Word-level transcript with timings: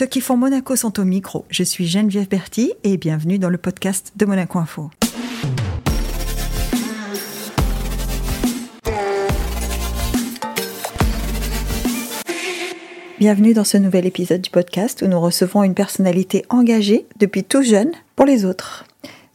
Ceux 0.00 0.06
qui 0.06 0.22
font 0.22 0.38
Monaco 0.38 0.76
sont 0.76 0.98
au 0.98 1.04
micro. 1.04 1.44
Je 1.50 1.62
suis 1.62 1.86
Geneviève 1.86 2.26
Berti 2.26 2.72
et 2.84 2.96
bienvenue 2.96 3.38
dans 3.38 3.50
le 3.50 3.58
podcast 3.58 4.12
de 4.16 4.24
Monaco 4.24 4.58
Info. 4.58 4.90
Bienvenue 13.18 13.52
dans 13.52 13.64
ce 13.64 13.76
nouvel 13.76 14.06
épisode 14.06 14.40
du 14.40 14.48
podcast 14.48 15.02
où 15.02 15.06
nous 15.06 15.20
recevons 15.20 15.64
une 15.64 15.74
personnalité 15.74 16.46
engagée 16.48 17.04
depuis 17.18 17.44
tout 17.44 17.62
jeune 17.62 17.92
pour 18.16 18.24
les 18.24 18.46
autres. 18.46 18.86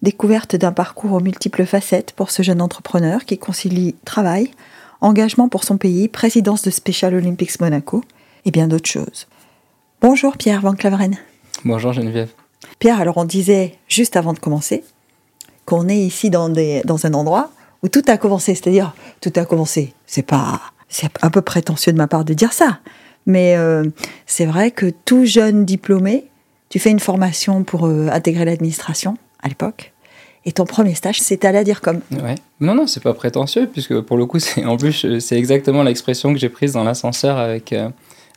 Découverte 0.01 0.55
d'un 0.55 0.71
parcours 0.71 1.11
aux 1.11 1.19
multiples 1.19 1.67
facettes 1.67 2.13
pour 2.13 2.31
ce 2.31 2.41
jeune 2.41 2.63
entrepreneur 2.63 3.23
qui 3.25 3.37
concilie 3.37 3.93
travail, 4.03 4.49
engagement 4.99 5.47
pour 5.47 5.63
son 5.63 5.77
pays, 5.77 6.07
présidence 6.07 6.63
de 6.63 6.71
Special 6.71 7.13
Olympics 7.13 7.61
Monaco 7.61 8.03
et 8.45 8.49
bien 8.49 8.67
d'autres 8.67 8.89
choses. 8.89 9.27
Bonjour 10.01 10.37
Pierre 10.37 10.61
Van 10.61 10.73
Claveren. 10.73 11.15
Bonjour 11.63 11.93
Geneviève. 11.93 12.29
Pierre, 12.79 12.99
alors 12.99 13.17
on 13.17 13.25
disait 13.25 13.75
juste 13.87 14.17
avant 14.17 14.33
de 14.33 14.39
commencer 14.39 14.83
qu'on 15.65 15.87
est 15.87 15.97
ici 15.97 16.29
dans, 16.29 16.49
des, 16.49 16.81
dans 16.85 17.05
un 17.05 17.13
endroit 17.13 17.51
où 17.81 17.87
tout 17.87 18.03
a 18.07 18.17
commencé, 18.17 18.55
c'est-à-dire 18.55 18.93
tout 19.21 19.31
a 19.35 19.45
commencé. 19.45 19.93
C'est 20.05 20.21
pas, 20.21 20.61
c'est 20.89 21.09
un 21.21 21.29
peu 21.29 21.41
prétentieux 21.41 21.91
de 21.91 21.97
ma 21.97 22.07
part 22.07 22.25
de 22.25 22.33
dire 22.33 22.53
ça, 22.53 22.79
mais 23.25 23.55
euh, 23.57 23.85
c'est 24.25 24.45
vrai 24.45 24.71
que 24.71 24.91
tout 25.05 25.25
jeune 25.25 25.65
diplômé, 25.65 26.25
tu 26.69 26.79
fais 26.79 26.91
une 26.91 26.99
formation 26.99 27.63
pour 27.63 27.87
euh, 27.87 28.09
intégrer 28.11 28.45
l'administration 28.45 29.17
à 29.41 29.47
l'époque. 29.47 29.93
Et 30.47 30.51
ton 30.51 30.65
premier 30.65 30.93
stage, 30.93 31.19
c'était 31.21 31.47
à 31.47 31.51
la 31.51 31.63
dire 31.63 31.81
comme. 31.81 32.01
Ouais. 32.11 32.35
Non, 32.59 32.75
non, 32.75 32.85
c'est 32.85 33.01
pas 33.01 33.15
prétentieux, 33.15 33.67
puisque 33.71 33.99
pour 34.01 34.17
le 34.17 34.27
coup, 34.27 34.37
c'est 34.39 34.63
en 34.65 34.77
plus, 34.77 35.19
c'est 35.19 35.37
exactement 35.37 35.81
l'expression 35.81 36.33
que 36.33 36.39
j'ai 36.39 36.49
prise 36.49 36.73
dans 36.73 36.83
l'ascenseur 36.83 37.39
avec, 37.39 37.73
euh, 37.73 37.89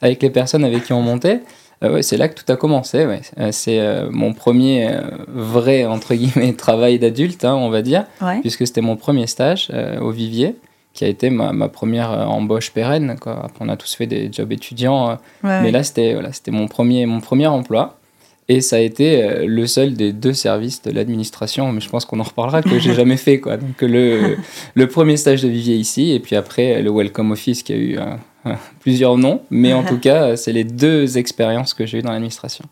avec 0.02 0.22
les 0.22 0.30
personnes 0.30 0.64
avec 0.64 0.84
qui 0.84 0.92
on 0.92 1.02
montait. 1.02 1.40
Euh, 1.84 1.94
ouais, 1.94 2.02
c'est 2.02 2.16
là 2.16 2.28
que 2.28 2.34
tout 2.40 2.50
a 2.52 2.56
commencé. 2.56 3.06
Ouais. 3.06 3.20
Euh, 3.38 3.50
c'est 3.52 3.78
euh, 3.78 4.08
mon 4.10 4.32
premier 4.32 4.90
vrai, 5.28 5.84
entre 5.84 6.14
guillemets, 6.14 6.52
travail 6.56 6.98
d'adulte, 6.98 7.44
hein, 7.44 7.54
on 7.54 7.70
va 7.70 7.82
dire, 7.82 8.04
Ouais. 8.20 8.40
puisque 8.40 8.66
c'était 8.66 8.80
mon 8.80 8.96
premier 8.96 9.26
stage 9.26 9.70
au 10.00 10.10
Vivier, 10.10 10.56
qui 10.94 11.04
a 11.04 11.08
été 11.08 11.30
ma, 11.30 11.52
ma 11.52 11.68
première 11.68 12.10
embauche 12.10 12.72
pérenne. 12.72 13.16
Quoi. 13.20 13.34
Après, 13.44 13.58
on 13.60 13.68
a 13.68 13.76
tous 13.76 13.94
fait 13.94 14.06
des 14.06 14.28
jobs 14.32 14.50
étudiants, 14.52 15.18
mais 15.44 15.70
là, 15.70 15.84
c'était 15.84 16.14
voilà, 16.14 16.32
c'était 16.32 16.50
mon 16.50 16.66
premier, 16.66 17.06
mon 17.06 17.20
premier 17.20 17.46
emploi. 17.46 17.94
Et 18.50 18.62
ça 18.62 18.76
a 18.76 18.78
été 18.78 19.44
le 19.46 19.66
seul 19.66 19.92
des 19.92 20.12
deux 20.14 20.32
services 20.32 20.80
de 20.82 20.90
l'administration, 20.90 21.70
mais 21.70 21.82
je 21.82 21.88
pense 21.90 22.06
qu'on 22.06 22.18
en 22.18 22.22
reparlera, 22.22 22.62
que 22.62 22.78
j'ai 22.78 22.94
jamais 23.02 23.18
fait. 23.18 23.40
Quoi. 23.40 23.58
Donc 23.58 23.82
le, 23.82 24.38
le 24.74 24.86
premier 24.88 25.18
stage 25.18 25.42
de 25.42 25.48
Vivier 25.48 25.76
ici, 25.76 26.12
et 26.12 26.18
puis 26.18 26.34
après 26.34 26.80
le 26.82 26.90
Welcome 26.90 27.30
Office 27.30 27.62
qui 27.62 27.72
a 27.74 27.76
eu 27.76 27.98
plusieurs 28.80 29.16
noms, 29.18 29.42
mais 29.50 29.72
en 29.72 29.84
tout 29.84 29.98
cas, 30.00 30.36
c'est 30.36 30.52
les 30.52 30.64
deux 30.64 31.18
expériences 31.18 31.74
que 31.74 31.86
j'ai 31.86 31.98
eues 31.98 32.02
dans 32.02 32.12
l'administration. 32.12 32.64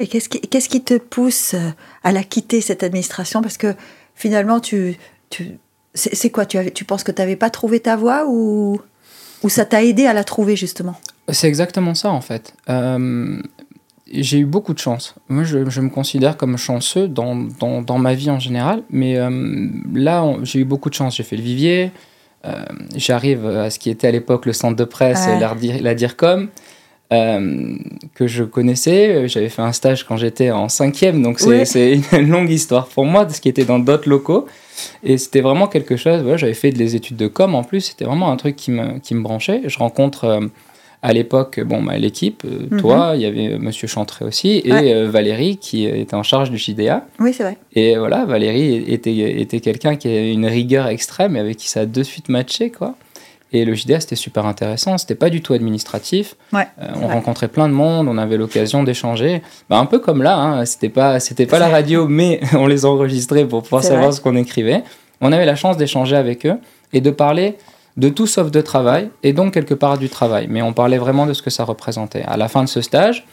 Et 0.00 0.06
qu'est-ce 0.06 0.28
qui, 0.28 0.40
qu'est-ce 0.40 0.68
qui 0.68 0.82
te 0.82 0.98
pousse 0.98 1.54
euh, 1.54 1.70
à 2.02 2.10
la 2.12 2.22
quitter, 2.24 2.60
cette 2.60 2.82
administration? 2.82 3.42
Parce 3.42 3.56
que 3.56 3.74
finalement, 4.14 4.58
tu, 4.60 4.96
tu, 5.30 5.58
c'est, 5.94 6.14
c'est 6.14 6.30
quoi? 6.30 6.46
Tu, 6.46 6.58
avais, 6.58 6.70
tu 6.72 6.84
penses 6.84 7.04
que 7.04 7.12
tu 7.12 7.20
n'avais 7.22 7.36
pas 7.36 7.48
trouvé 7.50 7.78
ta 7.80 7.94
voie 7.96 8.26
ou, 8.28 8.80
ou 9.44 9.48
ça 9.48 9.64
t'a 9.64 9.84
aidé 9.84 10.06
à 10.06 10.12
la 10.12 10.24
trouver, 10.24 10.56
justement? 10.56 10.96
C'est 11.30 11.46
exactement 11.48 11.94
ça 11.94 12.10
en 12.10 12.20
fait. 12.20 12.54
Euh, 12.68 13.40
j'ai 14.12 14.38
eu 14.38 14.44
beaucoup 14.46 14.74
de 14.74 14.78
chance. 14.78 15.14
Moi, 15.28 15.44
je, 15.44 15.70
je 15.70 15.80
me 15.80 15.88
considère 15.88 16.36
comme 16.36 16.56
chanceux 16.58 17.08
dans, 17.08 17.34
dans, 17.36 17.80
dans 17.80 17.98
ma 17.98 18.14
vie 18.14 18.30
en 18.30 18.38
général, 18.40 18.82
mais 18.90 19.16
euh, 19.16 19.68
là, 19.94 20.22
on- 20.24 20.44
j'ai 20.44 20.58
eu 20.58 20.64
beaucoup 20.64 20.90
de 20.90 20.94
chance. 20.94 21.16
J'ai 21.16 21.22
fait 21.22 21.36
le 21.36 21.42
vivier, 21.42 21.90
j'arrive 22.96 23.46
à 23.46 23.70
ce 23.70 23.78
qui 23.78 23.90
était 23.90 24.08
à 24.08 24.10
l'époque 24.10 24.46
le 24.46 24.52
centre 24.52 24.76
de 24.76 24.84
presse, 24.84 25.26
Ouais. 25.26 25.36
et 25.36 25.40
la, 25.40 25.54
la 25.80 25.94
DIRCOM, 25.94 26.48
euh, 27.12 27.76
que 28.14 28.26
je 28.26 28.44
connaissais. 28.44 29.28
J'avais 29.28 29.48
fait 29.48 29.62
un 29.62 29.72
stage 29.72 30.04
quand 30.04 30.16
j'étais 30.16 30.50
en 30.50 30.68
cinquième, 30.68 31.22
donc 31.22 31.38
c'est 31.40 32.00
une 32.12 32.30
longue 32.30 32.50
histoire 32.50 32.86
pour 32.88 33.04
moi, 33.04 33.24
de 33.24 33.32
ce 33.32 33.40
qui 33.40 33.48
était 33.48 33.64
dans 33.64 33.78
d'autres 33.78 34.08
locaux. 34.08 34.46
Et 35.04 35.18
c'était 35.18 35.40
vraiment 35.40 35.68
quelque 35.68 35.96
chose, 35.96 36.22
voilà, 36.22 36.36
j'avais 36.36 36.54
fait 36.54 36.70
des 36.72 36.96
études 36.96 37.16
de 37.16 37.28
com 37.28 37.54
en 37.54 37.62
plus, 37.62 37.80
c'était 37.80 38.04
vraiment 38.04 38.30
un 38.32 38.36
truc 38.36 38.56
qui 38.56 38.70
me, 38.72 38.98
qui 38.98 39.14
me 39.14 39.22
branchait. 39.22 39.62
Je 39.66 39.78
rencontre 39.78 40.24
euh, 40.24 40.40
à 41.06 41.12
l'époque 41.12 41.60
bon, 41.60 41.82
bah, 41.82 41.98
l'équipe, 41.98 42.42
euh, 42.46 42.66
Mhm. 42.70 42.80
toi, 42.80 43.12
il 43.14 43.20
y 43.20 43.26
avait 43.26 43.52
euh, 43.52 43.58
Monsieur 43.58 43.86
Chantré 43.86 44.24
aussi, 44.24 44.62
et 44.64 44.72
Ouais. 44.72 44.94
euh, 44.94 45.08
Valérie 45.08 45.58
qui 45.58 45.84
était 45.84 46.14
en 46.14 46.22
charge 46.22 46.50
du 46.50 46.56
JDA. 46.58 47.04
Oui, 47.20 47.32
c'est 47.34 47.42
vrai. 47.42 47.58
Et 47.74 47.96
voilà, 47.96 48.24
Valérie 48.24 48.76
était, 48.90 49.14
était 49.40 49.60
quelqu'un 49.60 49.96
qui 49.96 50.08
avait 50.08 50.32
une 50.32 50.46
rigueur 50.46 50.86
extrême 50.88 51.36
et 51.36 51.40
avec 51.40 51.58
qui 51.58 51.68
ça 51.68 51.80
a 51.80 51.86
de 51.86 52.02
suite 52.02 52.28
matché, 52.30 52.70
quoi. 52.70 52.94
Et 53.52 53.64
le 53.64 53.74
JDA, 53.74 54.00
c'était 54.00 54.16
super 54.16 54.46
intéressant. 54.46 54.98
C'était 54.98 55.14
pas 55.14 55.30
du 55.30 55.40
tout 55.42 55.52
administratif. 55.52 56.34
Ouais, 56.52 56.66
Euh, 56.82 56.86
on 56.96 57.00
vrai. 57.06 57.12
rencontrait 57.14 57.48
plein 57.48 57.68
de 57.68 57.74
monde, 57.74 58.08
on 58.08 58.18
avait 58.18 58.36
l'occasion 58.36 58.82
d'échanger. 58.82 59.42
Bah, 59.70 59.78
un 59.78 59.86
peu 59.86 59.98
comme 60.00 60.22
là, 60.22 60.36
hein. 60.38 60.64
c'était 60.64 60.88
pas, 60.88 61.20
c'était 61.20 61.46
pas 61.46 61.58
la 61.60 61.68
radio, 61.68 62.08
mais 62.08 62.40
on 62.58 62.66
les 62.66 62.84
enregistrait 62.86 63.44
pour 63.44 63.62
pouvoir 63.62 63.84
savoir 63.84 64.04
vrai. 64.06 64.12
ce 64.12 64.20
qu'on 64.20 64.34
écrivait. 64.36 64.82
On 65.20 65.30
avait 65.32 65.44
la 65.46 65.54
chance 65.54 65.76
d'échanger 65.76 66.16
avec 66.16 66.46
eux 66.46 66.56
et 66.94 67.00
de 67.00 67.10
parler 67.10 67.54
de 67.96 68.08
tout 68.08 68.26
sauf 68.26 68.50
de 68.50 68.60
travail 68.60 69.10
et 69.22 69.32
donc 69.32 69.54
quelque 69.54 69.74
part 69.74 69.98
du 69.98 70.08
travail. 70.08 70.46
Mais 70.50 70.62
on 70.62 70.72
parlait 70.72 70.98
vraiment 70.98 71.26
de 71.26 71.32
ce 71.32 71.42
que 71.42 71.50
ça 71.50 71.64
représentait. 71.64 72.22
À 72.26 72.36
la 72.36 72.48
fin 72.48 72.64
de 72.64 72.68
ce 72.68 72.80
stage, 72.80 73.24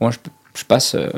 bon, 0.00 0.10
je, 0.10 0.18
je 0.56 0.64
passe 0.64 0.94
euh, 0.94 1.08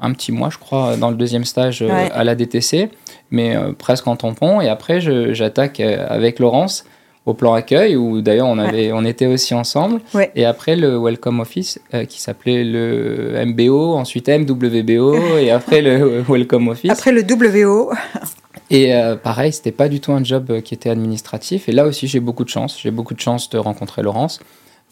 un 0.00 0.12
petit 0.12 0.30
mois, 0.32 0.48
je 0.50 0.58
crois, 0.58 0.96
dans 0.96 1.10
le 1.10 1.16
deuxième 1.16 1.44
stage 1.44 1.82
euh, 1.82 1.88
Ouais. 1.88 2.08
à 2.12 2.22
la 2.22 2.34
DTC, 2.36 2.90
mais 3.32 3.56
euh, 3.56 3.72
presque 3.72 4.06
en 4.06 4.14
tampon. 4.16 4.60
Et 4.60 4.68
après, 4.68 5.00
j'attaque 5.00 5.80
avec 5.80 6.38
Laurence 6.38 6.84
au 7.26 7.34
plan 7.34 7.52
accueil, 7.52 7.96
où 7.96 8.22
d'ailleurs 8.22 8.46
on, 8.46 8.58
avait, 8.58 8.92
on 8.92 9.04
était 9.04 9.26
aussi 9.26 9.52
ensemble. 9.54 10.00
Ouais. 10.14 10.30
Et 10.36 10.44
après, 10.46 10.74
le 10.76 10.96
Welcome 10.98 11.40
Office, 11.40 11.78
qui 12.08 12.20
s'appelait 12.20 12.64
le 12.64 13.44
MBO, 13.44 13.94
ensuite 13.94 14.28
MWBO, 14.28 15.16
et 15.38 15.50
après 15.50 15.82
le 15.82 16.22
Welcome 16.28 16.68
Office. 16.68 16.90
Après 16.90 17.12
le 17.12 17.22
WO, 17.22 17.92
Et 18.70 18.94
euh, 18.94 19.16
pareil, 19.16 19.52
c'était 19.52 19.72
pas 19.72 19.88
du 19.88 20.00
tout 20.00 20.12
un 20.12 20.22
job 20.22 20.46
euh, 20.50 20.60
qui 20.60 20.74
était 20.74 20.90
administratif. 20.90 21.68
Et 21.68 21.72
là 21.72 21.86
aussi, 21.86 22.06
j'ai 22.06 22.20
beaucoup 22.20 22.44
de 22.44 22.48
chance. 22.48 22.78
J'ai 22.80 22.90
beaucoup 22.92 23.14
de 23.14 23.20
chance 23.20 23.50
de 23.50 23.58
rencontrer 23.58 24.02
Laurence, 24.02 24.38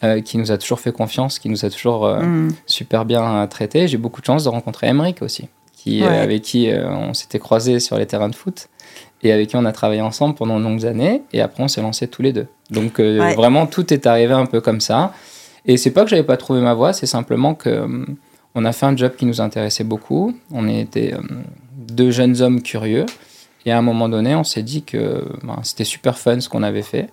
euh, 0.02 0.20
qui 0.20 0.36
nous 0.38 0.50
a 0.50 0.58
toujours 0.58 0.80
fait 0.80 0.92
confiance, 0.92 1.38
qui 1.38 1.48
nous 1.48 1.64
a 1.64 1.70
toujours 1.70 2.04
euh, 2.06 2.20
Hmm. 2.22 2.50
super 2.66 3.04
bien 3.04 3.22
euh, 3.42 3.46
traité. 3.46 3.86
J'ai 3.86 3.96
beaucoup 3.98 4.20
de 4.20 4.26
chance 4.26 4.44
de 4.44 4.48
rencontrer 4.48 4.88
Emeric 4.88 5.22
aussi, 5.22 5.48
qui, 5.76 6.02
Ouais. 6.02 6.08
avec 6.08 6.42
qui 6.42 6.68
on 6.72 7.14
s'était 7.14 7.38
croisés 7.38 7.78
sur 7.78 7.96
les 7.98 8.06
terrains 8.06 8.28
de 8.28 8.34
foot 8.34 8.68
et 9.22 9.32
avec 9.32 9.48
qui 9.50 9.56
on 9.56 9.64
a 9.64 9.72
travaillé 9.72 10.00
ensemble 10.00 10.34
pendant 10.34 10.58
de 10.58 10.64
longues 10.64 10.84
années. 10.86 11.22
Et 11.32 11.40
après, 11.40 11.62
on 11.62 11.68
s'est 11.68 11.82
lancés 11.82 12.08
tous 12.08 12.22
les 12.22 12.32
deux. 12.32 12.46
Donc 12.70 12.98
Ouais. 12.98 13.34
vraiment, 13.34 13.66
tout 13.66 13.92
est 13.94 14.06
arrivé 14.06 14.32
un 14.34 14.46
peu 14.46 14.60
comme 14.60 14.80
ça. 14.80 15.12
Et 15.66 15.76
c'est 15.76 15.90
pas 15.92 16.02
que 16.02 16.10
j'avais 16.10 16.22
pas 16.24 16.36
trouvé 16.36 16.60
ma 16.60 16.74
voie, 16.74 16.92
c'est 16.92 17.06
simplement 17.06 17.54
que 17.54 17.86
on 18.54 18.64
a 18.64 18.72
fait 18.72 18.86
un 18.86 18.96
job 18.96 19.12
qui 19.16 19.24
nous 19.26 19.40
intéressait 19.40 19.84
beaucoup. 19.84 20.34
On 20.52 20.66
était 20.68 21.14
deux 21.76 22.10
jeunes 22.10 22.40
hommes 22.40 22.60
curieux. 22.62 23.06
Et 23.68 23.70
à 23.70 23.76
un 23.76 23.82
moment 23.82 24.08
donné, 24.08 24.34
on 24.34 24.44
s'est 24.44 24.62
dit 24.62 24.82
que 24.82 25.28
ben, 25.42 25.60
c'était 25.62 25.84
super 25.84 26.16
fun 26.16 26.40
ce 26.40 26.48
qu'on 26.48 26.62
avait 26.62 26.80
fait. 26.80 27.10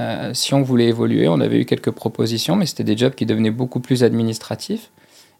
Euh, 0.00 0.34
si 0.34 0.52
on 0.52 0.62
voulait 0.62 0.88
évoluer, 0.88 1.28
on 1.28 1.40
avait 1.40 1.60
eu 1.60 1.64
quelques 1.64 1.92
propositions, 1.92 2.56
mais 2.56 2.66
c'était 2.66 2.82
des 2.82 2.96
jobs 2.96 3.14
qui 3.14 3.24
devenaient 3.24 3.52
beaucoup 3.52 3.78
plus 3.78 4.02
administratifs. 4.02 4.90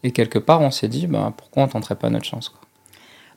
Et 0.05 0.13
quelque 0.13 0.39
part, 0.39 0.61
on 0.61 0.71
s'est 0.71 0.87
dit, 0.87 1.09
ben, 1.09 1.35
pourquoi 1.37 1.65
on 1.65 1.67
tenterait 1.67 1.97
pas 1.97 2.11
notre 2.11 2.27
chance 2.27 2.49
quoi. 2.49 2.61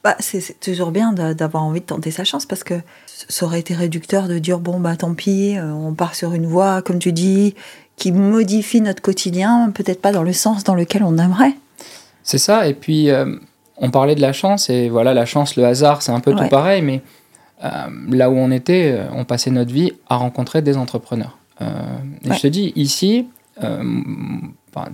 bah, 0.04 0.16
c'est, 0.20 0.60
toujours 0.60 0.92
bien 0.92 1.12
d'a- 1.12 1.34
d'avoir 1.34 1.64
envie 1.64 1.80
de 1.80 1.86
tenter 1.86 2.12
sa 2.12 2.24
chance 2.24 2.46
parce 2.46 2.64
que 2.64 2.76
ça 3.08 3.44
aurait 3.48 3.60
été 3.60 3.74
réducteur 3.74 4.28
de 4.28 4.38
dire 4.38 4.60
bon, 4.60 4.80
bah 4.80 4.96
tant 4.96 5.16
pis, 5.16 5.58
euh, 5.58 5.72
on 5.72 5.96
part 5.96 6.14
sur 6.14 6.36
une 6.36 6.46
voie, 6.46 6.84
comme 6.84 7.00
tu 7.00 7.12
dis, 7.12 7.56
qui 7.96 8.12
modifie 8.12 8.82
notre 8.82 9.02
quotidien, 9.02 9.72
peut-être 9.74 10.00
pas 10.00 10.12
dans 10.12 10.22
le 10.22 10.32
sens 10.34 10.64
dans 10.64 10.76
lequel 10.76 11.02
on 11.02 11.18
aimerait. 11.18 11.56
C'est 12.22 12.38
ça, 12.38 12.68
et 12.68 12.76
puis 12.76 13.10
euh, 13.10 13.36
on 13.80 13.90
parlait 13.92 14.16
de 14.16 14.22
la 14.22 14.34
chance, 14.34 14.70
et 14.70 14.90
voilà, 14.90 15.14
la 15.14 15.26
chance, 15.26 15.56
le 15.56 15.66
hasard, 15.66 16.02
c'est 16.02 16.12
un 16.12 16.20
peu 16.20 16.32
Ouais. 16.34 16.44
tout 16.44 16.50
pareil, 16.50 16.82
mais 16.82 17.02
euh, 17.64 17.70
là 18.10 18.30
où 18.30 18.36
on 18.38 18.52
était, 18.52 18.92
euh, 18.94 19.06
on 19.16 19.26
passait 19.26 19.52
notre 19.52 19.74
vie 19.74 19.92
à 20.10 20.16
rencontrer 20.18 20.62
des 20.62 20.78
entrepreneurs. 20.78 21.38
Euh, 21.62 21.66
et 22.24 22.30
Ouais. 22.30 22.36
je 22.36 22.42
te 22.42 22.48
dis, 22.48 22.72
ici, 22.76 23.28
euh, 23.64 23.84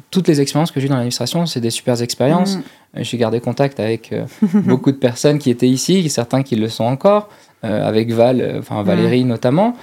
toutes 0.09 0.27
les 0.27 0.41
expériences 0.41 0.71
que 0.71 0.79
j'ai 0.79 0.85
eues 0.87 0.89
dans 0.89 0.95
l'administration, 0.95 1.45
c'est 1.45 1.59
des 1.61 1.69
super 1.69 2.01
expériences. 2.01 2.57
Mm. 2.57 2.63
J'ai 3.01 3.17
gardé 3.17 3.39
contact 3.39 3.79
avec 3.79 4.13
beaucoup 4.65 4.91
de 4.91 4.97
personnes 4.97 5.37
qui 5.37 5.49
étaient 5.49 5.67
ici, 5.67 6.09
certains 6.09 6.43
qui 6.43 6.55
le 6.55 6.69
sont 6.69 6.85
encore, 6.85 7.29
avec 7.61 8.11
Val, 8.11 8.55
enfin 8.59 8.83
Valérie 8.83 9.25
notamment. 9.25 9.75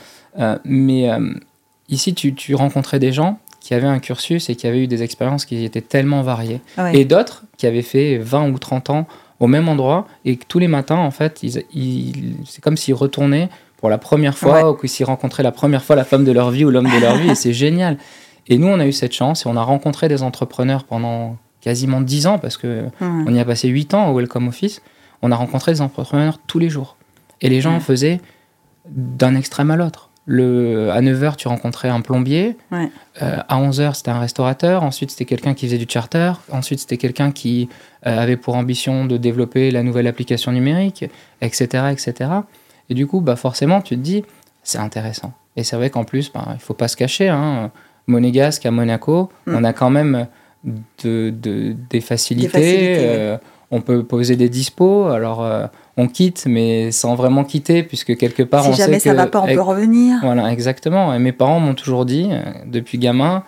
Mais 0.64 1.10
ici, 1.90 2.14
tu, 2.14 2.34
tu 2.34 2.54
rencontrais 2.54 2.98
des 2.98 3.12
gens 3.12 3.38
qui 3.62 3.74
avaient 3.74 3.86
un 3.86 3.98
cursus 4.00 4.50
et 4.50 4.56
qui 4.56 4.66
avaient 4.66 4.82
eu 4.82 4.86
des 4.86 5.02
expériences 5.02 5.44
qui 5.44 5.64
étaient 5.64 5.80
tellement 5.80 6.22
variées. 6.22 6.60
Ouais. 6.78 6.96
Et 6.98 7.04
d'autres 7.04 7.44
qui 7.56 7.66
avaient 7.66 7.82
fait 7.82 8.18
20 8.18 8.50
ou 8.50 8.58
30 8.58 8.90
ans 8.90 9.06
au 9.40 9.46
même 9.46 9.68
endroit 9.68 10.06
et 10.24 10.36
que 10.36 10.44
tous 10.46 10.58
les 10.58 10.68
matins, 10.68 10.96
en 10.96 11.10
fait, 11.10 11.42
ils, 11.42 11.62
ils- 11.74 12.36
c'est 12.46 12.62
comme 12.62 12.76
s'ils 12.76 12.94
retournaient 12.94 13.48
pour 13.78 13.88
la 13.90 13.98
première 13.98 14.36
fois 14.38 14.54
Ouais. 14.54 14.68
ou 14.70 14.74
que 14.74 14.86
s'ils 14.86 15.06
rencontraient 15.06 15.42
la 15.42 15.52
première 15.52 15.82
fois 15.84 15.96
la 15.96 16.04
femme 16.04 16.24
de 16.24 16.32
leur 16.32 16.50
vie 16.50 16.64
ou 16.64 16.70
l'homme 16.70 16.88
de 16.90 17.00
leur 17.00 17.16
vie. 17.16 17.30
Et 17.30 17.34
c'est 17.34 17.52
génial. 17.52 17.98
Et 18.48 18.58
nous, 18.58 18.66
on 18.68 18.78
a 18.80 18.86
eu 18.86 18.92
cette 18.92 19.12
chance 19.12 19.46
et 19.46 19.48
on 19.48 19.56
a 19.56 19.62
rencontré 19.62 20.08
des 20.08 20.22
entrepreneurs 20.22 20.84
pendant 20.84 21.36
quasiment 21.60 22.00
10 22.00 22.26
ans 22.26 22.38
parce 22.38 22.56
que 22.56 22.86
Mm. 23.00 23.24
on 23.28 23.34
y 23.34 23.40
a 23.40 23.44
passé 23.44 23.68
8 23.68 23.94
ans 23.94 24.08
au 24.10 24.16
Welcome 24.18 24.48
Office. 24.48 24.82
On 25.22 25.30
a 25.30 25.36
rencontré 25.36 25.72
des 25.72 25.80
entrepreneurs 25.80 26.38
tous 26.48 26.58
les 26.58 26.68
jours. 26.68 26.96
Et 27.40 27.48
les 27.48 27.60
gens 27.60 27.78
faisaient 27.80 28.20
d'un 28.88 29.34
extrême 29.36 29.70
à 29.70 29.76
l'autre. 29.76 30.10
Le, 30.26 30.90
à 30.92 31.00
9h, 31.00 31.34
tu 31.36 31.48
rencontrais 31.48 31.88
un 31.88 32.00
plombier. 32.00 32.56
Ouais. 32.70 32.88
Euh, 33.22 33.38
à 33.48 33.58
11h, 33.60 33.94
c'était 33.94 34.10
un 34.12 34.20
restaurateur. 34.20 34.84
Ensuite, 34.84 35.10
c'était 35.10 35.24
quelqu'un 35.24 35.52
qui 35.54 35.66
faisait 35.66 35.78
du 35.78 35.86
charter. 35.88 36.32
Ensuite, 36.52 36.78
c'était 36.80 36.96
quelqu'un 36.96 37.32
qui 37.32 37.68
euh, 38.06 38.18
avait 38.18 38.36
pour 38.36 38.54
ambition 38.54 39.04
de 39.04 39.16
développer 39.16 39.70
la 39.72 39.82
nouvelle 39.82 40.06
application 40.06 40.52
numérique, 40.52 41.04
etc. 41.40 41.86
etc. 41.90 42.30
Et 42.88 42.94
du 42.94 43.06
coup, 43.08 43.20
bah, 43.20 43.34
forcément, 43.36 43.80
tu 43.80 43.96
te 43.96 44.00
dis, 44.00 44.24
c'est 44.62 44.78
intéressant. 44.78 45.32
Et 45.56 45.64
c'est 45.64 45.74
vrai 45.76 45.90
qu'en 45.90 46.04
plus, 46.04 46.30
bah, 46.32 46.44
il 46.50 46.54
ne 46.54 46.58
faut 46.58 46.74
pas 46.74 46.88
se 46.88 46.96
cacher. 46.96 47.28
Hein. 47.28 47.72
Monégasque 48.06 48.64
à 48.64 48.70
Monaco, 48.70 49.28
Mm. 49.46 49.54
on 49.56 49.64
a 49.64 49.72
quand 49.72 49.90
même 49.90 50.28
de, 51.02 51.30
de- 51.30 51.74
des 51.90 52.00
facilités. 52.00 52.48
facilités, 52.48 52.78
ouais. 52.98 53.04
euh, 53.06 53.38
on 53.72 53.80
peut 53.80 54.04
poser 54.04 54.36
des 54.36 54.48
dispos. 54.48 55.08
Alors, 55.08 55.42
on 55.96 56.08
quitte, 56.08 56.46
mais 56.46 56.90
sans 56.90 57.14
vraiment 57.14 57.44
quitter, 57.44 57.82
puisque 57.82 58.16
quelque 58.16 58.42
part, 58.42 58.64
si 58.64 58.70
on 58.70 58.72
jamais 58.72 58.98
sait 58.98 59.10
ça 59.10 59.12
que... 59.12 59.16
va 59.16 59.26
pas, 59.26 59.42
on 59.42 59.46
peut 59.46 59.60
revenir. 59.60 60.18
voilà, 60.22 60.50
exactement. 60.50 61.12
Et 61.14 61.18
mes 61.18 61.32
parents 61.32 61.60
m'ont 61.60 61.74
toujours 61.74 62.06
dit, 62.06 62.28
euh, 62.30 62.40
depuis 62.66 62.98
gamin, 62.98 63.44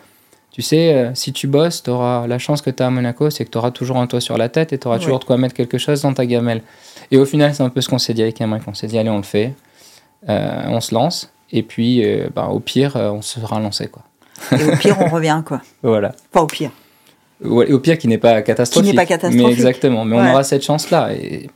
tu 0.50 0.62
sais, 0.62 0.94
euh, 0.94 1.10
si 1.14 1.32
tu 1.32 1.46
bosses, 1.46 1.82
tu 1.82 1.90
auras 1.90 2.26
la 2.26 2.38
chance 2.38 2.62
que 2.62 2.70
tu 2.70 2.82
as 2.82 2.86
à 2.86 2.90
Monaco, 2.90 3.30
c'est 3.30 3.44
que 3.44 3.50
tu 3.50 3.58
auras 3.58 3.70
toujours 3.70 3.96
un 3.96 4.06
toit 4.06 4.20
sur 4.20 4.36
la 4.38 4.48
tête 4.48 4.72
et 4.72 4.78
tu 4.78 4.86
auras 4.86 4.98
toujours 4.98 5.18
de 5.18 5.24
quoi 5.24 5.36
mettre 5.36 5.54
quelque 5.54 5.78
chose 5.78 6.02
dans 6.02 6.14
ta 6.14 6.26
gamelle. 6.26 6.62
Et 7.10 7.16
au 7.16 7.24
final, 7.24 7.54
c'est 7.54 7.62
un 7.62 7.70
peu 7.70 7.80
ce 7.80 7.88
qu'on 7.88 7.98
s'est 7.98 8.14
dit 8.14 8.22
avec 8.22 8.40
Emmerich. 8.40 8.62
On 8.66 8.74
s'est 8.74 8.86
dit, 8.86 8.98
allez, 8.98 9.10
on 9.10 9.16
le 9.16 9.22
fait, 9.22 9.52
Euh, 10.28 10.64
on 10.68 10.80
se 10.80 10.94
lance, 10.94 11.30
et 11.52 11.62
puis 11.62 12.02
euh, 12.02 12.28
bah, 12.34 12.48
au 12.50 12.60
pire, 12.60 12.96
on 12.96 13.20
sera 13.20 13.60
lancé. 13.60 13.88
Quoi. 13.88 14.02
Et 14.58 14.64
au 14.64 14.76
pire, 14.76 14.96
on 15.00 15.08
revient, 15.08 15.42
quoi. 15.44 15.60
Voilà. 15.82 16.12
Pas 16.32 16.42
au 16.42 16.46
pire. 16.46 16.70
Ouais, 17.42 17.70
au 17.72 17.78
pire, 17.78 17.98
qui 17.98 18.08
n'est 18.08 18.18
pas 18.18 18.40
catastrophique. 18.42 18.94
pas 18.94 19.06
catastrophique. 19.06 19.46
Mais 19.46 19.52
exactement. 19.52 20.04
Mais 20.04 20.16
on 20.16 20.30
aura 20.30 20.44
cette 20.44 20.62
chance-là. 20.62 21.12
Et 21.14 21.50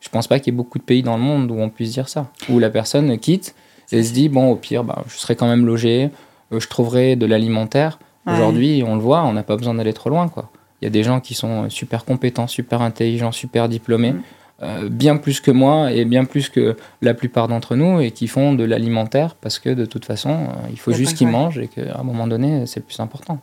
je 0.00 0.08
pense 0.08 0.26
pas 0.26 0.38
qu'il 0.38 0.52
y 0.52 0.54
ait 0.54 0.56
beaucoup 0.56 0.78
de 0.78 0.84
pays 0.84 1.02
dans 1.02 1.16
le 1.16 1.22
monde 1.22 1.50
où 1.50 1.58
on 1.58 1.68
puisse 1.68 1.92
dire 1.92 2.08
ça. 2.08 2.30
Où 2.48 2.58
la 2.58 2.70
personne 2.70 3.18
quitte 3.18 3.54
et 3.92 4.02
se 4.02 4.12
dit 4.12 4.28
bon, 4.28 4.50
au 4.50 4.56
pire, 4.56 4.84
bah, 4.84 5.04
je 5.08 5.16
serai 5.16 5.36
quand 5.36 5.48
même 5.48 5.66
logé, 5.66 6.10
euh, 6.52 6.60
je 6.60 6.68
trouverai 6.68 7.16
de 7.16 7.26
l'alimentaire. 7.26 7.98
Ouais. 8.26 8.34
Aujourd'hui, 8.34 8.82
on 8.86 8.96
le 8.96 9.00
voit, 9.00 9.22
on 9.24 9.32
n'a 9.32 9.42
pas 9.42 9.56
besoin 9.56 9.74
d'aller 9.74 9.92
trop 9.92 10.10
loin. 10.10 10.28
quoi. 10.28 10.50
Il 10.80 10.84
y 10.84 10.88
a 10.88 10.90
des 10.90 11.02
gens 11.02 11.20
qui 11.20 11.34
sont 11.34 11.70
super 11.70 12.04
compétents, 12.04 12.46
super 12.46 12.82
intelligents, 12.82 13.32
super 13.32 13.68
diplômés. 13.68 14.12
Mm. 14.12 14.22
euh, 14.62 14.88
bien 14.88 15.16
plus 15.16 15.40
que 15.40 15.50
moi 15.50 15.92
et 15.92 16.04
bien 16.04 16.24
plus 16.24 16.48
que 16.48 16.76
la 17.02 17.12
plupart 17.12 17.46
d'entre 17.46 17.76
nous 17.76 18.00
et 18.00 18.10
qui 18.10 18.26
font 18.26 18.54
de 18.54 18.64
l'alimentaire 18.64 19.34
parce 19.34 19.58
que 19.58 19.68
de 19.68 19.84
toute 19.84 20.06
façon 20.06 20.30
euh, 20.30 20.68
il 20.70 20.78
faut 20.78 20.92
juste 20.92 21.14
qu'ils 21.14 21.28
mangent 21.28 21.58
et 21.58 21.68
qu'à 21.68 21.98
un 21.98 22.02
moment 22.02 22.26
donné 22.26 22.64
c'est 22.66 22.80
le 22.80 22.86
plus 22.86 23.00
important. 23.00 23.38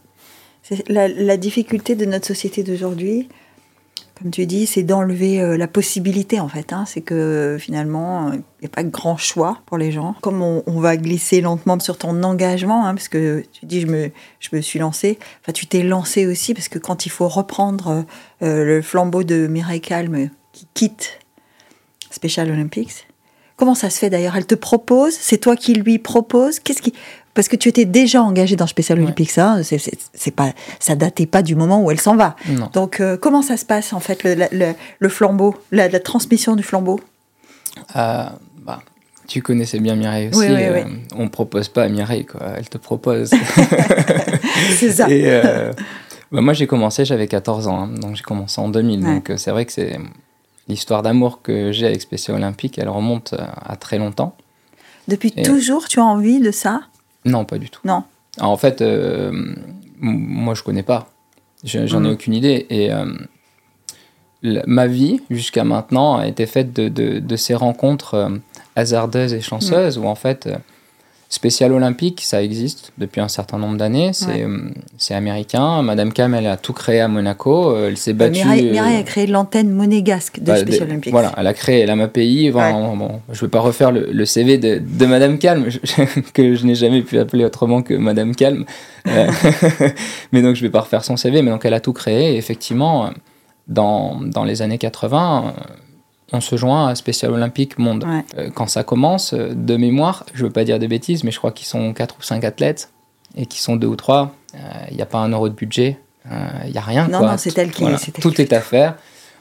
La 0.88 1.38
difficulté 1.38 1.96
de 1.96 2.06
notre 2.06 2.26
société 2.26 2.64
d'aujourd'hui, 2.64 3.28
comme 4.24 4.32
tu 4.32 4.46
dis, 4.46 4.66
c'est 4.66 4.84
d'enlever 4.84 5.42
euh, 5.42 5.58
la 5.58 5.68
possibilité 5.68 6.40
en 6.40 6.48
fait. 6.48 6.72
hein. 6.72 6.86
C'est 6.88 7.02
que 7.02 7.58
finalement, 7.60 8.32
il 8.32 8.42
n'y 8.62 8.68
a 8.68 8.70
pas 8.70 8.84
grand 8.84 9.18
choix 9.18 9.60
pour 9.66 9.78
les 9.78 9.92
gens. 9.92 10.16
Comme 10.22 10.42
on, 10.42 10.64
on 10.66 10.80
va 10.80 10.96
glisser 10.96 11.42
lentement 11.42 11.78
sur 11.80 11.98
ton 11.98 12.24
engagement, 12.24 12.88
hein, 12.88 12.96
parce 12.96 13.10
que 13.10 13.44
tu 13.52 13.66
dis 13.66 13.82
je 13.82 13.88
me, 13.88 14.12
je 14.40 14.50
me 14.54 14.62
suis 14.62 14.80
lancé. 14.80 15.20
Enfin, 15.42 15.52
tu 15.52 15.68
t'es 15.68 15.84
lancé 15.84 16.26
aussi 16.26 16.54
parce 16.54 16.70
que 16.70 16.80
quand 16.80 17.06
il 17.06 17.10
faut 17.10 17.28
reprendre 17.28 17.90
euh, 17.90 18.02
euh, 18.44 18.64
le 18.64 18.82
flambeau 18.82 19.24
de 19.24 19.48
Mireille 19.48 19.82
Calme 19.82 20.30
qui 20.54 20.68
quitte 20.74 21.20
Special 22.10 22.50
Olympics. 22.50 23.06
Comment 23.58 23.76
ça 23.76 23.90
se 23.90 24.00
fait 24.00 24.10
d'ailleurs? 24.10 24.38
Elle 24.38 24.48
te 24.48 24.56
propose, 24.56 25.14
c'est 25.14 25.38
toi 25.38 25.58
qui 25.58 25.74
lui 25.74 26.00
propose. 26.00 26.60
Qu'est-ce 26.60 26.82
qui 26.82 26.94
Parce 27.34 27.48
que 27.48 27.56
tu 27.56 27.68
étais 27.70 27.86
déjà 27.86 28.22
engagé 28.22 28.56
dans 28.56 28.68
Special 28.68 29.00
Ouais. 29.00 29.06
Olympics, 29.06 29.38
hein, 29.40 29.62
c'est, 29.64 29.78
c'est, 30.14 30.32
pas, 30.32 30.54
ça 30.80 30.96
datait 30.96 31.26
pas 31.26 31.42
du 31.42 31.56
moment 31.56 31.82
où 31.84 31.90
elle 31.90 32.00
s'en 32.00 32.16
va. 32.16 32.36
Non. 32.48 32.70
Donc 32.74 33.00
euh, 33.00 33.18
comment 33.18 33.42
ça 33.42 33.58
se 33.58 33.66
passe 33.66 33.92
en 33.94 34.00
fait 34.00 34.24
le, 34.24 34.36
la- 34.36 34.50
le, 34.52 34.74
le 35.00 35.10
flambeau, 35.10 35.56
la, 35.72 35.88
la 35.90 36.00
transmission 36.00 36.56
du 36.56 36.62
flambeau? 36.64 37.00
Euh, 37.96 38.26
bah, 38.64 38.82
tu 39.28 39.42
connaissais 39.42 39.80
bien 39.80 39.96
Mireille 39.96 40.30
aussi. 40.30 40.40
Oui, 40.42 40.46
oui, 40.50 40.62
euh, 40.64 40.84
oui. 40.86 40.92
On 41.16 41.28
propose 41.30 41.70
pas 41.70 41.84
à 41.84 41.90
Mireille, 41.90 42.26
quoi. 42.26 42.42
Elle 42.56 42.70
te 42.70 42.78
propose. 42.78 43.32
C'est 44.76 44.92
ça. 44.92 45.10
Et 45.10 45.24
euh, 45.26 45.74
bah, 46.32 46.42
moi, 46.42 46.54
j'ai 46.54 46.68
commencé, 46.68 47.06
j'avais 47.06 47.28
14 47.28 47.68
ans. 47.68 47.84
hein, 47.86 47.88
donc, 48.00 48.16
j'ai 48.16 48.24
commencé 48.24 48.60
en 48.62 48.70
2000. 48.70 49.04
Ouais. 49.04 49.14
Donc, 49.16 49.32
c'est 49.38 49.52
vrai 49.52 49.66
que 49.66 49.72
c'est 49.72 49.98
l'histoire 50.68 51.02
d'amour 51.04 51.42
que 51.42 51.72
j'ai 51.72 51.88
avec 51.88 52.02
Spécial 52.02 52.38
Olympique. 52.38 52.78
Elle 52.78 52.90
remonte 52.90 53.34
à 53.66 53.76
très 53.76 53.98
longtemps. 53.98 54.36
Depuis 55.08 55.34
Et- 55.36 55.44
toujours, 55.44 55.88
tu 55.88 56.00
as 56.00 56.06
envie 56.06 56.40
de 56.40 56.52
ça? 56.52 56.82
Non, 57.26 57.46
pas 57.46 57.58
du 57.58 57.70
tout. 57.70 57.82
Non. 57.86 58.04
Alors, 58.38 58.52
en 58.52 58.58
fait, 58.58 58.82
euh, 58.82 59.32
moi, 60.00 60.54
je 60.56 60.64
connais 60.64 60.84
pas. 60.84 61.10
Je- 61.64 61.86
J'en 61.88 62.04
ai 62.04 62.08
Mhm. 62.08 62.14
aucune 62.14 62.34
idée. 62.34 62.66
Et 62.70 62.92
euh, 62.92 63.06
la- 64.42 64.64
ma 64.68 64.88
vie, 64.88 65.22
jusqu'à 65.30 65.64
maintenant, 65.64 66.18
a 66.18 66.28
été 66.28 66.46
faite 66.46 66.74
de, 66.74 66.90
de- 66.90 67.20
de 67.20 67.36
ces 67.36 67.56
rencontres 67.56 68.14
euh, 68.16 68.30
hasardeuses 68.76 69.34
et 69.34 69.42
chanceuses 69.42 69.98
où, 69.98 70.06
en 70.06 70.16
fait, 70.16 70.50
Spécial 71.34 71.72
Olympique, 71.72 72.22
ça 72.24 72.44
existe 72.44 72.92
depuis 73.00 73.20
un 73.20 73.28
certain 73.28 73.58
nombre 73.58 73.76
d'années. 73.76 74.12
C'est 74.14 74.28
Ouais. 74.28 74.46
euh, 74.46 75.16
américain. 75.16 75.82
Madame 75.82 76.14
Cam, 76.14 76.36
elle 76.36 76.46
a 76.46 76.58
tout 76.58 76.74
créé 76.74 77.00
à 77.00 77.08
Monaco. 77.08 77.72
Euh, 77.72 77.88
Elle 77.88 77.98
s'est 77.98 78.14
battue. 78.14 78.34
Mireille, 78.44 78.68
euh, 78.70 78.72
Mireille 78.74 78.98
a 78.98 79.04
créé 79.04 79.26
l'antenne 79.26 79.72
monégasque 79.72 80.40
de 80.40 80.46
bah, 80.46 80.58
Special 80.58 80.86
des- 80.86 80.92
Olympics. 80.92 81.12
Voilà, 81.12 81.32
elle 81.36 81.48
a 81.48 81.54
créé, 81.56 81.80
elle 81.80 81.90
a 81.90 81.96
ma 81.96 82.08
pays. 82.08 82.52
Bon, 82.52 83.20
je 83.32 83.34
ne 83.34 83.48
vais 83.48 83.48
pas 83.50 83.62
refaire 83.62 83.92
le, 83.92 84.10
le 84.12 84.26
CV 84.28 84.60
de, 84.60 84.80
de 84.80 85.06
Madame 85.08 85.40
Calme, 85.40 85.66
que 86.36 86.54
je 86.54 86.66
n'ai 86.68 86.76
jamais 86.76 87.02
pu 87.02 87.18
appeler 87.18 87.46
autrement 87.46 87.82
que 87.82 87.96
Madame 87.96 88.36
Calme. 88.36 88.66
Mais 90.32 90.42
donc, 90.44 90.56
je 90.56 90.62
ne 90.62 90.68
vais 90.68 90.72
pas 90.72 90.82
refaire 90.82 91.04
son 91.04 91.18
CV. 91.18 91.42
Mais 91.42 91.50
donc, 91.50 91.66
elle 91.66 91.74
a 91.74 91.80
tout 91.80 91.94
créé. 91.94 92.34
Et 92.34 92.38
effectivement, 92.38 93.10
dans, 93.68 94.20
dans 94.22 94.44
les 94.44 94.62
années 94.62 94.78
80, 94.78 95.46
euh, 95.48 95.62
on 96.34 96.42
se 96.42 96.56
joint 96.58 96.88
à 96.90 96.96
Spécial 96.96 97.32
Olympique 97.32 97.78
Monde. 97.80 98.04
Ouais. 98.06 98.26
Euh, 98.38 98.50
Quand 98.54 98.68
ça 98.68 98.84
commence, 98.84 99.34
euh, 99.34 99.54
de 99.56 99.78
mémoire, 99.78 100.26
je 100.34 100.42
ne 100.44 100.48
veux 100.48 100.52
pas 100.54 100.64
dire 100.66 100.80
de 100.80 100.88
bêtises, 100.88 101.24
mais 101.24 101.32
je 101.32 101.38
crois 101.38 101.52
qu'ils 101.52 101.68
sont 101.68 101.94
4 101.94 102.16
ou 102.20 102.24
5 102.24 102.44
athlètes 102.44 102.90
et 103.38 103.46
qu'ils 103.46 103.62
sont 103.62 103.76
2 103.76 103.88
ou 103.88 103.96
3. 103.96 104.36
Il 104.92 104.96
n'y 104.96 105.02
a 105.02 105.06
pas 105.08 105.18
un 105.20 105.30
euro 105.30 105.50
de 105.50 105.54
budget, 105.56 105.98
euh, 106.32 106.36
il 106.66 106.72
n'y 106.72 106.78
a 106.78 106.82
rien. 106.82 107.08
Non, 107.08 107.20
quoi. 107.20 107.32
non, 107.32 107.38
c'est 107.38 107.58
elle 107.58 107.72
qui- 107.72 107.82
Voilà, 107.82 107.98
elle 108.06 108.14
Tout 108.22 108.40
est 108.42 108.54
à 108.54 108.62
faire. 108.62 108.96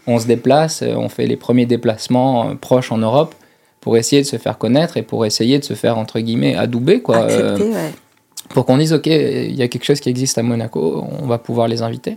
On 0.07 0.19
se 0.19 0.27
déplace, 0.27 0.83
euh, 0.83 0.95
on 0.97 1.09
fait 1.11 1.27
les 1.27 1.37
premiers 1.37 1.67
déplacements 1.67 2.49
euh, 2.51 2.55
proches 2.55 2.91
en 2.93 2.99
Europe 2.99 3.35
pour 3.81 3.97
essayer 3.99 4.23
de 4.23 4.27
se 4.27 4.37
faire 4.37 4.57
connaître 4.59 4.97
et 4.97 5.03
pour 5.03 5.27
essayer 5.27 5.59
de 5.59 5.65
se 5.65 5.75
faire, 5.75 5.99
entre 5.99 6.19
guillemets, 6.21 6.57
adouber. 6.57 7.03
Quoi, 7.03 7.19
euh, 7.31 7.59
ouais. 7.59 7.93
pour 8.49 8.65
qu'on 8.65 8.79
dise, 8.79 8.93
OK, 8.95 9.07
il 9.07 9.55
y 9.55 9.63
a 9.63 9.69
quelque 9.69 9.85
chose 9.85 10.01
qui 10.01 10.09
existe 10.09 10.39
à 10.39 10.43
Monaco, 10.43 11.05
on 11.21 11.27
va 11.27 11.39
pouvoir 11.39 11.69
les 11.69 11.83
inviter. 11.83 12.17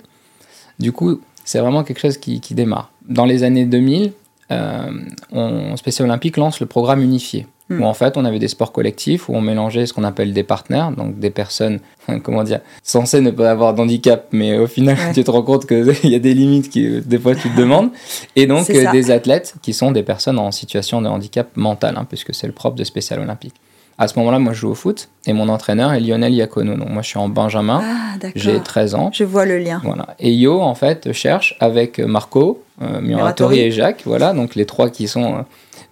Du 0.80 0.92
coup, 0.94 1.20
c'est 1.44 1.60
vraiment 1.60 1.84
quelque 1.84 2.00
chose 2.00 2.18
qui, 2.18 2.40
qui 2.40 2.54
démarre. 2.56 2.92
Dans 3.08 3.26
les 3.26 3.44
années 3.44 3.66
2000, 3.66 4.14
euh, 4.52 4.92
on, 5.32 5.76
Spécial 5.78 6.08
Olympique 6.08 6.38
lance 6.38 6.60
le 6.60 6.66
programme 6.66 7.02
unifié, 7.02 7.48
Hmm. 7.68 7.82
où 7.82 7.86
en 7.86 7.96
fait, 7.96 8.16
on 8.16 8.26
avait 8.26 8.38
des 8.38 8.48
sports 8.48 8.72
collectifs, 8.72 9.28
où 9.28 9.34
on 9.36 9.42
mélangeait 9.42 9.88
ce 9.88 9.94
qu'on 9.94 10.04
appelle 10.04 10.34
des 10.34 10.44
partenaires, 10.44 10.92
donc 10.92 11.18
des 11.18 11.32
personnes, 11.32 11.80
comment 12.24 12.44
dire, 12.44 12.60
censées 12.84 13.22
ne 13.22 13.32
pas 13.32 13.50
avoir 13.50 13.74
d'handicap, 13.74 14.28
mais 14.32 14.56
au 14.60 14.68
final, 14.68 14.96
Ouais. 14.96 15.12
tu 15.16 15.24
te 15.24 15.32
rends 15.32 15.42
compte 15.42 15.66
qu'il 15.66 15.96
y 16.12 16.14
a 16.14 16.20
des 16.20 16.36
limites 16.36 16.70
qui, 16.70 17.02
des 17.02 17.18
fois, 17.18 17.34
tu 17.34 17.50
te 17.50 17.58
demandes, 17.58 17.90
et 18.36 18.46
donc 18.46 18.70
euh, 18.70 18.92
des 18.92 19.10
athlètes 19.10 19.56
qui 19.64 19.74
sont 19.74 19.92
des 19.92 20.04
personnes 20.04 20.38
en 20.38 20.52
situation 20.52 21.02
de 21.02 21.08
handicap 21.08 21.50
mental, 21.56 21.96
hein, 21.98 22.06
puisque 22.08 22.36
c'est 22.36 22.46
le 22.46 22.54
propre 22.54 22.76
de 22.76 22.84
Spécial 22.84 23.20
Olympique. 23.20 23.56
À 23.98 24.08
ce 24.10 24.20
moment-là, 24.20 24.40
moi, 24.40 24.52
je 24.54 24.60
joue 24.60 24.70
au 24.72 24.76
foot, 24.76 25.08
et 25.26 25.32
mon 25.32 25.48
entraîneur 25.48 25.94
est 25.94 26.02
Lionel 26.02 26.34
Iacono. 26.34 26.76
Donc, 26.76 26.90
moi, 26.90 27.02
je 27.02 27.08
suis 27.08 27.18
en 27.18 27.30
Benjamin, 27.30 27.82
Ah, 27.82 28.18
d'accord. 28.20 28.34
j'ai 28.36 28.60
13 28.60 28.94
ans. 28.96 29.10
Je 29.14 29.24
vois 29.24 29.46
le 29.46 29.58
lien. 29.58 29.80
Voilà. 29.84 30.16
Et 30.20 30.34
Yo, 30.34 30.60
en 30.62 30.76
fait, 30.76 31.14
cherche 31.14 31.56
avec 31.62 32.00
Marco, 32.00 32.62
euh, 32.82 33.00
Muratori 33.00 33.60
et 33.60 33.72
Jacques, 33.72 34.02
voilà, 34.06 34.34
donc 34.34 34.56
les 34.56 34.66
trois 34.66 34.90
qui 34.90 35.08
sont 35.08 35.36
euh, 35.36 35.42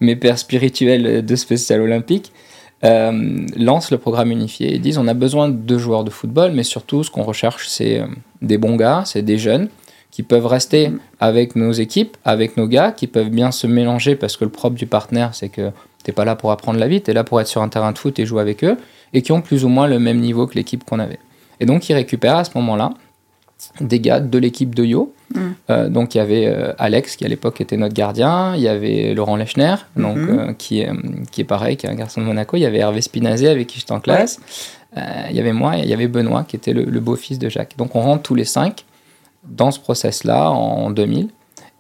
mes 0.02 0.18
pères 0.18 0.38
spirituels 0.38 1.26
de 1.26 1.36
Spécial 1.38 1.80
Olympique, 1.82 2.34
euh, 2.84 3.46
lancent 3.56 3.92
le 3.92 3.98
programme 3.98 4.32
unifié. 4.32 4.74
Ils 4.76 4.82
disent 4.82 4.98
on 4.98 5.08
a 5.08 5.14
besoin 5.14 5.48
de 5.48 5.78
joueurs 5.78 6.04
de 6.04 6.10
football, 6.10 6.52
mais 6.54 6.64
surtout, 6.64 7.04
ce 7.06 7.10
qu'on 7.12 7.24
recherche, 7.24 7.68
c'est 7.70 8.02
euh, 8.02 8.06
des 8.42 8.58
bons 8.58 8.76
gars, 8.76 9.04
c'est 9.06 9.22
des 9.22 9.38
jeunes 9.38 9.70
qui 10.12 10.22
peuvent 10.24 10.46
rester 10.46 10.90
Mhm. 10.90 11.00
avec 11.22 11.56
nos 11.56 11.72
équipes, 11.72 12.18
avec 12.26 12.58
nos 12.58 12.68
gars, 12.68 12.92
qui 12.92 13.08
peuvent 13.08 13.30
bien 13.30 13.52
se 13.52 13.66
mélanger 13.66 14.16
parce 14.18 14.36
que 14.36 14.44
le 14.44 14.52
propre 14.52 14.76
du 14.76 14.86
partenaire, 14.86 15.30
c'est 15.34 15.48
que 15.50 15.72
t'es 16.04 16.12
pas 16.12 16.26
là 16.26 16.36
pour 16.36 16.52
apprendre 16.52 16.80
la 16.80 16.88
vie, 16.88 17.02
t'es 17.02 17.14
là 17.14 17.24
pour 17.24 17.40
être 17.42 17.48
sur 17.48 17.62
un 17.62 17.70
terrain 17.70 17.92
de 17.92 17.98
foot 17.98 18.20
et 18.20 18.26
jouer 18.26 18.42
avec 18.42 18.64
eux, 18.64 18.78
et 19.14 19.22
qui 19.22 19.32
ont 19.32 19.42
plus 19.42 19.66
ou 19.66 19.70
moins 19.70 19.88
le 19.88 20.00
même 20.00 20.20
niveau 20.20 20.48
que 20.48 20.56
l'équipe 20.56 20.84
qu'on 20.84 21.00
avait. 21.00 21.20
Et 21.60 21.66
donc, 21.66 21.88
ils 21.90 21.94
récupèrent 21.94 22.38
à 22.38 22.44
ce 22.44 22.52
moment-là 22.56 22.92
des 23.80 24.02
gars 24.02 24.20
de 24.20 24.38
l'équipe 24.38 24.76
de 24.76 24.84
Yo. 24.84 25.14
Mm. 25.34 25.40
Euh, 25.70 25.88
donc, 25.90 26.16
il 26.16 26.18
y 26.18 26.22
avait 26.22 26.48
euh, 26.48 26.74
Alex, 26.78 27.16
qui 27.16 27.24
à 27.24 27.30
l'époque 27.30 27.62
était 27.62 27.78
notre 27.78 27.94
gardien, 27.94 28.56
il 28.56 28.62
y 28.62 28.68
avait 28.68 29.14
Laurent 29.14 29.38
Lechner, 29.38 29.76
donc, 29.96 30.18
Mhm. 30.18 30.40
euh, 30.40 30.54
qui, 30.54 30.82
est, 30.82 30.90
qui 31.32 31.42
est 31.42 31.46
pareil, 31.46 31.78
qui 31.78 31.86
est 31.86 31.90
un 31.90 31.96
garçon 31.96 32.20
de 32.20 32.26
Monaco, 32.26 32.58
il 32.58 32.62
y 32.62 32.66
avait 32.66 32.80
Hervé 32.80 33.02
Spinazé 33.02 33.48
avec 33.48 33.68
qui 33.68 33.80
j'étais 33.80 33.94
en 33.94 34.02
classe, 34.02 34.40
il 34.98 35.36
y 35.36 35.40
avait 35.40 35.54
moi, 35.54 35.78
et 35.78 35.82
il 35.84 35.88
y 35.90 35.94
avait 35.94 36.08
Benoît, 36.10 36.44
qui 36.44 36.56
était 36.58 36.74
le, 36.74 36.84
le 36.84 37.00
beau-fils 37.00 37.40
de 37.40 37.48
Jacques. 37.48 37.76
Donc, 37.78 37.96
on 37.96 38.02
rentre 38.02 38.24
tous 38.24 38.36
les 38.36 38.44
cinq 38.46 38.84
dans 39.48 39.72
ce 39.72 39.80
process-là 39.80 40.50
en 40.52 40.90
2000. 40.92 41.30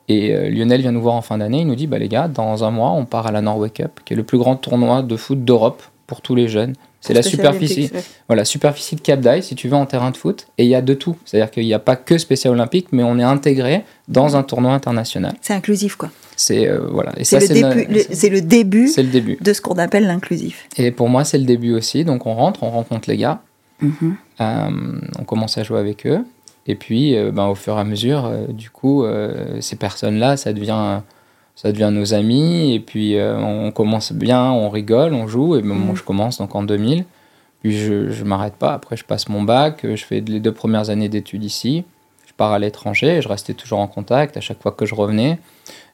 Et 0.10 0.33
euh, 0.33 0.50
Lionel 0.50 0.81
vient 0.81 0.91
nous 0.91 1.01
voir 1.01 1.15
en 1.15 1.22
fin 1.22 1.38
d'année, 1.38 1.62
il 1.62 1.67
nous 1.67 1.75
dit 1.75 1.88
bah, 1.88 1.98
les 1.98 2.10
gars, 2.10 2.27
dans 2.27 2.63
un 2.63 2.72
mois, 2.72 2.91
on 2.91 3.05
part 3.05 3.27
à 3.27 3.31
la 3.31 3.41
Norway 3.41 3.69
Cup, 3.69 4.00
qui 4.05 4.13
est 4.13 4.17
le 4.17 4.24
plus 4.24 4.38
grand 4.38 4.55
tournoi 4.55 5.01
de 5.01 5.15
foot 5.15 5.43
d'Europe 5.45 5.81
pour 6.07 6.22
tous 6.22 6.36
les 6.36 6.48
jeunes. 6.48 6.74
C'est 7.00 7.13
la 7.13 7.22
superficie, 7.22 7.91
voilà, 8.29 8.45
superficie 8.45 8.95
de 8.95 9.01
Cap 9.01 9.19
d'Aille, 9.19 9.43
si 9.43 9.55
tu 9.55 9.67
veux, 9.67 9.75
en 9.75 9.86
terrain 9.86 10.12
de 10.12 10.15
foot. 10.15 10.48
Et 10.57 10.63
il 10.63 10.69
y 10.69 10.75
a 10.75 10.81
de 10.81 10.93
tout. 10.93 11.17
C'est-à-dire 11.25 11.51
qu'il 11.51 11.65
n'y 11.65 11.74
a 11.74 11.79
pas 11.79 11.98
que 11.98 12.17
spécial 12.17 12.53
olympique, 12.53 12.88
mais 12.93 13.03
on 13.03 13.19
est 13.19 13.24
intégré 13.24 13.83
dans 14.07 14.38
un 14.38 14.43
tournoi 14.43 14.72
international. 14.74 15.33
C'est 15.41 15.53
inclusif, 15.53 15.98
quoi. 15.98 16.10
C'est 16.38 16.65
euh, 16.67 16.79
voilà. 16.89 17.12
Et 17.17 17.25
C'est 17.25 17.41
ça, 17.41 17.53
le, 17.75 18.00
c'est 18.10 18.29
le 18.29 18.39
début 18.41 18.88
c'est 18.88 19.03
le 19.03 19.10
début. 19.10 19.38
de 19.41 19.51
ce 19.53 19.60
qu'on 19.60 19.77
appelle 19.77 20.07
l'inclusif. 20.07 20.65
Et 20.77 20.91
pour 20.91 21.10
moi, 21.10 21.25
c'est 21.25 21.38
le 21.38 21.43
début 21.43 21.74
aussi. 21.74 22.05
Donc 22.05 22.25
on 22.25 22.33
rentre, 22.36 22.63
on 22.63 22.69
rencontre 22.69 23.10
les 23.10 23.17
gars, 23.17 23.41
Mhm. 23.81 24.15
euh, 24.39 24.69
on 25.19 25.24
commence 25.25 25.57
à 25.57 25.63
jouer 25.63 25.79
avec 25.79 26.05
eux. 26.07 26.19
Et 26.67 26.75
puis, 26.75 27.15
euh, 27.15 27.32
ben, 27.32 27.48
au 27.48 27.55
fur 27.55 27.75
et 27.77 27.79
à 27.79 27.84
mesure, 27.84 28.25
euh, 28.25 28.48
du 28.48 28.70
coup, 28.70 29.03
euh, 29.03 29.60
ces 29.60 29.75
personnes-là, 29.75 30.38
ça 30.38 30.53
devient, 30.53 31.01
ça 31.55 31.72
devient 31.72 31.89
nos 31.91 32.13
amis. 32.13 32.74
Et 32.74 32.79
puis, 32.79 33.17
on 33.20 33.72
commence 33.72 34.13
bien, 34.13 34.51
on 34.51 34.70
rigole, 34.70 35.13
on 35.13 35.27
joue. 35.27 35.55
Et 35.58 35.62
ben, 35.62 35.70
moi, 35.70 35.91
Mhm. 35.91 35.96
je 35.98 36.03
commence 36.03 36.38
donc 36.38 36.55
en 36.55 36.63
2000. 36.63 37.05
Puis, 37.62 37.77
je 37.77 37.93
ne 37.93 38.24
m'arrête 38.27 38.55
pas. 38.55 38.74
Après, 38.74 38.98
je 38.98 39.03
passe 39.05 39.27
mon 39.29 39.41
bac. 39.43 39.79
Je 39.84 40.03
fais 40.03 40.22
les 40.22 40.39
deux 40.39 40.51
premières 40.53 40.89
années 40.89 41.10
d'études 41.10 41.43
ici. 41.43 41.84
Je 42.25 42.32
pars 42.36 42.51
à 42.51 42.60
l'étranger. 42.60 43.22
Je 43.22 43.27
restais 43.29 43.53
toujours 43.53 43.79
en 43.79 43.88
contact. 43.88 44.38
À 44.38 44.41
chaque 44.41 44.62
fois 44.62 44.72
que 44.72 44.86
je 44.86 44.96
revenais, 44.96 45.39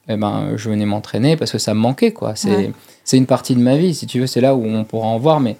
eh 0.07 0.15
ben, 0.15 0.51
je 0.55 0.69
venais 0.69 0.85
m'entraîner 0.85 1.35
parce 1.35 1.51
que 1.51 1.57
ça 1.57 1.73
me 1.73 1.79
manquait. 1.79 2.11
quoi. 2.13 2.35
C'est 2.35 2.55
Ouais. 2.55 2.71
c'est 3.03 3.17
une 3.17 3.25
partie 3.27 3.55
de 3.55 3.59
ma 3.61 3.75
vie. 3.75 3.93
Si 3.93 4.05
tu 4.07 4.19
veux, 4.19 4.27
c'est 4.27 4.41
là 4.41 4.55
où 4.55 4.63
on 4.65 4.83
pourra 4.83 5.07
en 5.07 5.17
voir. 5.19 5.39
Mais 5.39 5.57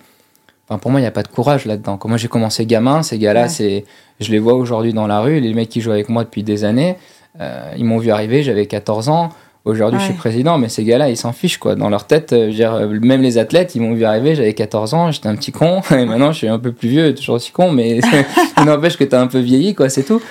Enfin, 0.70 0.78
pour 0.78 0.92
moi, 0.92 1.00
il 1.00 1.04
n'y 1.04 1.08
a 1.08 1.12
pas 1.12 1.24
de 1.24 1.28
courage 1.28 1.66
là-dedans. 1.66 1.98
Quand 1.98 2.10
moi 2.10 2.18
j'ai 2.18 2.28
commencé 2.28 2.66
gamin, 2.68 3.02
ces 3.02 3.18
gars-là, 3.18 3.44
Ouais. 3.44 3.50
c'est, 3.50 3.86
je 4.20 4.32
les 4.32 4.38
vois 4.40 4.54
aujourd'hui 4.54 4.94
dans 4.94 5.08
la 5.08 5.20
rue, 5.22 5.40
les 5.40 5.54
mecs 5.56 5.70
qui 5.70 5.82
jouent 5.82 5.92
avec 5.92 6.10
moi 6.10 6.24
depuis 6.24 6.44
des 6.44 6.64
années, 6.64 6.96
euh, 7.42 7.72
ils 7.78 7.86
m'ont 7.86 7.98
vu 7.98 8.12
arriver, 8.12 8.44
j'avais 8.44 8.66
14 8.68 9.10
ans. 9.10 9.30
Aujourd'hui, 9.66 10.00
je 10.00 10.06
suis 10.06 10.14
président, 10.14 10.58
mais 10.58 10.70
ces 10.70 10.84
gars-là, 10.84 11.10
ils 11.10 11.18
s'en 11.18 11.34
fichent 11.34 11.58
quoi. 11.58 11.76
Dans 11.76 11.90
leur 11.90 12.06
tête, 12.08 12.34
euh, 12.34 12.50
dire, 12.52 12.74
euh, 12.74 12.88
même 13.02 13.22
les 13.22 13.38
athlètes, 13.38 13.76
ils 13.76 13.82
m'ont 13.82 13.94
vu 13.94 14.06
arriver, 14.06 14.34
j'avais 14.34 14.54
14 14.54 14.94
ans, 14.94 15.12
j'étais 15.12 15.28
un 15.28 15.36
petit 15.36 15.52
con, 15.52 15.82
et 15.92 16.06
maintenant 16.06 16.32
je 16.32 16.38
suis 16.38 16.48
un 16.48 16.60
peu 16.60 16.72
plus 16.72 16.88
vieux, 16.90 17.14
toujours 17.14 17.36
aussi 17.36 17.52
con, 17.52 17.72
mais 17.72 18.00
ça 18.02 18.08
n'empêche 18.66 18.96
que 18.98 19.04
t'as 19.04 19.20
un 19.22 19.28
peu 19.28 19.40
vieilli, 19.40 19.76
quoi, 19.76 19.90
c'est 19.90 20.04
tout. 20.04 20.22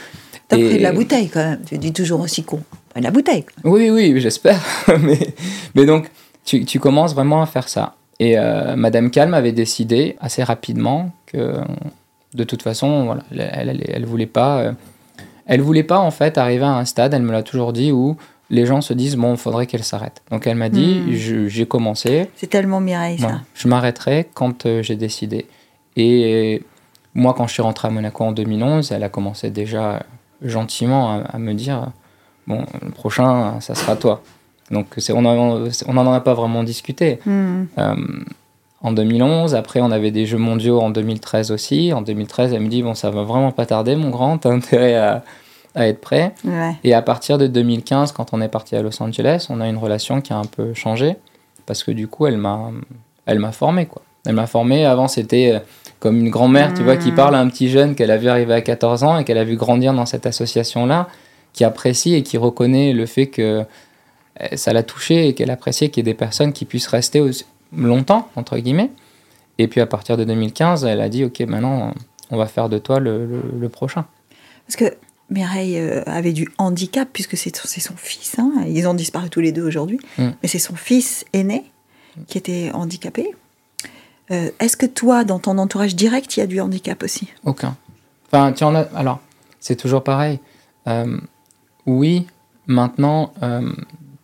T'as 0.49 0.57
Et- 0.57 0.65
pris 0.69 0.79
de 0.79 0.83
la 0.83 0.93
bouteille 0.93 1.29
quand 1.29 1.41
même. 1.45 1.61
Tu 1.69 1.77
dis 1.79 1.93
toujours 1.93 2.21
aussi 2.21 2.43
con. 2.43 2.61
Pas 2.95 3.01
de 3.01 3.05
la 3.05 3.11
bouteille. 3.11 3.45
quoi. 3.45 3.71
Oui, 3.73 3.91
oui, 3.91 4.19
j'espère. 4.21 4.61
mais, 5.03 5.19
mais 5.75 5.85
donc, 5.85 6.09
tu, 6.45 6.65
tu 6.65 6.81
commences 6.81 7.15
vraiment 7.15 7.43
à 7.43 7.47
faire 7.47 7.69
ça. 7.69 7.95
Et 8.21 8.39
euh, 8.39 8.75
Madame 8.77 9.11
Calme 9.11 9.35
avait 9.35 9.53
décidé 9.53 10.17
assez 10.21 10.43
rapidement 10.43 11.11
que, 11.27 11.55
de 12.35 12.45
toute 12.45 12.63
façon, 12.63 13.05
voilà, 13.07 13.23
elle, 13.31 13.85
elle, 13.89 14.07
voulait 14.07 14.27
pas, 14.27 14.59
euh, 14.61 14.73
elle 15.47 15.61
voulait 15.61 15.85
pas 15.85 15.99
en 16.01 16.11
fait 16.11 16.37
arriver 16.39 16.65
à 16.65 16.75
un 16.75 16.85
stade. 16.85 17.15
Elle 17.15 17.23
me 17.23 17.33
l'a 17.33 17.43
toujours 17.45 17.73
dit 17.73 17.93
où 17.93 18.17
les 18.51 18.67
gens 18.67 18.81
se 18.81 18.93
disent 18.93 19.17
bon, 19.17 19.33
il 19.33 19.39
faudrait 19.39 19.67
qu'elle 19.67 19.85
s'arrête. 19.85 20.23
Donc 20.31 20.47
elle 20.47 20.57
m'a 20.57 20.69
dit, 20.69 21.01
Hmm. 21.07 21.47
j'ai 21.49 21.67
commencé, 21.67 22.29
C'est 22.35 22.49
tellement 22.49 22.81
Mireille, 22.81 23.19
ça. 23.19 23.27
Ouais, 23.27 23.33
je 23.55 23.69
m'arrêterai 23.69 24.29
quand 24.35 24.67
euh, 24.67 24.83
j'ai 24.83 24.97
décidé. 24.97 25.47
Et 25.97 26.63
moi, 27.15 27.35
quand 27.37 27.47
je 27.47 27.53
suis 27.53 27.63
rentré 27.63 27.89
à 27.89 27.91
Monaco 27.91 28.25
en 28.25 28.33
2011, 28.33 28.91
elle 28.93 29.05
a 29.05 29.09
commencé 29.09 29.51
déjà 29.51 30.03
gentiment 30.43 31.11
à, 31.13 31.17
à 31.23 31.39
me 31.39 31.53
dire 31.55 31.89
bon, 32.47 32.65
le 32.83 32.91
prochain, 32.91 33.61
ça 33.61 33.75
sera 33.75 33.97
toi. 33.97 34.23
Donc 34.71 34.87
c'est, 34.99 35.13
on 35.13 35.23
n'en 35.23 36.13
a 36.13 36.21
pas 36.21 36.35
vraiment 36.35 36.63
discuté. 36.63 37.19
Hmm. 37.25 37.65
Euh, 37.79 37.95
en 38.81 38.93
2011, 38.93 39.55
après 39.55 39.81
on 39.81 39.91
avait 39.91 40.11
des 40.11 40.27
Jeux 40.27 40.39
mondiaux 40.39 40.81
en 40.81 40.91
2013 40.91 41.51
aussi. 41.51 41.93
En 41.93 42.03
2013, 42.03 42.53
elle 42.53 42.61
me 42.61 42.69
dit 42.69 42.83
bon, 42.83 42.95
ça 42.95 43.11
va 43.11 43.23
vraiment 43.25 43.53
pas 43.53 43.67
tarder, 43.67 43.97
mon 43.97 44.11
grand, 44.11 44.39
t'as 44.39 44.51
intérêt 44.51 44.95
à, 44.95 45.25
à 45.75 45.89
être 45.89 46.01
prêt. 46.01 46.35
Ouais. 46.45 46.75
Et 46.85 46.95
à 46.95 47.03
partir 47.03 47.39
de 47.39 47.47
2015, 47.47 48.13
quand 48.13 48.33
on 48.33 48.41
est 48.41 48.49
parti 48.49 48.77
à 48.77 48.83
Los 48.83 49.03
Angeles, 49.03 49.47
on 49.51 49.61
a 49.61 49.69
une 49.69 49.79
relation 49.79 50.21
qui 50.21 50.33
a 50.33 50.37
un 50.37 50.45
peu 50.45 50.75
changé 50.75 51.17
parce 51.69 51.85
que 51.85 51.91
du 51.91 52.09
coup, 52.09 52.27
elle 52.27 52.39
m'a, 52.39 52.73
formé 53.53 53.87
quoi. 53.87 54.03
Elle 54.27 54.35
m'a 54.35 54.47
formé. 54.47 54.87
Avant, 54.87 55.07
c'était 55.07 55.53
euh, 55.55 55.59
comme 56.01 56.19
une 56.19 56.31
grand-mère, 56.31 56.73
tu 56.75 56.83
vois, 56.83 56.97
qui 56.97 57.13
Mm. 57.13 57.15
parle 57.15 57.35
à 57.35 57.41
un 57.41 57.49
petit 57.49 57.69
jeune 57.69 57.95
qu'elle 57.95 58.11
a 58.11 58.17
vu 58.17 58.29
arriver 58.29 58.55
à 58.55 58.63
14 58.63 59.05
ans 59.05 59.19
et 59.19 59.25
qu'elle 59.25 59.39
a 59.39 59.45
vu 59.45 59.57
grandir 59.57 59.93
dans 59.93 60.07
cette 60.07 60.27
association-là, 60.27 61.09
qui 61.53 61.65
apprécie 61.65 62.15
et 62.15 62.23
qui 62.23 62.39
reconnaît 62.39 62.93
le 62.93 63.05
fait 63.05 63.27
que 63.27 63.65
ça 64.57 64.73
l'a 64.73 64.83
touché 64.83 65.29
et 65.29 65.35
qu'elle 65.35 65.51
appréciait 65.51 65.89
qu'il 65.91 66.07
y 66.07 66.09
ait 66.09 66.13
des 66.13 66.17
personnes 66.19 66.53
qui 66.53 66.65
puissent 66.65 66.87
rester 66.89 67.21
aussi 67.21 67.45
longtemps, 67.77 68.29
entre 68.37 68.57
guillemets. 68.59 68.91
Et 69.59 69.67
puis 69.69 69.81
à 69.81 69.87
partir 69.87 70.17
de 70.17 70.25
2015, 70.25 70.85
elle 70.85 71.01
a 71.01 71.09
dit, 71.09 71.25
OK, 71.25 71.41
maintenant, 71.41 71.93
on 72.31 72.37
va 72.37 72.47
faire 72.47 72.69
de 72.69 72.79
toi 72.79 73.01
le, 73.01 73.27
le- 73.27 73.43
le 73.59 73.69
prochain. 73.69 74.05
Parce 74.67 74.77
que 74.77 74.97
Mireille 75.31 75.79
euh, 75.79 76.03
avait 76.07 76.33
du 76.33 76.49
handicap, 76.59 77.09
puisque 77.13 77.37
c'est 77.37 77.55
c'est 77.57 77.81
son 77.81 77.95
fils. 77.97 78.39
hein. 78.39 78.53
Ils 78.67 78.87
ont 78.87 78.95
disparu 78.95 79.29
tous 79.31 79.41
les 79.41 79.53
deux 79.53 79.65
aujourd'hui. 79.67 79.99
Mm. 80.19 80.29
Mais 80.43 80.49
c'est 80.49 80.59
son 80.59 80.75
fils 80.77 81.25
aîné 81.33 81.65
qui 82.29 82.39
était 82.39 82.71
handicapé. 82.73 83.31
Euh, 84.31 84.51
Est-ce 84.61 84.77
que 84.77 84.87
toi, 84.87 85.25
dans 85.25 85.39
ton 85.39 85.59
entourage 85.59 85.97
direct, 85.97 86.37
il 86.37 86.41
y 86.41 86.43
a 86.43 86.47
du 86.47 86.61
handicap 86.61 87.03
aussi? 87.03 87.29
Aucun. 87.45 87.77
Enfin, 88.31 88.53
tu 88.53 88.63
en 88.65 88.75
as. 88.75 88.89
Alors, 88.95 89.21
c'est 89.61 89.77
toujours 89.77 90.05
pareil. 90.05 90.39
Euh, 90.87 91.19
oui, 91.87 92.27
maintenant, 92.67 93.33
euh, 93.43 93.71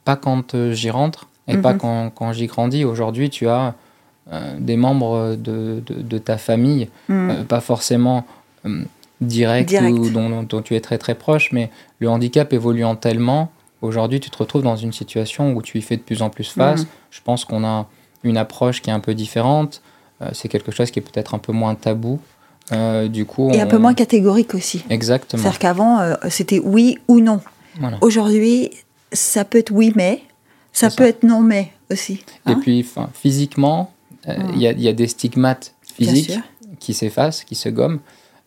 pas 0.04 0.16
quand 0.16 0.54
euh, 0.54 0.72
j'y 0.72 0.90
rentre 0.90 1.28
et 1.48 1.56
pas 1.58 1.72
Mhm. 1.74 1.78
quand, 1.78 2.10
quand 2.14 2.32
j'y 2.32 2.46
grandis. 2.46 2.84
Aujourd'hui, 2.84 3.30
tu 3.30 3.48
as 3.48 3.74
euh, 4.32 4.56
des 4.58 4.76
membres 4.76 5.34
de, 5.36 5.82
de, 5.84 6.00
de 6.00 6.18
ta 6.18 6.38
famille, 6.38 6.88
Hmm. 7.08 7.30
euh, 7.30 7.44
pas 7.44 7.60
forcément 7.60 8.24
euh, 8.66 8.82
direct, 9.20 9.68
Direct. 9.68 9.98
ou 9.98 10.08
dont, 10.10 10.42
dont 10.42 10.62
tu 10.62 10.74
es 10.74 10.80
très 10.80 10.96
très 10.98 11.14
proche, 11.14 11.52
mais 11.52 11.70
le 11.98 12.08
handicap 12.08 12.52
évoluant 12.54 12.96
tellement, 12.96 13.50
aujourd'hui, 13.82 14.20
tu 14.20 14.30
te 14.30 14.38
retrouves 14.38 14.62
dans 14.62 14.76
une 14.76 14.92
situation 14.94 15.52
où 15.52 15.60
tu 15.60 15.76
y 15.78 15.82
fais 15.82 15.96
de 15.98 16.02
plus 16.02 16.22
en 16.22 16.30
plus 16.30 16.48
face. 16.48 16.80
Mhm. 16.82 16.86
Je 17.10 17.20
pense 17.22 17.44
qu'on 17.44 17.64
a 17.64 17.86
une 18.22 18.38
approche 18.38 18.80
qui 18.80 18.88
est 18.88 18.94
un 18.94 19.00
peu 19.00 19.14
différente. 19.14 19.82
C'est 20.32 20.48
quelque 20.48 20.72
chose 20.72 20.90
qui 20.90 21.00
est 21.00 21.02
peut-être 21.02 21.34
un 21.34 21.38
peu 21.38 21.52
moins 21.52 21.74
tabou. 21.74 22.18
Du 23.10 23.26
coup, 23.26 23.50
Et 23.52 23.60
un 23.60 23.66
peu 23.66 23.76
moins 23.76 23.92
catégorique 23.92 24.54
aussi. 24.54 24.82
Exactement. 24.88 25.42
C'est-à-dire 25.42 25.58
qu'avant, 25.58 26.00
c'était 26.30 26.58
oui 26.60 26.96
ou 27.08 27.20
non. 27.20 27.40
Voilà. 27.78 27.98
Aujourd'hui, 28.00 28.70
ça 29.14 29.44
peut 29.44 29.58
être 29.58 29.70
oui, 29.72 29.92
mais. 29.96 30.22
Ça 30.72 30.90
peut 30.90 31.04
être 31.04 31.22
non, 31.22 31.40
mais 31.40 31.70
aussi. 31.90 32.14
Et 32.14 32.50
Hein 32.50 32.58
puis, 32.60 32.84
physiquement, 33.14 33.92
euh, 34.28 34.34
il 34.54 34.60
y, 34.60 34.66
a, 34.66 34.72
il 34.72 34.80
y 34.80 34.88
a 34.88 34.92
des 34.92 35.06
stigmates 35.06 35.74
physiques 35.94 36.38
qui 36.80 36.94
s'effacent, 36.94 37.44
qui 37.44 37.54
se 37.54 37.68
gomment. 37.68 38.00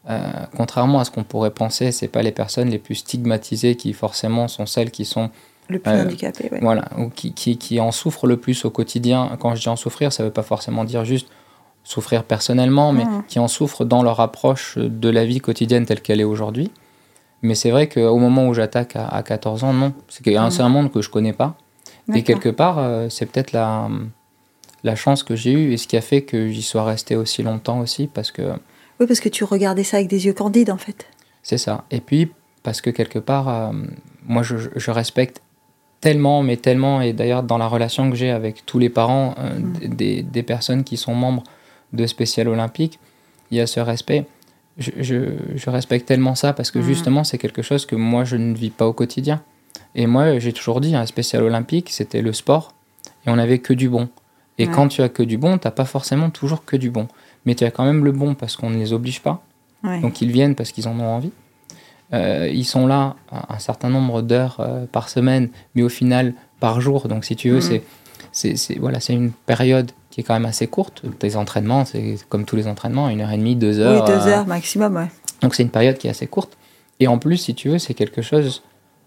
Euh, 0.10 0.20
contrairement 0.56 1.00
à 1.00 1.06
ce 1.06 1.12
qu'on 1.12 1.24
pourrait 1.24 1.52
penser, 1.52 1.92
c'est 1.92 2.08
pas 2.08 2.22
les 2.22 2.32
personnes 2.32 2.70
les 2.70 2.80
plus 2.80 2.96
stigmatisées 2.96 3.76
qui 3.76 3.94
forcément 3.94 4.48
sont 4.48 4.66
celles 4.66 4.92
qui 4.92 5.06
sont 5.06 5.30
Le 5.70 5.80
plus 5.80 5.92
Euh, 5.92 6.04
handicapé, 6.04 6.50
ouais. 6.52 6.60
voilà 6.62 6.90
ou 6.98 7.10
qui, 7.10 7.34
qui, 7.34 7.58
qui 7.58 7.80
en 7.80 7.92
souffrent 7.92 8.28
le 8.28 8.38
plus 8.38 8.64
au 8.66 8.70
quotidien. 8.70 9.38
Quand 9.40 9.56
je 9.56 9.62
dis 9.62 9.70
en 9.70 9.76
souffrir, 9.76 10.14
ça 10.14 10.24
veut 10.24 10.32
pas 10.32 10.44
forcément 10.44 10.84
dire 10.86 11.04
juste 11.06 11.28
souffrir 11.84 12.24
personnellement, 12.26 12.92
mais 12.92 13.06
qui 13.30 13.40
en 13.40 13.48
souffrent 13.48 13.86
dans 13.86 14.04
leur 14.04 14.20
approche 14.20 14.78
de 14.78 15.10
la 15.10 15.26
vie 15.26 15.40
quotidienne 15.40 15.86
telle 15.86 16.02
qu'elle 16.02 16.20
est 16.20 16.26
aujourd'hui. 16.26 16.72
Mais 17.42 17.56
c'est 17.56 17.70
vrai 17.72 17.88
qu'au 17.88 18.18
moment 18.18 18.48
où 18.48 18.54
j'attaque 18.54 18.96
à, 18.96 19.08
à 19.08 19.22
14 19.24 19.64
ans, 19.64 19.74
non, 19.74 19.94
c'est 20.10 20.26
Mhm. 20.26 20.50
c'est 20.52 20.62
un 20.64 20.70
monde 20.70 20.92
que 20.92 21.02
je 21.02 21.10
connais 21.10 21.34
pas. 21.34 21.56
Et 22.16 22.24
quelque 22.24 22.50
part, 22.50 22.80
euh, 22.80 23.10
c'est 23.10 23.26
peut-être 23.26 23.52
la, 23.52 23.90
la 24.84 24.96
chance 24.96 25.24
que 25.24 25.36
j'ai 25.36 25.52
eue 25.52 25.74
et 25.74 25.78
ce 25.78 25.88
qui 25.88 25.98
a 25.98 26.02
fait 26.02 26.22
que 26.22 26.48
j'y 26.50 26.62
sois 26.62 26.86
resté 26.86 27.16
aussi 27.16 27.44
longtemps 27.44 27.80
aussi, 27.80 28.08
parce 28.08 28.32
que 28.32 28.42
Oui, 29.00 29.06
parce 29.08 29.20
que 29.20 29.30
tu 29.30 29.44
regardais 29.44 29.84
ça 29.84 29.98
avec 29.98 30.08
des 30.10 30.26
yeux 30.26 30.34
candides, 30.34 30.72
en 30.72 30.78
fait. 30.78 31.06
c'est 31.44 31.58
ça. 31.58 31.84
Et 31.92 32.00
puis, 32.00 32.32
parce 32.64 32.82
que 32.82 32.90
quelque 32.90 33.20
part, 33.20 33.50
euh, 33.50 33.72
moi, 34.26 34.42
je, 34.42 34.56
je 34.76 34.92
respecte 34.92 35.42
tellement, 36.02 36.44
mais 36.44 36.58
tellement, 36.58 37.02
et 37.02 37.12
d'ailleurs, 37.14 37.44
dans 37.44 37.58
la 37.58 37.68
relation 37.68 38.10
que 38.10 38.16
j'ai 38.16 38.32
avec 38.32 38.66
tous 38.66 38.80
les 38.80 38.90
parents 38.90 39.36
euh, 39.40 39.60
Mm. 39.60 39.96
des, 39.96 40.24
des 40.24 40.44
personnes 40.44 40.84
qui 40.84 40.96
sont 40.98 41.14
membres 41.14 41.44
de 41.94 42.06
Spécial 42.08 42.48
Olympique, 42.48 43.00
il 43.52 43.58
y 43.58 43.62
a 43.62 43.68
ce 43.68 43.80
respect. 43.80 44.26
Je, 44.78 44.92
je- 45.00 45.36
je 45.56 45.70
respecte 45.70 46.08
tellement 46.08 46.36
ça 46.36 46.54
parce 46.54 46.70
que 46.72 46.80
Mm. 46.80 46.84
justement, 46.84 47.24
c'est 47.24 47.38
quelque 47.38 47.62
chose 47.64 47.86
que 47.86 47.96
moi, 47.96 48.24
je 48.26 48.36
ne 48.36 48.54
vis 48.54 48.70
pas 48.70 48.86
au 48.88 48.94
quotidien. 48.94 49.42
Et 49.96 50.06
moi, 50.06 50.38
j'ai 50.40 50.54
toujours 50.54 50.82
dit, 50.82 50.96
un 50.96 51.06
Spécial 51.08 51.42
Olympique, 51.44 51.90
c'était 51.92 52.22
le 52.22 52.32
sport, 52.34 52.74
et 53.26 53.30
on 53.30 53.36
n'avait 53.38 53.58
que 53.60 53.74
du 53.74 53.90
bon. 53.90 54.10
Et 54.60 54.68
Ouais. 54.68 54.72
quand 54.74 54.88
tu 54.88 55.02
as 55.02 55.10
que 55.10 55.24
du 55.24 55.38
bon, 55.38 55.58
t'as 55.58 55.72
pas 55.72 55.86
forcément 55.86 56.30
toujours 56.30 56.64
que 56.66 56.76
du 56.78 56.90
bon. 56.92 57.08
Mais 57.46 57.56
tu 57.56 57.64
as 57.64 57.72
quand 57.72 57.86
même 57.86 58.04
le 58.06 58.12
bon 58.12 58.36
parce 58.36 58.56
qu'on 58.56 58.70
ne 58.70 58.78
les 58.78 58.94
oblige 58.94 59.22
pas. 59.22 59.44
Ouais. 59.84 60.00
Donc 60.02 60.22
ils 60.22 60.32
viennent 60.32 60.56
parce 60.56 60.72
qu'ils 60.72 60.88
en 60.88 61.00
ont 61.00 61.06
envie. 61.08 61.32
Euh, 62.14 62.50
ils 62.52 62.66
sont 62.66 62.88
là 62.88 63.16
un 63.50 63.60
certain 63.60 63.90
nombre 63.90 64.22
d'heures 64.22 64.58
euh, 64.60 64.86
par 64.86 65.10
semaine, 65.10 65.50
mais 65.76 65.84
au 65.84 65.90
final 65.90 66.34
par 66.60 66.80
jour. 66.82 67.08
Donc 67.08 67.26
si 67.26 67.36
tu 67.36 67.50
veux, 67.50 67.58
Mhm. 67.58 67.62
c'est 67.62 67.84
c'est 68.32 68.56
c'est- 68.56 68.80
voilà, 68.80 69.00
c'est 69.00 69.14
une 69.14 69.32
période 69.32 69.92
qui 70.18 70.22
est 70.22 70.24
quand 70.24 70.34
même 70.34 70.48
assez 70.48 70.66
courte. 70.66 71.04
Tes 71.20 71.36
entraînements, 71.36 71.86
c'est 71.86 72.18
comme 72.28 72.44
tous 72.46 72.56
les 72.56 72.66
entraînements, 72.66 73.08
une 73.08 73.22
heure 73.22 73.30
et 73.32 73.38
demie, 73.38 73.56
deux 73.56 73.78
heures. 73.80 74.04
oui, 74.04 74.12
deux 74.12 74.28
euh, 74.28 74.32
heures 74.32 74.48
maximum, 74.48 74.96
ouais. 74.96 75.12
donc 75.44 75.54
c'est 75.54 75.62
une 75.62 75.70
période 75.70 75.96
qui 76.00 76.08
est 76.08 76.10
assez 76.10 76.26
courte. 76.26 76.58
Et 77.00 77.08
en 77.08 77.20
plus, 77.20 77.38
si 77.38 77.54
tu 77.54 77.70
veux, 77.70 77.78
c'est 77.78 77.94
quelque 77.94 78.24
chose, 78.24 78.64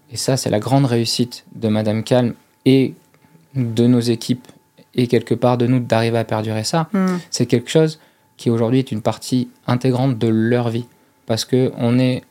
et 0.09 0.15
ça 0.15 0.37
c'est 0.37 0.49
la 0.49 0.59
grande 0.59 0.85
réussite 0.85 1.43
de 1.53 1.67
Madame 1.67 2.03
Calme 2.05 2.33
et 2.65 2.93
de 3.55 3.87
nos 3.87 3.99
équipes, 3.99 4.47
et 4.95 5.07
quelque 5.07 5.33
part 5.35 5.57
de 5.57 5.67
nous 5.67 5.81
d'arriver 5.81 6.17
à 6.17 6.23
perdurer 6.23 6.63
ça, 6.63 6.87
Hmm. 6.93 7.17
c'est 7.29 7.45
quelque 7.45 7.69
chose 7.69 7.99
qui 8.37 8.49
aujourd'hui 8.49 8.79
est 8.79 8.93
une 8.93 9.01
partie 9.01 9.49
intégrante 9.67 10.17
de 10.17 10.29
leur 10.29 10.69
vie. 10.69 10.85
Parce 11.25 11.43
que 11.43 11.73
on 11.77 11.99
est 11.99 12.23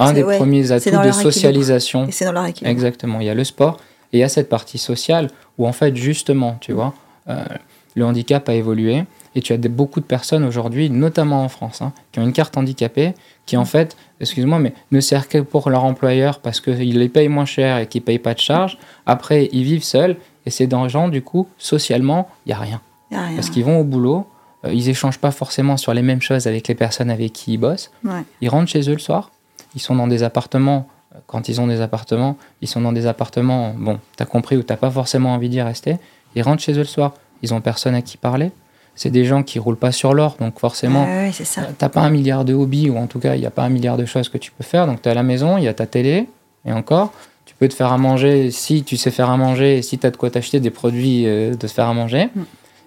un 0.00 0.12
des 0.12 0.24
ouais, 0.24 0.36
premiers 0.36 0.72
atouts 0.72 0.90
de 0.90 0.96
équilibre. 0.96 1.14
socialisation. 1.14 2.08
Et 2.08 2.10
c'est 2.12 2.24
dans 2.24 2.32
leur 2.32 2.46
équipe. 2.46 2.66
Exactement. 2.66 3.20
Il 3.20 3.26
y 3.26 3.30
a 3.30 3.34
le 3.34 3.44
sport 3.44 3.78
et 4.12 4.18
il 4.18 4.20
y 4.20 4.24
a 4.24 4.28
cette 4.28 4.48
partie 4.48 4.78
sociale 4.78 5.30
où 5.58 5.68
en 5.68 5.72
fait 5.72 5.94
justement, 5.94 6.58
tu 6.60 6.72
vois, 6.72 6.92
euh, 7.28 7.44
le 7.94 8.04
handicap 8.04 8.48
a 8.48 8.54
évolué 8.54 9.04
Et 9.34 9.40
tu 9.40 9.52
as 9.52 9.56
des, 9.56 9.68
beaucoup 9.68 10.00
de 10.00 10.04
personnes 10.04 10.44
aujourd'hui, 10.44 10.90
notamment 10.90 11.44
en 11.44 11.48
France, 11.48 11.82
hein, 11.82 11.92
qui 12.12 12.18
ont 12.18 12.24
une 12.24 12.32
carte 12.32 12.56
handicapée, 12.56 13.14
qui 13.46 13.56
en 13.56 13.64
fait, 13.64 13.96
excuse-moi, 14.20 14.58
mais 14.58 14.74
ne 14.90 15.00
sert 15.00 15.28
que 15.28 15.38
pour 15.38 15.70
leur 15.70 15.84
employeur 15.84 16.40
parce 16.40 16.60
qu'ils 16.60 16.98
les 16.98 17.08
payent 17.08 17.28
moins 17.28 17.44
cher 17.44 17.78
et 17.78 17.86
qu'ils 17.86 18.02
ne 18.02 18.06
payent 18.06 18.18
pas 18.18 18.34
de 18.34 18.40
charges. 18.40 18.78
Après, 19.06 19.48
ils 19.52 19.64
vivent 19.64 19.84
seuls 19.84 20.16
et 20.46 20.50
ces 20.50 20.68
gens, 20.88 21.08
du 21.08 21.22
coup, 21.22 21.46
socialement, 21.58 22.28
il 22.46 22.50
n'y 22.50 22.54
a 22.54 22.58
rien. 22.58 22.80
Y 23.10 23.14
a 23.14 23.22
rien. 23.26 23.36
Parce 23.36 23.50
qu'ils 23.50 23.64
vont 23.64 23.80
au 23.80 23.84
boulot, 23.84 24.26
euh, 24.64 24.72
ils 24.72 24.88
échangent 24.88 25.18
pas 25.18 25.30
forcément 25.30 25.76
sur 25.76 25.94
les 25.94 26.02
mêmes 26.02 26.22
choses 26.22 26.46
avec 26.46 26.68
les 26.68 26.74
personnes 26.74 27.10
avec 27.10 27.32
qui 27.32 27.54
ils 27.54 27.58
bossent. 27.58 27.90
Ouais. 28.04 28.22
Ils 28.40 28.48
rentrent 28.48 28.70
chez 28.70 28.88
eux 28.88 28.92
le 28.94 28.98
soir, 28.98 29.30
ils 29.74 29.80
sont 29.80 29.94
dans 29.94 30.06
des 30.06 30.22
appartements. 30.22 30.86
euh, 31.14 31.18
Quand 31.26 31.48
ils 31.48 31.60
ont 31.60 31.66
des 31.66 31.80
appartements, 31.80 32.36
ils 32.62 32.68
sont 32.68 32.80
dans 32.80 32.92
des 32.92 33.06
appartements, 33.06 33.74
bon, 33.76 33.98
t'as 34.16 34.26
compris, 34.26 34.56
où 34.56 34.62
t'as 34.62 34.76
pas 34.76 34.90
forcément 34.90 35.34
envie 35.34 35.48
d'y 35.48 35.62
rester. 35.62 35.96
Ils 36.34 36.42
rentrent 36.42 36.62
chez 36.62 36.72
eux 36.74 36.78
le 36.78 36.84
soir, 36.84 37.14
ils 37.42 37.54
ont 37.54 37.60
personne 37.60 37.94
à 37.94 38.02
qui 38.02 38.16
parler. 38.16 38.50
C'est 38.94 39.10
des 39.10 39.24
gens 39.24 39.42
qui 39.42 39.58
roulent 39.58 39.76
pas 39.76 39.92
sur 39.92 40.14
l'or, 40.14 40.36
donc 40.40 40.58
forcément, 40.58 41.04
Ouais, 41.04 41.30
ouais, 41.30 41.58
euh, 41.58 41.62
T'as 41.78 41.88
pas 41.88 42.00
un 42.00 42.10
milliard 42.10 42.44
de 42.44 42.54
hobbies, 42.54 42.90
ou 42.90 42.98
en 42.98 43.06
tout 43.06 43.18
cas, 43.18 43.34
il 43.34 43.40
n'y 43.40 43.46
a 43.46 43.50
pas 43.50 43.62
un 43.62 43.68
milliard 43.68 43.96
de 43.96 44.04
choses 44.04 44.28
que 44.28 44.38
tu 44.38 44.50
peux 44.50 44.64
faire. 44.64 44.86
Donc, 44.86 45.00
tu 45.02 45.08
es 45.08 45.12
à 45.12 45.14
la 45.14 45.22
maison, 45.22 45.56
il 45.56 45.64
y 45.64 45.68
a 45.68 45.74
ta 45.74 45.86
télé, 45.86 46.26
et 46.66 46.72
encore, 46.72 47.12
tu 47.46 47.54
peux 47.54 47.68
te 47.68 47.74
faire 47.74 47.92
à 47.92 47.98
manger 47.98 48.50
si 48.50 48.82
tu 48.82 48.96
sais 48.96 49.10
faire 49.10 49.30
à 49.30 49.36
manger, 49.36 49.78
et 49.78 49.82
si 49.82 49.98
tu 49.98 50.06
as 50.06 50.10
de 50.10 50.16
quoi 50.16 50.30
t'acheter 50.30 50.60
des 50.60 50.70
produits 50.70 51.26
euh, 51.26 51.52
de 51.52 51.56
te 51.56 51.66
faire 51.66 51.86
à 51.86 51.94
manger. 51.94 52.26
Mm. 52.34 52.42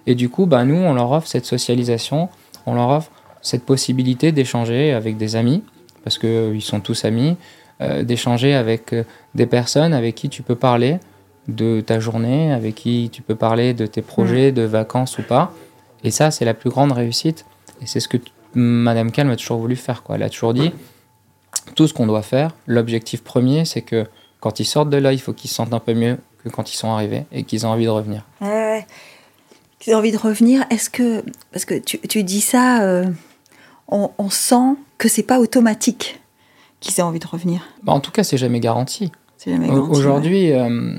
Et 0.06 0.14
du 0.14 0.28
coup, 0.28 0.46
bah, 0.46 0.64
nous, 0.64 0.76
on 0.76 0.92
leur 0.92 1.10
offre 1.10 1.26
cette 1.26 1.46
socialisation, 1.46 2.28
on 2.66 2.74
leur 2.74 2.88
offre 2.90 3.10
cette 3.40 3.64
possibilité 3.64 4.32
d'échanger 4.32 4.92
avec 4.92 5.16
des 5.16 5.36
amis, 5.36 5.62
parce 6.04 6.18
qu'ils 6.18 6.62
sont 6.62 6.80
tous 6.80 7.04
amis, 7.04 7.36
euh, 7.80 8.04
d'échanger 8.04 8.54
avec 8.54 8.92
euh, 8.92 9.02
des 9.34 9.46
personnes 9.46 9.92
avec 9.94 10.14
qui 10.14 10.28
tu 10.28 10.42
peux 10.42 10.54
parler 10.54 10.98
de 11.48 11.80
ta 11.80 12.00
journée, 12.00 12.52
avec 12.52 12.74
qui 12.74 13.10
tu 13.12 13.22
peux 13.22 13.34
parler 13.34 13.74
de 13.74 13.86
tes 13.86 14.02
projets, 14.02 14.52
de 14.52 14.62
vacances 14.62 15.18
ou 15.18 15.22
pas. 15.22 15.52
Et 16.02 16.10
ça, 16.10 16.30
c'est 16.30 16.44
la 16.44 16.54
plus 16.54 16.70
grande 16.70 16.92
réussite. 16.92 17.44
Et 17.82 17.86
c'est 17.86 18.00
ce 18.00 18.08
que 18.08 18.18
Madame 18.54 19.10
Calme 19.10 19.30
a 19.30 19.36
toujours 19.36 19.58
voulu 19.58 19.76
faire. 19.76 20.02
Quoi. 20.02 20.16
Elle 20.16 20.22
a 20.22 20.30
toujours 20.30 20.54
dit 20.54 20.72
tout 21.74 21.86
ce 21.86 21.94
qu'on 21.94 22.06
doit 22.06 22.22
faire, 22.22 22.50
l'objectif 22.66 23.22
premier, 23.22 23.64
c'est 23.64 23.82
que 23.82 24.06
quand 24.40 24.60
ils 24.60 24.64
sortent 24.64 24.90
de 24.90 24.98
là, 24.98 25.12
il 25.12 25.20
faut 25.20 25.32
qu'ils 25.32 25.48
se 25.48 25.56
sentent 25.56 25.72
un 25.72 25.80
peu 25.80 25.94
mieux 25.94 26.18
que 26.42 26.50
quand 26.50 26.70
ils 26.70 26.76
sont 26.76 26.90
arrivés 26.90 27.24
et 27.32 27.44
qu'ils 27.44 27.66
ont 27.66 27.70
envie 27.70 27.86
de 27.86 27.90
revenir. 27.90 28.22
Ouais. 28.40 28.86
J'ai 29.80 29.94
envie 29.94 30.12
de 30.12 30.18
revenir. 30.18 30.64
Est-ce 30.70 30.90
que 30.90 31.24
parce 31.52 31.64
que 31.64 31.78
tu, 31.78 31.98
tu 32.00 32.22
dis 32.22 32.40
ça, 32.40 32.82
euh, 32.82 33.06
on, 33.88 34.10
on 34.18 34.30
sent 34.30 34.76
que 34.98 35.08
c'est 35.08 35.22
pas 35.22 35.40
automatique 35.40 36.20
qu'ils 36.80 36.98
aient 36.98 37.02
envie 37.02 37.18
de 37.18 37.26
revenir? 37.26 37.62
Bah, 37.82 37.92
en 37.92 38.00
tout 38.00 38.10
cas, 38.10 38.24
c'est 38.24 38.38
jamais 38.38 38.60
garanti. 38.60 39.10
Ouais. 39.46 39.70
Aujourd'hui, 39.70 40.52
euh, 40.52 40.96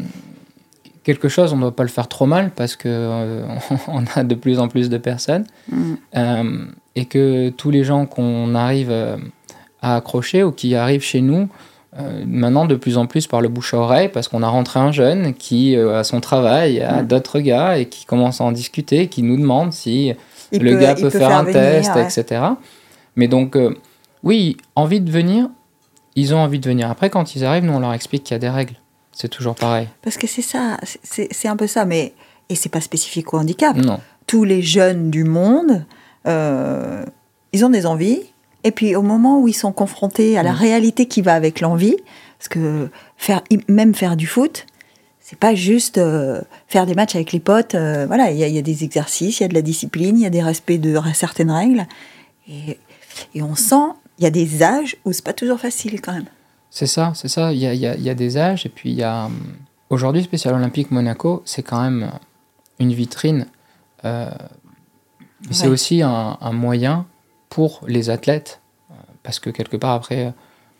quelque 1.05 1.29
chose, 1.29 1.53
on 1.53 1.55
ne 1.57 1.61
doit 1.61 1.75
pas 1.75 1.83
le 1.83 1.89
faire 1.89 2.07
trop 2.09 2.25
mal 2.25 2.51
parce 2.53 2.75
que 2.75 2.89
euh, 2.89 3.45
on 3.87 4.03
a 4.15 4.23
de 4.25 4.35
plus 4.35 4.59
en 4.59 4.67
plus 4.67 4.89
de 4.89 4.97
personnes 4.97 5.45
Mm. 5.71 5.93
euh, 6.17 6.65
et 6.97 7.05
que 7.05 7.49
tous 7.49 7.71
les 7.71 7.83
gens 7.85 8.05
qu'on 8.05 8.53
arrive 8.55 8.89
euh, 8.91 9.15
à 9.81 9.95
accrocher 9.95 10.43
ou 10.43 10.51
qui 10.51 10.75
arrivent 10.75 11.03
chez 11.03 11.21
nous, 11.21 11.47
maintenant 12.25 12.65
de 12.65 12.75
plus 12.75 12.97
en 12.97 13.05
plus 13.05 13.25
par 13.25 13.39
le 13.39 13.47
bouche 13.47 13.73
à 13.73 13.77
oreille 13.77 14.09
parce 14.09 14.27
qu'on 14.27 14.43
a 14.43 14.49
rentré 14.49 14.81
un 14.81 14.91
jeune 14.91 15.33
qui 15.33 15.77
a 15.77 16.03
son 16.03 16.19
travail, 16.19 16.81
a 16.81 17.01
Mm. 17.03 17.07
d'autres 17.07 17.39
gars 17.39 17.77
et 17.77 17.85
qui 17.85 18.03
commence 18.05 18.41
à 18.41 18.43
en 18.43 18.51
discuter, 18.51 19.07
qui 19.07 19.23
nous 19.23 19.37
demande 19.37 19.71
si 19.71 20.11
Il 20.51 20.61
le 20.63 20.75
gars 20.75 20.95
peut, 20.95 21.09
faire, 21.09 21.31
un 21.31 21.43
venir, 21.43 21.53
test, 21.53 21.95
ouais. 21.95 22.03
etc. 22.03 22.41
Mais 23.15 23.29
donc, 23.29 23.57
oui, 24.23 24.57
envie 24.75 24.99
de 24.99 25.09
venir, 25.09 25.47
ils 26.17 26.33
ont 26.35 26.39
envie 26.39 26.59
de 26.59 26.67
venir. 26.67 26.89
Après, 26.91 27.09
quand 27.09 27.35
ils 27.35 27.45
arrivent, 27.45 27.63
nous, 27.63 27.73
on 27.73 27.79
leur 27.79 27.93
explique 27.93 28.23
qu'il 28.25 28.33
y 28.33 28.37
a 28.37 28.39
des 28.39 28.49
règles. 28.49 28.75
C'est 29.17 29.29
toujours 29.29 29.55
pareil. 29.55 29.87
Parce 30.01 30.17
que 30.17 30.27
c'est 30.27 30.41
ça, 30.43 30.77
c'est- 31.03 31.47
un 31.47 31.55
peu 31.55 31.67
ça, 31.67 31.85
mais 31.85 32.13
et 32.49 32.55
c'est 32.55 32.69
pas 32.69 32.81
spécifique 32.81 33.33
au 33.33 33.37
handicap. 33.37 33.75
Non. 33.75 33.99
Tous 34.27 34.43
les 34.43 34.61
jeunes 34.61 35.09
du 35.09 35.23
monde, 35.23 35.85
euh, 36.27 37.03
ils 37.53 37.63
ont 37.65 37.69
des 37.69 37.85
envies, 37.85 38.21
et 38.65 38.71
puis 38.71 38.95
au 38.95 39.01
moment 39.01 39.39
où 39.39 39.47
ils 39.47 39.53
sont 39.53 39.71
confrontés 39.71 40.37
à 40.37 40.43
la 40.43 40.51
Mm. 40.51 40.57
réalité 40.57 41.05
qui 41.07 41.21
va 41.21 41.33
avec 41.33 41.61
l'envie, 41.61 41.95
parce 42.37 42.49
que 42.49 42.89
faire 43.17 43.41
même 43.69 43.95
faire 43.95 44.17
du 44.17 44.27
foot, 44.27 44.65
c'est 45.21 45.39
pas 45.39 45.55
juste 45.55 45.97
euh, 45.97 46.41
faire 46.67 46.85
des 46.85 46.93
matchs 46.93 47.15
avec 47.15 47.31
les 47.31 47.39
potes. 47.39 47.73
euh, 47.73 48.05
voilà, 48.07 48.31
il 48.31 48.37
y, 48.37 48.43
a- 48.43 48.47
il 48.47 48.53
y 48.53 48.59
a 48.59 48.61
des 48.61 48.83
exercices, 48.83 49.39
il 49.39 49.43
y 49.43 49.45
a 49.45 49.49
de 49.49 49.53
la 49.55 49.61
discipline, 49.61 50.17
il 50.17 50.23
y 50.23 50.25
a 50.27 50.29
des 50.29 50.43
respects 50.43 50.79
de 50.79 50.99
certaines 51.13 51.51
règles, 51.51 51.85
et, 52.49 52.77
et 53.33 53.41
on 53.41 53.55
sent 53.55 53.93
il 54.19 54.23
y 54.23 54.27
a 54.27 54.31
des 54.31 54.61
âges 54.63 54.97
où 55.05 55.11
c'est 55.13 55.23
pas 55.25 55.33
toujours 55.33 55.59
facile 55.59 55.99
quand 56.01 56.13
même. 56.13 56.25
C'est 56.77 56.87
ça, 56.87 57.13
c'est 57.15 57.29
ça. 57.29 57.53
Il 57.53 57.59
y 57.59 57.65
a, 57.65 57.73
il 57.73 57.79
y 57.79 57.87
a- 57.87 57.95
il 57.95 58.03
y 58.03 58.09
a 58.09 58.13
des 58.15 58.35
âges, 58.37 58.65
et 58.65 58.69
puis 58.69 58.89
il 58.91 58.97
y 58.97 59.03
a. 59.03 59.25
hum, 59.27 59.33
Aujourd'hui, 59.89 60.23
Spécial 60.23 60.53
Olympique 60.55 60.91
Monaco, 60.91 61.41
c'est 61.45 61.63
quand 61.63 61.81
même 61.81 62.11
une 62.79 62.91
vitrine. 62.91 63.45
euh, 64.03 64.29
C'est 65.51 65.67
aussi 65.69 66.01
un, 66.01 66.37
un 66.41 66.51
moyen 66.51 67.05
pour 67.49 67.81
les 67.87 68.09
athlètes, 68.09 68.59
euh, 68.91 68.93
parce 69.23 69.39
que 69.39 69.49
quelque 69.51 69.77
part, 69.77 69.91
après, 69.93 70.25
euh, 70.25 70.29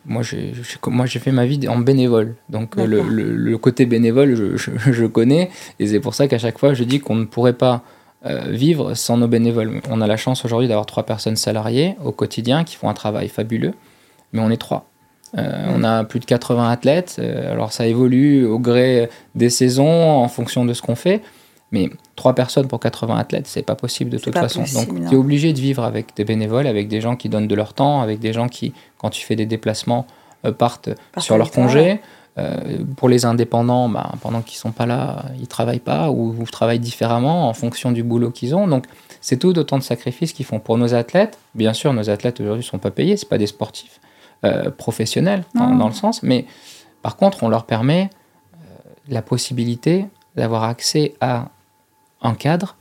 moi 0.04 0.22
j'ai 0.22 0.52
j'ai- 0.54 0.78
moi, 0.88 1.06
j'ai 1.06 1.18
fait 1.20 1.32
ma 1.32 1.46
vie 1.46 1.66
en 1.66 1.78
bénévole. 1.78 2.34
Donc 2.50 2.76
le, 2.76 2.86
D'accord. 2.88 3.06
le- 3.06 3.34
le 3.34 3.58
côté 3.58 3.86
bénévole, 3.86 4.34
je, 4.34 4.56
je- 4.58 4.92
je 4.92 5.06
connais, 5.06 5.50
et 5.78 5.86
c'est 5.86 6.00
pour 6.00 6.14
ça 6.14 6.28
qu'à 6.28 6.38
chaque 6.38 6.58
fois, 6.58 6.74
je 6.74 6.84
dis 6.84 7.00
qu'on 7.00 7.14
ne 7.16 7.24
pourrait 7.24 7.54
pas 7.64 7.82
vivre 8.48 8.94
sans 8.94 9.16
nos 9.18 9.28
bénévoles. 9.28 9.80
On 9.88 10.00
a 10.00 10.06
la 10.08 10.16
chance 10.16 10.44
aujourd'hui 10.44 10.66
d'avoir 10.68 10.84
trois 10.86 11.04
personnes 11.06 11.36
salariées 11.36 11.94
au 12.04 12.10
quotidien 12.10 12.64
qui 12.64 12.74
font 12.74 12.88
un 12.88 12.94
travail 12.94 13.28
fabuleux, 13.28 13.72
mais 14.32 14.40
on 14.40 14.50
est 14.50 14.56
trois. 14.56 14.84
Euh, 15.36 15.72
On 15.74 15.84
a 15.84 16.04
plus 16.04 16.20
de 16.20 16.24
80 16.24 16.70
athlètes, 16.70 17.16
euh, 17.18 17.52
alors 17.52 17.72
ça 17.72 17.86
évolue 17.86 18.46
au 18.46 18.58
gré 18.58 19.08
des 19.34 19.50
saisons 19.50 20.10
en 20.10 20.28
fonction 20.28 20.64
de 20.64 20.72
ce 20.72 20.82
qu'on 20.82 20.94
fait, 20.94 21.22
mais 21.72 21.90
trois 22.14 22.34
personnes 22.34 22.68
pour 22.68 22.80
80 22.80 23.16
athlètes, 23.16 23.46
c'est 23.46 23.62
pas 23.62 23.74
possible 23.74 24.10
de 24.10 24.18
toute 24.18 24.34
façon. 24.34 24.60
possible, 24.60 25.00
Donc 25.00 25.08
tu 25.08 25.14
es 25.14 25.18
obligé 25.18 25.52
de 25.52 25.60
vivre 25.60 25.84
avec 25.84 26.14
des 26.16 26.24
bénévoles, 26.24 26.66
avec 26.66 26.88
des 26.88 27.00
gens 27.00 27.16
qui 27.16 27.28
donnent 27.28 27.48
de 27.48 27.54
leur 27.54 27.74
temps, 27.74 28.00
avec 28.00 28.20
des 28.20 28.32
gens 28.32 28.48
qui, 28.48 28.72
quand 28.98 29.10
tu 29.10 29.24
fais 29.24 29.36
des 29.36 29.46
déplacements, 29.46 30.06
euh, 30.44 30.52
partent 30.52 30.90
sur 31.18 31.36
leur 31.36 31.50
congé. 31.50 32.00
Pour 32.98 33.08
les 33.08 33.24
indépendants, 33.24 33.88
bah, 33.88 34.12
pendant 34.20 34.42
qu'ils 34.42 34.58
sont 34.58 34.70
pas 34.70 34.84
là, 34.84 35.24
ils 35.40 35.46
travaillent 35.46 35.78
pas 35.78 36.10
ou, 36.10 36.36
ou 36.38 36.44
travaillent 36.44 36.78
différemment 36.78 37.48
en 37.48 37.54
fonction 37.54 37.92
du 37.92 38.02
boulot 38.02 38.30
qu'ils 38.30 38.54
ont. 38.54 38.66
Donc 38.68 38.84
c'est 39.22 39.38
tout 39.38 39.58
autant 39.58 39.78
de 39.78 39.82
sacrifices 39.82 40.34
qu'ils 40.34 40.44
font 40.44 40.60
pour 40.60 40.76
nos 40.76 40.92
athlètes. 40.92 41.38
Bien 41.54 41.72
sûr, 41.72 41.94
nos 41.94 42.10
athlètes 42.10 42.38
aujourd'hui 42.38 42.62
sont 42.62 42.76
pas 42.76 42.90
payés, 42.90 43.16
c'est 43.16 43.28
pas 43.28 43.38
des 43.38 43.46
sportifs 43.46 44.00
euh, 44.44 44.70
professionnels 44.70 45.44
dans, 45.54 45.68
Non. 45.68 45.76
dans 45.76 45.88
le 45.88 45.94
sens, 45.94 46.22
mais 46.22 46.44
par 47.02 47.16
contre, 47.16 47.42
on 47.42 47.48
leur 47.48 47.64
permet 47.64 48.10
euh, 48.54 48.56
la 49.08 49.22
possibilité 49.22 50.06
d'avoir 50.36 50.64
accès 50.64 51.14
à 51.20 51.48
un 52.22 52.34
cadre, 52.34 52.76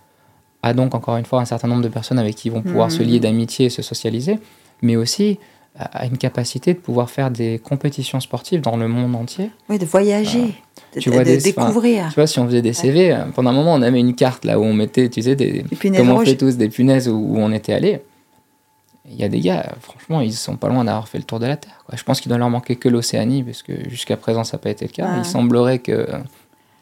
à 0.63 0.73
donc 0.73 0.95
encore 0.95 1.17
une 1.17 1.25
fois 1.25 1.39
un 1.41 1.45
certain 1.45 1.67
nombre 1.67 1.83
de 1.83 1.87
personnes 1.89 2.19
avec 2.19 2.35
qui 2.35 2.47
ils 2.49 2.51
vont 2.51 2.61
pouvoir 2.63 2.91
se 2.91 3.01
Mhm. 3.03 3.09
lier 3.09 3.19
d'amitié 3.19 3.65
et 3.67 3.69
se 3.69 3.81
socialiser, 3.81 4.39
mais 4.81 4.95
aussi 4.95 5.39
à 5.77 6.05
une 6.05 6.17
capacité 6.17 6.73
de 6.73 6.79
pouvoir 6.79 7.09
faire 7.09 7.29
des 7.29 7.59
compétitions 7.59 8.21
sportives 8.21 8.61
dans 8.61 8.77
le 8.77 8.87
monde 8.87 9.13
entier. 9.13 9.51
Oui, 9.67 9.77
de 9.77 9.85
voyager, 9.85 10.55
de, 10.95 11.01
Tu 11.01 11.09
de- 11.09 11.13
vois 11.13 11.25
de 11.25 11.31
des- 11.31 11.37
découvrir. 11.37 12.07
Tu 12.07 12.15
vois, 12.15 12.27
si 12.27 12.39
on 12.39 12.45
faisait 12.45 12.61
des 12.61 12.71
CV, 12.71 13.11
euh, 13.11 13.25
pendant 13.35 13.49
un 13.49 13.53
moment, 13.53 13.73
on 13.73 13.81
avait 13.81 13.99
une 13.99 14.15
carte 14.15 14.45
là 14.45 14.57
où 14.57 14.63
on 14.63 14.71
mettait, 14.73 15.09
tu 15.09 15.21
sais, 15.21 15.35
des, 15.35 15.63
puis 15.77 15.89
une 15.89 15.97
comme 15.97 16.09
on 16.11 16.19
fait 16.23 16.37
tous 16.37 16.55
des 16.55 16.69
punaises 16.69 17.09
où, 17.09 17.15
où 17.17 17.37
on 17.39 17.51
était 17.51 17.73
allé. 17.73 17.99
Il 19.09 19.15
y 19.17 19.23
a 19.23 19.29
des 19.29 19.39
gars, 19.39 19.65
euh, 19.67 19.73
franchement, 19.81 20.21
ils 20.21 20.33
sont 20.33 20.57
pas 20.57 20.67
loin 20.67 20.83
d'avoir 20.83 21.07
fait 21.07 21.17
le 21.19 21.23
tour 21.23 21.39
de 21.39 21.45
la 21.45 21.57
Terre. 21.57 21.83
quoi. 21.85 21.95
Je 21.97 22.03
pense 22.03 22.21
qu'il 22.21 22.29
doit 22.29 22.39
leur 22.39 22.49
manquer 22.49 22.75
que 22.75 22.89
l'Océanie, 22.89 23.43
parce 23.43 23.61
que 23.63 23.87
jusqu'à 23.89 24.17
présent, 24.17 24.43
ça 24.43 24.57
n'a 24.57 24.61
pas 24.61 24.69
été 24.71 24.85
le 24.85 24.91
cas. 24.91 25.07
Il 25.17 25.25
semblerait 25.25 25.79
que 25.79 26.07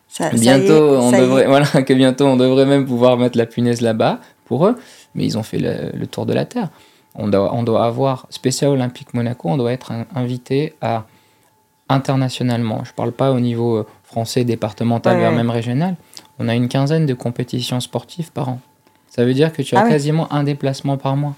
Ça- 0.07 0.29
ça 0.29 0.35
y 0.35 0.37
est, 0.37 0.39
bientôt, 0.41 0.97
on 0.99 1.11
devrait, 1.11 1.45
voilà, 1.47 1.65
que 1.65 1.93
bientôt, 1.93 2.25
on 2.25 2.37
devrait 2.37 2.65
même 2.65 2.85
pouvoir 2.85 3.17
mettre 3.17 3.37
la 3.37 3.45
punaise 3.45 3.81
là-bas 3.81 4.19
pour 4.45 4.65
eux. 4.67 4.77
Mais 5.15 5.25
ils 5.25 5.37
ont 5.37 5.43
fait 5.43 5.59
le, 5.59 5.91
le 5.93 6.07
tour 6.07 6.25
de 6.25 6.33
la 6.33 6.45
Terre. 6.45 6.69
On 7.15 7.27
doit, 7.27 7.53
on 7.53 7.61
doit 7.63 7.85
avoir, 7.85 8.25
spécial 8.29 8.71
Olympique 8.71 9.13
Monaco, 9.13 9.49
on 9.49 9.57
doit 9.57 9.71
être 9.73 9.91
un- 9.91 10.05
invité 10.15 10.73
à 10.81 11.05
internationalement. 11.89 12.83
Je 12.85 12.93
parle 12.93 13.11
pas 13.11 13.31
au 13.31 13.39
niveau 13.39 13.77
euh, 13.77 13.87
français, 14.03 14.43
départemental, 14.43 15.13
Ouais, 15.15 15.19
voire 15.19 15.31
ouais. 15.31 15.37
même 15.37 15.49
régional. 15.49 15.95
On 16.39 16.47
a 16.47 16.55
une 16.55 16.67
quinzaine 16.69 17.05
de 17.05 17.13
compétitions 17.13 17.79
sportives 17.79 18.31
par 18.31 18.49
an. 18.49 18.59
Ça 19.09 19.25
veut 19.25 19.33
dire 19.33 19.53
que 19.53 19.61
tu 19.61 19.75
as 19.75 19.81
Ah 19.85 19.89
quasiment 19.89 20.31
un 20.33 20.43
déplacement 20.43 20.97
par 20.97 21.15
mois. 21.15 21.35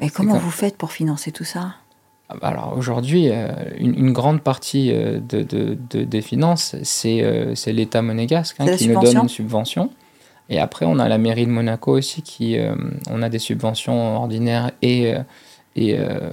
Mais 0.00 0.08
comment 0.10 0.32
comme- 0.34 0.42
vous 0.42 0.50
faites 0.50 0.76
pour 0.76 0.92
financer 0.92 1.32
tout 1.32 1.44
ça? 1.44 1.74
Ah 2.28 2.34
bah 2.40 2.48
Alors 2.48 2.74
aujourd'hui, 2.76 3.28
euh, 3.30 3.48
une, 3.78 3.94
une 3.98 4.12
grande 4.12 4.40
partie 4.40 4.90
euh, 4.92 5.20
de, 5.20 5.42
de- 5.42 5.76
de- 5.90 6.04
des 6.04 6.22
finances, 6.22 6.76
c'est 6.82 7.20
euh, 7.22 7.54
l'État 7.66 8.00
monégasque 8.02 8.56
hein, 8.58 8.74
qui 8.76 8.88
nous 8.88 8.98
donne 9.00 9.18
une 9.18 9.28
subvention. 9.28 9.90
Et 10.48 10.58
après, 10.58 10.86
on 10.86 10.98
a 10.98 11.08
la 11.08 11.18
mairie 11.18 11.46
de 11.46 11.50
Monaco 11.50 11.92
aussi 11.92 12.22
qui, 12.22 12.58
on 13.10 13.22
a 13.22 13.28
des 13.28 13.38
subventions 13.38 14.16
ordinaires 14.16 14.70
et, 14.82 15.14
euh, 15.14 15.18
et 15.76 15.96
euh, 15.98 16.30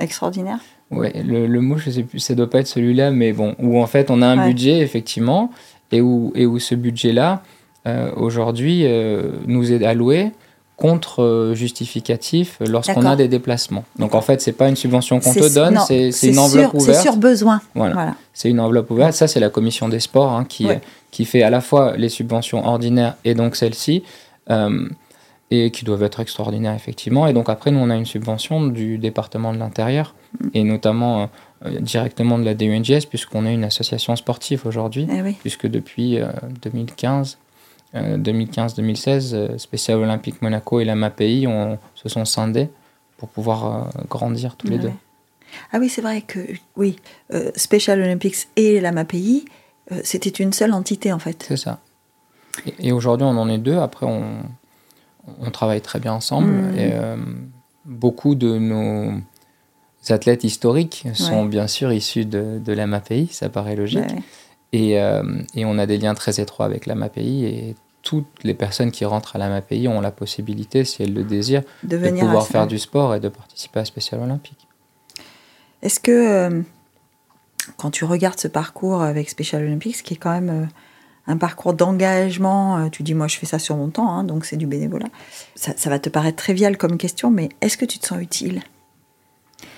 Extraordinaire? 0.00 0.58
ouais, 0.90 1.12
le, 1.22 1.46
le 1.46 1.60
mot, 1.60 1.78
je 1.78 1.90
sais 1.90 2.02
plus, 2.02 2.18
ça 2.18 2.34
doit 2.34 2.50
pas 2.50 2.58
être 2.60 2.66
celui-là, 2.66 3.10
mais 3.12 3.32
bon, 3.32 3.54
où 3.58 3.80
en 3.80 3.86
fait 3.86 4.10
on 4.10 4.20
a 4.20 4.26
un 4.26 4.38
Ouais. 4.40 4.48
budget 4.48 4.80
effectivement 4.80 5.50
et 5.90 6.00
où, 6.00 6.32
et 6.34 6.44
où 6.44 6.58
ce 6.58 6.74
budget-là 6.74 7.42
aujourd'hui 8.16 8.84
nous 9.46 9.72
est 9.72 9.84
alloué 9.84 10.32
contre 10.76 11.22
euh, 11.22 11.54
justificatif 11.54 12.58
lorsqu'on 12.60 13.04
a 13.06 13.14
des 13.14 13.28
déplacements. 13.28 13.84
Donc 13.98 14.14
en 14.14 14.20
fait, 14.20 14.40
c'est 14.40 14.52
pas 14.52 14.68
une 14.68 14.76
subvention 14.76 15.20
qu'on 15.20 15.32
te 15.32 15.54
donne, 15.54 15.78
c'est 15.86 16.10
une 16.28 16.38
enveloppe 16.38 16.70
sur, 16.70 16.74
ouverte. 16.74 16.96
C'est 16.96 17.02
sur 17.02 17.16
besoin. 17.16 17.60
Voilà. 17.74 17.94
Voilà. 17.94 18.14
C'est 18.32 18.50
une 18.50 18.60
enveloppe 18.60 18.90
ouverte. 18.90 19.12
Ça, 19.12 19.28
c'est 19.28 19.40
la 19.40 19.50
commission 19.50 19.88
des 19.88 20.00
sports 20.00 20.32
hein, 20.32 20.44
qui, 20.44 20.66
Ouais. 20.66 20.80
qui 21.10 21.24
fait 21.24 21.42
à 21.42 21.50
la 21.50 21.60
fois 21.60 21.96
les 21.96 22.08
subventions 22.08 22.66
ordinaires 22.66 23.14
et 23.24 23.34
donc 23.34 23.56
celle-ci. 23.56 24.02
Euh, 24.50 24.88
et 25.54 25.70
qui 25.70 25.84
doivent 25.84 26.02
être 26.02 26.20
extraordinaires, 26.20 26.74
effectivement. 26.74 27.26
Et 27.26 27.34
donc, 27.34 27.50
après, 27.50 27.70
nous, 27.70 27.78
on 27.78 27.90
a 27.90 27.94
une 27.94 28.06
subvention 28.06 28.66
du 28.66 28.96
département 28.96 29.52
de 29.52 29.58
l'Intérieur, 29.58 30.14
et 30.54 30.64
notamment 30.64 31.28
euh, 31.66 31.78
directement 31.78 32.38
de 32.38 32.44
la 32.46 32.54
DUNGS, 32.54 33.04
puisqu'on 33.06 33.44
est 33.44 33.52
une 33.52 33.64
association 33.64 34.16
sportive 34.16 34.62
aujourd'hui, 34.64 35.06
Eh 35.12 35.32
puisque 35.32 35.66
depuis 35.66 36.18
2015, 36.62 37.36
2015-2016, 37.94 39.58
Spécial 39.58 39.98
Olympique 39.98 40.40
Monaco 40.40 40.80
et 40.80 40.84
la 40.84 40.94
MAPI 40.94 41.46
on, 41.46 41.78
se 41.94 42.08
sont 42.08 42.24
scindés 42.24 42.70
pour 43.18 43.28
pouvoir 43.28 43.90
grandir 44.08 44.56
tous 44.56 44.68
les 44.68 44.78
deux. 44.78 44.92
Ah 45.72 45.78
oui, 45.78 45.90
c'est 45.90 46.00
vrai 46.00 46.22
que 46.22 46.38
oui, 46.76 46.96
Special 47.54 48.00
Olympics 48.00 48.48
et 48.56 48.80
la 48.80 48.92
MAPI, 48.92 49.44
c'était 50.02 50.30
une 50.30 50.54
seule 50.54 50.72
entité 50.72 51.12
en 51.12 51.18
fait. 51.18 51.44
C'est 51.46 51.58
ça. 51.58 51.80
Et, 52.78 52.92
aujourd'hui, 52.92 53.26
on 53.26 53.36
en 53.36 53.48
est 53.48 53.58
deux. 53.58 53.76
Après, 53.78 54.06
on, 54.06 54.42
on 55.40 55.50
travaille 55.50 55.80
très 55.80 56.00
bien 56.00 56.12
ensemble. 56.12 56.50
Mmh. 56.50 56.78
Et, 56.78 56.90
euh, 56.92 57.16
beaucoup 57.84 58.34
de 58.34 58.58
nos 58.58 59.12
athlètes 60.08 60.44
historiques 60.44 61.06
sont 61.14 61.44
bien 61.44 61.66
sûr 61.66 61.92
issus 61.92 62.24
de, 62.24 62.60
de 62.64 62.72
la 62.72 62.86
MAPI, 62.86 63.28
ça 63.32 63.48
paraît 63.48 63.76
logique. 63.76 64.04
Et, 64.72 65.00
euh, 65.00 65.22
et, 65.54 65.64
on 65.64 65.78
a 65.78 65.86
des 65.86 65.98
liens 65.98 66.14
très 66.14 66.40
étroits 66.40 66.66
avec 66.66 66.86
la 66.86 66.94
MAPI. 66.94 67.44
Et 67.44 67.76
toutes 68.02 68.42
les 68.42 68.54
personnes 68.54 68.90
qui 68.90 69.04
rentrent 69.04 69.36
à 69.36 69.38
la 69.38 69.48
MAPI 69.48 69.86
ont 69.88 70.00
la 70.00 70.10
possibilité, 70.10 70.84
si 70.84 71.02
elles 71.02 71.12
le 71.12 71.24
désirent, 71.24 71.62
de, 71.82 71.98
pouvoir 71.98 72.46
faire 72.46 72.66
du 72.66 72.78
sport 72.78 73.14
et 73.14 73.20
de 73.20 73.28
participer 73.28 73.80
à 73.80 73.84
Spécial 73.84 74.20
Olympique. 74.20 74.66
Est-ce 75.82 76.00
que, 76.00 76.10
euh, 76.10 76.62
quand 77.76 77.90
tu 77.90 78.04
regardes 78.04 78.40
ce 78.40 78.48
parcours 78.48 79.02
avec 79.02 79.28
Special 79.28 79.62
Olympics, 79.62 80.02
qui 80.02 80.14
est 80.14 80.16
quand 80.18 80.32
même 80.32 80.68
un 81.26 81.36
parcours 81.36 81.74
d'engagement, 81.74 82.78
euh, 82.78 82.88
tu 82.88 83.02
dis 83.02 83.14
moi 83.14 83.28
je 83.28 83.38
fais 83.38 83.46
ça 83.46 83.58
sur 83.58 83.76
mon 83.76 83.88
temps, 83.88 84.10
hein, 84.10 84.24
donc 84.24 84.44
c'est 84.44 84.56
du 84.56 84.66
bénévolat. 84.66 85.08
Ça, 85.54 85.90
va 85.90 85.98
te 85.98 86.08
paraître 86.08 86.36
trivial 86.36 86.76
comme 86.76 86.98
question, 86.98 87.30
mais 87.30 87.50
est-ce 87.60 87.76
que 87.76 87.84
tu 87.84 87.98
te 87.98 88.06
sens 88.06 88.20
utile? 88.20 88.62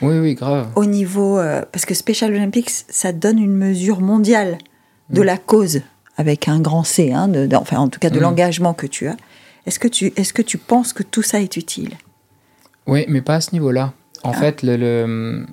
Oui, 0.00 0.18
oui, 0.18 0.34
grave. 0.34 0.68
Au 0.76 0.86
niveau, 0.86 1.38
euh, 1.38 1.62
parce 1.70 1.84
que 1.84 1.94
Special 1.94 2.32
Olympics, 2.32 2.70
ça 2.70 3.12
donne 3.12 3.38
une 3.38 3.54
mesure 3.54 4.00
mondiale 4.00 4.58
de 5.10 5.22
la 5.22 5.36
cause, 5.36 5.82
avec 6.16 6.48
un 6.48 6.60
grand 6.60 6.84
C, 6.84 7.12
hein, 7.12 7.28
de, 7.28 7.48
enfin 7.56 7.78
en 7.78 7.88
tout 7.88 8.00
cas 8.00 8.10
de 8.10 8.18
mm. 8.18 8.22
l'engagement 8.22 8.74
que 8.74 8.86
tu 8.86 9.08
as. 9.08 9.16
Est-ce 9.66 9.78
que, 9.78 9.88
tu, 9.88 10.12
est 10.16 10.32
que 10.32 10.42
tu 10.42 10.58
penses 10.58 10.92
que 10.92 11.02
tout 11.02 11.22
ça 11.22 11.40
est 11.40 11.56
utile? 11.56 11.92
Oui, 12.86 13.04
mais 13.08 13.22
pas 13.22 13.36
à 13.36 13.40
ce 13.40 13.52
niveau-là. 13.52 13.94
En 14.22 14.30
ah. 14.30 14.34
fait, 14.34 14.62
le, 14.62 15.46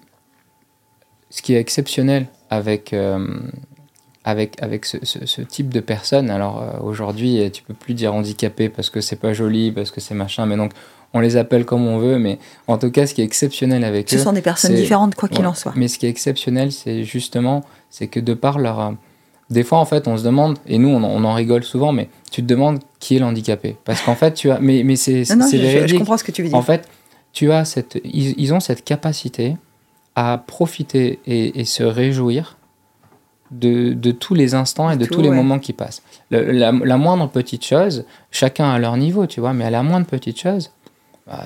ce 1.30 1.42
qui 1.42 1.54
est 1.54 1.60
exceptionnel 1.60 2.28
avec... 2.50 2.94
Euh, 2.94 3.40
avec, 4.24 4.62
avec 4.62 4.86
ce, 4.86 4.98
ce, 5.04 5.42
type 5.42 5.70
de 5.70 5.80
personnes. 5.80 6.30
Alors 6.30 6.62
euh, 6.62 6.80
aujourd'hui, 6.84 7.50
tu 7.52 7.64
peux 7.64 7.74
plus 7.74 7.96
dire 7.96 8.14
handicapé 8.14 8.70
parce 8.70 8.92
que 8.92 9.02
c'est 9.02 9.16
pas 9.16 9.34
joli, 9.34 9.72
parce 9.72 9.90
que 9.90 10.00
c'est 10.00 10.14
machin, 10.14 10.46
mais 10.46 10.58
donc 10.58 10.74
on 11.14 11.20
les 11.20 11.38
appelle 11.38 11.66
comme 11.66 11.88
on 11.88 11.98
veut, 11.98 12.20
mais 12.20 12.40
en 12.68 12.78
tout 12.78 12.92
cas, 12.92 13.06
ce 13.06 13.14
qui 13.14 13.22
est 13.22 13.26
exceptionnel 13.26 13.84
avec 13.84 14.10
ce 14.10 14.16
eux. 14.16 14.18
Ce 14.20 14.24
sont 14.24 14.34
des 14.34 14.42
personnes 14.42 14.76
différentes, 14.76 15.16
quoi 15.16 15.28
qu'il 15.28 15.46
en 15.46 15.54
soit. 15.54 15.74
Mais 15.76 15.88
ce 15.88 15.98
qui 15.98 16.06
est 16.06 16.10
exceptionnel, 16.10 16.72
c'est 16.72 17.04
justement, 17.04 17.64
c'est 17.90 18.08
que 18.08 18.20
de 18.20 18.34
par 18.34 18.60
leur. 18.60 18.94
Des 19.52 19.64
fois, 19.64 19.78
en 19.78 19.86
fait, 19.86 20.08
on 20.08 20.18
se 20.18 20.24
demande, 20.24 20.58
et 20.66 20.78
nous, 20.78 20.90
on, 20.90 21.04
on 21.04 21.24
en 21.24 21.34
rigole 21.34 21.64
souvent, 21.64 21.92
mais 21.92 22.10
tu 22.32 22.42
te 22.42 22.48
demandes 22.48 22.80
qui 23.00 23.18
est 23.18 23.20
l'handicapé. 23.20 23.76
Parce 23.84 24.02
qu'en 24.02 24.16
fait, 24.16 24.34
tu 24.34 24.50
as. 24.50 24.60
Mais, 24.60 24.84
mais 24.84 24.96
c'est 24.96 25.24
véridique. 25.24 25.88
Je, 25.90 25.98
comprends 25.98 26.18
ce 26.18 26.24
que 26.24 26.32
tu 26.32 26.42
veux 26.42 26.48
dire. 26.48 26.58
En 26.58 26.62
fait, 26.62 26.88
tu 27.34 27.52
as 27.52 27.66
cette. 27.66 28.00
Ils, 28.04 28.34
ils 28.40 28.54
ont 28.54 28.60
cette 28.60 28.84
capacité 28.84 29.58
à 30.16 30.42
profiter 30.46 31.20
et, 31.26 31.60
et 31.60 31.66
se 31.66 31.84
réjouir 31.84 32.58
de, 33.52 33.94
de, 33.94 34.12
tous 34.12 34.34
les 34.34 34.56
instants 34.56 34.90
et 34.90 34.98
de 34.98 35.06
tous 35.06 35.22
les 35.22 35.30
moments 35.30 35.60
qui 35.60 35.74
passent. 35.74 36.02
la, 36.30 36.72
moindre 36.72 37.28
petite 37.28 37.66
chose, 37.66 38.06
chacun 38.32 38.72
à 38.72 38.80
leur 38.80 38.96
niveau, 38.98 39.26
tu 39.28 39.42
vois, 39.42 39.54
mais 39.54 39.66
à 39.66 39.70
la 39.70 39.84
moindre 39.84 40.06
petite 40.06 40.40
chose, 40.40 40.72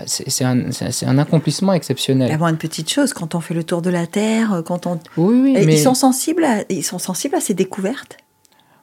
c'est 0.06 0.44
un, 0.44 0.70
un, 1.06 1.18
accomplissement 1.18 1.74
exceptionnel. 1.74 2.30
La 2.30 2.38
moindre 2.38 2.58
petite 2.58 2.90
chose, 2.90 3.14
quand 3.14 3.36
on 3.36 3.40
fait 3.40 3.54
le 3.54 3.64
tour 3.64 3.82
de 3.82 3.90
la 3.90 4.08
Terre, 4.08 4.54
euh, 4.54 4.62
quand 4.62 4.88
on... 4.88 5.00
Oui, 5.18 5.42
oui, 5.42 5.66
mais... 5.66 5.76
Ils 5.76 5.80
sont 5.80 5.94
sensibles 5.94 6.44
à, 6.44 6.64
ils 6.70 6.84
sont 6.84 7.00
sensibles 7.00 7.36
à 7.36 7.40
ces 7.40 7.54
découvertes? 7.54 8.18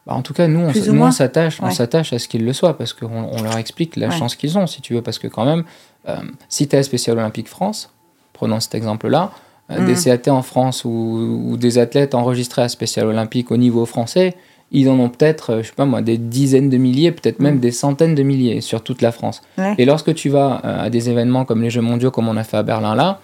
Bah, 0.06 0.14
en 0.14 0.22
tout 0.22 0.34
cas, 0.34 0.48
nous, 0.48 0.60
on, 0.60 1.10
s'attache, 1.10 2.12
à 2.12 2.18
ce 2.18 2.28
qu'ils 2.28 2.44
le 2.44 2.52
soient 2.52 2.76
parce 2.76 2.92
qu'on 2.92 3.06
on 3.06 3.42
leur 3.42 3.56
explique 3.56 3.96
la 3.96 4.10
chance 4.10 4.34
qu'ils 4.34 4.58
ont, 4.58 4.66
si 4.66 4.80
tu 4.80 4.94
veux, 4.94 5.02
parce 5.02 5.18
que 5.18 5.28
quand 5.28 5.44
même, 5.44 5.64
euh, 6.08 6.16
si 6.48 6.66
tu 6.66 6.76
es 6.76 6.82
spécial 6.82 7.18
Olympique 7.18 7.48
France, 7.48 7.90
prenons 8.32 8.58
cet 8.58 8.74
exemple-là, 8.74 9.30
euh, 9.70 9.80
mm. 9.80 9.86
des 9.86 9.94
CAT 9.94 10.32
en 10.32 10.42
France 10.42 10.84
ou, 10.84 11.56
des 11.56 11.78
athlètes 11.78 12.14
enregistrés 12.14 12.62
à 12.62 12.68
Spécial 12.68 13.06
Olympique 13.06 13.50
au 13.50 13.56
niveau 13.56 13.86
français, 13.86 14.36
ils 14.72 14.88
en 14.88 14.98
ont 14.98 15.08
peut-être, 15.08 15.50
euh, 15.50 15.62
je 15.62 15.68
sais 15.68 15.74
pas 15.74 15.84
moi, 15.84 16.02
des 16.02 16.18
dizaines 16.18 16.70
de 16.70 16.76
milliers, 16.76 17.12
peut-être 17.12 17.40
même 17.40 17.56
mm. 17.56 17.60
des 17.60 17.70
centaines 17.70 18.14
de 18.14 18.22
milliers 18.22 18.60
sur 18.60 18.82
toute 18.82 19.02
la 19.02 19.12
France. 19.12 19.42
Et 19.78 19.84
lorsque 19.84 20.14
tu 20.14 20.28
vas 20.28 20.60
euh, 20.64 20.86
à 20.86 20.90
des 20.90 21.10
événements 21.10 21.44
comme 21.44 21.62
les 21.62 21.70
Jeux 21.70 21.80
mondiaux, 21.80 22.10
comme 22.10 22.28
on 22.28 22.36
a 22.36 22.44
fait 22.44 22.56
à 22.56 22.62
Berlin 22.62 22.94
là, 22.94 23.20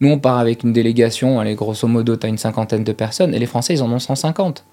nous 0.00 0.10
on 0.10 0.18
part 0.18 0.38
avec 0.38 0.62
une 0.62 0.72
délégation, 0.72 1.40
allez, 1.40 1.54
grosso 1.54 1.88
modo, 1.88 2.16
tu 2.16 2.26
as 2.26 2.28
une 2.28 2.38
cinquantaine 2.38 2.84
de 2.84 2.92
personnes, 2.92 3.34
et 3.34 3.38
les 3.38 3.46
Français 3.46 3.74
ils 3.74 3.82
en 3.82 3.90
ont 3.90 3.98
150. 3.98 4.64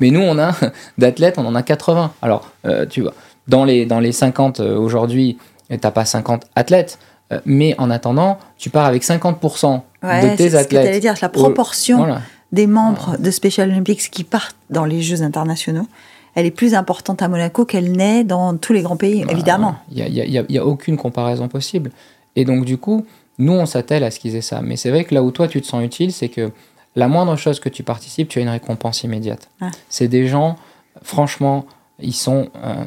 Mais 0.00 0.10
nous 0.10 0.20
on 0.20 0.38
a 0.38 0.54
d'athlètes, 0.98 1.38
on 1.38 1.46
en 1.46 1.54
a 1.54 1.62
80. 1.62 2.12
Alors, 2.22 2.52
tu 2.88 3.02
vois, 3.02 3.14
dans 3.48 3.64
les, 3.64 3.86
dans 3.86 4.00
les 4.00 4.12
50 4.12 4.60
aujourd'hui, 4.60 5.36
tu 5.70 5.78
pas 5.78 6.04
50 6.04 6.44
athlètes, 6.54 6.98
euh, 7.32 7.40
mais 7.44 7.74
en 7.78 7.90
attendant, 7.90 8.38
tu 8.56 8.70
pars 8.70 8.86
avec 8.86 9.02
50% 9.02 9.80
de 10.02 10.36
tes 10.36 10.54
athlètes. 10.54 10.94
Ce 10.94 11.00
dire, 11.00 11.14
la 11.20 11.28
proportion 11.28 12.16
des 12.52 12.66
membres 12.66 13.16
de 13.18 13.30
Special 13.30 13.70
Olympics 13.70 14.10
qui 14.10 14.24
partent 14.24 14.56
dans 14.70 14.84
les 14.84 15.02
Jeux 15.02 15.22
internationaux, 15.22 15.86
elle 16.34 16.46
est 16.46 16.50
plus 16.50 16.74
importante 16.74 17.22
à 17.22 17.28
Monaco 17.28 17.64
qu'elle 17.64 17.92
n'est 17.92 18.24
dans 18.24 18.56
tous 18.56 18.72
les 18.72 18.82
grands 18.82 18.96
pays, 18.96 19.24
bah, 19.24 19.32
évidemment. 19.32 19.76
Il 19.90 20.04
n'y 20.48 20.58
a, 20.58 20.66
aucune 20.66 20.96
comparaison 20.96 21.48
possible. 21.48 21.90
Et 22.36 22.44
donc, 22.44 22.64
du 22.64 22.78
coup, 22.78 23.06
nous, 23.38 23.52
on 23.52 23.66
s'attelle 23.66 24.04
à 24.04 24.10
ce 24.10 24.20
qu'ils 24.20 24.36
aient 24.36 24.40
ça. 24.40 24.60
Mais 24.62 24.76
c'est 24.76 24.90
vrai 24.90 25.04
que 25.04 25.14
là 25.14 25.22
où 25.22 25.30
toi, 25.30 25.48
tu 25.48 25.60
te 25.60 25.66
sens 25.66 25.84
utile, 25.84 26.12
c'est 26.12 26.28
que 26.28 26.50
la 26.96 27.08
moindre 27.08 27.36
chose 27.36 27.60
que 27.60 27.68
tu 27.68 27.82
participes, 27.82 28.28
tu 28.28 28.38
as 28.38 28.42
une 28.42 28.48
récompense 28.48 29.02
immédiate. 29.02 29.48
Ah. 29.60 29.70
C'est 29.88 30.08
des 30.08 30.26
gens, 30.28 30.56
franchement, 31.02 31.66
ils 32.00 32.14
sont. 32.14 32.50
Euh, 32.64 32.84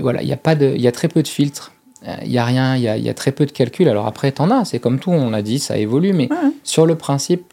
voilà, 0.00 0.22
il 0.22 0.28
y 0.28 0.32
a 0.32 0.36
pas 0.36 0.54
de, 0.54 0.72
il 0.74 0.80
y 0.80 0.88
a 0.88 0.92
très 0.92 1.08
peu 1.08 1.22
de 1.22 1.28
filtres 1.28 1.72
il 2.02 2.08
euh, 2.08 2.26
n'y 2.26 2.38
a 2.38 2.44
rien, 2.44 2.76
il 2.76 2.82
y 2.82 2.88
a, 2.88 2.96
y 2.96 3.08
a, 3.08 3.14
très 3.14 3.32
peu 3.32 3.46
de 3.46 3.52
calculs. 3.52 3.88
Alors 3.88 4.06
après, 4.06 4.30
t'en 4.32 4.50
as, 4.50 4.66
c'est 4.66 4.78
comme 4.78 4.98
tout, 4.98 5.10
on 5.10 5.32
a 5.32 5.42
dit, 5.42 5.58
ça 5.58 5.76
évolue, 5.76 6.12
mais 6.12 6.28
sur 6.62 6.86
le 6.86 6.94
principe, 6.94 7.52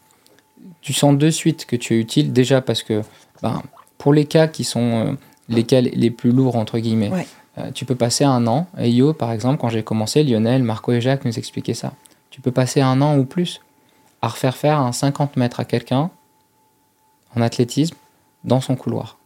tu 0.84 0.94
sens 0.94 1.18
de 1.18 1.30
suite 1.30 1.66
que 1.66 1.76
tu 1.76 1.96
es 1.96 1.98
utile, 1.98 2.34
déjà 2.34 2.62
parce 2.62 2.84
que 2.84 3.02
ben, 3.42 3.64
pour 3.98 4.14
les 4.14 4.26
cas 4.26 4.48
qui 4.48 4.66
sont 4.66 5.08
euh, 5.08 5.14
les 5.48 5.64
cas 5.64 5.82
les 5.82 6.12
plus 6.12 6.32
lourds, 6.32 6.58
entre 6.58 6.78
guillemets, 6.78 7.12
euh, 7.58 7.72
tu 7.74 7.86
peux 7.86 7.96
passer 7.96 8.26
un 8.26 8.46
an, 8.48 8.68
et 8.78 8.90
Yo, 8.92 9.14
par 9.14 9.32
exemple, 9.32 9.60
quand 9.60 9.70
j'ai 9.70 9.84
commencé, 9.84 10.24
Lionel, 10.24 10.62
Marco 10.62 10.92
et 10.92 11.02
Jacques 11.02 11.26
nous 11.26 11.38
expliquaient 11.40 11.74
ça. 11.74 11.94
Tu 12.30 12.42
peux 12.42 12.52
passer 12.52 12.82
un 12.82 13.02
an 13.02 13.18
ou 13.18 13.24
plus 13.24 13.62
à 14.22 14.28
refaire 14.28 14.58
faire 14.58 14.80
un 14.80 14.92
50 14.92 15.38
mètres 15.38 15.60
à 15.60 15.66
quelqu'un 15.66 16.10
en 17.36 17.42
athlétisme 17.42 17.96
dans 18.44 18.60
son 18.60 18.76
couloir. 18.76 19.18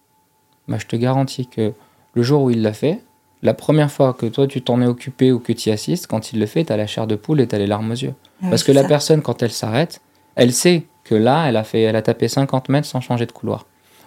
Bah, 0.68 0.78
je 0.80 0.86
te 0.86 0.96
garantis 0.96 1.48
que 1.48 1.74
le 2.14 2.24
jour 2.24 2.44
où 2.44 2.52
il 2.52 2.62
l'a 2.62 2.74
fait, 2.74 3.00
la 3.42 3.54
première 3.54 3.92
fois 3.92 4.14
que 4.14 4.26
toi 4.26 4.48
tu 4.48 4.62
t'en 4.62 4.82
es 4.82 4.86
occupé 4.86 5.32
ou 5.32 5.40
que 5.40 5.54
tu 5.54 5.70
y 5.70 5.72
assistes, 5.72 6.08
quand 6.08 6.34
il 6.34 6.40
le 6.40 6.46
fait, 6.46 6.66
tu 6.66 6.74
as 6.74 6.78
la 6.78 6.88
chair 6.88 7.08
de 7.08 7.16
poule 7.16 7.42
et 7.42 7.48
tu 7.48 7.56
as 7.56 7.60
les 7.60 7.68
larmes 7.68 7.92
aux 7.92 7.96
yeux. 7.96 8.14
Parce 8.42 8.64
que 8.64 8.72
la 8.72 8.84
personne, 8.84 9.22
quand 9.22 9.42
elle 9.42 9.52
s'arrête, 9.52 10.02
elle 10.36 10.54
sait 10.54 10.86
que 11.08 11.16
là, 11.16 11.46
elle 11.48 11.58
a, 11.58 11.64
fait, 11.64 11.82
elle 11.82 11.96
a 11.96 12.02
tapé 12.02 12.28
50 12.28 12.70
mètres 12.70 12.88
sans 12.88 13.02
changer 13.02 13.26
de 13.26 13.32
couloir. 13.32 13.66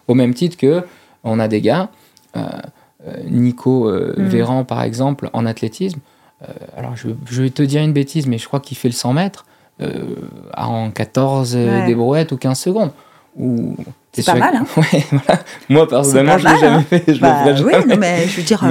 Au 0.08 0.14
même 0.14 0.34
titre 0.34 0.56
que 0.56 0.84
on 1.24 1.38
a 1.38 1.48
des 1.48 1.60
gars, 1.60 1.90
euh, 2.36 2.40
euh, 3.06 3.16
Nico 3.28 3.88
euh, 3.88 4.14
mm. 4.16 4.24
Véran 4.24 4.64
par 4.64 4.82
exemple, 4.82 5.30
en 5.32 5.46
athlétisme, 5.46 6.00
alors 6.74 6.96
je, 6.96 7.42
vais 7.42 7.50
te 7.50 7.62
dire 7.62 7.82
une 7.82 7.92
bêtise, 7.92 8.26
mais 8.26 8.38
je 8.38 8.46
crois 8.46 8.60
qu'il 8.60 8.74
fait 8.74 8.88
le 8.88 8.94
100 8.94 9.12
mètres 9.12 9.44
en 10.56 10.90
14 10.90 11.54
des 11.54 11.94
brouettes 11.94 12.32
ou 12.32 12.38
15 12.38 12.58
secondes. 12.58 12.92
Ou 13.36 13.76
c'est 14.12 14.26
pas 14.26 14.34
mal, 14.34 14.56
hein 14.56 14.66
ouais, 14.76 15.04
voilà. 15.10 15.40
Moi, 15.68 15.88
personnellement, 15.88 16.38
je 16.38 16.48
l'ai 16.48 16.58
jamais 16.58 16.76
hein. 16.76 16.84
fait. 16.88 17.14
Je 17.14 17.20
bah, 17.20 17.44
le 17.46 17.56
ferai 17.56 17.72
jamais. 17.72 17.86
Oui, 17.86 17.98
mais 17.98 18.26
je 18.26 18.36
veux 18.36 18.42
dire, 18.42 18.64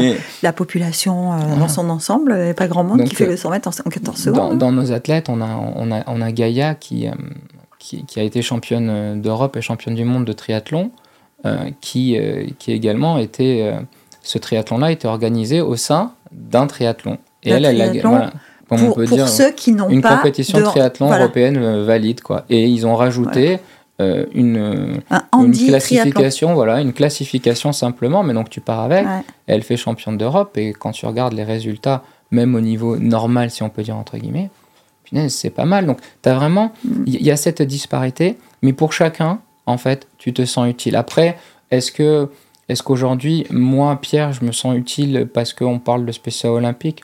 la 0.44 0.54
population 0.54 1.34
euh, 1.34 1.56
dans 1.58 1.70
son 1.70 1.90
ensemble, 1.90 2.34
il 2.38 2.44
n'y 2.44 2.50
a 2.50 2.54
pas 2.54 2.68
grand 2.68 2.84
monde 2.84 3.04
qui 3.06 3.16
fait 3.16 3.26
le 3.26 3.38
100 3.38 3.50
mètres 3.52 3.70
en, 3.86 3.90
14 3.90 4.18
secondes. 4.18 4.58
Dans, 4.58 4.72
nos 4.72 4.92
athlètes, 4.92 5.30
on 5.30 5.42
a, 5.42 5.48
on 5.48 5.92
a, 5.92 6.04
on 6.08 6.22
a 6.22 6.32
Gaïa 6.34 6.76
qui, 6.76 7.08
euh, 7.08 7.12
qui, 7.80 8.06
qui, 8.06 8.20
a 8.20 8.24
été 8.24 8.42
championne 8.42 8.90
euh, 8.90 9.16
d'Europe 9.16 9.58
et 9.58 9.62
championne 9.62 9.96
du 9.96 10.06
monde 10.06 10.26
de 10.26 10.34
triathlon, 10.34 10.92
qui, 11.80 12.18
qui 12.60 12.74
également 12.74 13.18
était. 13.18 13.74
ce 14.22 14.38
triathlon-là 14.38 14.92
était 14.92 15.08
organisé 15.08 15.62
au 15.62 15.78
sein 15.78 16.12
d'un 16.34 16.68
triathlon. 16.68 17.18
Et 17.44 17.52
elle, 17.52 17.64
elle 17.64 17.82
a. 17.82 17.94
Voilà, 18.02 18.34
pour, 18.68 18.78
on 18.84 18.92
peut 18.92 19.06
dire, 19.06 19.30
ceux 19.30 19.52
qui 19.52 19.72
n'ont 19.72 19.88
pas. 19.88 19.94
Une 19.94 20.02
compétition 20.02 20.60
de 20.60 20.66
triathlon 20.66 21.10
européenne 21.10 21.84
valide, 21.86 22.20
quoi. 22.22 22.44
Et 22.50 22.68
ils 22.68 22.86
ont 22.86 22.96
rajouté. 22.96 23.60
Euh, 24.02 24.26
une, 24.34 25.02
une 25.38 25.52
classification, 25.52 26.54
voilà, 26.54 26.80
une 26.80 26.94
classification 26.94 27.74
simplement, 27.74 28.24
mais 28.24 28.34
donc 28.34 28.50
tu 28.50 28.62
pars 28.62 28.80
avec. 28.80 29.06
Elle 29.46 29.62
fait 29.62 29.78
championne 29.78 30.18
d'Europe 30.18 30.58
et 30.58 30.72
quand 30.72 30.92
tu 30.92 31.06
regardes 31.06 31.34
les 31.34 31.44
résultats, 31.44 32.04
même 32.32 32.56
au 32.56 32.62
niveau 32.62 32.98
normal, 32.98 33.52
si 33.52 33.62
on 33.62 33.70
peut 33.70 33.84
dire 33.84 33.98
entre 33.98 34.18
guillemets, 34.18 34.50
c'est 35.30 35.50
pas 35.50 35.66
mal. 35.66 35.86
Donc 35.86 36.00
tu 36.24 36.30
as 36.30 36.36
vraiment, 36.36 36.72
mm. 36.84 37.04
il 37.08 37.22
y, 37.24 37.32
a 37.32 37.38
cette 37.38 37.62
disparité, 37.62 38.38
mais 38.62 38.74
pour 38.74 38.94
chacun, 38.94 39.40
en 39.66 39.78
fait, 39.78 40.08
tu 40.18 40.34
te 40.34 40.46
sens 40.46 40.70
utile. 40.70 40.96
Après, 40.96 41.38
est-ce 41.72 41.92
que 41.92 42.30
est-ce 42.68 42.84
qu'aujourd'hui, 42.84 43.48
moi, 43.50 43.98
Pierre, 44.00 44.32
je 44.32 44.46
me 44.46 44.52
sens 44.52 44.78
utile 44.78 45.28
parce 45.34 45.54
qu'on 45.54 45.80
parle 45.80 46.06
de 46.06 46.12
spécial 46.12 46.52
olympique? 46.54 47.04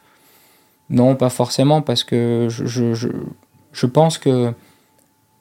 Non, 0.91 1.15
pas 1.15 1.29
forcément, 1.29 1.81
parce 1.81 2.03
que 2.03 2.47
je, 2.49 2.65
je, 2.67 2.93
je, 2.93 3.07
je 3.71 3.85
pense 3.87 4.19
que 4.19 4.53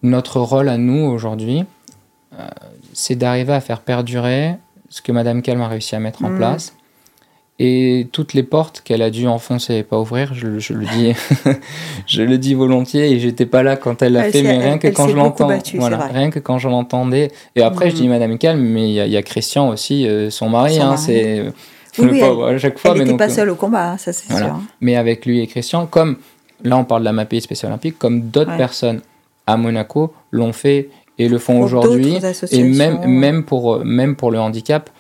notre 0.03 0.41
rôle 0.41 0.71
à 0.71 0.79
nous 0.79 1.05
aujourd'hui, 1.05 1.65
euh, 2.39 2.49
c'est 2.95 3.17
d'arriver 3.17 3.53
à 3.53 3.61
faire 3.61 3.81
perdurer 3.81 4.55
ce 4.89 5.03
que 5.03 5.13
Madame 5.13 5.43
Calme 5.43 5.61
a 5.61 5.69
réussi 5.69 5.95
à 5.95 6.01
mettre 6.01 6.25
en 6.25 6.31
Mhm. 6.31 6.37
place. 6.39 6.75
Et 7.61 8.09
toutes 8.11 8.35
les 8.35 8.43
portes 8.43 8.81
qu'elle 8.85 9.01
a 9.01 9.11
dû 9.11 9.29
enfoncer 9.29 9.77
et 9.77 9.83
pas 9.85 10.01
ouvrir, 10.01 10.35
je, 10.35 10.59
je 10.59 10.73
le 10.73 10.87
dis, 10.87 11.13
je 12.09 12.23
le 12.23 12.37
dis 12.37 12.55
volontiers 12.55 13.13
et 13.13 13.21
j'étais 13.21 13.47
pas 13.47 13.63
là 13.63 13.77
quand 13.77 14.03
elle 14.03 14.15
l'a 14.15 14.27
Elle 14.27 14.33
fait, 14.33 14.43
mais 14.43 14.59
rien 14.59 14.73
elle- 14.73 14.79
que 14.81 14.89
elle 14.89 14.95
quand 14.95 15.07
je 15.09 15.15
l'entends, 15.15 15.49
voilà, 15.75 15.99
rien 16.07 16.31
que 16.31 16.41
quand 16.41 16.59
je 16.59 16.69
l'entendais. 16.69 17.31
Et 17.55 17.63
après, 17.63 17.91
je 17.91 17.95
Mhm. 17.95 18.01
dis 18.03 18.09
Madame 18.09 18.39
Calme, 18.39 18.61
mais 18.61 18.89
il 18.89 18.95
y, 18.95 19.01
a- 19.01 19.07
il 19.07 19.13
y 19.13 19.17
a 19.17 19.23
Christian 19.23 19.69
aussi, 19.69 20.07
euh, 20.09 20.31
son 20.31 20.49
mari, 20.49 20.81
hein, 20.81 20.87
mari. 20.91 20.99
c'est 21.01 21.45
Oui, 22.01 22.09
oui, 22.11 22.21
pas 22.21 22.27
elle- 22.27 22.33
voir 22.33 22.49
à 22.49 22.59
chaque 22.59 22.77
fois, 22.79 22.91
Elle 22.91 22.97
mais 22.99 23.05
n'était 23.05 23.11
donc, 23.13 23.19
pas 23.21 23.31
euh, 23.31 23.35
seule 23.37 23.51
au 23.51 23.55
combat, 23.55 23.91
hein, 23.93 23.99
ça 23.99 24.13
c'est 24.13 24.29
Voilà. 24.31 24.47
sûr. 24.47 24.61
mais 24.81 24.97
avec 24.97 25.25
lui 25.25 25.41
et 25.41 25.47
Christian, 25.47 25.87
comme 25.87 26.17
là 26.65 26.77
on 26.77 26.85
parle 26.85 27.03
de 27.03 27.05
la 27.05 27.13
MAPI 27.13 27.41
spéciale 27.41 27.71
olympique, 27.71 28.01
comme 28.01 28.23
d'autres 28.31 28.51
Ouais. 28.51 28.57
personnes 28.59 29.01
à 29.47 29.57
Monaco 29.57 30.13
l'ont 30.33 30.53
fait 30.53 30.89
et 31.21 31.29
le 31.29 31.39
font 31.39 31.61
aujourd'hui. 31.61 32.15
Et 32.15 32.25
associations, 32.25 32.67
même, 32.67 32.99
ouais. 32.99 33.07
même, 33.07 33.45
pour, 33.45 33.75
euh, 33.77 33.85
même 33.85 34.17
pour 34.17 34.33
le 34.33 34.41
handicap, 34.41 34.91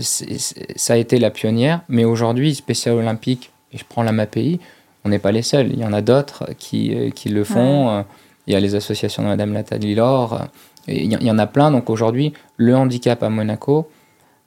c'est- 0.00 0.38
c'est- 0.38 0.78
ça 0.78 0.94
a 0.94 0.96
été 0.96 1.18
la 1.18 1.30
pionnière. 1.30 1.80
Mais 1.88 2.04
aujourd'hui, 2.04 2.54
spécial 2.54 2.94
olympique, 2.96 3.50
et 3.72 3.78
je 3.78 3.84
prends 3.88 4.02
la 4.02 4.12
MAPI, 4.12 4.60
on 5.04 5.08
n'est 5.08 5.18
pas 5.18 5.32
les 5.32 5.42
seuls. 5.42 5.70
Il 5.72 5.78
y 5.78 5.84
en 5.84 5.92
a 5.92 6.02
d'autres 6.02 6.48
qui, 6.58 6.94
euh, 6.94 7.10
qui 7.10 7.28
le 7.28 7.44
font. 7.44 7.88
Euh, 7.90 8.02
Il 8.46 8.52
y 8.54 8.56
a 8.56 8.60
les 8.60 8.74
associations 8.74 9.22
de 9.22 9.28
Madame 9.28 9.52
Nathalie 9.52 9.94
Laure. 9.94 10.32
euh, 10.34 10.44
et 10.88 11.04
Il 11.04 11.22
y, 11.22 11.30
en 11.30 11.38
a 11.38 11.46
plein. 11.46 11.70
Donc 11.70 11.88
aujourd'hui, 11.88 12.32
le 12.56 12.74
handicap 12.74 13.22
à 13.22 13.28
Monaco, 13.28 13.88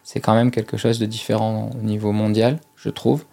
c'est 0.03 0.19
quand 0.19 0.33
même 0.33 0.51
quelque 0.51 0.75
chose 0.77 0.99
de 0.99 1.05
différent 1.05 1.69
au 1.73 1.77
niveau 1.85 2.11
mondial, 2.11 2.59
je 2.75 2.89
trouve. 2.89 3.23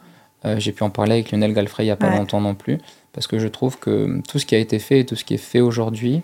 Euh, 0.44 0.60
J'ai 0.60 0.70
pu 0.72 0.82
en 0.84 0.90
parler 0.90 1.12
avec 1.14 1.32
Lionel 1.32 1.52
Galfrey 1.54 1.84
il 1.84 1.86
n'y 1.86 1.90
a 1.92 1.96
pas 1.96 2.08
Ouais. 2.10 2.16
longtemps 2.18 2.40
non 2.40 2.54
plus. 2.54 2.78
Parce 3.12 3.26
que 3.26 3.38
je 3.40 3.48
trouve 3.48 3.78
que 3.78 4.20
tout 4.28 4.38
ce 4.38 4.46
qui 4.46 4.54
a 4.54 4.58
été 4.58 4.78
fait 4.78 5.00
et 5.00 5.04
tout 5.06 5.16
ce 5.16 5.24
qui 5.24 5.34
est 5.34 5.38
fait 5.38 5.60
aujourd'hui 5.60 6.22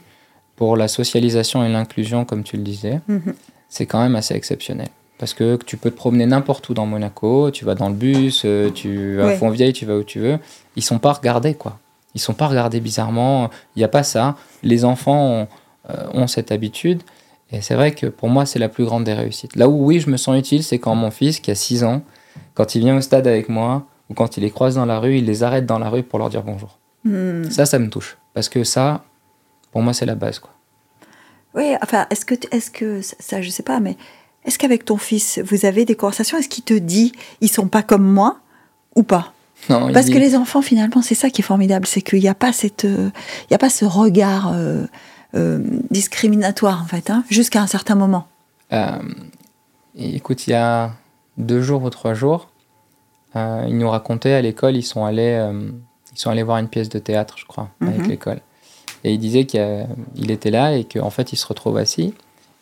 pour 0.54 0.76
la 0.76 0.86
socialisation 0.86 1.64
et 1.64 1.68
l'inclusion, 1.68 2.24
comme 2.24 2.44
tu 2.44 2.56
le 2.56 2.62
disais, 2.62 3.00
Mhm. 3.08 3.34
c'est 3.68 3.86
quand 3.86 4.00
même 4.00 4.14
assez 4.16 4.34
exceptionnel. 4.34 4.88
Parce 5.18 5.32
que 5.34 5.56
tu 5.64 5.76
peux 5.78 5.90
te 5.90 5.96
promener 5.96 6.26
n'importe 6.26 6.68
où 6.68 6.74
dans 6.74 6.84
Monaco, 6.86 7.50
tu 7.50 7.64
vas 7.64 7.74
dans 7.74 7.88
le 7.88 7.94
bus, 7.94 8.42
euh, 8.44 8.70
tu 8.70 9.16
vas 9.16 9.28
à. 9.28 9.36
Fontvieille, 9.36 9.72
tu 9.72 9.86
vas 9.86 9.96
où 9.96 10.04
tu 10.04 10.20
veux. 10.20 10.38
Ils 10.76 10.82
sont 10.82 10.98
pas 10.98 11.12
regardés, 11.14 11.54
quoi. 11.54 11.78
Ils 12.14 12.20
sont 12.20 12.34
pas 12.34 12.46
regardés 12.48 12.80
bizarrement. 12.80 13.50
Il 13.74 13.78
n'y 13.80 13.84
a 13.84 13.88
pas 13.88 14.02
ça. 14.02 14.36
Les 14.62 14.84
enfants 14.84 15.18
ont, 15.42 15.48
euh, 15.90 16.06
ont 16.12 16.26
cette 16.26 16.52
habitude. 16.52 17.02
Et 17.50 17.60
c'est 17.62 17.74
vrai 17.74 17.92
que 17.92 18.06
pour 18.06 18.28
moi, 18.28 18.44
c'est 18.44 18.58
la 18.58 18.68
plus 18.68 18.84
grande 18.84 19.04
des 19.04 19.14
réussites. 19.14 19.56
Là 19.56 19.68
où, 19.68 19.84
oui, 19.86 20.00
je 20.00 20.10
me 20.10 20.16
sens 20.16 20.36
utile, 20.38 20.62
c'est 20.64 20.78
quand 20.78 20.94
mon 20.94 21.10
fils, 21.10 21.40
qui 21.40 21.50
a 21.50 21.54
6 21.54 21.84
ans, 21.84 22.02
quand 22.54 22.74
il 22.74 22.80
vient 22.80 22.96
au 22.96 23.00
stade 23.00 23.26
avec 23.26 23.48
moi, 23.48 23.86
ou 24.10 24.14
quand 24.14 24.36
il 24.36 24.42
les 24.42 24.50
croise 24.50 24.74
dans 24.74 24.86
la 24.86 24.98
rue, 24.98 25.18
il 25.18 25.24
les 25.24 25.42
arrête 25.42 25.64
dans 25.66 25.78
la 25.78 25.88
rue 25.88 26.02
pour 26.02 26.18
leur 26.18 26.28
dire 26.28 26.42
bonjour. 26.42 26.78
Hmm. 27.04 27.44
Ça, 27.50 27.64
ça 27.66 27.78
me 27.78 27.88
touche. 27.88 28.18
Parce 28.34 28.48
que 28.48 28.64
ça, 28.64 29.04
pour 29.72 29.80
moi, 29.82 29.92
c'est 29.92 30.06
la 30.06 30.14
base, 30.14 30.38
quoi. 30.40 30.50
Oui, 31.54 31.74
enfin, 31.82 32.06
est-ce 32.10 32.24
que, 32.26 32.34
tu- 32.34 32.48
est-ce 32.50 32.70
que, 32.70 33.00
ça, 33.00 33.16
ça, 33.18 33.40
je 33.42 33.48
sais 33.48 33.62
pas, 33.62 33.80
mais 33.80 33.96
est-ce 34.46 34.58
qu'avec 34.58 34.84
ton 34.84 34.96
fils, 34.96 35.38
vous 35.44 35.66
avez 35.66 35.84
des 35.84 35.94
conversations? 35.96 36.38
Est-ce 36.38 36.48
qu'il 36.48 36.64
te 36.64 36.74
dit, 36.74 37.12
ils 37.40 37.50
sont 37.50 37.68
pas 37.68 37.82
comme 37.82 38.04
moi 38.04 38.38
ou 38.94 39.02
pas? 39.02 39.32
Non, 39.68 39.92
Parce 39.92 40.06
dit- 40.06 40.12
que 40.12 40.18
les 40.18 40.36
enfants, 40.36 40.62
finalement, 40.62 41.02
c'est 41.02 41.14
ça 41.14 41.28
qui 41.30 41.40
est 41.42 41.44
formidable, 41.44 41.86
c'est 41.86 42.00
qu'il 42.02 42.20
n'y 42.20 42.28
a 42.28 42.34
pas 42.34 42.52
cette, 42.52 42.84
il 42.84 43.12
y 43.50 43.54
a 43.54 43.58
pas 43.58 43.70
ce 43.70 43.84
regard 43.84 44.52
euh, 44.54 44.84
euh, 45.34 45.58
discriminatoire 45.90 46.80
en 46.82 46.86
fait, 46.86 47.10
hein, 47.10 47.24
jusqu'à 47.30 47.60
un 47.60 47.66
certain 47.66 47.94
moment. 47.96 48.26
Euh, 48.72 48.98
écoute, 49.96 50.46
il 50.46 50.50
y 50.50 50.54
a 50.54 50.92
deux 51.38 51.60
jours 51.62 51.82
ou 51.82 51.90
trois 51.90 52.14
jours, 52.14 52.48
ils 53.34 53.76
nous 53.76 53.90
racontaient 53.90 54.32
à 54.32 54.40
l'école, 54.40 54.76
ils 54.76 54.82
sont 54.82 55.04
allés, 55.04 55.44
ils 56.14 56.18
sont 56.18 56.30
allés 56.30 56.42
voir 56.42 56.58
une 56.58 56.68
pièce 56.68 56.88
de 56.88 56.98
théâtre, 56.98 57.34
je 57.38 57.44
crois, 57.44 57.68
avec 57.82 57.98
Mhm. 58.02 58.08
l'école. 58.08 58.40
Et 59.04 59.12
il 59.12 59.18
disait 59.18 59.44
qu'il 59.44 60.30
était 60.30 60.50
là 60.50 60.74
et 60.76 60.84
qu'en 60.84 61.10
fait, 61.10 61.32
il 61.32 61.36
se 61.36 61.46
retrouve 61.46 61.76
assis 61.76 62.14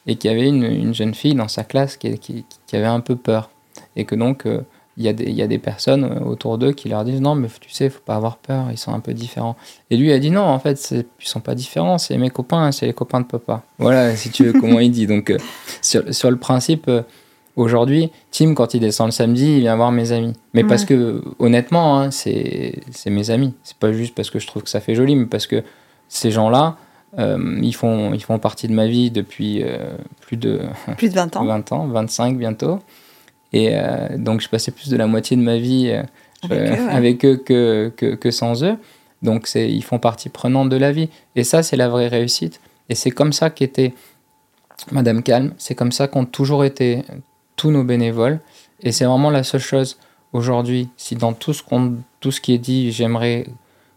et 0.07 0.17
qu'il 0.17 0.31
y 0.31 0.35
avait 0.35 0.49
une, 0.49 0.65
une 0.65 0.95
jeune 0.95 1.15
fille 1.15 1.35
dans 1.35 1.49
sa 1.49 1.65
classe 1.65 1.97
qui, 1.97 2.19
qui- 2.19 2.45
qui 2.67 2.77
avait 2.77 2.87
un 2.87 3.01
peu 3.01 3.17
peur. 3.17 3.51
Et 3.97 4.05
que 4.05 4.15
donc, 4.15 4.47
euh, 4.47 4.61
il 4.97 5.05
y, 5.05 5.09
a 5.09 5.13
des- 5.13 5.25
il 5.25 5.35
y 5.35 5.43
a 5.43 5.47
des 5.49 5.59
personnes 5.59 6.05
euh, 6.05 6.21
autour 6.25 6.57
d'eux 6.59 6.73
qui 6.73 6.89
leur 6.89 7.05
disent 7.05 7.21
non, 7.21 7.35
mais 7.35 7.49
tu 7.61 7.71
sais, 7.71 7.91
faut 7.91 8.01
pas 8.05 8.15
avoir 8.15 8.37
peur, 8.37 8.67
ils 8.71 8.79
sont 8.79 8.93
un 8.93 9.01
peu 9.01 9.13
différents. 9.15 9.57
Et 9.91 9.97
lui 9.97 10.13
a 10.13 10.19
dit 10.19 10.31
non, 10.31 10.43
en 10.43 10.59
fait, 10.59 10.93
ils 10.93 11.05
sont 11.27 11.41
pas 11.41 11.55
différents, 11.55 11.99
c'est 11.99 12.17
mes 12.19 12.31
copains, 12.31 12.71
c'est 12.73 12.87
les 12.87 12.93
copains 12.93 13.21
de 13.21 13.27
papa. 13.27 13.63
Voilà, 13.79 14.15
si 14.15 14.31
tu 14.31 14.45
veux, 14.45 14.53
comment 14.61 14.79
il 14.79 14.91
dit. 14.91 15.07
Donc, 15.07 15.31
euh, 15.31 15.39
sur, 15.83 16.15
sur 16.15 16.31
le 16.31 16.37
principe, 16.37 16.87
euh, 16.89 17.03
aujourd'hui, 17.57 18.11
Tim, 18.31 18.55
quand 18.55 18.75
il 18.75 18.81
descend 18.81 19.09
le 19.09 19.13
samedi, 19.13 19.55
il 19.55 19.61
vient 19.61 19.77
voir 19.77 19.91
mes 19.93 20.13
amis. 20.13 20.33
Mais 20.55 20.63
parce 20.69 20.85
que, 20.85 21.23
honnêtement, 21.39 21.99
hein, 22.01 22.11
c'est 22.11 22.81
c'est 22.91 23.11
mes 23.11 23.31
amis. 23.31 23.55
C'est 23.63 23.77
pas 23.77 23.93
juste 23.93 24.15
parce 24.15 24.31
que 24.31 24.39
je 24.39 24.47
trouve 24.47 24.63
que 24.63 24.69
ça 24.71 24.81
fait 24.81 24.95
joli, 24.95 25.17
mais 25.17 25.27
parce 25.27 25.47
que 25.47 25.63
ces 26.09 26.31
gens-là, 26.31 26.77
euh, 27.19 27.59
ils, 27.63 27.75
font, 27.75 28.13
ils 28.13 28.23
font 28.23 28.39
partie 28.39 28.69
de 28.69 28.73
ma 28.73 28.87
vie 28.87 29.11
depuis 29.11 29.63
euh, 29.63 29.97
plus 30.21 30.37
de 30.37 30.63
Plus 30.97 31.09
de 31.09 31.15
20 31.15 31.37
ans. 31.37 31.45
20 31.45 31.73
ans, 31.73 31.87
25 31.87 32.37
bientôt. 32.37 32.81
Et 33.53 33.71
euh, 33.73 34.19
donc, 34.19 34.41
je 34.41 34.49
passais 34.49 34.73
plus 34.73 34.89
de 34.89 34.97
la 34.97 35.07
moitié 35.07 35.37
de 35.37 35.43
ma 35.43 35.59
vie 35.59 35.93
Avec 36.43 36.59
eux, 36.59 36.73
ouais. 36.73 36.91
avec 36.91 37.25
eux 37.25 37.37
que, 37.37 37.93
que, 37.97 38.15
que 38.15 38.31
sans 38.31 38.65
eux. 38.65 38.77
Donc, 39.23 39.49
ils 39.55 39.85
font 39.85 39.99
partie 39.99 40.29
prenante 40.29 40.69
de 40.69 40.77
la 40.77 40.93
vie. 40.93 41.09
Et 41.37 41.45
ça, 41.45 41.63
c'est 41.63 41.77
la 41.77 41.89
vraie 41.89 42.09
réussite. 42.09 42.61
Et 42.89 42.95
c'est 42.95 43.11
comme 43.11 43.33
ça 43.33 43.51
qu'était 43.51 43.95
Madame 44.91 45.23
Calme. 45.23 45.55
C'est 45.57 45.75
comme 45.75 45.93
ça 45.93 46.09
qu'ont 46.09 46.25
toujours 46.25 46.65
été 46.65 47.03
tous 47.57 47.71
nos 47.71 47.85
bénévoles. 47.85 48.41
Et 48.83 48.93
c'est 48.93 49.05
vraiment 49.05 49.31
la 49.31 49.45
seule 49.45 49.61
chose 49.61 49.99
aujourd'hui, 50.33 50.89
si 50.97 51.15
dans 51.15 51.33
tout 51.33 51.53
ce, 51.53 51.63
qu'on, 51.63 51.95
tout 52.21 52.33
ce 52.33 52.41
qui 52.41 52.53
est 52.53 52.59
dit, 52.59 52.91
j'aimerais 52.93 53.47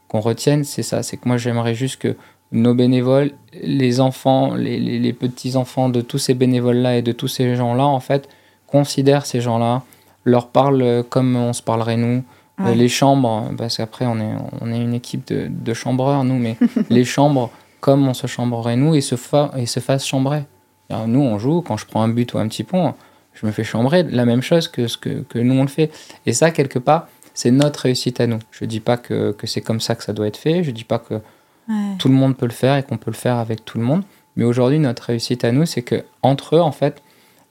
qu'on 0.07 0.21
retienne, 0.21 0.63
c'est 0.63 0.83
ça. 0.83 1.03
C'est 1.03 1.17
que 1.17 1.27
moi, 1.27 1.37
j'aimerais 1.37 1.75
juste 1.75 1.97
que 1.97 2.15
nos 2.51 2.73
bénévoles, 2.73 3.31
les 3.61 3.99
enfants, 3.99 4.55
les, 4.55 4.79
les- 4.79 4.99
les 4.99 5.13
petits-enfants 5.13 5.89
de 5.89 6.01
tous 6.01 6.17
ces 6.17 6.33
bénévoles-là 6.33 6.97
et 6.97 7.01
de 7.01 7.11
tous 7.11 7.27
ces 7.27 7.55
gens-là, 7.55 7.85
en 7.85 7.99
fait, 7.99 8.29
considèrent 8.67 9.25
ces 9.25 9.41
gens-là, 9.41 9.83
leur 10.23 10.47
parlent 10.49 10.81
euh, 10.81 11.03
comme 11.03 11.35
on 11.35 11.53
se 11.53 11.61
parlerait 11.61 11.97
nous. 11.97 12.23
Euh, 12.59 12.63
Ouais. 12.65 12.73
les 12.75 12.87
chambres, 12.89 13.51
parce 13.55 13.77
qu'après, 13.77 14.07
on 14.07 14.19
est, 14.19 14.33
on 14.61 14.71
est 14.73 14.81
une 14.81 14.95
équipe 14.95 15.27
de, 15.27 15.47
de 15.47 15.73
chambreurs, 15.75 16.23
nous, 16.23 16.39
mais 16.39 16.57
les 16.89 17.05
chambres 17.05 17.51
comme 17.81 18.07
on 18.07 18.15
se 18.15 18.25
chambrerait 18.25 18.75
nous 18.77 18.95
et 18.95 19.01
se, 19.01 19.15
fa- 19.15 19.51
et 19.55 19.67
se 19.67 19.79
fassent 19.79 20.07
chambrer. 20.07 20.43
Alors, 20.89 21.07
nous, 21.07 21.19
on 21.21 21.37
joue, 21.37 21.61
quand 21.61 21.77
je 21.77 21.85
prends 21.85 22.01
un 22.01 22.07
but 22.09 22.33
ou 22.33 22.39
un 22.39 22.47
petit 22.47 22.63
pont, 22.63 22.95
je 23.35 23.45
me 23.45 23.51
fais 23.51 23.63
chambrer 23.63 24.01
la 24.03 24.25
même 24.25 24.41
chose 24.41 24.67
que 24.67 24.87
ce 24.87 24.97
que, 24.97 25.21
que 25.29 25.37
nous, 25.37 25.53
on 25.53 25.61
le 25.61 25.67
fait. 25.67 25.91
Et 26.25 26.33
ça, 26.33 26.49
quelque 26.49 26.79
part, 26.79 27.07
c'est 27.35 27.51
notre 27.51 27.81
réussite 27.81 28.19
à 28.21 28.25
nous. 28.25 28.39
Je 28.49 28.65
dis 28.65 28.79
pas 28.79 28.97
que, 28.97 29.33
que 29.33 29.45
c'est 29.45 29.61
comme 29.61 29.79
ça 29.79 29.93
que 29.93 30.03
ça 30.03 30.11
doit 30.13 30.25
être 30.25 30.37
fait, 30.37 30.63
je 30.63 30.71
dis 30.71 30.83
pas 30.85 30.97
que 30.97 31.21
Ouais. 31.69 31.95
tout 31.99 32.07
le 32.07 32.13
monde 32.13 32.37
peut 32.37 32.45
le 32.45 32.51
faire 32.53 32.77
et 32.77 32.83
qu'on 32.83 32.97
peut 32.97 33.11
le 33.11 33.15
faire 33.17 33.35
avec 33.37 33.65
tout 33.65 33.77
le 33.77 33.83
monde. 33.83 34.03
Mais 34.35 34.45
aujourd'hui, 34.45 34.79
notre 34.79 35.03
réussite 35.03 35.43
à 35.43 35.51
nous, 35.51 35.65
c'est 35.65 35.81
que 35.81 36.03
entre 36.21 36.55
eux, 36.55 36.61
en 36.61 36.71
fait, 36.71 37.01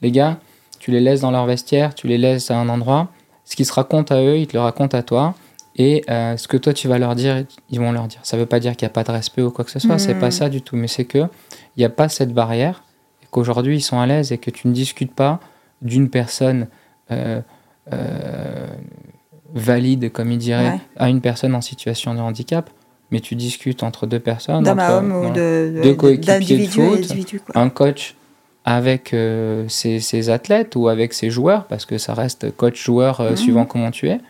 les 0.02 0.10
gars, 0.10 0.38
tu 0.78 0.90
les 0.90 1.00
laisses 1.00 1.20
dans 1.20 1.30
leur 1.30 1.46
vestiaire, 1.46 1.94
tu 1.94 2.06
les 2.06 2.16
laisses 2.18 2.50
à 2.50 2.56
un 2.58 2.68
endroit. 2.68 3.08
Ce 3.44 3.56
qu'ils 3.56 3.66
se 3.66 3.72
racontent 3.72 4.14
à 4.14 4.18
eux, 4.20 4.38
ils 4.38 4.46
te 4.46 4.54
le 4.56 4.60
racontent 4.60 4.96
à 4.96 5.02
toi. 5.02 5.34
Et 5.76 6.04
euh, 6.08 6.36
ce 6.38 6.48
que 6.48 6.56
toi, 6.56 6.72
tu 6.72 6.88
vas 6.88 6.98
leur 6.98 7.14
dire, 7.14 7.44
ils 7.70 7.78
vont 7.80 7.92
leur 7.92 8.06
dire. 8.08 8.20
Ça 8.22 8.36
veut 8.38 8.46
pas 8.46 8.60
dire 8.60 8.74
qu'il 8.76 8.86
n'y 8.86 8.90
a 8.90 8.94
pas 8.94 9.04
de 9.04 9.10
respect 9.12 9.42
ou 9.42 9.50
quoi 9.50 9.64
que 9.64 9.70
ce 9.70 9.78
soit. 9.78 9.98
C'est 9.98 10.14
Mhm. 10.14 10.20
pas 10.20 10.30
ça 10.30 10.48
du 10.48 10.62
tout. 10.62 10.76
Mais 10.76 10.88
c'est 10.88 11.04
que 11.04 11.18
il 11.76 11.80
n'y 11.80 11.84
a 11.84 11.90
pas 11.90 12.08
cette 12.08 12.32
barrière. 12.32 12.82
Et 13.22 13.26
qu'aujourd'hui, 13.30 13.76
ils 13.76 13.82
sont 13.82 13.98
à 14.00 14.06
l'aise 14.06 14.32
et 14.32 14.38
que 14.38 14.50
tu 14.50 14.68
ne 14.68 14.72
discutes 14.72 15.14
pas 15.14 15.40
d'une 15.82 16.08
personne 16.08 16.68
euh, 17.10 17.40
euh, 17.92 18.66
valide, 19.54 20.10
comme 20.12 20.32
ils 20.32 20.38
diraient, 20.38 20.70
Ouais. 20.72 20.80
à 20.96 21.08
une 21.08 21.20
personne 21.20 21.54
en 21.54 21.60
situation 21.60 22.14
de 22.14 22.20
handicap. 22.20 22.70
Mais 23.10 23.20
tu 23.20 23.34
discutes 23.36 23.82
entre 23.82 24.06
deux 24.06 24.18
personnes. 24.20 24.66
Entre- 24.68 24.90
homme 24.92 25.12
ou 25.12 25.30
de, 25.30 25.72
de- 25.76 25.80
Deux 25.82 25.94
coéquipiers 25.94 26.66
de 26.66 26.70
foot. 26.70 27.52
un 27.54 27.68
coach 27.68 28.14
avec 28.64 29.14
euh, 29.14 29.64
ses, 29.68 30.00
ses 30.00 30.28
athlètes 30.28 30.74
ou 30.74 30.88
avec 30.88 31.12
ses 31.12 31.30
joueurs, 31.30 31.66
parce 31.66 31.86
que 31.86 31.98
ça 31.98 32.14
reste 32.14 32.50
coach-joueur 32.56 33.20
euh, 33.20 33.30
Mhm. 33.30 33.36
suivant 33.36 33.64
comment 33.64 33.90
tu 33.92 34.08
es. 34.08 34.20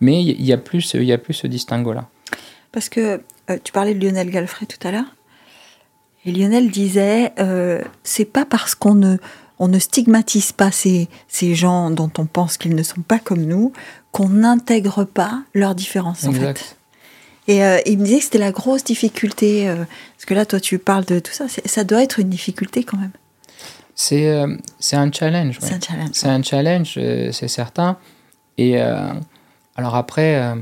Mais 0.00 0.22
il 0.22 0.44
y 0.44 0.52
a 0.52 0.58
plus, 0.58 0.92
il 0.94 1.04
y 1.04 1.12
a 1.12 1.18
plus 1.18 1.34
ce 1.34 1.46
distinguo-là. 1.46 2.08
Parce 2.72 2.88
que 2.88 3.20
euh, 3.48 3.58
tu 3.62 3.72
parlais 3.72 3.94
de 3.94 4.04
Lionel 4.04 4.28
Galfrey 4.30 4.66
tout 4.66 4.86
à 4.86 4.90
l'heure. 4.90 5.04
Et 6.24 6.32
Lionel 6.32 6.70
disait 6.70 7.32
c'est 8.02 8.24
pas 8.24 8.44
parce 8.44 8.74
qu'on 8.74 8.94
ne, 8.96 9.16
on 9.60 9.68
ne 9.68 9.78
stigmatise 9.78 10.50
pas 10.50 10.72
ces, 10.72 11.08
ces 11.28 11.54
gens 11.54 11.90
dont 11.90 12.10
on 12.18 12.26
pense 12.26 12.58
qu'ils 12.58 12.74
ne 12.74 12.82
sont 12.82 13.02
pas 13.02 13.20
comme 13.20 13.42
nous 13.44 13.72
qu'on 14.10 14.28
n'intègre 14.28 15.04
pas 15.04 15.42
leurs 15.54 15.76
différences, 15.76 16.24
en 16.24 16.32
fait. 16.32 16.75
Et 17.48 17.64
euh, 17.64 17.78
il 17.86 17.98
me 17.98 18.04
disait 18.04 18.18
que 18.18 18.24
c'était 18.24 18.38
la 18.38 18.52
grosse 18.52 18.82
difficulté. 18.84 19.68
euh, 19.68 19.76
parce 20.16 20.24
que 20.26 20.34
là, 20.34 20.44
toi, 20.46 20.60
tu 20.60 20.78
parles 20.78 21.04
de 21.04 21.18
tout 21.20 21.32
ça. 21.32 21.46
Ça 21.48 21.84
doit 21.84 22.02
être 22.02 22.18
une 22.18 22.28
difficulté 22.28 22.82
quand 22.84 22.98
même. 22.98 23.12
C'est 23.94 24.28
euh, 24.28 24.56
un 24.92 25.12
challenge. 25.12 25.58
ouais. 25.60 25.68
C'est 25.68 25.74
un 25.74 25.80
challenge. 25.80 26.10
C'est 26.12 26.28
un 26.28 26.42
challenge, 26.42 26.98
c'est 27.32 27.48
certain. 27.48 27.96
Et 28.58 28.78
alors 28.80 29.94
après, 29.94 30.54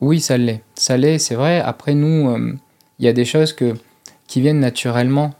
oui, 0.00 0.20
ça 0.20 0.36
l'est. 0.36 0.62
Ça 0.74 0.96
l'est, 0.96 1.18
c'est 1.18 1.34
vrai. 1.34 1.60
Après, 1.60 1.94
nous, 1.94 2.36
il 2.98 3.04
y 3.04 3.08
a 3.08 3.12
des 3.12 3.24
choses 3.24 3.52
que, 3.52 3.74
qui 4.26 4.40
viennent 4.40 4.60
naturellement, 4.60 5.34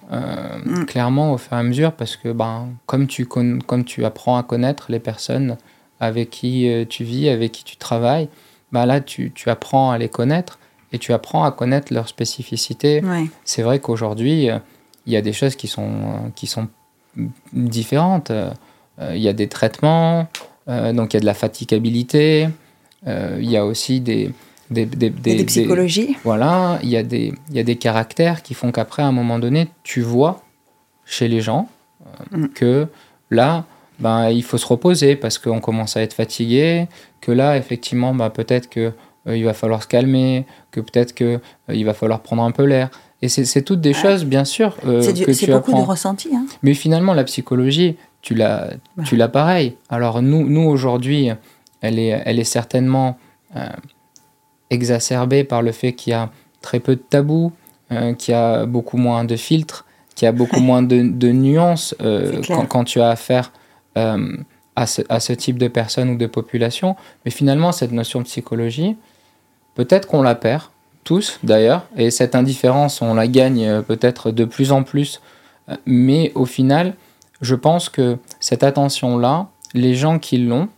Mm. 0.64 0.84
clairement, 0.86 1.32
au 1.32 1.38
fur 1.38 1.52
et 1.56 1.60
à 1.60 1.62
mesure, 1.62 1.92
parce 1.92 2.16
que 2.16 2.30
ben, 2.32 2.68
comme, 2.86 3.06
tu 3.06 3.26
comme 3.26 3.84
tu 3.84 4.04
apprends 4.04 4.36
à 4.36 4.42
connaître 4.42 4.86
les 4.90 5.00
personnes 5.00 5.56
avec 5.98 6.30
qui 6.30 6.68
tu 6.88 7.04
vis, 7.04 7.28
avec 7.28 7.52
qui 7.52 7.64
tu 7.64 7.76
travailles, 7.76 8.28
bah 8.72 8.86
là, 8.86 9.00
tu, 9.00 9.32
tu 9.32 9.48
apprends 9.50 9.90
à 9.90 9.98
les 9.98 10.08
connaître 10.08 10.58
et 10.92 10.98
tu 10.98 11.12
apprends 11.12 11.44
à 11.44 11.52
connaître 11.52 11.92
leurs 11.92 12.08
spécificités. 12.08 13.02
Ouais. 13.04 13.26
C'est 13.44 13.62
vrai 13.62 13.78
qu'aujourd'hui, 13.80 14.50
euh, 14.50 14.58
il 15.06 15.12
y 15.12 15.16
a 15.16 15.22
des 15.22 15.32
choses 15.32 15.54
qui 15.56 15.68
sont, 15.68 15.88
euh, 15.88 16.28
qui 16.34 16.46
sont 16.46 16.68
différentes. 17.52 18.30
Euh, 18.30 18.50
Il 19.14 19.20
y 19.20 19.28
a 19.28 19.34
des 19.34 19.46
traitements, 19.48 20.26
donc 20.66 21.12
il 21.12 21.16
y 21.16 21.18
a 21.18 21.20
de 21.20 21.26
la 21.26 21.34
fatigabilité, 21.34 22.48
il 23.06 23.50
y 23.50 23.56
a 23.58 23.64
aussi 23.66 24.00
des... 24.00 24.32
Des, 24.70 24.84
des, 24.86 25.06
Et 25.06 25.10
des- 25.10 25.20
des 25.20 25.34
des- 25.36 25.44
psychologies. 25.44 26.16
voilà, 26.24 26.80
il 26.82 26.88
y, 26.88 26.96
a 26.96 27.02
des- 27.04 27.32
il 27.50 27.56
y 27.56 27.60
a 27.60 27.62
des 27.62 27.76
caractères 27.76 28.42
qui 28.42 28.52
font 28.54 28.72
qu'après, 28.72 29.02
à 29.02 29.06
un 29.06 29.12
moment 29.12 29.38
donné, 29.38 29.68
tu 29.84 30.00
vois 30.00 30.42
chez 31.04 31.28
les 31.28 31.40
gens 31.42 31.68
euh, 32.32 32.38
Mm. 32.38 32.48
que 32.48 32.88
là, 33.30 33.64
ben, 33.98 34.30
il 34.30 34.42
faut 34.42 34.58
se 34.58 34.66
reposer 34.66 35.16
parce 35.16 35.38
qu'on 35.38 35.60
commence 35.60 35.96
à 35.96 36.02
être 36.02 36.12
fatigué, 36.14 36.86
que 37.20 37.32
là, 37.32 37.56
effectivement, 37.56 38.14
ben, 38.14 38.30
peut-être 38.30 38.68
que 38.68 38.92
euh, 39.26 39.36
il 39.36 39.44
va 39.44 39.54
falloir 39.54 39.82
se 39.82 39.88
calmer, 39.88 40.44
que 40.70 40.80
peut-être 40.80 41.14
que 41.14 41.24
euh, 41.24 41.74
il 41.74 41.84
va 41.84 41.94
falloir 41.94 42.20
prendre 42.20 42.42
un 42.42 42.50
peu 42.52 42.64
l'air. 42.64 42.90
Et 43.22 43.28
c'est 43.28 43.62
toutes 43.62 43.80
des 43.80 43.94
choses, 43.94 44.24
bien 44.26 44.44
sûr, 44.44 44.76
euh, 44.86 45.00
du- 45.12 45.24
que 45.24 45.30
tu 45.32 45.46
beaucoup 45.50 45.72
de 45.72 45.76
apprends. 45.78 45.90
ressenti. 45.90 46.28
Hein. 46.34 46.44
Mais 46.62 46.74
finalement, 46.74 47.14
la 47.14 47.24
psychologie, 47.24 47.96
tu 48.20 48.34
l'as, 48.34 48.68
Ouais. 48.98 49.04
tu 49.04 49.16
l'as 49.16 49.28
pareil. 49.28 49.76
Alors 49.88 50.20
nous, 50.20 50.46
nous 50.48 50.68
aujourd'hui, 50.68 51.30
elle 51.80 51.98
est, 51.98 52.22
elle 52.26 52.38
est 52.38 52.44
certainement 52.44 53.16
euh, 53.56 53.66
exacerbée 54.70 55.44
par 55.44 55.62
le 55.62 55.72
fait 55.72 55.92
qu'il 55.92 56.10
y 56.10 56.14
a 56.14 56.30
très 56.60 56.80
peu 56.80 56.96
de 56.96 57.00
tabous, 57.00 57.52
euh, 57.92 58.12
qu'il 58.14 58.32
y 58.32 58.34
a 58.36 58.66
beaucoup 58.66 58.96
moins 58.96 59.24
de 59.24 59.36
filtres, 59.36 59.84
qu'il 60.14 60.26
y 60.26 60.28
a 60.28 60.32
beaucoup 60.32 60.60
moins 60.60 60.82
de, 60.82 61.02
de 61.02 61.28
nuances 61.30 61.94
euh, 62.02 62.40
quand, 62.46 62.66
quand 62.66 62.84
tu 62.84 63.00
as 63.00 63.10
affaire 63.10 63.52
euh, 63.96 64.36
à, 64.76 64.86
ce, 64.86 65.02
à 65.08 65.20
ce 65.20 65.32
type 65.32 65.58
de 65.58 65.68
personnes 65.68 66.10
ou 66.10 66.16
de 66.16 66.26
population. 66.26 66.96
Mais 67.24 67.30
finalement, 67.30 67.72
cette 67.72 67.92
notion 67.92 68.20
de 68.20 68.24
psychologie, 68.24 68.96
peut-être 69.74 70.06
qu'on 70.06 70.22
la 70.22 70.34
perd, 70.34 70.64
tous 71.04 71.38
d'ailleurs, 71.44 71.86
et 71.96 72.10
cette 72.10 72.34
indifférence, 72.34 73.00
on 73.00 73.14
la 73.14 73.28
gagne 73.28 73.64
euh, 73.64 73.82
peut-être 73.82 74.32
de 74.32 74.44
plus 74.44 74.72
en 74.72 74.82
plus. 74.82 75.20
Euh, 75.68 75.76
Mais 75.86 76.32
au 76.34 76.44
final, 76.44 76.94
je 77.40 77.54
pense 77.54 77.88
que 77.88 78.18
cette 78.40 78.64
attention-là, 78.64 79.48
les 79.72 79.94
gens 79.94 80.18
qui 80.18 80.38
l'ont, 80.38 80.68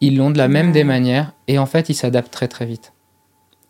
ils 0.00 0.16
l'ont 0.16 0.30
de 0.30 0.38
la 0.38 0.48
même 0.48 0.72
des 0.72 0.84
manières, 0.84 1.32
et 1.46 1.58
en 1.58 1.66
fait, 1.66 1.88
ils 1.88 1.94
s'adaptent 1.94 2.32
très 2.32 2.48
très 2.48 2.66
vite. 2.66 2.92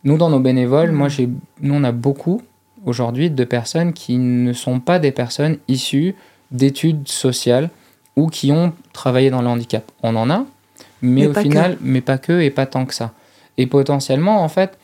Nous, 0.05 0.17
dans 0.17 0.31
nos 0.31 0.41
bénévoles, 0.41 0.93
moi, 0.93 1.09
j'ai, 1.09 1.29
nous, 1.61 1.75
on 1.75 1.85
a 1.85 1.93
beaucoup 1.93 2.41
aujourd'hui 2.85 3.31
de 3.31 3.45
personnes 3.45 3.93
qui 3.93 4.17
ne 4.19 4.53
sont 4.53 4.81
pas 4.81 4.99
des 4.99 5.13
personnes 5.13 5.59
issues 5.69 6.15
d'études 6.51 7.07
sociales 7.07 7.71
ou 8.17 8.29
qui 8.29 8.53
ont 8.53 8.73
travaillé 8.93 9.31
dans 9.31 9.43
le 9.43 9.49
handicap. 9.49 9.91
On 10.03 10.15
en 10.17 10.29
a, 10.31 10.45
mais, 11.01 11.23
Mais 11.23 11.27
au 11.29 11.35
final, 11.35 11.79
mais 11.81 12.01
pas 12.01 12.19
que 12.19 12.41
et 12.41 12.51
pas 12.51 12.67
tant 12.67 12.85
que 12.87 12.95
ça. 12.95 13.13
Et 13.59 13.67
potentiellement, 13.67 14.43
en 14.43 14.49
fait, 14.49 14.79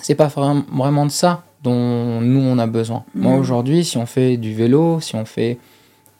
c'est 0.00 0.14
pas 0.14 0.28
vra- 0.28 0.64
vraiment 0.72 1.06
de 1.06 1.10
ça 1.10 1.42
dont 1.62 2.20
nous 2.20 2.40
on 2.40 2.58
a 2.58 2.66
besoin. 2.66 3.04
Moi 3.14 3.32
Mhm. 3.32 3.40
aujourd'hui, 3.40 3.84
si 3.84 3.96
on 3.98 4.06
fait 4.06 4.36
du 4.36 4.54
vélo, 4.54 5.00
si 5.00 5.16
on 5.16 5.24
fait 5.24 5.58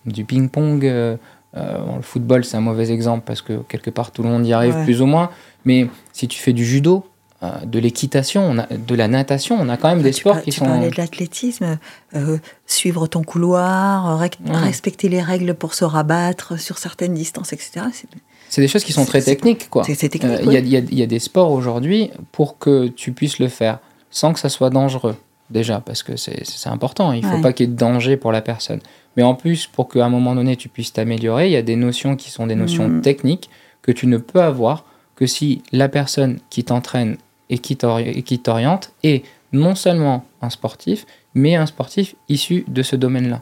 du 0.06 0.24
ping-pong, 0.24 0.84
euh, 0.84 1.16
euh, 1.56 1.78
le 1.96 2.02
football 2.02 2.44
c'est 2.44 2.56
un 2.56 2.60
mauvais 2.60 2.90
exemple 2.90 3.22
parce 3.24 3.40
que 3.40 3.58
quelque 3.68 3.90
part 3.90 4.10
tout 4.10 4.22
le 4.22 4.28
monde 4.28 4.46
y 4.46 4.52
arrive 4.52 4.74
Ouais. 4.74 4.84
plus 4.84 5.00
ou 5.00 5.06
moins. 5.06 5.30
Mais 5.64 5.88
si 6.12 6.26
tu 6.28 6.38
fais 6.40 6.52
du 6.52 6.64
judo, 6.64 7.06
de 7.40 7.78
l'équitation, 7.78 8.42
on 8.42 8.58
a- 8.58 8.66
de 8.66 8.94
la 8.96 9.06
natation, 9.06 9.56
on 9.60 9.68
a 9.68 9.76
quand 9.76 9.88
même 9.88 10.02
des 10.02 10.10
tu 10.12 10.20
sports 10.20 10.34
par- 10.34 10.42
qui 10.42 10.50
tu 10.50 10.58
sont. 10.58 10.64
parlais 10.66 10.90
de 10.90 10.96
l'athlétisme, 10.96 11.78
euh, 12.16 12.38
suivre 12.66 13.06
ton 13.06 13.22
couloir, 13.22 14.10
euh, 14.10 14.16
rec- 14.16 14.38
Ouais. 14.44 14.56
respecter 14.56 15.08
les 15.08 15.22
règles 15.22 15.54
pour 15.54 15.74
se 15.74 15.84
rabattre 15.84 16.58
sur 16.58 16.78
certaines 16.78 17.14
distances, 17.14 17.52
etc. 17.52 17.86
C'est- 17.92 18.08
C'est 18.48 18.60
des 18.60 18.66
choses 18.68 18.82
qui 18.82 18.92
sont 18.92 19.04
très 19.04 19.20
C'est- 19.20 19.36
techniques, 19.36 19.68
quoi. 19.70 19.84
C'est 19.84 19.92
Euh, 20.04 20.08
technique. 20.08 20.38
Il 20.40 20.44
y, 20.46 20.48
ouais. 20.48 20.62
y 20.62 20.76
a- 20.76 20.80
il 20.80 20.98
y 20.98 21.02
a 21.02 21.06
des 21.06 21.18
sports 21.20 21.52
aujourd'hui 21.52 22.10
pour 22.32 22.58
que 22.58 22.88
tu 22.88 23.12
puisses 23.12 23.38
le 23.38 23.48
faire 23.48 23.78
sans 24.10 24.32
que 24.32 24.40
ça 24.40 24.48
soit 24.48 24.70
dangereux, 24.70 25.16
déjà, 25.50 25.80
parce 25.80 26.02
que 26.02 26.16
c'est 26.16 26.44
c'est 26.44 26.70
important. 26.70 27.12
Il 27.12 27.22
ne 27.22 27.28
faut 27.30 27.36
Ouais. 27.36 27.42
pas 27.42 27.52
qu'il 27.52 27.66
y 27.66 27.68
ait 27.68 27.72
de 27.72 27.78
danger 27.78 28.16
pour 28.16 28.32
la 28.32 28.40
personne. 28.40 28.80
Mais 29.16 29.22
en 29.22 29.34
plus, 29.34 29.66
pour 29.66 29.88
qu'à 29.88 30.04
un 30.04 30.08
moment 30.08 30.34
donné, 30.34 30.56
tu 30.56 30.68
puisses 30.68 30.92
t'améliorer, 30.92 31.46
il 31.46 31.52
y 31.52 31.56
a 31.56 31.62
des 31.62 31.76
notions 31.76 32.16
qui 32.16 32.30
sont 32.30 32.46
des 32.46 32.54
notions 32.56 32.88
Mhm. 32.88 33.02
techniques 33.02 33.50
que 33.82 33.92
tu 33.92 34.06
ne 34.06 34.16
peux 34.16 34.40
avoir 34.42 34.84
que 35.14 35.26
si 35.26 35.62
la 35.72 35.88
personne 35.88 36.38
qui 36.48 36.64
t'entraîne 36.64 37.16
et 37.50 37.58
qui 37.58 37.76
t'ori- 37.76 38.08
et 38.08 38.22
qui 38.22 38.38
t'oriente 38.38 38.92
est 39.02 39.24
non 39.52 39.74
seulement 39.74 40.24
un 40.42 40.50
sportif, 40.50 41.06
mais 41.34 41.54
un 41.56 41.66
sportif 41.66 42.14
issu 42.28 42.64
de 42.68 42.82
ce 42.82 42.96
domaine-là. 42.96 43.40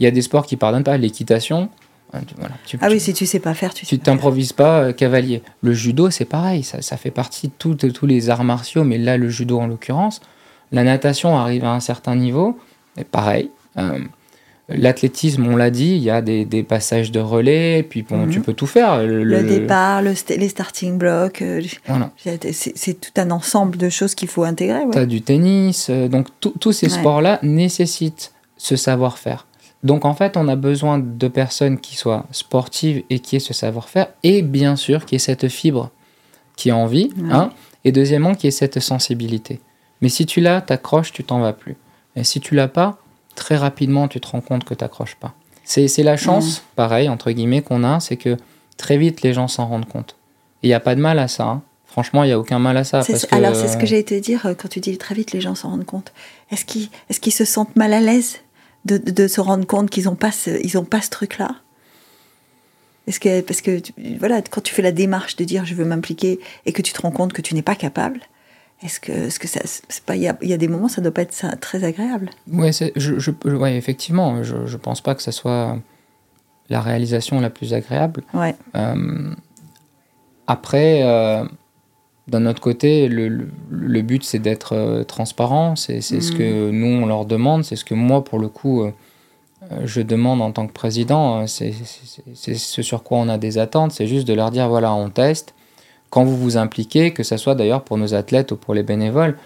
Il 0.00 0.04
y 0.04 0.06
a 0.06 0.10
des 0.10 0.22
sports 0.22 0.46
qui 0.46 0.56
pardonnent 0.56 0.82
pas, 0.84 0.96
l'équitation. 0.96 1.68
hein, 2.12 2.20
Voilà, 2.36 2.54
Ah 2.80 2.88
oui, 2.90 2.98
si 2.98 3.12
tu 3.14 3.26
sais 3.26 3.38
pas 3.40 3.54
faire, 3.54 3.72
tu 3.74 3.86
sais 3.86 3.96
pas 3.98 4.04
t'improvises 4.04 4.52
pas 4.52 4.80
euh, 4.80 4.92
cavalier. 4.92 5.42
Le 5.60 5.72
judo, 5.72 6.10
c'est 6.10 6.24
pareil, 6.24 6.62
ça, 6.64 6.82
ça 6.82 6.96
fait 6.96 7.10
partie 7.12 7.48
de 7.48 7.90
tous 7.90 8.06
les 8.06 8.30
arts 8.30 8.42
martiaux, 8.44 8.82
mais 8.84 8.98
là, 8.98 9.16
le 9.16 9.28
judo 9.28 9.58
en 9.60 9.66
l'occurrence. 9.68 10.20
La 10.72 10.82
natation 10.82 11.36
arrive 11.38 11.64
à 11.64 11.72
un 11.72 11.80
certain 11.80 12.16
niveau, 12.16 12.58
et 12.96 13.04
pareil. 13.04 13.50
euh, 13.78 14.00
L'athlétisme, 14.68 15.46
on 15.46 15.54
l'a 15.54 15.70
dit, 15.70 15.90
il 15.94 16.02
y 16.02 16.10
a 16.10 16.20
des, 16.22 16.44
des 16.44 16.64
passages 16.64 17.12
de 17.12 17.20
relais, 17.20 17.84
puis 17.88 18.02
bon, 18.02 18.26
Mhm. 18.26 18.30
tu 18.30 18.40
peux 18.40 18.52
tout 18.52 18.66
faire. 18.66 19.00
Le, 19.06 19.42
départ, 19.44 20.02
le 20.02 20.12
les 20.36 20.48
starting 20.48 20.98
blocks, 20.98 21.40
euh, 21.40 21.62
Voilà. 21.86 22.10
c'est 22.52 23.00
tout 23.00 23.12
un 23.20 23.30
ensemble 23.30 23.76
de 23.76 23.88
choses 23.88 24.16
qu'il 24.16 24.26
faut 24.28 24.42
intégrer. 24.42 24.80
ouais. 24.84 24.90
Tu 24.90 24.98
as 24.98 25.06
du 25.06 25.22
tennis, 25.22 25.86
euh, 25.88 26.08
donc 26.08 26.26
tous 26.40 26.72
ces 26.72 26.86
Ouais. 26.86 26.92
sports-là 26.98 27.38
nécessitent 27.44 28.32
ce 28.56 28.74
savoir-faire. 28.74 29.46
Donc 29.84 30.04
en 30.04 30.14
fait, 30.14 30.36
on 30.36 30.48
a 30.48 30.56
besoin 30.56 30.98
de 30.98 31.28
personnes 31.28 31.78
qui 31.78 31.94
soient 31.94 32.26
sportives 32.32 33.04
et 33.08 33.20
qui 33.20 33.36
aient 33.36 33.40
ce 33.40 33.54
savoir-faire, 33.54 34.08
et 34.24 34.42
bien 34.42 34.74
sûr 34.74 35.04
qui 35.04 35.14
aient 35.14 35.20
cette 35.20 35.46
fibre, 35.46 35.90
qui 36.56 36.70
a 36.72 36.76
envie, 36.76 37.12
Ouais. 37.16 37.28
hein, 37.32 37.50
et 37.84 37.92
deuxièmement 37.92 38.34
qui 38.34 38.48
ait 38.48 38.50
cette 38.50 38.80
sensibilité. 38.80 39.60
Mais 40.02 40.08
si 40.08 40.26
tu 40.26 40.40
l'as, 40.40 40.60
t'accroches, 40.60 41.12
tu 41.12 41.22
t'en 41.22 41.38
vas 41.38 41.52
plus. 41.52 41.76
Et 42.16 42.24
si 42.24 42.40
tu 42.40 42.56
l'as 42.56 42.66
pas, 42.68 42.98
très 43.36 43.56
rapidement, 43.56 44.08
tu 44.08 44.20
te 44.20 44.26
rends 44.26 44.40
compte 44.40 44.64
que 44.64 44.74
t'accroches 44.74 45.14
pas. 45.16 45.34
C'est 45.64 45.88
la 46.02 46.16
chance, 46.16 46.62
pareil, 46.76 47.08
entre 47.08 47.30
guillemets, 47.32 47.62
qu'on 47.62 47.82
a, 47.84 48.00
c'est 48.00 48.16
que 48.16 48.36
très 48.76 48.96
vite, 48.98 49.22
les 49.22 49.32
gens 49.32 49.48
s'en 49.48 49.66
rendent 49.66 49.88
compte. 49.88 50.16
Il 50.62 50.68
n'y 50.68 50.74
a 50.74 50.80
pas 50.80 50.94
de 50.94 51.00
mal 51.00 51.18
à 51.18 51.28
ça. 51.28 51.44
hein. 51.44 51.62
Franchement, 51.86 52.24
il 52.24 52.26
n'y 52.26 52.32
a 52.32 52.38
aucun 52.38 52.58
mal 52.58 52.76
à 52.76 52.84
ça. 52.84 53.02
Que- 53.02 53.34
Alors, 53.34 53.56
c'est 53.56 53.68
ce 53.68 53.76
que 53.76 53.86
j'allais 53.86 54.02
te 54.02 54.14
dire 54.14 54.44
euh, 54.46 54.54
quand 54.54 54.68
tu 54.68 54.80
dis 54.80 54.98
très 54.98 55.14
vite, 55.14 55.32
les 55.32 55.40
gens 55.40 55.54
s'en 55.54 55.70
rendent 55.70 55.84
compte. 55.86 56.12
Est-ce 56.50 56.64
qu'ils 56.64 56.90
est 57.08 57.30
se 57.30 57.44
sentent 57.44 57.74
mal 57.74 57.92
à 57.94 58.00
l'aise 58.00 58.40
de, 58.84 58.98
se 59.28 59.40
rendre 59.40 59.66
compte 59.66 59.88
qu'ils 59.90 60.04
n'ont 60.04 60.14
pas 60.14 60.30
ce, 60.30 60.50
ils 60.62 60.76
ont 60.78 60.84
pas 60.84 61.00
ce 61.00 61.10
truc-là? 61.10 61.56
Est-ce 63.06 63.20
que, 63.20 63.40
Parce 63.40 63.60
que, 63.60 63.78
tu- 63.78 63.92
voilà, 64.18 64.42
quand 64.42 64.60
tu 64.60 64.74
fais 64.74 64.82
la 64.82 64.92
démarche 64.92 65.36
de 65.36 65.44
dire 65.44 65.64
je 65.64 65.74
veux 65.74 65.84
m'impliquer 65.84 66.38
et 66.66 66.72
que 66.72 66.82
tu 66.82 66.92
te 66.92 67.00
rends 67.00 67.10
compte 67.12 67.32
que 67.32 67.42
tu 67.42 67.54
n'es 67.54 67.62
pas 67.62 67.74
capable, 67.76 68.20
est-ce 68.82 69.00
que, 69.00 69.12
est 69.12 69.28
-ce 69.28 69.38
que 69.38 69.48
ça. 69.48 69.60
c'est 69.64 70.04
pas- 70.04 70.16
Il 70.16 70.22
y 70.22 70.46
y 70.48 70.52
a 70.52 70.56
des 70.56 70.68
moments, 70.68 70.88
ça 70.88 71.00
doit 71.00 71.12
pas 71.14 71.22
être 71.22 71.32
ça- 71.32 71.56
très 71.56 71.82
agréable. 71.84 72.30
C'est- 72.72 72.92
je, 72.96 73.18
je- 73.18 73.30
ouais, 73.48 73.76
effectivement, 73.76 74.42
je 74.42 74.56
ne 74.56 74.76
pense 74.76 75.00
pas 75.00 75.14
que 75.14 75.22
ce 75.22 75.30
soit 75.32 75.78
la 76.68 76.80
réalisation 76.80 77.40
la 77.40 77.50
plus 77.50 77.72
agréable. 77.74 78.22
Ouais. 78.34 78.54
Euh, 78.74 79.32
après, 80.46 81.02
euh, 81.02 81.44
d'un 82.28 82.46
autre 82.46 82.60
côté, 82.60 83.08
le, 83.08 83.28
le- 83.28 83.48
le 83.70 84.02
but, 84.02 84.24
c'est 84.24 84.38
d'être 84.40 84.74
euh, 84.74 85.04
transparent. 85.04 85.76
C'est 85.76 86.00
c'est 86.00 86.20
ce 86.20 86.32
Mhm. 86.32 86.38
que 86.38 86.70
nous, 86.70 87.02
on 87.02 87.06
leur 87.06 87.24
demande. 87.24 87.64
C'est 87.64 87.76
ce 87.76 87.84
que 87.84 87.94
moi, 87.94 88.24
pour 88.24 88.38
le 88.38 88.48
coup, 88.48 88.84
je 89.84 90.00
demande 90.00 90.40
en 90.42 90.52
tant 90.52 90.66
que 90.66 90.72
président. 90.72 91.46
C'est 91.46 91.72
c'est- 91.72 92.22
c'est 92.34 92.54
ce 92.54 92.82
sur 92.82 93.02
quoi 93.02 93.18
on 93.18 93.28
a 93.28 93.38
des 93.38 93.58
attentes. 93.58 93.92
C'est 93.92 94.06
juste 94.06 94.26
de 94.28 94.34
leur 94.34 94.50
dire, 94.50 94.68
voilà, 94.68 94.92
on 94.94 95.08
teste. 95.10 95.54
Quand 96.10 96.24
vous 96.24 96.36
vous 96.36 96.56
impliquez, 96.56 97.12
que 97.12 97.22
ce 97.22 97.36
soit 97.36 97.54
d'ailleurs 97.54 97.82
pour 97.82 97.98
nos 97.98 98.14
athlètes 98.14 98.52
ou 98.52 98.56
pour 98.56 98.74
les 98.74 98.82
bénévoles, 98.82 99.36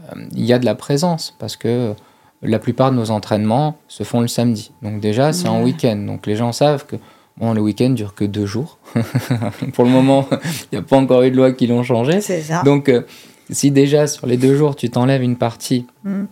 euh, 0.00 0.22
il 0.32 0.44
y 0.44 0.52
a 0.52 0.58
de 0.58 0.64
la 0.64 0.74
présence. 0.74 1.34
Parce 1.38 1.56
que 1.56 1.94
la 2.42 2.58
plupart 2.58 2.90
de 2.90 2.96
nos 2.96 3.10
entraînements 3.10 3.76
se 3.88 4.02
font 4.04 4.20
le 4.20 4.28
samedi. 4.28 4.72
Donc 4.82 5.00
déjà, 5.00 5.32
c'est 5.32 5.48
en 5.48 5.58
Ouais. 5.58 5.64
week-end. 5.64 5.96
Donc 5.96 6.26
les 6.26 6.36
gens 6.36 6.52
savent 6.52 6.86
que 6.86 6.96
bon, 7.36 7.54
le 7.54 7.60
week-end 7.60 7.90
dure 7.90 8.14
que 8.14 8.24
deux 8.24 8.46
jours. 8.46 8.78
Pour 9.74 9.84
le 9.84 9.90
moment, 9.90 10.26
il 10.72 10.74
n'y 10.74 10.78
a 10.78 10.82
pas 10.82 10.96
encore 10.96 11.22
eu 11.22 11.30
de 11.30 11.36
loi 11.36 11.52
qui 11.52 11.66
l'ont 11.66 11.82
changé. 11.82 12.20
C'est 12.20 12.42
ça. 12.42 12.62
Donc 12.64 12.88
euh, 12.88 13.02
si 13.50 13.70
déjà 13.70 14.06
sur 14.06 14.26
les 14.26 14.36
deux 14.36 14.56
jours, 14.56 14.76
tu 14.76 14.90
t'enlèves 14.90 15.22
une 15.22 15.36
partie 15.36 15.86
Mm. 16.04 16.24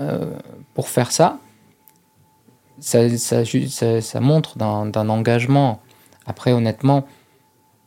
euh, 0.00 0.24
pour 0.74 0.88
faire 0.88 1.12
ça, 1.12 1.38
ça, 2.80 3.08
ça, 3.16 3.44
ju- 3.44 3.68
ça- 3.68 4.00
ça 4.00 4.20
montre 4.20 4.58
d'un 4.58 5.08
engagement. 5.08 5.80
Après, 6.26 6.52
honnêtement, 6.52 7.06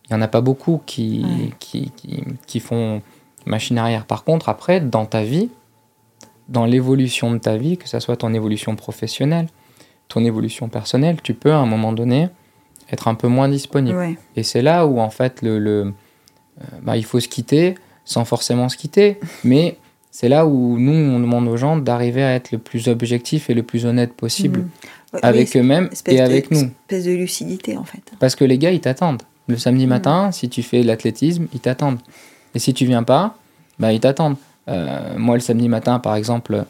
il 0.10 0.14
n'y 0.16 0.20
en 0.20 0.22
a 0.22 0.28
pas 0.28 0.42
beaucoup 0.42 0.82
qui, 0.86 1.24
Ouais. 1.24 1.50
qui, 1.60 1.92
qui, 1.96 2.24
qui 2.48 2.60
font 2.60 3.02
machine 3.46 3.78
arrière. 3.78 4.06
Par 4.06 4.24
contre, 4.24 4.50
après, 4.50 4.80
dans 4.82 5.06
ta 5.06 5.24
vie, 5.24 5.50
dans 6.48 6.66
l'évolution 6.66 7.32
de 7.32 7.38
ta 7.38 7.58
vie, 7.58 7.78
que 7.78 7.88
ce 7.88 8.00
soit 8.00 8.18
ton 8.18 8.34
évolution 8.34 8.76
professionnelle, 8.76 9.48
ton 10.08 10.26
évolution 10.26 10.68
personnelle, 10.70 11.18
tu 11.22 11.34
peux 11.36 11.52
à 11.52 11.58
un 11.58 11.66
moment 11.68 11.94
donné 11.94 12.30
être 12.92 13.08
un 13.08 13.14
peu 13.16 13.28
moins 13.28 13.48
disponible. 13.50 13.98
Ouais. 13.98 14.18
Et 14.36 14.42
c'est 14.44 14.64
là 14.64 14.88
où 14.88 15.00
en 15.00 15.12
fait 15.12 15.42
le, 15.44 15.60
le- 15.60 15.94
euh, 16.62 16.64
bah, 16.82 16.98
il 16.98 17.06
faut 17.06 17.20
se 17.20 17.28
quitter 17.28 17.76
sans 18.04 18.26
forcément 18.26 18.68
se 18.70 18.78
quitter, 18.78 19.20
mais 19.44 19.78
c'est 20.10 20.30
là 20.30 20.48
où 20.48 20.80
nous 20.80 20.92
on 20.92 21.20
demande 21.20 21.48
aux 21.48 21.58
gens 21.58 21.78
d'arriver 21.78 22.24
à 22.24 22.34
être 22.34 22.52
le 22.52 22.58
plus 22.58 22.88
objectif 22.88 23.52
et 23.52 23.54
le 23.54 23.62
plus 23.62 23.86
honnête 23.86 24.14
possible 24.14 24.62
Mm. 24.62 24.70
Ouais, 25.14 25.20
avec 25.24 25.50
oui, 25.56 25.62
eux-mêmes 25.62 25.90
et 26.06 26.16
de- 26.18 26.22
avec 26.22 26.52
nous. 26.52 26.60
Espèce 26.88 27.06
de 27.06 27.12
lucidité, 27.14 27.78
en 27.78 27.84
fait. 27.84 28.02
Parce 28.20 28.36
que 28.36 28.46
les 28.46 28.60
gars 28.60 28.70
ils 28.72 28.80
t'attendent. 28.80 29.24
Le 29.50 29.58
samedi 29.58 29.88
Mm. 29.88 29.90
matin, 29.90 30.32
si 30.32 30.48
tu 30.48 30.62
fais 30.62 30.82
de 30.84 30.88
l'athlétisme, 30.88 31.48
ils 31.54 31.60
t'attendent. 31.60 31.98
Et 32.54 32.60
si 32.60 32.74
tu 32.74 32.86
viens 32.86 33.04
pas, 33.04 33.36
bah, 33.80 33.92
ils 33.92 34.00
t'attendent. 34.00 34.38
Euh, 34.68 35.18
moi, 35.18 35.36
le 35.36 35.42
samedi 35.42 35.68
matin, 35.68 35.98
par 35.98 36.16
exemple, 36.16 36.66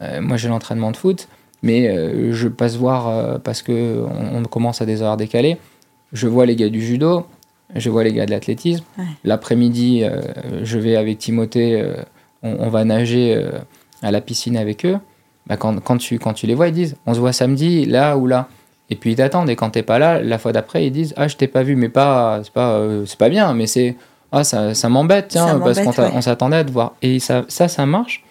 euh, 0.00 0.20
moi 0.22 0.38
j'ai 0.38 0.48
l'entraînement 0.48 0.90
de 0.90 0.96
foot, 0.96 1.28
mais 1.62 1.88
euh, 1.88 2.32
je 2.32 2.48
passe 2.48 2.76
voir 2.76 3.40
parce 3.40 3.60
que 3.60 4.04
on, 4.34 4.42
commence 4.44 4.80
à 4.80 4.86
des 4.86 5.02
heures 5.02 5.18
décalées. 5.18 5.58
Je 6.12 6.26
vois 6.26 6.46
les 6.46 6.56
gars 6.56 6.70
du 6.70 6.82
judo, 6.82 7.26
je 7.76 7.90
vois 7.90 8.02
les 8.02 8.14
gars 8.14 8.24
de 8.24 8.30
l'athlétisme. 8.30 8.84
L'après-midi, 9.24 10.04
je 10.62 10.78
vais 10.78 10.96
avec 10.96 11.18
Timothée, 11.18 11.84
on, 12.42 12.68
va 12.68 12.84
nager 12.84 13.40
à 14.02 14.10
la 14.10 14.20
piscine 14.20 14.56
avec 14.56 14.84
eux. 14.84 14.98
Bah, 15.46 15.56
quand, 15.56 15.80
quand, 15.80 15.98
tu, 15.98 16.18
quand 16.18 16.32
tu 16.32 16.46
les 16.46 16.54
vois, 16.54 16.68
ils 16.68 16.74
disent 16.74 16.96
on 17.06 17.14
se 17.14 17.20
voit 17.20 17.32
samedi, 17.32 17.84
là 17.84 18.16
ou 18.16 18.26
là. 18.26 18.48
Et 18.92 18.96
puis 18.96 19.12
ils 19.12 19.16
t'attendent. 19.16 19.48
Et 19.48 19.56
quand 19.56 19.70
t'es 19.70 19.82
pas 19.82 19.98
là, 19.98 20.20
la 20.20 20.38
fois 20.38 20.52
d'après, 20.52 20.86
ils 20.86 20.90
disent 20.90 21.14
ah 21.16 21.26
je 21.28 21.36
t'ai 21.36 21.46
pas 21.46 21.62
vu, 21.62 21.76
mais 21.76 21.88
pas 21.88 22.40
c'est 22.44 22.52
pas 22.52 22.86
c'est 23.06 23.18
pas 23.18 23.30
bien, 23.30 23.54
mais 23.54 23.66
c'est 23.66 23.96
ah, 24.34 24.44
ça, 24.44 24.74
ça 24.74 24.88
m'embête, 24.88 25.28
tiens, 25.28 25.60
parce 25.60 25.78
qu'on 25.80 26.22
s'attendait 26.22 26.56
à 26.56 26.64
te 26.64 26.70
voir. 26.70 26.94
Et 27.02 27.18
ça, 27.20 27.44
ça, 27.48 27.68
ça 27.68 27.84
marche 27.84 28.24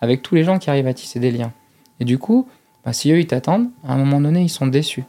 avec 0.00 0.20
tous 0.20 0.34
les 0.34 0.42
gens 0.42 0.58
qui 0.58 0.68
arrivent 0.68 0.88
à 0.88 0.94
tisser 0.94 1.20
des 1.20 1.30
liens. 1.30 1.52
Et 2.00 2.04
du 2.04 2.18
coup, 2.18 2.48
bah, 2.84 2.92
si 2.92 3.12
eux, 3.12 3.20
ils 3.20 3.26
t'attendent, 3.26 3.68
à 3.86 3.92
un 3.92 3.96
moment 3.96 4.20
donné, 4.20 4.42
ils 4.42 4.48
sont 4.48 4.66
déçus. 4.66 5.04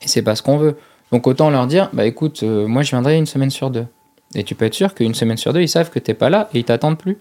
Et 0.00 0.08
c'est 0.08 0.22
pas 0.22 0.36
ce 0.36 0.42
qu'on 0.42 0.58
veut. 0.58 0.78
Donc 1.10 1.26
autant 1.26 1.50
leur 1.50 1.66
dire, 1.66 1.90
bah 1.92 2.06
écoute, 2.06 2.42
euh, 2.42 2.66
moi 2.66 2.82
je 2.82 2.90
viendrai 2.90 3.18
une 3.18 3.26
semaine 3.26 3.50
sur 3.50 3.70
deux. 3.70 3.86
Et 4.34 4.44
tu 4.44 4.54
peux 4.54 4.64
être 4.64 4.74
sûr 4.74 4.94
qu'une 4.94 5.14
semaine 5.14 5.36
sur 5.36 5.52
deux, 5.52 5.60
ils 5.60 5.68
savent 5.68 5.90
que 5.90 5.98
t'es 5.98 6.14
pas 6.14 6.30
là 6.30 6.48
et 6.54 6.60
ils 6.60 6.64
t'attendent 6.64 6.96
plus. 6.96 7.18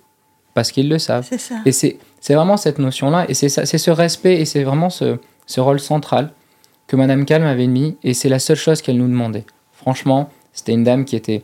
Parce 0.54 0.72
qu'ils 0.72 0.90
le 0.90 0.98
savent. 0.98 1.28
Ça. 1.38 1.56
Et 1.66 1.72
c'est 1.72 1.98
vraiment 2.30 2.56
cette 2.56 2.78
notion-là, 2.78 3.26
et 3.30 3.34
c'est 3.34 3.50
ce 3.50 3.92
respect, 3.92 4.40
et 4.40 4.46
c'est 4.46 4.64
vraiment 4.64 4.90
ce, 4.90 5.18
ce 5.46 5.60
rôle 5.60 5.80
central 5.80 6.32
que 6.92 6.98
Madame 6.98 7.24
Calme 7.24 7.46
avait 7.46 7.68
mis, 7.68 7.96
et 8.04 8.14
c'est 8.14 8.28
la 8.28 8.38
seule 8.38 8.58
chose 8.58 8.82
qu'elle 8.82 8.98
nous 8.98 9.08
demandait. 9.08 9.46
Franchement, 9.72 10.30
c'était 10.52 10.74
une 10.74 10.84
dame 10.84 11.06
qui 11.06 11.16
était 11.16 11.42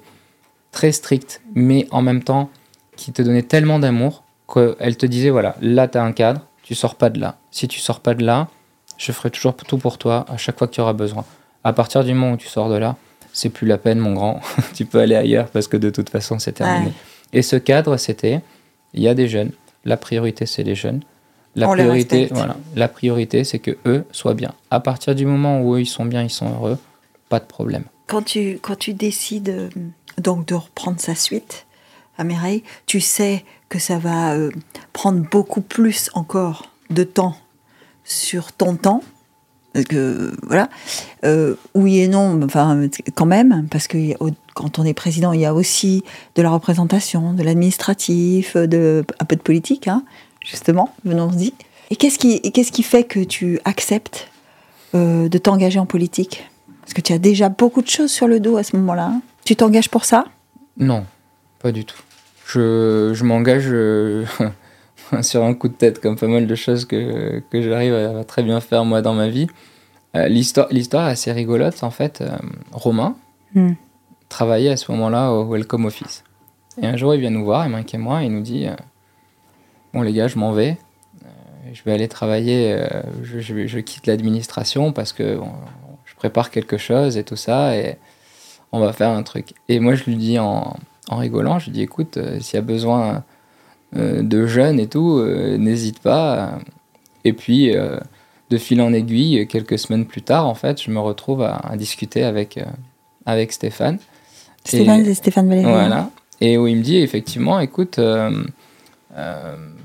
très 0.74 0.92
stricte, 0.92 1.42
mais 1.56 1.88
en 1.92 2.02
même 2.02 2.22
temps 2.22 2.50
qui 2.98 3.14
te 3.14 3.22
donnait 3.22 3.44
tellement 3.44 3.80
d'amour 3.80 4.26
qu'elle 4.54 4.98
te 4.98 5.06
disait 5.06 5.30
voilà, 5.30 5.56
là 5.62 5.88
tu 5.88 5.98
as 5.98 6.04
un 6.04 6.12
cadre, 6.12 6.42
tu 6.64 6.76
sors 6.76 6.96
pas 6.96 7.10
de 7.10 7.22
là. 7.22 7.38
Si 7.50 7.70
tu 7.70 7.80
sors 7.80 8.02
pas 8.02 8.14
de 8.14 8.26
là, 8.26 8.50
je 8.98 9.10
ferai 9.14 9.32
toujours 9.32 9.56
tout 9.56 9.78
pour 9.78 9.98
toi 9.98 10.26
à 10.28 10.36
chaque 10.36 10.58
fois 10.58 10.68
que 10.68 10.74
tu 10.74 10.82
auras 10.82 10.92
besoin. 10.92 11.24
À 11.64 11.72
partir 11.72 12.04
du 12.04 12.14
moment 12.14 12.34
où 12.34 12.38
tu 12.38 12.50
sors 12.50 12.70
de 12.70 12.76
là, 12.76 12.98
c'est 13.32 13.48
plus 13.48 13.68
la 13.68 13.78
peine, 13.78 14.00
mon 14.00 14.12
grand. 14.12 14.42
tu 14.76 14.84
peux 14.84 15.00
aller 15.00 15.16
ailleurs 15.16 15.48
parce 15.48 15.70
que 15.70 15.78
de 15.78 15.90
toute 15.90 16.10
façon, 16.10 16.40
c'est 16.40 16.52
terminé. 16.52 16.92
Et 17.32 17.42
ce 17.42 17.56
cadre, 17.56 17.96
c'était 17.96 18.42
il 18.94 19.02
y 19.02 19.08
a 19.08 19.14
des 19.14 19.30
jeunes. 19.30 19.52
La 19.86 19.96
priorité, 19.96 20.46
c'est 20.46 20.64
les 20.64 20.76
jeunes. 20.76 21.04
La 21.58 21.68
priorité, 21.68 22.28
voilà, 22.32 22.56
la 22.76 22.88
priorité, 22.88 23.44
c'est 23.44 23.58
que 23.58 23.78
eux 23.88 24.06
soient 24.12 24.36
bien. 24.36 24.54
À 24.70 24.80
partir 24.80 25.16
du 25.16 25.26
moment 25.26 25.62
où 25.62 25.74
eux, 25.76 25.82
ils 25.82 25.88
sont 25.88 26.06
bien, 26.06 26.22
ils 26.22 26.30
sont 26.30 26.50
heureux, 26.54 26.78
pas 27.30 27.40
de 27.40 27.46
problème. 27.46 27.84
Quand 28.06 28.22
tu, 28.22 28.60
quand 28.62 28.78
tu 28.78 28.94
décides 28.94 29.50
euh, 29.50 29.70
donc 30.20 30.46
de 30.46 30.54
reprendre 30.54 31.00
sa 31.00 31.16
suite 31.16 31.66
à 32.18 32.24
Mireille, 32.24 32.64
tu 32.86 33.02
sais 33.02 33.44
que 33.70 33.80
ça 33.80 33.98
va 33.98 34.34
euh, 34.34 34.52
prendre 34.94 35.28
beaucoup 35.30 35.62
plus 35.62 36.12
encore 36.14 36.72
de 36.92 37.04
temps 37.04 37.36
sur 38.04 38.54
ton 38.54 38.76
temps. 38.76 39.02
Que, 39.90 40.34
voilà. 40.44 40.70
Euh, 41.24 41.56
oui 41.76 42.00
et 42.00 42.08
non, 42.08 42.42
enfin, 42.44 42.88
quand 43.14 43.26
même, 43.26 43.68
parce 43.70 43.88
que 43.88 43.98
quand 44.56 44.80
on 44.80 44.86
est 44.86 44.96
président, 44.96 45.34
il 45.34 45.42
y 45.42 45.46
a 45.46 45.54
aussi 45.54 46.04
de 46.36 46.42
la 46.42 46.50
représentation, 46.50 47.34
de 47.34 47.44
l'administratif, 47.44 48.58
de, 48.58 49.06
un 49.20 49.26
peu 49.26 49.36
de 49.36 49.42
politique, 49.42 49.88
hein, 49.88 50.04
justement, 50.48 50.94
venons-y. 51.04 51.54
Et 51.90 51.96
qu'est-ce 51.96 52.18
qui, 52.18 52.42
qu'est-ce 52.42 52.72
qui 52.72 52.84
fait 52.84 53.04
que 53.04 53.24
tu 53.24 53.60
acceptes 53.66 54.30
euh, 54.96 55.30
de 55.30 55.38
t'engager 55.38 55.80
en 55.80 55.86
politique? 55.86 56.50
Parce 56.82 56.94
que 56.94 57.02
tu 57.02 57.14
as 57.14 57.18
déjà 57.18 57.50
beaucoup 57.50 57.82
de 57.82 57.88
choses 57.88 58.12
sur 58.12 58.28
le 58.28 58.40
dos 58.40 58.58
à 58.58 58.64
ce 58.64 58.76
moment-là. 58.78 59.08
Hein. 59.08 59.22
Tu 59.46 59.56
t'engages 59.56 59.90
pour 59.90 60.06
ça? 60.06 60.26
Non, 60.78 61.06
pas 61.60 61.72
du 61.72 61.86
tout. 61.86 61.98
Je, 62.46 63.12
je 63.14 63.24
m'engage 63.24 63.66
euh, 63.68 64.26
sur 65.22 65.44
un 65.44 65.54
coup 65.54 65.68
de 65.68 65.74
tête, 65.74 66.00
comme 66.00 66.16
pas 66.16 66.28
mal 66.28 66.48
de 66.48 66.56
choses 66.56 66.86
que, 66.86 67.42
que 67.50 67.62
j'arrive 67.62 67.94
à 67.94 68.24
très 68.24 68.44
bien 68.44 68.62
faire 68.62 68.86
moi 68.86 69.02
dans 69.02 69.14
ma 69.14 69.28
vie. 69.28 69.48
Euh, 70.16 70.28
l'histoire, 70.28 70.68
l'histoire 70.72 71.10
est 71.10 71.12
assez 71.12 71.32
rigolote, 71.32 71.84
en 71.84 71.92
fait. 71.92 72.24
Romain 72.72 73.16
hmm. 73.54 73.74
travaillait 74.30 74.72
à 74.72 74.78
ce 74.78 74.92
moment-là 74.94 75.32
au 75.32 75.50
Welcome 75.50 75.86
Office. 75.86 76.24
Et 76.82 76.86
un 76.86 76.96
jour, 76.96 77.14
il 77.16 77.22
vient 77.22 77.32
nous 77.32 77.44
voir, 77.44 77.68
il 77.68 77.86
et 77.94 77.98
moi, 77.98 78.24
et 78.24 78.28
il 78.28 78.32
nous 78.32 78.42
dit 78.42 78.68
Bon, 79.98 80.04
les 80.04 80.14
gars, 80.14 80.28
je 80.28 80.38
m'en 80.38 80.52
vais. 80.52 80.78
je 81.74 81.82
vais 81.84 81.92
aller 81.92 82.08
travailler, 82.08 82.78
je, 83.24 83.40
je, 83.40 83.80
quitte 83.80 84.06
l'administration 84.06 84.92
parce 84.92 85.12
que 85.12 85.40
je 86.06 86.16
prépare 86.16 86.52
quelque 86.52 86.78
chose 86.78 87.18
et 87.18 87.24
tout 87.24 87.36
ça. 87.36 87.76
Et 87.76 87.96
on 88.72 88.80
va 88.80 88.94
faire 88.94 89.10
un 89.10 89.24
truc. 89.24 89.56
Et 89.70 89.80
moi, 89.80 89.96
je 89.96 90.04
lui 90.04 90.16
dis 90.16 90.38
en, 90.38 90.76
en 91.10 91.18
rigolant, 91.18 91.58
je 91.58 91.66
lui 91.66 91.72
dis, 91.72 91.82
écoute, 91.82 92.18
euh, 92.18 92.40
s'il 92.40 92.58
y 92.58 92.60
a 92.60 92.62
besoin 92.62 93.24
euh, 93.96 94.22
de 94.22 94.46
jeunes 94.46 94.80
et 94.80 94.86
tout, 94.86 95.18
euh, 95.18 95.58
n'hésite 95.58 95.98
pas. 95.98 96.60
Et 97.24 97.34
puis, 97.34 97.74
de 98.52 98.58
fil 98.58 98.80
en 98.82 98.94
aiguille, 98.94 99.48
quelques 99.48 99.80
semaines 99.80 100.06
plus 100.06 100.22
tard, 100.22 100.46
en 100.46 100.54
fait, 100.54 100.80
je 100.80 100.92
me 100.92 101.00
retrouve 101.00 101.42
à, 101.42 101.74
discuter 101.76 102.24
avec, 102.24 102.60
avec 103.26 103.52
Stéphane. 103.52 103.98
Stéphane, 104.64 105.04
c'est 105.04 105.16
Stéphane 105.16 105.50
Valéry. 105.50 105.66
Voilà. 105.66 106.12
Et 106.40 106.56
où 106.60 106.68
il 106.68 106.78
me 106.78 106.84
dit, 106.84 106.98
effectivement, 106.98 107.60
écoute, 107.60 108.00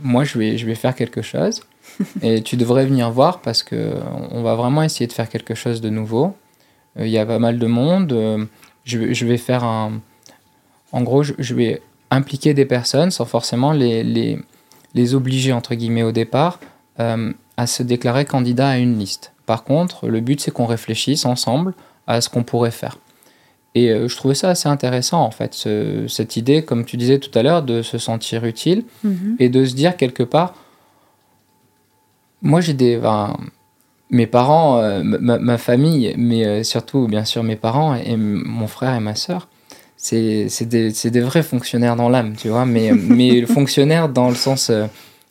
moi, 0.02 0.24
je 0.24 0.38
vais, 0.38 0.58
je 0.58 0.66
vais 0.66 0.74
faire 0.74 0.94
quelque 0.94 1.22
chose. 1.22 1.62
et 2.22 2.42
tu 2.42 2.56
devrais 2.56 2.86
venir 2.86 3.10
voir 3.10 3.40
parce 3.40 3.62
que 3.62 3.94
on 4.30 4.42
va 4.42 4.54
vraiment 4.54 4.82
essayer 4.82 5.06
de 5.06 5.12
faire 5.12 5.28
quelque 5.28 5.54
chose 5.54 5.80
de 5.80 5.90
nouveau. 5.90 6.36
Il 6.98 7.08
y 7.08 7.18
a 7.18 7.26
pas 7.26 7.38
mal 7.38 7.58
de 7.58 7.66
monde 7.66 8.48
je, 8.84 9.26
vais 9.26 9.38
faire 9.38 9.64
un. 9.64 10.00
En 10.92 11.02
gros, 11.02 11.22
je, 11.22 11.54
vais 11.54 11.82
impliquer 12.10 12.54
des 12.54 12.64
personnes 12.64 13.10
sans 13.10 13.24
forcément 13.24 13.72
les, 13.72 14.04
les, 14.04 14.38
les 14.94 15.14
obliger, 15.14 15.52
entre 15.52 15.74
guillemets, 15.74 16.02
au 16.02 16.12
départ, 16.12 16.60
euh, 17.00 17.32
à 17.56 17.66
se 17.66 17.82
déclarer 17.82 18.24
candidat 18.24 18.68
à 18.68 18.78
une 18.78 18.98
liste. 18.98 19.32
Par 19.46 19.64
contre, 19.64 20.08
le 20.08 20.20
but, 20.20 20.40
c'est 20.40 20.50
qu'on 20.50 20.66
réfléchisse 20.66 21.24
ensemble 21.24 21.74
à 22.06 22.20
ce 22.20 22.28
qu'on 22.28 22.42
pourrait 22.42 22.70
faire. 22.70 22.98
Et 23.74 23.90
euh, 23.90 24.06
je 24.08 24.16
trouvais 24.16 24.34
ça 24.34 24.50
assez 24.50 24.68
intéressant, 24.68 25.22
en 25.22 25.30
fait, 25.30 25.66
cette 26.08 26.36
idée, 26.36 26.62
comme 26.62 26.84
tu 26.84 26.96
disais 26.96 27.18
tout 27.18 27.36
à 27.38 27.42
l'heure, 27.42 27.62
de 27.62 27.82
se 27.82 27.98
sentir 27.98 28.44
utile 28.44 28.84
mm-hmm. 29.04 29.36
et 29.38 29.48
de 29.48 29.64
se 29.64 29.74
dire 29.74 29.96
quelque 29.96 30.22
part, 30.22 30.54
moi 32.42 32.60
j'ai 32.60 32.74
des 32.74 32.98
mes 34.12 34.26
parents, 34.26 34.78
euh, 34.78 35.02
ma, 35.02 35.58
famille, 35.58 36.14
mais 36.18 36.46
euh, 36.46 36.62
surtout 36.62 37.08
bien 37.08 37.24
sûr 37.24 37.42
mes 37.42 37.56
parents 37.56 37.94
et 37.94 38.16
mon 38.16 38.66
frère 38.66 38.94
et 38.94 39.00
ma 39.00 39.14
sœur, 39.14 39.48
c'est 39.96 40.48
des, 40.62 40.92
des, 40.92 41.20
vrais 41.20 41.42
fonctionnaires 41.42 41.96
dans 41.96 42.10
l'âme, 42.10 42.34
tu 42.36 42.48
vois, 42.48 42.66
mais, 42.66 42.92
mais 42.94 43.46
fonctionnaires 43.46 44.10
dans 44.10 44.28
le 44.28 44.34
sens 44.34 44.68
euh, 44.68 44.86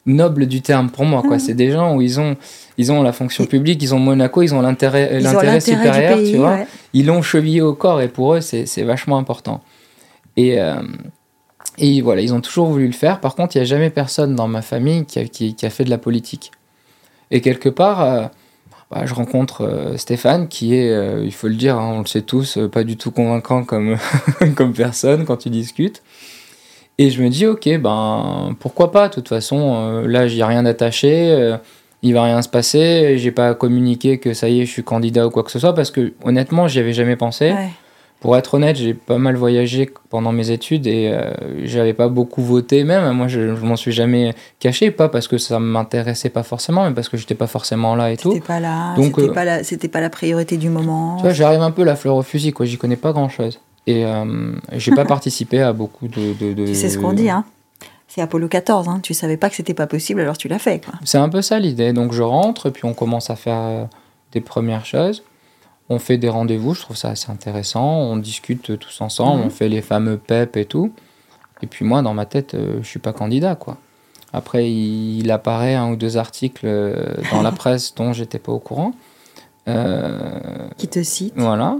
noble 0.05 0.47
du 0.47 0.61
terme 0.61 0.89
pour 0.89 1.05
moi, 1.05 1.21
quoi. 1.21 1.39
C'est 1.39 1.53
des 1.53 1.71
gens 1.71 1.95
où 1.95 2.01
ils 2.01 2.19
ont, 2.19 2.35
ils 2.77 2.91
ont 2.91 3.03
la 3.03 3.13
fonction 3.13 3.45
publique, 3.45 3.81
ils 3.83 3.93
ont 3.93 3.99
Monaco, 3.99 4.41
ils 4.41 4.53
ont 4.53 4.61
l'intérêt 4.61 5.59
supérieur, 5.59 6.19
tu 6.19 6.37
vois. 6.37 6.59
Ils 6.93 7.05
l'ont 7.05 7.21
chevillé 7.21 7.61
au 7.61 7.73
corps 7.73 8.01
et 8.01 8.07
pour 8.07 8.33
eux, 8.33 8.41
c'est 8.41 8.83
vachement 8.83 9.17
important. 9.17 9.61
Et, 10.37 10.57
et 11.77 12.01
voilà, 12.01 12.21
ils 12.21 12.33
ont 12.33 12.41
toujours 12.41 12.67
voulu 12.67 12.87
le 12.87 12.93
faire. 12.93 13.19
Par 13.19 13.35
contre, 13.35 13.55
il 13.55 13.59
n'y 13.59 13.63
a 13.63 13.65
jamais 13.65 13.89
personne 13.89 14.35
dans 14.35 14.47
ma 14.47 14.61
famille 14.61 15.05
qui 15.05 15.19
a, 15.19 15.25
qui, 15.25 15.55
qui 15.55 15.65
a, 15.65 15.69
fait 15.69 15.83
de 15.83 15.89
la 15.89 15.97
politique. 15.97 16.51
Et 17.29 17.41
quelque 17.41 17.69
part 17.69 18.31
bah, 18.91 19.05
je 19.05 19.13
rencontre 19.13 19.61
euh, 19.61 19.95
Stéphane 19.95 20.49
qui 20.49 20.75
est, 20.75 20.91
euh, 20.91 21.23
il 21.23 21.31
faut 21.33 21.47
le 21.47 21.55
dire, 21.55 21.77
hein, 21.77 21.93
on 21.93 21.99
le 22.01 22.05
sait 22.07 22.23
tous, 22.23 22.57
euh, 22.57 22.67
pas 22.67 22.83
du 22.83 22.97
tout 22.97 23.09
convaincant 23.09 23.63
comme, 23.63 23.97
comme 24.55 24.73
personne 24.73 25.23
quand 25.23 25.37
tu 25.37 25.49
discutes. 25.49 26.03
Et 27.01 27.09
je 27.09 27.23
me 27.23 27.29
dis, 27.29 27.47
ok, 27.47 27.79
ben 27.79 28.55
pourquoi 28.59 28.91
pas, 28.91 29.09
de 29.09 29.13
toute 29.15 29.27
façon, 29.27 30.03
là, 30.05 30.27
j'y 30.27 30.41
ai 30.41 30.43
rien 30.43 30.65
attaché, 30.67 31.55
il 32.03 32.13
va 32.13 32.23
rien 32.23 32.43
se 32.43 32.49
passer, 32.49 33.17
j'ai 33.17 33.31
pas 33.31 33.55
communiqué 33.55 34.19
que 34.19 34.35
ça 34.35 34.49
y 34.49 34.61
est, 34.61 34.65
je 34.67 34.71
suis 34.71 34.83
candidat 34.83 35.25
ou 35.25 35.31
quoi 35.31 35.41
que 35.41 35.49
ce 35.49 35.57
soit, 35.57 35.73
parce 35.73 35.89
que 35.89 36.13
honnêtement, 36.23 36.67
j'y 36.67 36.77
avais 36.77 36.93
jamais 36.93 37.15
pensé. 37.15 37.53
Pour 38.19 38.37
être 38.37 38.53
honnête, 38.53 38.75
j'ai 38.75 38.93
pas 38.93 39.17
mal 39.17 39.35
voyagé 39.35 39.89
pendant 40.11 40.31
mes 40.31 40.51
études 40.51 40.85
et 40.85 41.09
euh, 41.11 41.31
j'avais 41.63 41.95
pas 41.95 42.07
beaucoup 42.07 42.43
voté 42.43 42.83
même. 42.83 43.11
Moi, 43.13 43.27
je, 43.27 43.55
je 43.55 43.65
m'en 43.65 43.75
suis 43.75 43.91
jamais 43.91 44.35
caché, 44.59 44.91
pas 44.91 45.09
parce 45.09 45.27
que 45.27 45.39
ça 45.39 45.57
m'intéressait 45.57 46.29
pas 46.29 46.43
forcément, 46.43 46.87
mais 46.87 46.93
parce 46.93 47.09
que 47.09 47.17
j'étais 47.17 47.33
pas 47.33 47.47
forcément 47.47 47.95
là 47.95 48.11
et 48.11 48.17
tout. 48.17 48.33
C'était 48.33 48.45
pas 48.45 48.59
là. 48.59 48.93
Donc, 48.95 49.15
c'était 49.15 49.31
euh, 49.31 49.33
pas 49.33 49.43
la, 49.43 49.63
c'était 49.63 49.87
pas 49.87 50.01
la 50.01 50.11
priorité 50.11 50.57
du 50.57 50.69
moment. 50.69 51.15
Tu 51.15 51.23
vois, 51.23 51.33
j'arrive 51.33 51.61
un 51.61 51.71
peu 51.71 51.83
la 51.83 51.95
fleur 51.95 52.15
au 52.15 52.21
fusil, 52.21 52.51
quoi. 52.51 52.67
J'y 52.67 52.77
connais 52.77 52.95
pas 52.95 53.11
grand 53.11 53.27
chose 53.27 53.59
et 53.87 54.05
euh, 54.05 54.53
j'ai 54.73 54.91
pas 54.91 55.05
participé 55.17 55.61
à 55.61 55.73
beaucoup 55.73 56.07
de, 56.07 56.33
de, 56.33 56.53
de. 56.53 56.65
Tu 56.65 56.75
sais 56.75 56.89
ce 56.89 56.97
qu'on 56.97 57.13
dit, 57.13 57.29
hein 57.29 57.45
c'est 58.07 58.19
Apollo 58.19 58.49
14, 58.49 58.89
hein. 58.89 58.99
tu 59.01 59.13
savais 59.13 59.37
pas 59.37 59.49
que 59.49 59.55
c'était 59.55 59.73
pas 59.73 59.87
possible, 59.87 60.19
alors 60.19 60.37
tu 60.37 60.49
l'as 60.49 60.59
fait. 60.59 60.85
C'est 61.05 61.17
un 61.17 61.29
peu 61.29 61.41
ça 61.41 61.59
l'idée. 61.59 61.93
Donc 61.93 62.11
je 62.11 62.21
rentre, 62.21 62.69
puis 62.69 62.83
on 62.83 62.93
commence 62.93 63.29
à 63.29 63.37
faire 63.37 63.87
des 64.33 64.41
premières 64.41 64.85
choses. 64.85 65.23
On 65.87 65.97
fait 65.97 66.17
des 66.17 66.27
rendez-vous, 66.27 66.73
je 66.73 66.81
trouve 66.81 66.97
ça 66.97 67.09
assez 67.09 67.31
intéressant. 67.31 67.85
On 67.85 68.17
discute 68.17 68.77
tous 68.77 69.01
ensemble, 69.01 69.41
mhm. 69.41 69.47
on 69.47 69.49
fait 69.49 69.69
les 69.69 69.81
fameux 69.81 70.17
PEP 70.17 70.57
et 70.57 70.65
tout. 70.65 70.91
Et 71.61 71.67
puis 71.67 71.85
moi, 71.85 72.01
dans 72.01 72.13
ma 72.13 72.25
tête, 72.25 72.53
euh, 72.53 72.79
je 72.81 72.87
suis 72.87 72.99
pas 72.99 73.13
candidat, 73.13 73.55
quoi. 73.55 73.77
Après, 74.33 74.71
il, 74.71 75.29
apparaît 75.29 75.75
un 75.75 75.91
ou 75.91 75.95
deux 75.97 76.15
articles 76.15 76.65
euh, 76.65 77.15
dans 77.31 77.41
la 77.41 77.51
presse 77.51 77.93
dont 77.93 78.13
j'étais 78.13 78.39
pas 78.39 78.51
au 78.51 78.59
courant. 78.59 78.93
Euh, 79.67 80.69
Qui 80.77 80.87
te 80.87 81.03
cite. 81.03 81.33
Voilà. 81.35 81.75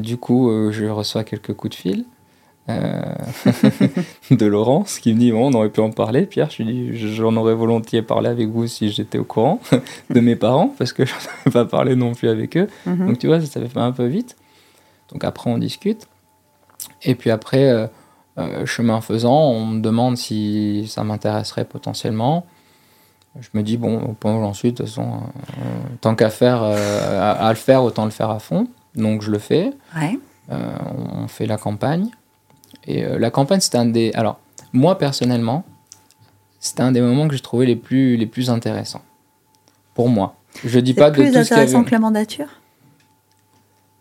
Du 0.00 0.16
coup, 0.16 0.50
je 0.70 0.86
reçois 0.86 1.24
quelques 1.24 1.54
coups 1.54 1.76
de 1.76 1.80
fil. 1.80 2.04
euh, 2.70 3.02
de 4.30 4.46
Laurence 4.46 4.98
qui 4.98 5.12
me 5.12 5.18
dit 5.18 5.32
bon, 5.32 5.50
on 5.52 5.56
aurait 5.58 5.68
pu 5.68 5.80
en 5.80 5.90
parler. 5.90 6.24
Pierre, 6.26 6.48
je 6.50 6.62
lui 6.62 6.72
dis 6.92 7.14
j'en 7.14 7.36
aurais 7.36 7.54
volontiers 7.54 8.00
parlé 8.02 8.28
avec 8.30 8.48
vous 8.48 8.66
si 8.66 8.90
j'étais 8.90 9.18
au 9.18 9.24
courant 9.24 9.60
de 10.10 10.20
mes 10.20 10.36
parents 10.36 10.74
parce 10.78 10.92
que 10.94 11.04
je 11.06 11.12
n'avais 11.12 11.50
pas 11.50 11.64
parlé 11.66 11.94
non 11.96 12.12
plus 12.14 12.28
avec 12.28 12.56
eux. 12.56 12.68
Mhm. 12.86 13.06
Donc 13.06 13.18
tu 13.18 13.26
vois, 13.26 13.40
ça, 13.40 13.46
ça 13.46 13.60
fait 13.68 13.78
un 13.78 13.92
peu 13.92 14.06
vite. 14.06 14.36
Donc 15.12 15.24
après, 15.24 15.50
on 15.50 15.58
discute. 15.58 16.06
Et 17.02 17.14
puis 17.14 17.30
après, 17.30 17.68
euh, 17.68 17.86
euh, 18.38 18.64
chemin 18.66 19.00
faisant, 19.02 19.42
on 19.50 19.66
me 19.66 19.80
demande 19.80 20.16
si 20.16 20.86
ça 20.88 21.04
m'intéresserait 21.04 21.66
potentiellement. 21.66 22.46
Je 23.40 23.48
me 23.54 23.62
dis, 23.62 23.76
bon, 23.76 24.14
j'en 24.22 24.54
suis, 24.54 24.70
de 24.72 24.76
toute 24.76 24.86
façon, 24.86 25.20
euh, 25.58 25.62
tant 26.00 26.14
qu'à 26.14 26.30
faire, 26.30 26.62
euh, 26.62 27.20
à, 27.20 27.32
à 27.32 27.48
le 27.50 27.56
faire, 27.56 27.82
autant 27.82 28.04
le 28.04 28.12
faire 28.12 28.30
à 28.30 28.38
fond. 28.38 28.68
Donc 28.94 29.22
je 29.22 29.30
le 29.30 29.38
fais. 29.38 29.72
Ouais. 29.96 30.18
Euh, 30.50 30.76
on 31.22 31.28
fait 31.28 31.46
la 31.46 31.56
campagne. 31.56 32.08
Et 32.86 33.04
euh, 33.04 33.18
la 33.18 33.30
campagne, 33.30 33.60
c'était 33.60 33.78
un 33.78 33.86
des. 33.86 34.12
Alors, 34.14 34.38
moi, 34.72 34.98
personnellement, 34.98 35.64
c'était 36.60 36.82
un 36.82 36.92
des 36.92 37.00
moments 37.00 37.28
que 37.28 37.34
j'ai 37.34 37.40
trouvé 37.42 37.66
les 37.66 37.76
plus, 37.76 38.16
les 38.16 38.26
plus 38.26 38.50
intéressants. 38.50 39.02
Pour 39.94 40.08
moi. 40.08 40.36
Je 40.64 40.78
dis 40.80 40.94
pas 40.94 41.06
C'est 41.06 41.10
de 41.10 41.16
plus 41.16 41.26
tout 41.28 41.32
ce 41.34 41.38
intéressant 41.38 41.78
avait. 41.78 41.86
que 41.86 41.90
la 41.92 41.98
mandature? 41.98 42.48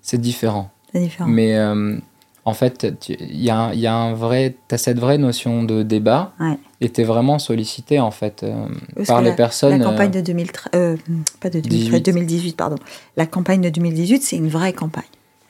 C'est 0.01 0.19
différent. 0.19 0.69
C'est 0.91 0.99
différent. 0.99 1.29
Mais 1.29 1.55
euh, 1.55 1.97
en 2.45 2.53
fait, 2.53 2.99
tu- 2.99 3.13
il 3.19 3.41
y 3.43 3.49
a, 3.49 3.57
un- 3.57 3.73
il 3.73 3.79
y 3.79 3.87
a 3.87 3.95
un 3.95 4.13
vrai. 4.13 4.55
As 4.71 4.77
cette 4.77 4.99
vraie 4.99 5.17
notion 5.17 5.63
de 5.63 5.81
débat. 5.83 6.31
Ouais. 6.39 6.57
Et 6.81 6.89
tu 6.89 7.01
es 7.01 7.03
vraiment 7.05 7.39
sollicité, 7.39 7.99
en 7.99 8.11
fait, 8.11 8.43
euh, 8.43 8.67
par 9.07 9.21
les 9.21 9.29
la- 9.29 9.35
personnes. 9.35 9.79
La 9.79 9.85
campagne 9.85 10.09
euh, 10.09 10.19
de 10.19 10.21
2013, 10.21 10.71
euh, 10.75 10.97
pas 11.39 11.49
de 11.49 11.59
2013, 11.61 12.01
18. 12.01 12.05
2018, 12.05 12.57
pardon. 12.57 12.75
La 13.15 13.25
campagne 13.25 13.61
de 13.61 13.69
2018, 13.69 14.21
c'est 14.23 14.35
une 14.35 14.49
vraie 14.49 14.73
campagne. 14.73 15.03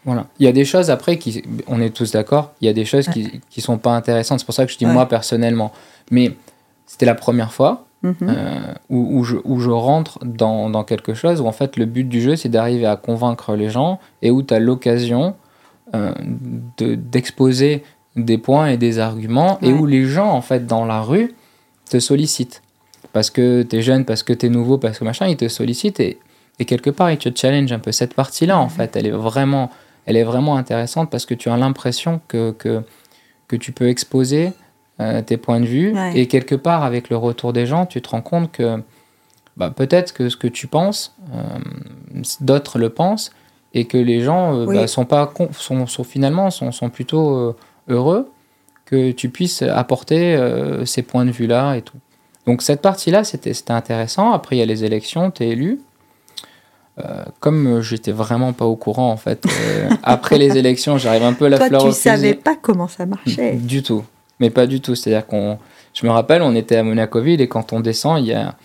Voilà. 0.06 0.28
Il 0.38 0.46
y 0.46 0.50
a 0.50 0.52
des 0.52 0.66
choses 0.66 0.90
après 0.92 1.18
qui, 1.18 1.42
on 1.68 1.80
est 1.82 1.90
tous 1.92 2.12
d'accord, 2.12 2.52
il 2.62 2.66
y 2.66 2.70
a 2.70 2.74
des 2.74 2.84
choses 2.86 3.08
qui, 3.08 3.40
qui 3.50 3.62
sont 3.62 3.78
pas 3.78 3.92
intéressantes. 3.96 4.40
C'est 4.40 4.46
pour 4.46 4.54
ça 4.54 4.66
que 4.66 4.72
je 4.72 4.78
dis 4.78 4.86
Ouais. 4.86 4.92
moi 4.92 5.08
personnellement. 5.08 5.72
Mais 6.12 6.34
c'était 6.86 7.06
la 7.06 7.16
première 7.16 7.54
fois 7.54 7.86
Mhm. 8.04 8.16
euh, 8.24 8.60
où, 8.90 9.18
où 9.20 9.24
je, 9.24 9.38
où 9.46 9.62
je 9.62 9.70
rentre 9.70 10.20
dans, 10.26 10.70
dans 10.70 10.84
quelque 10.84 11.14
chose 11.14 11.40
où 11.40 11.48
en 11.48 11.54
fait 11.54 11.78
le 11.78 11.86
but 11.86 12.04
du 12.04 12.20
jeu 12.22 12.36
c'est 12.36 12.50
d'arriver 12.50 12.86
à 12.86 12.98
convaincre 12.98 13.56
les 13.56 13.70
gens 13.70 13.98
et 14.22 14.30
où 14.30 14.44
tu 14.44 14.54
as 14.54 14.60
l'occasion 14.60 15.36
euh, 15.96 16.14
de- 16.78 16.96
d'exposer 16.96 17.84
des 18.16 18.38
points 18.38 18.68
et 18.68 18.78
des 18.78 19.00
arguments 19.00 19.58
et 19.62 19.74
où 19.74 19.86
les 19.86 20.06
gens 20.06 20.32
en 20.32 20.42
fait 20.42 20.66
dans 20.68 20.86
la 20.86 21.02
rue 21.02 21.34
te 21.90 22.00
sollicitent. 22.00 22.62
Parce 23.12 23.30
que 23.30 23.64
tu 23.64 23.78
es 23.78 23.82
jeune, 23.82 24.06
parce 24.06 24.24
que 24.24 24.34
tu 24.34 24.46
es 24.48 24.50
nouveau, 24.50 24.78
parce 24.78 24.98
que 25.00 25.04
machin, 25.04 25.28
ils 25.28 25.38
te 25.38 25.48
sollicitent 25.48 26.00
et, 26.00 26.18
et 26.60 26.66
quelque 26.66 26.90
part 26.90 27.12
ils 27.12 27.18
te 27.18 27.30
challenge 27.36 27.72
un 27.72 27.80
peu. 27.80 27.92
Cette 27.92 28.14
partie-là 28.14 28.58
en 28.60 28.70
fait, 28.70 28.96
elle 28.96 29.06
est 29.08 29.12
vraiment, 29.12 29.70
elle 30.06 30.18
est 30.18 30.24
vraiment 30.24 30.58
intéressante 30.58 31.10
parce 31.12 31.26
que 31.26 31.34
tu 31.36 31.50
as 31.50 31.58
l'impression 31.58 32.22
que, 32.28 32.52
que, 32.52 32.82
que 33.48 33.56
tu 33.56 33.72
peux 33.72 33.88
exposer 33.90 34.52
euh, 35.00 35.22
tes 35.22 35.38
points 35.38 35.60
de 35.60 35.66
vue 35.66 35.94
Ouais. 35.94 36.18
et 36.20 36.28
quelque 36.28 36.56
part 36.56 36.84
avec 36.84 37.10
le 37.10 37.18
retour 37.18 37.52
des 37.54 37.66
gens, 37.66 37.86
tu 37.86 38.02
te 38.02 38.10
rends 38.10 38.22
compte 38.22 38.52
que 38.52 38.82
bah, 39.58 39.70
peut-être 39.70 40.14
que 40.14 40.30
ce 40.30 40.38
que 40.38 40.48
tu 40.48 40.66
penses, 40.68 41.16
euh, 41.34 42.22
d'autres 42.42 42.80
le 42.80 42.90
pensent 42.90 43.32
et 43.74 43.86
que 43.86 43.98
les 43.98 44.22
gens 44.22 44.56
euh, 44.56 44.66
Oui. 44.66 44.76
bah, 44.76 44.88
sont 44.88 45.06
pas 45.06 45.32
sont, 45.58 45.88
sont 45.88 46.04
finalement 46.04 46.52
sont, 46.52 46.72
sont 46.72 46.90
plutôt 46.90 47.36
euh, 47.36 47.56
heureux 47.88 48.30
que 48.86 49.12
tu 49.12 49.30
puisses 49.30 49.62
apporter 49.62 50.36
euh, 50.36 50.86
ces 50.86 51.02
points 51.02 51.26
de 51.26 51.32
vue 51.32 51.48
là 51.48 51.76
et 51.76 51.82
tout. 51.82 51.98
Donc 52.46 52.62
cette 52.62 52.82
partie-là, 52.82 53.24
c'était 53.24 53.54
c'était 53.54 53.72
intéressant. 53.72 54.34
Après, 54.34 54.58
il 54.58 54.60
y 54.60 54.62
a 54.62 54.66
les 54.66 54.84
élections, 54.84 55.32
tu 55.32 55.44
es 55.44 55.50
élu. 55.50 55.80
Comme 57.40 57.82
j'étais 57.82 58.12
vraiment 58.12 58.54
pas 58.54 58.66
au 58.66 58.76
courant, 58.76 59.10
en 59.10 59.18
fait, 59.18 59.46
après 60.04 60.38
les 60.38 60.58
élections, 60.60 61.00
j'arrive 61.00 61.24
un 61.24 61.34
peu 61.34 61.46
à 61.46 61.50
la 61.50 61.58
Toi, 61.58 61.68
fleur 61.70 61.82
tu 61.82 61.88
au 61.88 61.92
fusil. 61.92 62.02
savais 62.04 62.34
pas 62.36 62.56
comment 62.62 62.88
ça 62.88 63.08
marchait. 63.08 63.54
Du 63.54 63.82
tout. 63.82 64.04
Mais 64.40 64.52
pas 64.52 64.68
du 64.68 64.80
tout. 64.80 64.94
C'est-à-dire 64.94 65.26
qu'on. 65.26 65.58
Je 65.96 66.06
me 66.06 66.12
rappelle, 66.12 66.44
on 66.44 66.54
était 66.54 66.76
à 66.76 66.84
Monacoville 66.84 67.42
et 67.42 67.48
quand 67.48 67.74
on 67.74 67.80
descend, 67.80 68.20
il 68.20 68.28
y 68.28 68.34
a 68.34 68.56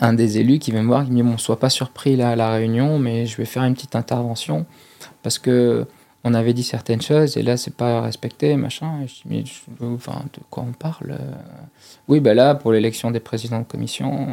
un 0.00 0.12
des 0.14 0.38
élus 0.38 0.58
qui 0.58 0.70
vient 0.72 0.82
me 0.82 0.88
voir, 0.88 1.04
qui 1.04 1.10
me 1.12 1.16
dit 1.16 1.22
Bon, 1.22 1.38
sois 1.38 1.58
pas 1.58 1.70
surpris 1.70 2.16
là 2.16 2.30
à 2.30 2.36
la 2.36 2.50
réunion, 2.50 2.98
mais 2.98 3.26
je 3.26 3.36
vais 3.36 3.44
faire 3.44 3.62
une 3.64 3.74
petite 3.74 3.94
intervention 3.96 4.66
parce 5.22 5.38
que 5.38 5.86
on 6.24 6.34
avait 6.34 6.52
dit 6.52 6.62
certaines 6.62 7.02
choses 7.02 7.36
et 7.36 7.42
là, 7.42 7.56
c'est 7.56 7.74
pas 7.74 8.00
respecté, 8.00 8.54
machin. 8.56 9.00
Et 9.04 9.08
je 9.08 9.14
dis 9.14 9.22
Mais 9.26 9.44
je- 9.44 9.84
enfin, 9.86 10.22
de 10.32 10.40
quoi 10.50 10.64
on 10.68 10.72
parle 10.72 11.18
Oui, 12.08 12.20
ben 12.20 12.34
là, 12.34 12.54
pour 12.54 12.72
l'élection 12.72 13.10
des 13.10 13.20
présidents 13.20 13.58
de 13.60 13.64
commission. 13.64 14.28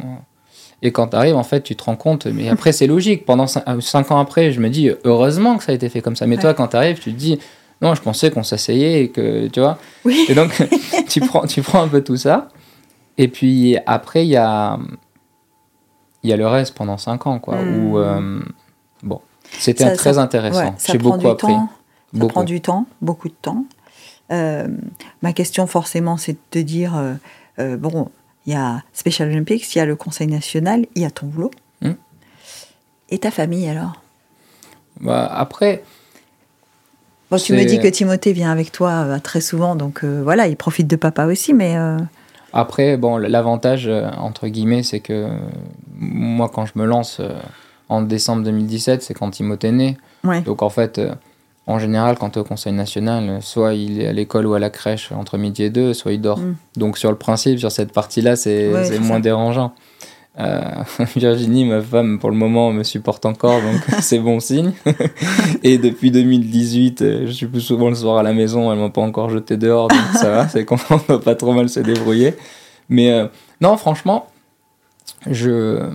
Et 0.82 0.92
quand 0.92 1.08
tu 1.10 1.16
arrives, 1.18 1.36
en 1.36 1.44
fait, 1.44 1.62
tu 1.62 1.76
te 1.76 1.84
rends 1.84 1.96
compte, 1.98 2.26
mais 2.28 2.48
après, 2.48 2.72
c'est 2.72 2.88
logique. 2.88 3.26
Pendant 3.26 3.46
cin- 3.46 3.64
euh, 3.68 3.82
cinq 3.82 4.12
ans 4.12 4.20
après, 4.20 4.52
je 4.54 4.62
me 4.62 4.70
dis, 4.70 4.90
heureusement 5.04 5.58
que 5.58 5.64
ça 5.64 5.72
a 5.74 5.76
été 5.76 5.90
fait 5.90 6.02
comme 6.02 6.16
ça. 6.16 6.26
Mais 6.26 6.36
Ouais. 6.38 6.42
toi, 6.42 6.54
quand 6.54 6.70
tu 6.70 6.78
arrives, 6.78 7.00
tu 7.00 7.12
te 7.12 7.18
dis, 7.18 7.38
non, 7.82 7.96
je 7.96 8.02
pensais 8.02 8.32
qu'on 8.32 8.44
s'asseyait 8.44 9.04
et 9.04 9.10
que, 9.10 9.48
tu 9.48 9.60
vois? 9.60 9.78
Oui. 10.06 10.26
Et 10.30 10.36
donc, 10.36 10.52
tu, 11.10 11.20
prends, 11.20 11.46
tu 11.48 11.62
prends 11.64 11.82
un 11.84 11.88
peu 11.90 12.02
tout 12.02 12.16
ça. 12.18 12.48
Et 13.18 13.28
puis 13.28 13.76
après, 13.88 14.26
il 14.26 14.30
y 14.30 14.38
a, 14.38 14.80
il 16.24 16.30
y 16.30 16.34
a 16.34 16.38
le 16.38 16.48
reste 16.48 16.76
pendant 16.76 16.98
cinq 16.98 17.28
ans, 17.28 17.40
quoi. 17.40 17.56
Hmm. 17.62 17.86
Où, 17.92 17.98
euh, 17.98 18.42
bon, 19.04 19.22
c'était 19.58 19.94
très 19.96 20.14
ça- 20.14 20.22
intéressant. 20.22 20.60
Ouais, 20.60 20.74
J'ai 20.86 20.98
prend 20.98 21.12
beaucoup 21.12 21.28
appris. 21.30 21.54
temps. 21.54 21.70
Ça 22.14 22.20
Beaucoup. 22.20 22.34
prend 22.34 22.44
du 22.44 22.60
temps, 22.62 22.86
beaucoup 23.02 23.28
de 23.30 23.36
temps. 23.42 23.66
Euh, 24.32 24.68
ma 25.22 25.32
question, 25.34 25.68
forcément, 25.68 26.18
c'est 26.18 26.34
de 26.34 26.40
te 26.52 26.60
dire 26.60 26.94
euh, 27.60 27.78
bon, 27.78 28.10
il 28.46 28.54
y 28.54 28.56
a 28.56 28.82
Special 28.94 29.30
Olympics, 29.30 29.76
il 29.76 29.78
y 29.78 29.82
a 29.82 29.86
le 29.86 29.96
Conseil 29.96 30.28
national, 30.28 30.86
il 30.96 31.02
y 31.04 31.06
a 31.06 31.12
ton 31.12 31.28
boulot. 31.28 31.52
Hmm. 31.82 31.94
Et 33.10 33.20
ta 33.20 33.32
famille, 33.32 33.68
alors? 33.70 34.02
Bah, 35.02 35.26
après, 35.32 35.84
Bon, 37.32 37.38
tu 37.38 37.54
me 37.54 37.64
dis 37.64 37.80
que 37.80 37.88
Timothée 37.88 38.34
vient 38.34 38.52
avec 38.52 38.72
toi 38.72 39.20
très 39.20 39.40
souvent, 39.40 39.76
donc 39.76 40.04
voilà, 40.04 40.48
il 40.48 40.58
profite 40.58 40.88
de 40.88 40.96
papa 40.96 41.26
aussi, 41.28 41.54
mais 41.54 41.76
Après, 42.54 42.98
bon, 42.98 43.18
l'avantage, 43.18 43.88
euh, 43.88 44.10
entre 44.18 44.48
guillemets, 44.48 44.84
c'est 44.84 45.00
que 45.00 45.28
moi, 45.98 46.50
quand 46.54 46.66
je 46.66 46.74
me 46.76 46.86
lance 46.86 47.18
euh, 47.20 47.30
en 47.90 48.02
décembre 48.02 48.44
2017, 48.44 49.02
c'est 49.04 49.14
quand 49.14 49.30
Timothée 49.32 49.68
est 49.68 49.72
né. 49.72 49.98
ouais. 50.24 50.42
Donc, 50.42 50.62
en 50.62 50.70
fait, 50.70 50.98
euh, 51.00 51.14
en 51.68 51.78
général, 51.80 52.18
quand 52.18 52.32
tu 52.32 52.40
es 52.40 52.42
au 52.42 52.46
Conseil 52.46 52.74
national, 52.74 53.40
soit 53.42 53.74
il 53.76 54.02
est 54.02 54.08
à 54.08 54.14
l'école 54.14 54.48
ou 54.48 54.54
à 54.56 54.60
la 54.60 54.70
crèche 54.70 55.12
entre 55.12 55.38
midi 55.38 55.64
et 55.64 55.70
deux, 55.70 55.94
soit 55.94 56.12
il 56.14 56.22
dort. 56.22 56.40
Mm. 56.40 56.56
Donc, 56.78 56.98
sur 56.98 57.12
le 57.12 57.18
principe, 57.18 57.60
sur 57.60 57.72
cette 57.72 57.92
partie-là, 57.94 58.36
c'est 58.36 58.74
Ouais, 58.74 59.00
moins 59.00 59.18
ça. 59.18 59.20
dérangeant. 59.22 59.74
Euh, 60.40 60.84
Virginie, 61.16 61.66
ma 61.66 61.82
femme, 61.82 62.20
pour 62.20 62.30
le 62.30 62.36
moment, 62.36 62.72
me 62.72 62.84
supporte 62.84 63.26
encore, 63.26 63.62
donc 63.62 63.82
c'est 64.02 64.20
bon 64.20 64.40
signe. 64.40 64.74
et 65.64 65.78
depuis 65.78 66.12
2018, 66.12 67.02
euh, 67.02 67.26
je 67.26 67.32
suis 67.32 67.48
plus 67.48 67.62
souvent 67.62 67.90
le 67.90 67.96
soir 67.96 68.18
à 68.18 68.24
la 68.24 68.34
maison, 68.34 68.72
elle 68.72 68.80
m'a 68.80 68.90
pas 68.90 69.02
encore 69.02 69.30
jeté 69.30 69.58
dehors, 69.58 69.88
donc 69.88 70.00
ça 70.14 70.30
va, 70.30 70.48
c'est 70.48 70.66
qu'on 70.66 70.78
va 71.08 71.20
pas 71.20 71.36
trop 71.36 71.54
mal 71.54 71.70
se 71.70 71.80
débrouiller. 71.80 72.36
Mais 72.88 73.12
euh, 73.12 73.28
non, 73.62 73.78
franchement, 73.78 74.28
je... 75.30 75.90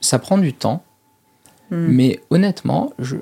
ça 0.00 0.18
prend 0.18 0.38
du 0.38 0.52
temps, 0.52 0.82
Hmm. 1.70 1.86
mais 1.88 2.20
honnêtement, 2.30 2.92
je 2.98 3.16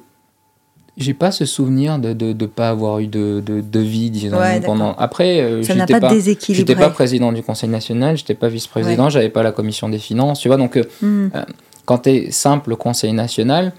j'ai 0.99 1.14
pas 1.14 1.30
ce 1.30 1.45
souvenir 1.47 1.99
de 1.99 2.09
ne 2.09 2.32
de, 2.32 2.47
pas 2.47 2.68
avoir 2.68 2.99
eu 2.99 3.07
de, 3.07 3.43
de, 3.45 3.61
de 3.61 3.80
vie, 3.80 4.11
disons, 4.11 4.38
Ouais, 4.38 4.61
pendant... 4.61 4.93
Après, 4.99 5.40
euh, 5.40 5.62
j'étais 5.62 5.99
pas, 5.99 6.09
pas... 6.09 6.14
J'étais 6.51 6.74
pas 6.76 6.90
président 6.90 7.32
du 7.32 7.43
Conseil 7.43 7.70
national, 7.70 8.16
j'étais 8.16 8.34
pas 8.34 8.49
vice-président, 8.49 9.09
j'avais 9.09 9.30
pas 9.30 9.43
la 9.43 9.53
commission 9.53 9.88
des 9.88 9.99
finances, 9.99 10.40
tu 10.40 10.49
vois. 10.49 10.57
Donc, 10.59 10.76
euh, 10.76 10.82
Hmm. 11.01 11.28
quand 11.86 11.99
tu 11.99 12.11
es 12.11 12.30
simple 12.30 12.76
Conseil 12.76 13.12
national, 13.14 13.72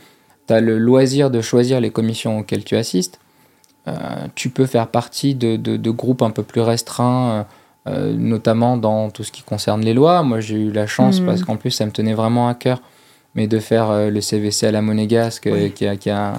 tu 0.48 0.54
as 0.54 0.60
le 0.60 0.78
loisir 0.80 1.30
de 1.30 1.40
choisir 1.42 1.80
les 1.80 1.92
commissions 1.92 2.40
auxquelles 2.40 2.64
tu 2.64 2.76
assistes. 2.76 3.20
Euh, 3.88 3.92
tu 4.34 4.50
peux 4.50 4.66
faire 4.66 4.88
partie 4.88 5.36
de, 5.36 5.56
de- 5.58 5.92
groupes 5.92 6.22
un 6.22 6.32
peu 6.32 6.42
plus 6.42 6.62
restreints, 6.62 7.46
euh, 7.88 7.92
euh, 7.92 8.14
notamment 8.18 8.78
dans 8.78 9.10
tout 9.10 9.24
ce 9.24 9.32
qui 9.32 9.44
concerne 9.44 9.82
les 9.82 9.94
lois. 9.94 10.24
Moi, 10.24 10.40
j'ai 10.40 10.56
eu 10.56 10.72
la 10.72 10.88
chance, 10.88 11.20
Mhm. 11.20 11.26
parce 11.28 11.44
qu'en 11.44 11.58
plus, 11.58 11.72
ça 11.72 11.86
me 11.86 11.92
tenait 11.92 12.14
vraiment 12.14 12.48
à 12.48 12.56
cœur, 12.56 12.82
mais 13.36 13.46
de 13.48 13.60
faire 13.60 13.92
euh, 13.92 14.10
le 14.10 14.22
CVC 14.22 14.66
à 14.68 14.72
la 14.72 14.82
Monégasque, 14.82 15.48
euh, 15.48 15.66
Oui. 15.66 15.72
qui 15.72 15.86
a, 15.86 15.96
qui 15.98 16.10
a 16.10 16.34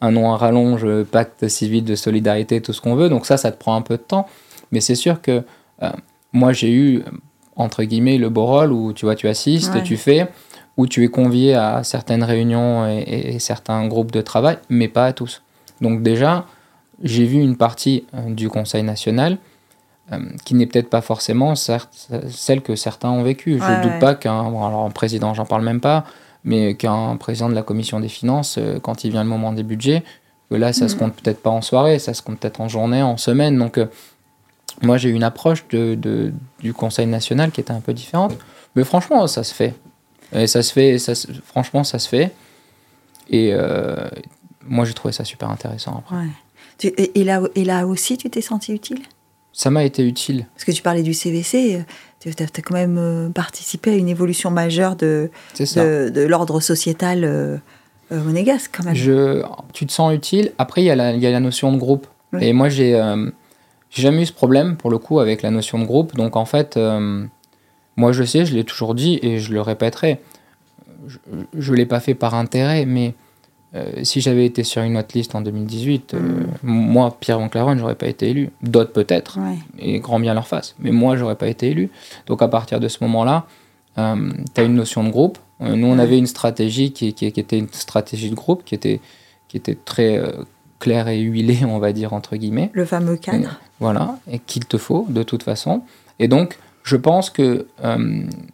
un 0.00 0.10
nom 0.10 0.32
à 0.32 0.36
rallonge, 0.36 0.86
pacte 1.04 1.48
civil 1.48 1.84
de 1.84 1.94
solidarité, 1.94 2.60
tout 2.60 2.72
ce 2.72 2.80
qu'on 2.80 2.94
veut. 2.96 3.08
Donc 3.08 3.26
ça, 3.26 3.36
ça 3.36 3.50
te 3.52 3.58
prend 3.58 3.74
un 3.76 3.82
peu 3.82 3.96
de 3.96 4.02
temps. 4.02 4.26
Mais 4.72 4.80
c'est 4.80 4.94
sûr 4.94 5.22
que 5.22 5.42
euh, 5.82 5.90
moi, 6.32 6.52
j'ai 6.52 6.70
eu, 6.72 7.02
entre 7.56 7.82
guillemets, 7.84 8.18
le 8.18 8.28
beau 8.28 8.44
rôle 8.46 8.72
où 8.72 8.92
tu 8.92 9.06
vois, 9.06 9.14
tu 9.14 9.28
assistes, 9.28 9.74
Ouais. 9.74 9.82
tu 9.82 9.96
fais, 9.96 10.28
où 10.76 10.86
tu 10.86 11.04
es 11.04 11.08
convié 11.08 11.54
à 11.54 11.82
certaines 11.84 12.22
réunions 12.24 12.86
et, 12.86 12.98
et- 12.98 13.34
et 13.36 13.38
certains 13.38 13.86
groupes 13.88 14.12
de 14.12 14.20
travail, 14.20 14.58
mais 14.68 14.88
pas 14.88 15.06
à 15.06 15.12
tous. 15.14 15.42
Donc 15.80 16.02
déjà, 16.02 16.44
j'ai 17.02 17.24
vu 17.24 17.38
une 17.40 17.56
partie 17.56 18.04
euh, 18.14 18.32
du 18.34 18.48
Conseil 18.50 18.82
national 18.82 19.38
euh, 20.12 20.18
qui 20.44 20.54
n'est 20.54 20.66
peut-être 20.66 20.90
pas 20.90 21.00
forcément 21.00 21.54
certes, 21.54 22.08
celle 22.28 22.60
que 22.60 22.76
certains 22.76 23.10
ont 23.10 23.22
vécue. 23.22 23.58
Je 23.58 23.64
Ouais, 23.64 23.76
ne 23.78 23.82
doute 23.82 23.92
ouais. 23.92 23.98
pas 23.98 24.14
qu'un 24.14 24.50
bon, 24.50 24.64
alors 24.66 24.90
président, 24.92 25.32
j'en 25.34 25.46
parle 25.46 25.62
même 25.64 25.80
pas, 25.80 26.04
mais 26.46 26.74
qu'un 26.74 27.16
président 27.18 27.50
de 27.50 27.54
la 27.54 27.62
commission 27.62 28.00
des 28.00 28.08
finances, 28.08 28.56
euh, 28.56 28.78
quand 28.80 29.04
il 29.04 29.10
vient 29.10 29.22
le 29.24 29.28
moment 29.28 29.52
des 29.52 29.62
budgets, 29.64 30.02
que 30.48 30.54
là, 30.54 30.72
ça 30.72 30.88
se 30.88 30.94
Mhm. 30.94 31.00
compte 31.00 31.16
peut-être 31.16 31.42
pas 31.42 31.50
en 31.50 31.60
soirée, 31.60 31.98
ça 31.98 32.14
se 32.14 32.22
compte 32.22 32.38
peut-être 32.38 32.60
en 32.62 32.68
journée, 32.68 33.02
en 33.02 33.16
semaine. 33.18 33.58
Donc, 33.58 33.76
euh, 33.78 33.86
moi, 34.82 34.96
j'ai 34.96 35.08
eu 35.10 35.14
une 35.14 35.24
approche 35.24 35.66
de, 35.68 35.94
de- 35.96 36.32
du 36.60 36.72
Conseil 36.72 37.06
national 37.06 37.50
qui 37.50 37.60
était 37.60 37.72
un 37.72 37.80
peu 37.80 37.92
différente. 37.92 38.34
Mais 38.76 38.84
franchement, 38.84 39.26
ça 39.26 39.42
se 39.42 39.52
fait. 39.52 39.74
Et 40.32 40.46
ça 40.46 40.62
se 40.62 40.72
fait, 40.72 40.98
ça 40.98 41.14
se- 41.14 41.28
franchement, 41.44 41.82
ça 41.84 41.98
se 41.98 42.08
fait. 42.08 42.32
Et 43.28 43.50
euh, 43.52 44.08
moi, 44.66 44.84
j'ai 44.84 44.94
trouvé 44.94 45.12
ça 45.12 45.24
super 45.24 45.50
intéressant 45.50 45.96
après. 45.98 46.16
Ouais. 46.16 47.10
et, 47.14 47.24
là, 47.24 47.40
et 47.54 47.64
là 47.64 47.86
aussi, 47.86 48.16
tu 48.16 48.28
t'es 48.30 48.40
senti 48.42 48.72
utile? 48.72 49.00
Ça 49.52 49.70
m'a 49.70 49.82
été 49.84 50.06
utile. 50.06 50.46
Parce 50.54 50.64
que 50.64 50.72
tu 50.72 50.82
parlais 50.82 51.02
du 51.02 51.14
CVC, 51.14 51.84
tu 52.20 52.28
as, 52.28 52.62
quand 52.62 52.74
même 52.74 53.32
participé 53.34 53.92
à 53.92 53.96
une 53.96 54.08
évolution 54.08 54.50
majeure 54.50 54.96
de, 54.96 55.30
de, 55.58 56.08
de 56.08 56.20
l'ordre 56.22 56.60
sociétal 56.60 57.60
monégasque, 58.10 58.72
quand 58.76 58.84
même. 58.84 58.94
Je, 58.94 59.42
tu 59.72 59.86
te 59.86 59.92
sens 59.92 60.14
utile. 60.14 60.52
Après, 60.58 60.82
il 60.82 60.86
y, 60.86 60.90
a 60.90 60.96
la, 60.96 61.12
y 61.12 61.26
a 61.26 61.30
la 61.30 61.40
notion 61.40 61.72
de 61.72 61.78
groupe. 61.78 62.06
Et 62.40 62.52
moi, 62.52 62.68
j'ai 62.68 63.00
j'ai 63.90 64.02
jamais 64.02 64.22
eu 64.22 64.26
ce 64.26 64.32
problème, 64.32 64.76
pour 64.76 64.90
le 64.90 64.98
coup, 64.98 65.20
avec 65.20 65.42
la 65.42 65.50
notion 65.50 65.78
de 65.78 65.84
groupe. 65.84 66.16
Donc, 66.16 66.36
en 66.36 66.44
fait, 66.44 66.78
moi, 67.96 68.12
je 68.12 68.24
sais, 68.24 68.44
je 68.44 68.54
l'ai 68.54 68.64
toujours 68.64 68.94
dit 68.94 69.18
et 69.22 69.38
je 69.38 69.52
le 69.52 69.60
répéterai. 69.60 70.20
Je 71.56 71.72
ne 71.72 71.76
l'ai 71.76 71.86
pas 71.86 72.00
fait 72.00 72.14
par 72.14 72.34
intérêt, 72.34 72.84
mais 72.84 73.14
euh, 73.74 74.04
si 74.04 74.20
j'avais 74.20 74.46
été 74.46 74.62
sur 74.64 74.82
une 74.82 74.96
autre 74.96 75.10
liste 75.14 75.34
en 75.34 75.40
2018, 75.40 76.14
euh, 76.14 76.18
mm. 76.18 76.44
moi, 76.62 77.16
Pierre 77.18 77.38
Van 77.38 77.48
je 77.52 77.78
j'aurais 77.78 77.94
pas 77.94 78.06
été 78.06 78.30
élu. 78.30 78.50
D'autres 78.62 78.92
peut-être, 78.92 79.38
et 79.78 79.98
grand 79.98 80.20
bien 80.20 80.34
leur 80.34 80.46
face. 80.46 80.74
Mais 80.78 80.92
moi, 80.92 81.16
j'aurais 81.16 81.36
pas 81.36 81.48
été 81.48 81.70
élu. 81.70 81.90
Donc 82.26 82.42
à 82.42 82.48
partir 82.48 82.80
de 82.80 82.88
ce 82.88 82.98
moment-là, 83.02 83.46
euh, 83.98 84.32
tu 84.54 84.60
as 84.60 84.64
une 84.64 84.74
notion 84.74 85.02
de 85.04 85.10
groupe. 85.10 85.38
nous, 85.60 85.86
on 85.86 85.98
avait 85.98 86.18
une 86.18 86.26
stratégie 86.26 86.92
qui, 86.92 87.12
qui, 87.12 87.26
était 87.26 87.58
une 87.58 87.68
stratégie 87.68 88.30
de 88.30 88.34
groupe, 88.34 88.62
qui 88.64 88.74
était, 88.74 89.00
qui 89.48 89.56
était 89.56 89.76
très 89.76 90.22
claire 90.78 91.08
et 91.08 91.18
huilée, 91.18 91.64
on 91.64 91.78
va 91.78 91.92
dire, 91.92 92.12
entre 92.12 92.36
guillemets. 92.36 92.70
Le 92.72 92.84
fameux 92.84 93.16
cadre. 93.16 93.58
voilà, 93.80 94.18
et 94.30 94.38
qu'il 94.38 94.64
te 94.64 94.78
faut, 94.78 95.06
de 95.08 95.22
toute 95.22 95.42
façon. 95.42 95.82
Et 96.18 96.28
donc, 96.28 96.58
je 96.82 96.96
pense 96.96 97.30
que 97.30 97.66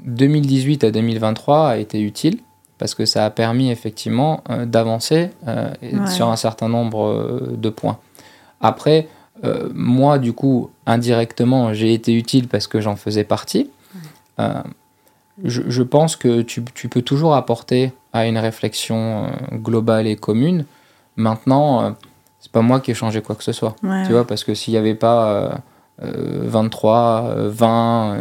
2018 0.05 0.85
à 0.85 0.91
2023 0.91 1.69
a 1.69 1.77
été 1.77 2.01
utile 2.01 2.39
parce 2.83 2.97
que 2.97 3.07
ça 3.07 3.25
a 3.25 3.31
permis 3.31 3.71
effectivement 3.71 4.43
euh, 4.51 4.67
d'avancer 4.67 5.31
euh, 5.47 5.73
sur 6.09 6.31
un 6.31 6.35
certain 6.35 6.69
nombre 6.69 7.05
euh, 7.05 7.55
de 7.57 7.71
points. 7.71 7.99
Après, 8.61 9.07
moi, 9.73 10.19
du 10.19 10.33
coup, 10.33 10.71
indirectement, 10.87 11.73
j'ai 11.75 11.95
été 11.95 12.13
utile 12.13 12.49
parce 12.49 12.67
que 12.67 12.81
j'en 12.81 12.95
faisais 12.95 13.25
partie. 13.25 13.71
Je, 15.43 15.83
pense 15.83 16.15
que 16.15 16.43
tu, 16.43 16.63
peux 16.63 17.03
toujours 17.03 17.35
apporter 17.35 17.93
à 18.13 18.27
une 18.27 18.39
réflexion 18.39 19.27
globale 19.53 20.07
et 20.07 20.15
commune. 20.15 20.65
Maintenant, 21.17 21.97
c'est 22.39 22.53
pas 22.53 22.63
moi 22.63 22.79
qui 22.79 22.93
ai 22.93 22.95
changé 22.95 23.21
quoi 23.21 23.35
que 23.35 23.43
ce 23.43 23.53
soit. 23.53 23.75
tu 24.07 24.13
vois, 24.13 24.27
parce 24.27 24.45
que 24.45 24.55
s'il 24.55 24.75
n'y 24.75 24.79
avait 24.79 24.95
pas 24.95 25.59
23, 26.01 27.35
20, 27.49 28.17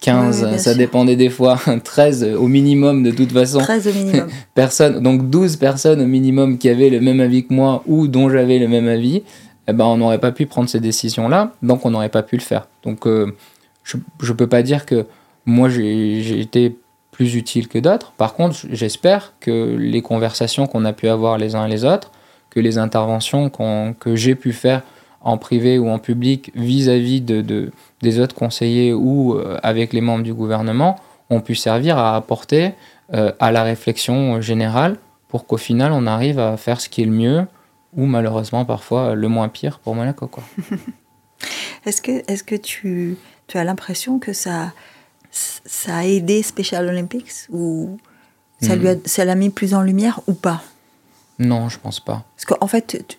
15, 0.00 0.56
ça 0.58 0.74
dépendait 0.74 1.16
des 1.16 1.30
fois, 1.30 1.58
13 1.84 2.34
au 2.38 2.46
minimum 2.46 3.02
de 3.02 3.10
toute 3.10 3.32
façon. 3.32 3.58
13 3.58 3.88
au 3.88 3.92
minimum. 3.92 4.28
Personne, 4.54 5.02
donc 5.02 5.28
12 5.28 5.56
personnes 5.56 6.00
au 6.00 6.06
minimum 6.06 6.58
qui 6.58 6.68
avaient 6.68 6.90
le 6.90 7.00
même 7.00 7.20
avis 7.20 7.46
que 7.46 7.52
moi 7.52 7.82
ou 7.86 8.06
dont 8.06 8.28
j'avais 8.28 8.58
le 8.58 8.68
même 8.68 8.86
avis, 8.86 9.22
eh 9.66 9.72
ben, 9.72 9.84
on 9.84 9.96
n'aurait 9.96 10.20
pas 10.20 10.30
pu 10.30 10.46
prendre 10.46 10.68
ces 10.68 10.78
décisions-là, 10.78 11.52
donc 11.62 11.84
on 11.84 11.90
n'aurait 11.90 12.10
pas 12.10 12.22
pu 12.22 12.36
le 12.36 12.42
faire. 12.42 12.68
Donc 12.84 13.06
euh, 13.06 13.34
je 13.82 13.96
ne 13.96 14.32
peux 14.32 14.46
pas 14.46 14.62
dire 14.62 14.86
que 14.86 15.06
moi 15.46 15.68
j'ai 15.68 16.40
été 16.40 16.76
plus 17.10 17.34
utile 17.34 17.66
que 17.66 17.78
d'autres. 17.78 18.12
Par 18.12 18.34
contre, 18.34 18.56
j'espère 18.70 19.32
que 19.40 19.76
les 19.78 20.02
conversations 20.02 20.66
qu'on 20.66 20.84
a 20.84 20.92
pu 20.92 21.08
avoir 21.08 21.38
les 21.38 21.54
uns 21.54 21.66
et 21.66 21.70
les 21.70 21.84
autres, 21.84 22.12
que 22.50 22.60
les 22.60 22.78
interventions 22.78 23.50
que 23.50 24.16
j'ai 24.16 24.34
pu 24.34 24.52
faire 24.52 24.82
en 25.26 25.38
privé 25.38 25.76
ou 25.78 25.88
en 25.88 25.98
public 25.98 26.52
vis-à-vis 26.54 27.20
de, 27.20 27.72
des 28.00 28.20
autres 28.20 28.34
conseillers 28.34 28.92
ou 28.92 29.34
euh, 29.34 29.58
avec 29.64 29.92
les 29.92 30.00
membres 30.00 30.22
du 30.22 30.32
gouvernement 30.32 31.00
ont 31.30 31.40
pu 31.40 31.56
servir 31.56 31.98
à 31.98 32.14
apporter 32.14 32.74
euh, 33.12 33.32
à 33.40 33.50
la 33.50 33.64
réflexion 33.64 34.40
générale 34.40 34.98
pour 35.26 35.44
qu'au 35.44 35.56
final 35.56 35.90
on 35.90 36.06
arrive 36.06 36.38
à 36.38 36.56
faire 36.56 36.80
ce 36.80 36.88
qui 36.88 37.02
est 37.02 37.06
le 37.06 37.10
mieux 37.10 37.44
ou 37.96 38.06
malheureusement 38.06 38.64
parfois 38.64 39.16
le 39.16 39.26
moins 39.26 39.48
pire 39.48 39.80
pour 39.80 39.96
Monaco. 39.96 40.28
Quoi. 40.28 40.44
est-ce 41.86 42.00
que, 42.00 42.12
est 42.30 42.46
que 42.46 42.54
tu, 42.54 43.16
tu 43.48 43.58
as 43.58 43.64
l'impression 43.64 44.20
que 44.20 44.32
ça, 44.32 44.72
ça 45.32 45.96
a 45.96 46.04
aidé 46.04 46.44
Special 46.44 46.86
Olympics 46.86 47.48
ou 47.50 47.98
ça 48.62 48.76
lui 48.76 48.88
hmm. 48.88 49.00
ça 49.04 49.24
l'a 49.24 49.34
mis 49.34 49.50
plus 49.50 49.74
en 49.74 49.82
lumière 49.82 50.20
ou 50.28 50.34
pas? 50.34 50.62
Non, 51.40 51.68
je 51.68 51.80
pense 51.80 51.98
pas. 51.98 52.24
Parce 52.36 52.44
qu'en 52.44 52.66
fait, 52.68 53.18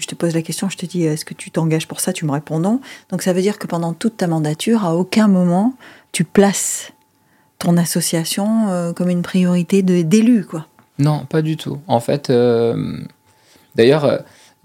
je 0.00 0.06
te 0.06 0.14
pose 0.14 0.34
la 0.34 0.42
question, 0.42 0.68
je 0.68 0.76
te 0.76 0.86
dis 0.86 1.04
est-ce 1.04 1.24
que 1.24 1.34
tu 1.34 1.50
t'engages 1.50 1.86
pour 1.86 2.00
ça? 2.00 2.12
Tu 2.12 2.24
me 2.24 2.32
réponds 2.32 2.58
non. 2.58 2.80
Donc 3.10 3.22
ça 3.22 3.32
veut 3.32 3.42
dire 3.42 3.58
que 3.58 3.66
pendant 3.66 3.92
toute 3.92 4.16
ta 4.16 4.26
mandature, 4.26 4.84
à 4.84 4.96
aucun 4.96 5.28
moment 5.28 5.74
tu 6.12 6.24
places 6.24 6.92
ton 7.58 7.76
association 7.76 8.68
euh, 8.70 8.92
comme 8.92 9.10
une 9.10 9.22
priorité 9.22 9.82
d'élu, 9.82 10.44
quoi. 10.44 10.66
Non, 10.98 11.24
pas 11.26 11.42
du 11.42 11.56
tout. 11.56 11.78
En 11.86 12.00
fait, 12.00 12.30
euh, 12.30 12.98
d'ailleurs, 13.74 14.04
euh, 14.04 14.18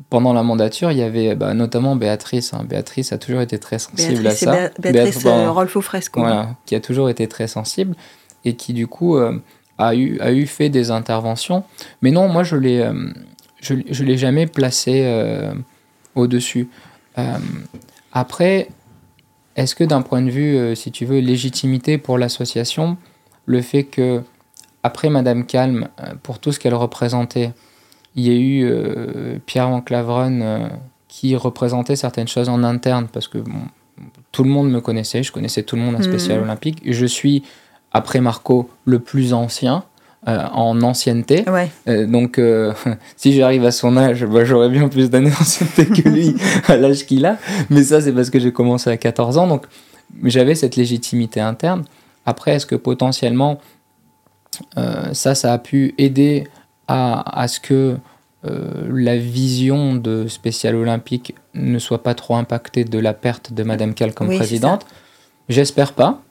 pendant 0.09 0.33
la 0.33 0.43
mandature, 0.43 0.91
il 0.91 0.97
y 0.97 1.03
avait 1.03 1.35
bah, 1.35 1.53
notamment 1.53 1.95
Béatrice. 1.95 2.53
Hein. 2.53 2.65
Béatrice 2.67 3.13
a 3.13 3.17
toujours 3.17 3.41
été 3.41 3.59
très 3.59 3.79
sensible 3.79 4.25
à 4.27 4.31
ça. 4.31 4.51
Béatrice, 4.79 5.23
Béatrice 5.23 5.25
Rolfo 5.25 5.81
Fresco. 5.81 6.21
Voilà, 6.21 6.55
qui 6.65 6.75
a 6.75 6.79
toujours 6.79 7.09
été 7.09 7.27
très 7.27 7.47
sensible 7.47 7.95
et 8.43 8.55
qui 8.55 8.73
du 8.73 8.87
coup 8.87 9.17
a 9.77 9.95
eu, 9.95 10.19
a 10.19 10.31
eu 10.31 10.45
fait 10.45 10.69
des 10.69 10.91
interventions. 10.91 11.63
Mais 12.01 12.11
non, 12.11 12.27
moi 12.27 12.43
je 12.43 12.55
l'ai 12.57 12.87
je 13.65 14.03
ne 14.03 14.07
l'ai 14.07 14.17
jamais 14.17 14.45
placé 14.45 15.01
euh, 15.05 15.53
au-dessus. 16.13 16.69
Euh, 17.17 17.37
après, 18.13 18.69
est-ce 19.55 19.75
que 19.75 19.83
d'un 19.83 20.01
point 20.01 20.21
de 20.21 20.29
vue, 20.29 20.55
euh, 20.55 20.75
si 20.75 20.91
tu 20.91 21.05
veux, 21.05 21.19
légitimité 21.19 21.97
pour 21.97 22.17
l'association, 22.17 22.97
le 23.45 23.61
fait 23.61 23.83
que, 23.83 24.21
après 24.83 25.09
Madame 25.09 25.45
Calme, 25.45 25.87
pour 26.21 26.39
tout 26.39 26.51
ce 26.51 26.59
qu'elle 26.59 26.75
représentait, 26.75 27.53
il 28.15 28.25
y 28.25 28.29
a 28.29 28.33
eu 28.33 29.39
Pierre 29.45 29.69
Van 29.69 29.81
Claveren 29.81 30.69
qui 31.07 31.35
représentait 31.35 31.95
certaines 31.95 32.27
choses 32.27 32.49
en 32.49 32.63
interne, 32.63 33.07
parce 33.11 33.27
que 33.27 33.39
tout 34.31 34.43
le 34.43 34.49
monde 34.49 34.69
me 34.69 34.81
connaissait, 34.81 35.23
je 35.23 35.31
connaissais 35.31 35.63
tout 35.63 35.75
le 35.75 35.81
monde 35.81 35.95
en 35.95 36.03
spécial 36.03 36.39
mmh. 36.39 36.43
olympique. 36.43 36.81
Je 36.85 37.05
suis, 37.05 37.43
après 37.91 38.21
Marco, 38.21 38.69
le 38.85 38.99
plus 38.99 39.33
ancien. 39.33 39.83
Euh, 40.27 40.43
en 40.53 40.81
ancienneté. 40.81 41.45
Euh, 41.87 42.07
donc, 42.07 42.39
euh, 42.39 42.73
si 43.15 43.33
j'arrive 43.33 43.63
à 43.63 43.69
son 43.69 43.95
âge, 43.95 44.25
bah, 44.25 44.43
j'aurais 44.43 44.69
bien 44.69 44.87
plus 44.87 45.11
d'années 45.11 45.29
d'ancienneté 45.29 45.85
que 45.85 46.09
lui 46.09 46.35
à 46.67 46.77
l'âge 46.77 47.05
qu'il 47.05 47.27
a. 47.27 47.37
Mais 47.69 47.83
ça, 47.83 48.01
c'est 48.01 48.11
parce 48.11 48.31
que 48.31 48.39
j'ai 48.39 48.51
commencé 48.51 48.89
à 48.89 48.97
14 48.97 49.37
ans. 49.37 49.45
Donc, 49.45 49.67
j'avais 50.23 50.55
cette 50.55 50.77
légitimité 50.77 51.41
interne. 51.41 51.83
Après, 52.25 52.55
est-ce 52.55 52.65
que 52.65 52.73
potentiellement, 52.73 53.59
ça, 55.13 55.35
ça 55.35 55.53
a 55.53 55.59
pu 55.59 55.93
aider 55.99 56.45
à, 56.87 57.39
à 57.39 57.47
ce 57.47 57.59
que 57.59 57.97
la 58.43 59.17
vision 59.17 59.93
de 59.93 60.27
spécial 60.27 60.75
olympique 60.75 61.35
ne 61.53 61.77
soit 61.77 62.01
pas 62.01 62.15
trop 62.15 62.35
impactée 62.35 62.83
de 62.83 62.97
la 62.97 63.13
perte 63.13 63.53
de 63.53 63.61
Madame 63.61 63.93
Cal 63.93 64.15
comme 64.15 64.35
présidente? 64.35 64.87
J'espère 65.49 65.93
pas. 65.93 66.23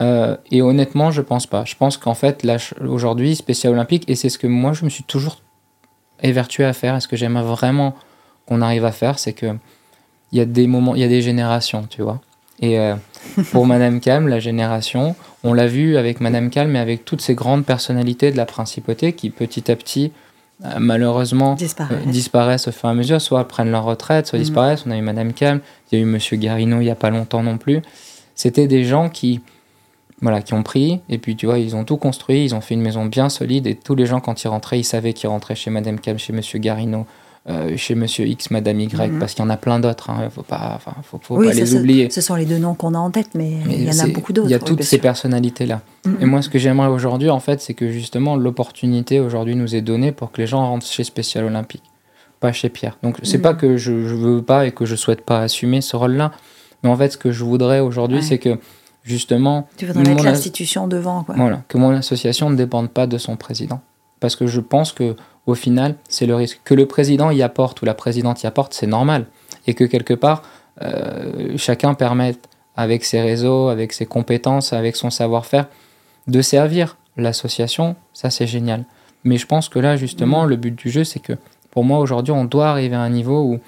Euh, 0.00 0.36
et 0.50 0.62
honnêtement, 0.62 1.10
je 1.10 1.20
pense 1.20 1.46
pas. 1.46 1.64
Je 1.64 1.74
pense 1.76 1.96
qu'en 1.96 2.14
fait, 2.14 2.42
là, 2.42 2.56
aujourd'hui, 2.86 3.36
spécial 3.36 3.74
olympique, 3.74 4.04
et 4.08 4.16
c'est 4.16 4.28
ce 4.28 4.38
que 4.38 4.46
moi, 4.46 4.72
je 4.72 4.84
me 4.84 4.90
suis 4.90 5.04
toujours 5.04 5.38
évertué 6.22 6.64
à 6.64 6.72
faire, 6.72 6.96
et 6.96 7.00
ce 7.00 7.08
que 7.08 7.16
j'aimerais 7.16 7.44
vraiment 7.44 7.94
qu'on 8.46 8.62
arrive 8.62 8.84
à 8.84 8.92
faire, 8.92 9.18
c'est 9.18 9.32
que 9.32 9.54
il 10.32 10.38
y 10.38 10.40
a 10.40 10.44
des 10.44 10.66
moments, 10.66 10.94
il 10.94 11.00
y 11.00 11.04
a 11.04 11.08
des 11.08 11.22
générations, 11.22 11.86
tu 11.88 12.02
vois. 12.02 12.20
Et 12.60 12.78
euh, 12.78 12.94
pour 13.52 13.66
Madame 13.66 14.00
Calme, 14.00 14.28
la 14.28 14.38
génération, 14.38 15.16
on 15.44 15.52
l'a 15.52 15.66
vu 15.66 15.96
avec 15.96 16.20
Madame 16.20 16.50
Calme, 16.50 16.70
mais 16.70 16.78
avec 16.78 17.04
toutes 17.04 17.20
ces 17.20 17.34
grandes 17.34 17.64
personnalités 17.64 18.30
de 18.30 18.36
la 18.36 18.46
principauté 18.46 19.12
qui, 19.12 19.30
petit 19.30 19.70
à 19.70 19.76
petit, 19.76 20.12
euh, 20.64 20.74
malheureusement, 20.78 21.54
disparaissent. 22.06 22.68
au 22.68 22.72
fur 22.72 22.88
et 22.88 22.92
à 22.92 22.94
mesure, 22.94 23.20
soit 23.20 23.46
prennent 23.48 23.70
leur 23.70 23.84
retraite, 23.84 24.26
soit 24.26 24.38
mm. 24.38 24.42
disparaissent. 24.42 24.84
On 24.86 24.90
a 24.90 24.96
eu 24.96 25.02
Madame 25.02 25.32
Calme, 25.32 25.60
il 25.90 25.98
y 25.98 26.00
a 26.00 26.04
eu 26.04 26.06
Monsieur 26.06 26.36
Garino 26.36 26.80
il 26.80 26.84
n'y 26.84 26.90
a 26.90 26.96
pas 26.96 27.10
longtemps 27.10 27.42
non 27.42 27.58
plus. 27.58 27.80
C'était 28.34 28.66
des 28.66 28.84
gens 28.84 29.08
qui, 29.08 29.40
voilà, 30.22 30.42
qui 30.42 30.54
ont 30.54 30.62
pris, 30.62 31.00
et 31.08 31.18
puis 31.18 31.36
tu 31.36 31.46
vois, 31.46 31.58
ils 31.58 31.74
ont 31.76 31.84
tout 31.84 31.96
construit, 31.96 32.44
ils 32.44 32.54
ont 32.54 32.60
fait 32.60 32.74
une 32.74 32.82
maison 32.82 33.06
bien 33.06 33.28
solide, 33.28 33.66
et 33.66 33.74
tous 33.74 33.94
les 33.94 34.06
gens, 34.06 34.20
quand 34.20 34.42
ils 34.44 34.48
rentraient, 34.48 34.78
ils 34.78 34.84
savaient 34.84 35.12
qu'ils 35.12 35.28
rentraient 35.28 35.54
chez 35.54 35.70
Madame 35.70 35.98
Cam, 35.98 36.18
chez 36.18 36.32
Monsieur 36.32 36.58
Garino, 36.58 37.06
euh, 37.48 37.74
chez 37.78 37.94
Monsieur 37.94 38.26
X, 38.26 38.50
Madame 38.50 38.80
Y, 38.80 39.12
mhm. 39.12 39.18
parce 39.18 39.32
qu'il 39.32 39.42
y 39.42 39.46
en 39.46 39.50
a 39.50 39.56
plein 39.56 39.80
d'autres, 39.80 40.10
il 40.10 40.20
hein, 40.20 40.24
ne 40.24 40.28
faut 40.28 40.42
pas, 40.42 40.78
faut, 41.02 41.18
faut 41.22 41.36
pas 41.42 41.54
les 41.54 41.74
oublier. 41.74 42.10
Ce 42.10 42.20
sont 42.20 42.34
les 42.34 42.44
deux 42.44 42.58
noms 42.58 42.74
qu'on 42.74 42.94
a 42.94 42.98
en 42.98 43.10
tête, 43.10 43.30
mais, 43.34 43.52
il 43.66 43.84
y 43.84 43.88
en 43.90 44.04
a 44.04 44.08
beaucoup 44.08 44.34
d'autres. 44.34 44.48
Il 44.48 44.52
y 44.52 44.54
a 44.54 44.58
toutes 44.58 44.82
ces 44.82 44.98
personnalités-là. 44.98 45.80
Mhm. 46.04 46.16
Et 46.20 46.26
moi, 46.26 46.42
ce 46.42 46.50
que 46.50 46.58
j'aimerais 46.58 46.88
aujourd'hui, 46.88 47.30
en 47.30 47.40
fait, 47.40 47.62
c'est 47.62 47.72
que 47.72 47.90
justement, 47.90 48.36
l'opportunité 48.36 49.20
aujourd'hui 49.20 49.56
nous 49.56 49.74
est 49.74 49.80
donnée 49.80 50.12
pour 50.12 50.32
que 50.32 50.40
les 50.42 50.46
gens 50.46 50.66
rentrent 50.66 50.86
chez 50.86 51.02
Spécial 51.02 51.46
Olympique, 51.46 51.84
pas 52.40 52.52
chez 52.52 52.68
Pierre. 52.68 52.98
Donc, 53.02 53.16
c'est 53.22 53.38
mhm. 53.38 53.42
pas 53.42 53.54
que 53.54 53.78
je, 53.78 53.92
ne 53.92 54.34
veux 54.34 54.42
pas 54.42 54.66
et 54.66 54.72
que 54.72 54.84
je 54.84 54.94
souhaite 54.94 55.22
pas 55.22 55.40
assumer 55.40 55.80
ce 55.80 55.96
rôle-là, 55.96 56.32
mais 56.82 56.90
en 56.90 56.96
fait, 56.96 57.12
ce 57.12 57.16
que 57.16 57.32
je 57.32 57.42
voudrais 57.42 57.80
aujourd'hui, 57.80 58.22
c'est 58.22 58.38
que 58.38 58.58
justement. 59.02 59.68
Tu 59.76 59.86
voudrais 59.86 60.04
mettre 60.04 60.24
l'institution 60.24 60.86
devant, 60.86 61.24
quoi. 61.24 61.34
Voilà, 61.36 61.62
que 61.68 61.78
mon 61.78 61.90
association 61.90 62.50
ne 62.50 62.56
dépende 62.56 62.90
pas 62.90 63.06
de 63.06 63.18
son 63.18 63.36
président. 63.36 63.80
Parce 64.20 64.36
que 64.36 64.46
je 64.46 64.60
pense 64.60 64.92
que 64.92 65.16
au 65.46 65.54
final, 65.54 65.96
c'est 66.08 66.26
le 66.26 66.34
risque. 66.34 66.60
Que 66.64 66.74
le 66.74 66.86
président 66.86 67.30
y 67.30 67.42
apporte 67.42 67.80
ou 67.82 67.84
la 67.84 67.94
présidente 67.94 68.42
y 68.42 68.46
apporte, 68.46 68.74
c'est 68.74 68.86
normal. 68.86 69.26
Et 69.66 69.74
que 69.74 69.84
quelque 69.84 70.14
part, 70.14 70.42
euh, 70.82 71.56
chacun 71.56 71.94
permette, 71.94 72.48
avec 72.76 73.04
ses 73.04 73.20
réseaux, 73.20 73.68
avec 73.68 73.92
ses 73.92 74.06
compétences, 74.06 74.72
avec 74.72 74.96
son 74.96 75.10
savoir-faire, 75.10 75.66
de 76.28 76.42
servir 76.42 76.96
l'association, 77.16 77.96
ça 78.12 78.30
c'est 78.30 78.46
génial. 78.46 78.84
Mais 79.24 79.36
je 79.36 79.46
pense 79.46 79.68
que 79.68 79.78
là, 79.78 79.96
justement, 79.96 80.44
mmh. 80.44 80.48
le 80.48 80.56
but 80.56 80.74
du 80.74 80.90
jeu, 80.90 81.04
c'est 81.04 81.20
que 81.20 81.34
pour 81.70 81.84
moi, 81.84 81.98
aujourd'hui, 81.98 82.32
on 82.32 82.44
doit 82.44 82.68
arriver 82.68 82.96
à 82.96 83.00
un 83.00 83.10
niveau 83.10 83.42
où 83.42 83.60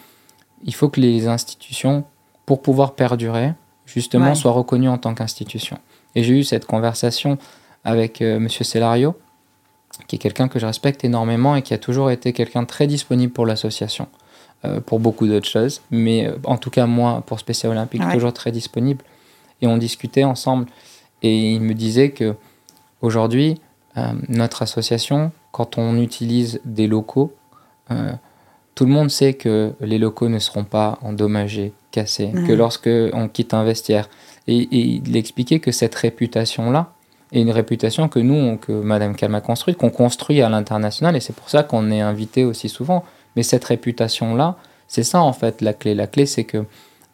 il 0.64 0.74
faut 0.74 0.88
que 0.88 1.00
les 1.00 1.28
institutions, 1.28 2.04
pour 2.46 2.62
pouvoir 2.62 2.94
perdurer, 2.94 3.52
justement, 3.94 4.28
Ouais. 4.30 4.34
soient 4.34 4.52
reconnues 4.52 4.88
en 4.88 4.98
tant 4.98 5.14
qu'institutions. 5.14 5.78
Et 6.14 6.22
j'ai 6.22 6.38
eu 6.38 6.44
cette 6.44 6.66
conversation 6.66 7.38
avec 7.84 8.20
euh, 8.22 8.38
Monsieur 8.38 8.64
Celario, 8.64 9.14
qui 10.06 10.16
est 10.16 10.18
quelqu'un 10.18 10.48
que 10.48 10.58
je 10.58 10.66
respecte 10.66 11.04
énormément 11.04 11.56
et 11.56 11.62
qui 11.62 11.74
a 11.74 11.78
toujours 11.78 12.10
été 12.10 12.32
quelqu'un 12.32 12.64
très 12.64 12.86
disponible 12.86 13.32
pour 13.32 13.46
l'association, 13.46 14.08
euh, 14.64 14.80
pour 14.80 15.00
beaucoup 15.00 15.26
d'autres 15.26 15.48
choses. 15.48 15.82
Mais 15.90 16.26
euh, 16.26 16.36
en 16.44 16.56
tout 16.56 16.70
cas, 16.70 16.86
moi, 16.86 17.22
pour 17.26 17.38
Spécial 17.40 17.72
Olympique, 17.72 18.02
Ouais. 18.02 18.12
toujours 18.12 18.32
très 18.32 18.52
disponible. 18.52 19.04
Et 19.60 19.66
on 19.66 19.76
discutait 19.76 20.24
ensemble. 20.24 20.66
Et 21.22 21.52
il 21.52 21.60
me 21.60 21.74
disait 21.74 22.10
que 22.10 22.34
aujourd'hui, 23.00 23.60
euh, 23.96 24.12
notre 24.28 24.62
association, 24.62 25.30
quand 25.52 25.78
on 25.78 25.96
utilise 25.98 26.60
des 26.64 26.86
locaux, 26.86 27.34
tout 28.74 28.86
le 28.86 28.90
monde 28.90 29.10
sait 29.10 29.34
que 29.34 29.74
les 29.80 29.98
locaux 29.98 30.30
ne 30.30 30.38
seront 30.38 30.64
pas 30.64 30.98
endommagés, 31.02 31.74
cassés, 31.92 32.28
Mhm. 32.32 32.46
que 32.46 32.52
lorsque 32.52 32.90
on 33.12 33.28
quitte 33.28 33.54
un 33.54 33.62
vestiaire. 33.64 34.08
Et, 34.48 34.56
et 34.58 35.00
il 35.06 35.16
expliquait 35.16 35.60
que 35.60 35.70
cette 35.70 35.94
réputation-là 35.94 36.92
est 37.32 37.40
une 37.40 37.50
réputation 37.52 38.08
que 38.08 38.18
nous, 38.18 38.34
on- 38.34 38.56
que 38.56 38.72
Madame 38.72 39.14
Calme 39.14 39.36
a 39.36 39.40
construite, 39.40 39.76
qu'on 39.78 39.90
construit 39.90 40.42
à 40.42 40.48
l'international, 40.48 41.14
et 41.16 41.20
c'est 41.20 41.34
pour 41.34 41.48
ça 41.48 41.62
qu'on 41.62 41.90
est 41.90 42.00
invité 42.00 42.44
aussi 42.44 42.68
souvent. 42.68 43.04
Mais 43.36 43.42
cette 43.42 43.64
réputation-là, 43.64 44.56
c'est 44.88 45.04
ça 45.04 45.22
en 45.22 45.32
fait 45.32 45.60
la 45.62 45.72
clé. 45.72 45.94
La 45.94 46.06
clé, 46.06 46.26
c'est 46.26 46.44
que 46.44 46.64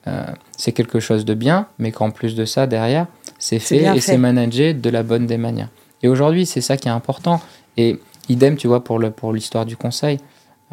euh, 0.06 0.24
c'est 0.56 0.72
quelque 0.72 1.00
chose 1.00 1.24
de 1.24 1.34
bien, 1.34 1.66
mais 1.78 1.92
qu'en 1.92 2.10
plus 2.10 2.34
de 2.34 2.44
ça, 2.46 2.66
derrière, 2.66 3.06
c'est 3.38 3.58
fait 3.58 3.84
et 3.96 4.00
c'est 4.00 4.16
managé 4.16 4.72
de 4.74 4.90
la 4.90 5.02
bonne 5.02 5.26
des 5.26 5.36
manières. 5.36 5.68
Et 6.02 6.08
aujourd'hui, 6.08 6.46
c'est 6.46 6.60
ça 6.62 6.76
qui 6.76 6.88
est 6.88 6.92
important. 6.92 7.40
Et 7.76 7.98
idem, 8.28 8.56
tu 8.56 8.66
vois, 8.68 8.82
pour 8.82 8.98
le 8.98 9.10
pour 9.10 9.32
l'histoire 9.32 9.66
du 9.66 9.76
conseil. 9.76 10.18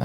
euh, 0.00 0.04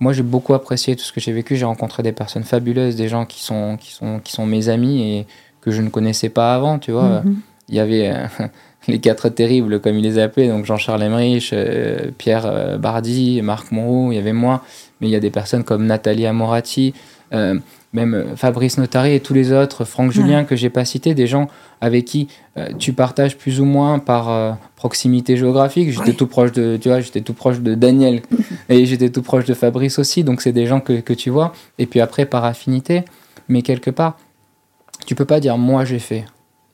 moi, 0.00 0.12
j'ai 0.12 0.22
beaucoup 0.22 0.54
apprécié 0.54 0.94
tout 0.94 1.02
ce 1.02 1.12
que 1.12 1.20
j'ai 1.20 1.32
vécu. 1.32 1.56
J'ai 1.56 1.64
rencontré 1.64 2.02
des 2.02 2.12
personnes 2.12 2.44
fabuleuses, 2.44 2.96
des 2.96 3.08
gens 3.08 3.24
qui 3.24 3.42
sont, 3.42 3.76
qui 3.78 3.92
sont, 3.92 4.20
qui 4.20 4.32
sont 4.32 4.46
mes 4.46 4.68
amis 4.68 5.02
et 5.02 5.26
que 5.60 5.70
je 5.70 5.82
ne 5.82 5.88
connaissais 5.88 6.28
pas 6.28 6.54
avant, 6.54 6.78
tu 6.78 6.92
vois. 6.92 7.22
Mhm. 7.22 7.40
Il 7.68 7.74
y 7.74 7.80
avait 7.80 8.08
euh, 8.08 8.26
les 8.88 9.00
quatre 9.00 9.28
terribles, 9.28 9.80
comme 9.80 9.96
ils 9.96 10.02
les 10.02 10.18
appelaient, 10.18 10.48
donc 10.48 10.64
Jean-Charles 10.64 11.02
Emmerich, 11.02 11.52
euh, 11.52 12.10
Pierre 12.18 12.46
euh, 12.46 12.78
Bardi, 12.78 13.40
Marc 13.42 13.72
Moreau, 13.72 14.12
il 14.12 14.16
y 14.16 14.18
avait 14.18 14.32
moi, 14.32 14.62
mais 15.00 15.08
il 15.08 15.10
y 15.10 15.16
a 15.16 15.20
des 15.20 15.30
personnes 15.30 15.64
comme 15.64 15.86
Nathalie 15.86 16.26
Amorati, 16.26 16.94
euh, 17.32 17.58
même 17.96 18.14
euh, 18.14 18.36
Fabrice 18.36 18.76
Notari 18.78 19.14
et 19.14 19.20
tous 19.20 19.32
les 19.34 19.52
autres, 19.52 19.84
Franck 19.84 20.12
Julien 20.12 20.44
que 20.44 20.54
j'ai 20.54 20.68
pas 20.70 20.84
cité, 20.84 21.14
des 21.14 21.26
gens 21.26 21.48
avec 21.80 22.04
qui 22.04 22.28
euh, 22.58 22.68
tu 22.78 22.92
partages 22.92 23.36
plus 23.38 23.58
ou 23.60 23.64
moins 23.64 23.98
par 23.98 24.30
euh, 24.30 24.52
proximité 24.76 25.36
géographique. 25.38 25.90
J'étais 25.90 26.10
Oui. 26.10 26.14
tout 26.16 26.26
proche 26.26 26.52
de, 26.52 26.76
tu 26.76 26.88
vois, 26.88 27.00
j'étais 27.00 27.22
tout 27.22 27.32
proche 27.32 27.60
de 27.60 27.74
Daniel 27.74 28.20
et 28.68 28.84
j'étais 28.84 29.08
tout 29.08 29.22
proche 29.22 29.46
de 29.46 29.54
Fabrice 29.54 29.98
aussi, 29.98 30.22
donc 30.24 30.42
c'est 30.42 30.52
des 30.52 30.66
gens 30.66 30.80
que, 30.80 31.00
que 31.00 31.14
tu 31.14 31.30
vois. 31.30 31.52
Et 31.78 31.86
puis 31.86 32.00
après 32.00 32.26
par 32.26 32.44
affinité, 32.44 33.02
mais 33.48 33.62
quelque 33.62 33.90
part, 33.90 34.18
tu 35.06 35.14
peux 35.14 35.24
pas 35.24 35.40
dire 35.40 35.56
moi 35.56 35.84
j'ai 35.86 35.98
fait. 35.98 36.24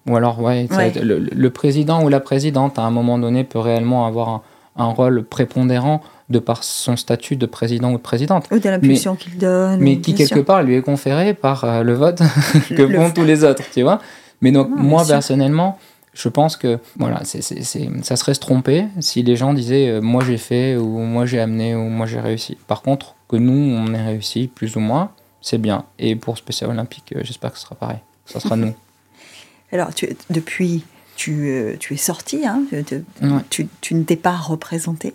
Ou 0.09 0.16
alors, 0.16 0.41
ouais, 0.41 0.66
le, 1.01 1.20
le 1.20 1.51
président 1.51 2.03
ou 2.03 2.09
la 2.09 2.18
présidente, 2.18 2.77
à 2.81 2.83
un 2.83 2.91
moment 2.91 3.18
donné, 3.20 3.45
peut 3.45 3.61
réellement 3.61 4.05
avoir 4.09 4.29
un, 4.29 4.43
un 4.77 4.87
rôle 4.87 5.23
prépondérant 5.23 6.03
de 6.29 6.39
par 6.39 6.64
son 6.64 6.97
statut 6.97 7.37
de 7.37 7.47
président 7.47 7.91
ou 7.91 7.97
de 7.97 8.03
présidente. 8.03 8.47
Ou 8.51 8.59
de 8.59 8.68
l'impulsion 8.68 9.16
qu'il 9.16 9.37
donne. 9.39 9.81
Mais 9.81 9.99
qui, 9.99 10.14
quelque 10.14 10.35
sûr. 10.37 10.45
part, 10.45 10.62
lui 10.62 10.77
est 10.77 10.83
conféré 10.83 11.35
par 11.35 11.64
euh, 11.64 11.83
le 11.83 11.95
vote 11.95 12.20
que 12.68 12.83
Le- 12.83 12.99
font 12.99 13.11
tous 13.11 13.25
les 13.25 13.45
autres, 13.45 13.62
tu 13.73 13.83
vois. 13.83 14.01
Mais 14.41 14.51
donc, 14.53 14.70
Non, 14.70 14.77
moi, 14.77 15.05
personnellement, 15.07 15.79
je 16.14 16.29
pense 16.29 16.57
que 16.57 16.79
voilà, 16.97 17.20
c'est, 17.25 17.43
c'est, 17.43 17.62
c'est- 17.62 17.89
ça 18.03 18.16
serait 18.16 18.35
se 18.35 18.41
tromper 18.41 18.87
si 19.01 19.23
les 19.23 19.37
gens 19.37 19.55
disaient 19.55 19.89
euh, 19.89 20.01
moi 20.01 20.23
j'ai 20.27 20.37
fait, 20.39 20.77
ou 20.77 20.99
moi 20.99 21.27
j'ai 21.27 21.41
amené, 21.41 21.75
ou 21.75 21.89
moi 21.89 22.07
j'ai 22.07 22.20
réussi. 22.20 22.57
Par 22.66 22.83
contre, 22.83 23.14
que 23.29 23.37
nous, 23.37 23.53
on 23.77 23.93
ait 23.95 24.05
réussi, 24.05 24.49
plus 24.49 24.77
ou 24.77 24.81
moins, 24.81 25.11
c'est 25.41 25.59
bien. 25.59 25.85
Et 25.99 26.16
pour 26.16 26.37
Spécial 26.39 26.70
Olympique, 26.70 27.12
euh, 27.16 27.20
j'espère 27.23 27.53
que 27.53 27.59
ce 27.59 27.64
sera 27.64 27.75
pareil. 27.75 27.99
Ça 28.27 28.41
sera 28.41 28.57
nous. 28.57 28.75
Alors, 29.73 29.95
tu, 29.95 30.07
depuis, 30.31 30.85
tu, 31.16 31.49
euh, 31.49 31.77
tu 31.79 31.95
es 31.95 31.97
sorti, 31.97 32.47
hein, 32.47 32.62
tu, 32.68 32.85
tu- 32.85 33.05
Ouais. 33.23 33.41
tu, 33.49 33.68
tu 33.81 33.95
ne 33.95 34.03
t'es 34.05 34.16
pas 34.16 34.37
représenté. 34.37 35.14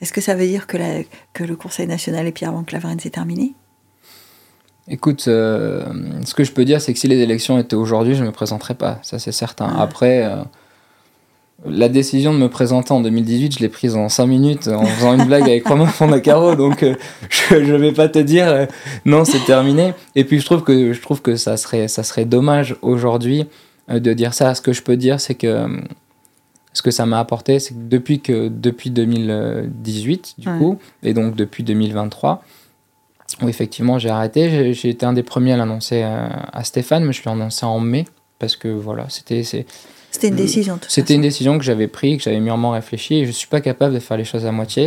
Est-ce 0.00 0.12
que 0.12 0.20
ça 0.20 0.34
veut 0.34 0.46
dire 0.46 0.66
que, 0.66 0.76
la- 0.76 1.02
que 1.32 1.44
le 1.44 1.56
Conseil 1.56 1.86
national 1.86 2.26
et 2.26 2.32
Pierre 2.32 2.52
Van 2.52 2.62
Claveren, 2.62 2.98
c'est 3.00 3.10
terminé? 3.10 3.54
Écoute, 4.90 5.26
euh, 5.28 5.84
ce 6.24 6.32
que 6.34 6.44
je 6.44 6.52
peux 6.52 6.64
dire, 6.64 6.80
c'est 6.80 6.94
que 6.94 6.98
si 6.98 7.08
les 7.08 7.18
élections 7.18 7.58
étaient 7.58 7.76
aujourd'hui, 7.76 8.14
je 8.14 8.22
ne 8.22 8.26
me 8.28 8.32
présenterais 8.32 8.74
pas, 8.74 8.98
ça 9.02 9.18
c'est 9.18 9.32
certain. 9.32 9.70
Ah. 9.76 9.82
Après, 9.82 10.24
euh, 10.24 10.36
la 11.66 11.90
décision 11.90 12.32
de 12.32 12.38
me 12.38 12.48
présenter 12.48 12.92
en 12.92 13.00
2018, 13.02 13.56
je 13.58 13.58
l'ai 13.58 13.68
prise 13.68 13.96
en 13.96 14.08
5 14.08 14.24
minutes 14.26 14.68
en 14.68 14.86
faisant 14.86 15.12
une 15.18 15.26
blague 15.26 15.42
avec 15.42 15.66
Romain 15.66 15.86
Fondacaro, 15.88 16.54
donc 16.54 16.82
euh, 16.84 16.94
je 17.50 17.56
ne 17.56 17.76
vais 17.76 17.92
pas 17.92 18.08
te 18.08 18.18
dire 18.18 18.66
non, 19.04 19.26
c'est 19.26 19.44
terminé. 19.44 19.92
Et 20.14 20.24
puis 20.24 20.40
je 20.40 20.46
trouve 20.46 20.62
que, 20.62 20.94
je 20.94 21.02
trouve 21.02 21.20
que 21.20 21.36
ça, 21.36 21.58
serait, 21.58 21.88
ça 21.88 22.02
serait 22.02 22.24
dommage 22.24 22.74
aujourd'hui 22.80 23.44
de 23.90 24.12
dire 24.14 24.32
ça. 24.32 24.54
Ce 24.54 24.62
que 24.62 24.72
je 24.72 24.80
peux 24.82 24.96
dire, 24.96 25.20
c'est 25.20 25.34
que 25.34 25.66
ce 26.78 26.82
que 26.82 26.90
ça 26.92 27.06
m'a 27.06 27.18
apporté, 27.18 27.58
c'est 27.58 27.74
que 27.74 27.80
depuis, 27.88 28.20
que 28.20 28.46
depuis 28.48 28.90
2018, 28.90 30.34
du 30.38 30.48
Ouais. 30.48 30.58
coup, 30.58 30.78
et 31.02 31.12
donc 31.14 31.34
depuis 31.34 31.64
2023, 31.64 32.42
où 33.42 33.48
effectivement 33.48 33.98
j'ai 33.98 34.10
arrêté. 34.10 34.72
J'ai- 34.74 34.88
été 34.90 35.04
un 35.04 35.12
des 35.12 35.22
premiers 35.22 35.52
à 35.52 35.56
l'annoncer 35.56 36.02
à, 36.02 36.48
à 36.52 36.64
Stéphane, 36.64 37.04
mais 37.04 37.12
je 37.12 37.22
l'ai 37.24 37.30
annoncé 37.30 37.66
en 37.66 37.80
mai 37.80 38.04
parce 38.38 38.56
que 38.56 38.68
voilà, 38.68 39.06
c'était 39.08 39.42
C'était 39.42 40.28
une 40.28 40.34
Euh, 40.34 40.36
décision, 40.36 40.78
c'était 40.88 41.14
une 41.14 41.20
décision 41.22 41.58
que 41.58 41.64
j'avais 41.64 41.88
prise, 41.88 42.18
que 42.18 42.22
j'avais 42.24 42.40
mûrement 42.40 42.70
réfléchi 42.70 43.16
et 43.16 43.26
je 43.26 43.30
suis 43.32 43.48
pas 43.48 43.60
capable 43.60 43.94
de 43.94 43.98
faire 44.00 44.16
les 44.16 44.24
choses 44.24 44.46
à 44.46 44.52
moitié. 44.52 44.84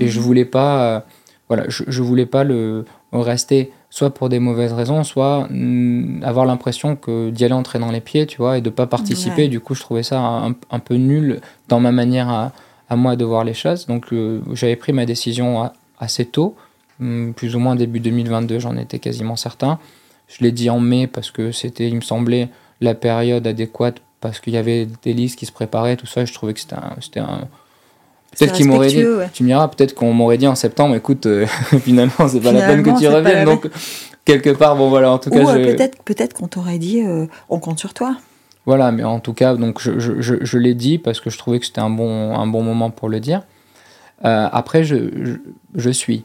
Et 0.00 0.04
Mhm. 0.04 0.08
je 0.08 0.20
voulais 0.20 0.44
pas, 0.46 0.96
euh, 0.96 1.00
voilà, 1.48 1.64
je, 1.68 1.82
je 1.86 2.02
voulais 2.02 2.26
pas 2.26 2.44
le 2.44 2.84
rester 3.12 3.70
soit 3.94 4.10
pour 4.10 4.28
des 4.28 4.40
mauvaises 4.40 4.72
raisons, 4.72 5.04
soit 5.04 5.46
mm, 5.50 6.24
avoir 6.24 6.46
l'impression 6.46 6.96
que 6.96 7.30
d'y 7.30 7.44
aller 7.44 7.54
entrer 7.54 7.78
dans 7.78 7.92
les 7.92 8.00
pieds, 8.00 8.26
tu 8.26 8.38
vois, 8.38 8.58
et 8.58 8.60
de 8.60 8.68
pas 8.68 8.88
participer. 8.88 9.42
Ouais. 9.42 9.48
Du 9.48 9.60
coup, 9.60 9.76
je 9.76 9.82
trouvais 9.82 10.02
ça 10.02 10.18
un, 10.18 10.56
un 10.72 10.78
peu 10.80 10.96
nul 10.96 11.40
dans 11.68 11.78
ma 11.78 11.92
manière 11.92 12.28
à, 12.28 12.50
à 12.88 12.96
moi 12.96 13.14
de 13.14 13.24
voir 13.24 13.44
les 13.44 13.54
choses. 13.54 13.86
Donc, 13.86 14.12
euh, 14.12 14.40
j'avais 14.52 14.74
pris 14.74 14.92
ma 14.92 15.06
décision 15.06 15.70
assez 16.00 16.24
tôt, 16.24 16.56
mm, 16.98 17.34
plus 17.34 17.54
ou 17.54 17.60
moins 17.60 17.76
début 17.76 18.00
2022, 18.00 18.58
j'en 18.58 18.76
étais 18.76 18.98
quasiment 18.98 19.36
certain. 19.36 19.78
Je 20.26 20.42
l'ai 20.42 20.50
dit 20.50 20.70
en 20.70 20.80
mai 20.80 21.06
parce 21.06 21.30
que 21.30 21.52
c'était, 21.52 21.86
il 21.86 21.94
me 21.94 22.00
semblait, 22.00 22.48
la 22.80 22.96
période 22.96 23.46
adéquate 23.46 24.02
parce 24.20 24.40
qu'il 24.40 24.54
y 24.54 24.56
avait 24.56 24.88
des 25.04 25.12
listes 25.12 25.38
qui 25.38 25.46
se 25.46 25.52
préparaient, 25.52 25.96
tout 25.96 26.06
ça. 26.06 26.24
Je 26.24 26.34
trouvais 26.34 26.52
que 26.52 26.58
c'était 26.58 26.74
un, 26.74 26.96
c'était 27.00 27.20
un, 27.20 27.42
C'est 27.42 27.48
Peut-être 28.38 28.52
qu'ils 28.54 28.66
m'auraient 28.68 28.88
dit, 28.88 29.04
ouais. 29.04 29.28
tu 29.32 29.42
me 29.42 29.48
diras, 29.48 29.68
peut-être 29.68 29.94
qu'on 29.94 30.12
m'aurait 30.12 30.38
dit 30.38 30.46
en 30.46 30.54
septembre, 30.54 30.94
écoute, 30.96 31.26
euh, 31.26 31.46
finalement, 31.80 32.28
c'est 32.28 32.40
pas 32.40 32.52
la 32.52 32.62
peine 32.66 32.82
que 32.82 32.98
tu 32.98 33.06
reviennes. 33.08 33.44
Donc, 33.44 33.68
quelque 34.24 34.50
part, 34.50 34.76
bon, 34.76 34.88
voilà, 34.88 35.10
en 35.12 35.18
tout 35.18 35.30
Ou 35.30 35.32
cas, 35.34 35.54
euh, 35.54 35.64
je- 35.68 35.74
peut-être 35.74 36.02
peut 36.02 36.14
qu'on 36.34 36.48
t'aurait 36.48 36.78
dit 36.78 37.02
euh, 37.02 37.26
on 37.48 37.58
compte 37.58 37.78
sur 37.78 37.94
toi. 37.94 38.16
voilà, 38.66 38.90
mais 38.92 39.04
en 39.04 39.20
tout 39.20 39.32
cas, 39.34 39.54
donc, 39.54 39.80
je, 39.80 39.98
je, 39.98 40.20
je, 40.20 40.34
je 40.42 40.58
l'ai 40.58 40.74
dit 40.74 40.98
parce 40.98 41.20
que 41.20 41.30
je 41.30 41.38
trouvais 41.38 41.60
que 41.60 41.66
c'était 41.66 41.80
un 41.80 41.90
bon, 41.90 42.34
un 42.34 42.46
bon 42.46 42.62
moment 42.62 42.90
pour 42.90 43.08
le 43.08 43.20
dire. 43.20 43.42
Euh, 44.24 44.48
après, 44.52 44.84
je, 44.84 44.96
je, 45.74 45.90
suis. 45.90 46.24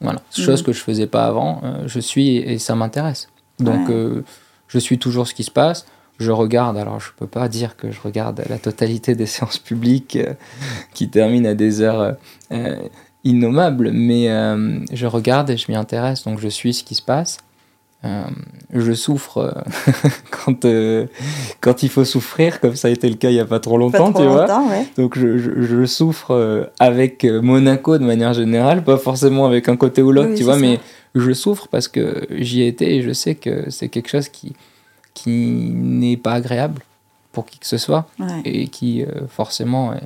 Voilà, 0.00 0.20
chose 0.34 0.60
Mhm. 0.60 0.66
que 0.66 0.72
je 0.72 0.80
faisais 0.80 1.06
pas 1.06 1.26
avant. 1.26 1.60
je 1.86 2.00
suis 2.00 2.36
et, 2.36 2.58
ça 2.58 2.74
m'intéresse. 2.74 3.28
Donc, 3.58 3.88
Ouais. 3.88 4.22
je 4.68 4.78
suis 4.78 4.98
toujours 4.98 5.26
ce 5.26 5.34
qui 5.34 5.44
se 5.44 5.50
passe. 5.50 5.86
Je 6.20 6.30
regarde, 6.30 6.76
alors 6.76 7.00
je 7.00 7.08
peux 7.16 7.26
pas 7.26 7.48
dire 7.48 7.76
que 7.76 7.90
je 7.90 8.00
regarde 8.02 8.42
la 8.48 8.58
totalité 8.58 9.14
des 9.14 9.26
séances 9.34 9.58
publiques 9.58 10.16
euh, 10.16 10.34
qui 10.94 11.08
terminent 11.08 11.48
à 11.48 11.54
des 11.54 11.80
heures 11.80 12.00
euh, 12.00 12.12
euh, 12.52 12.76
innommables, 13.24 13.90
mais 13.92 14.30
euh, 14.30 14.78
je 14.92 15.06
regarde 15.06 15.50
et 15.50 15.56
je 15.56 15.66
m'y 15.70 15.76
intéresse, 15.76 16.24
donc 16.24 16.38
je 16.38 16.48
suis 16.48 16.74
ce 16.74 16.84
qui 16.84 16.94
se 16.94 17.02
passe. 17.02 17.38
Je 18.72 18.92
souffre 18.94 19.62
quand, 20.30 20.64
quand 21.60 21.82
il 21.82 21.88
faut 21.90 22.06
souffrir, 22.06 22.58
comme 22.60 22.74
ça 22.74 22.88
a 22.88 22.90
été 22.90 23.06
le 23.10 23.16
cas 23.16 23.28
il 23.28 23.34
y 23.36 23.40
a 23.40 23.44
pas 23.44 23.60
trop 23.60 23.76
longtemps, 23.76 24.10
Pas 24.10 24.20
trop 24.20 24.22
tu 24.22 24.28
vois. 24.28 24.40
longtemps, 24.46 24.70
ouais. 24.70 24.86
Donc 24.96 25.18
je, 25.18 25.36
je, 25.36 25.60
je 25.60 25.84
souffre 25.84 26.70
avec 26.78 27.24
Monaco 27.26 27.98
de 27.98 28.04
manière 28.04 28.32
générale, 28.32 28.84
pas 28.84 28.96
forcément 28.96 29.44
avec 29.44 29.68
un 29.68 29.76
côté 29.76 30.00
ou 30.00 30.12
l'autre, 30.12 30.30
Oui, 30.30 30.36
tu 30.36 30.44
vois, 30.44 30.54
ça. 30.54 30.60
mais 30.60 30.80
je 31.14 31.32
souffre 31.32 31.68
parce 31.68 31.88
que 31.88 32.26
j'y 32.30 32.62
ai 32.62 32.68
été 32.68 32.96
et 32.96 33.02
je 33.02 33.12
sais 33.12 33.34
que 33.34 33.68
c'est 33.68 33.90
quelque 33.90 34.08
chose 34.08 34.30
qui, 34.30 34.54
qui 35.14 35.70
n'est 35.74 36.16
pas 36.16 36.32
agréable 36.34 36.82
pour 37.32 37.46
qui 37.46 37.58
que 37.58 37.66
ce 37.66 37.78
soit 37.78 38.06
Ouais. 38.18 38.40
et 38.44 38.68
qui 38.68 39.02
euh, 39.02 39.26
forcément 39.28 39.92
est, 39.94 40.02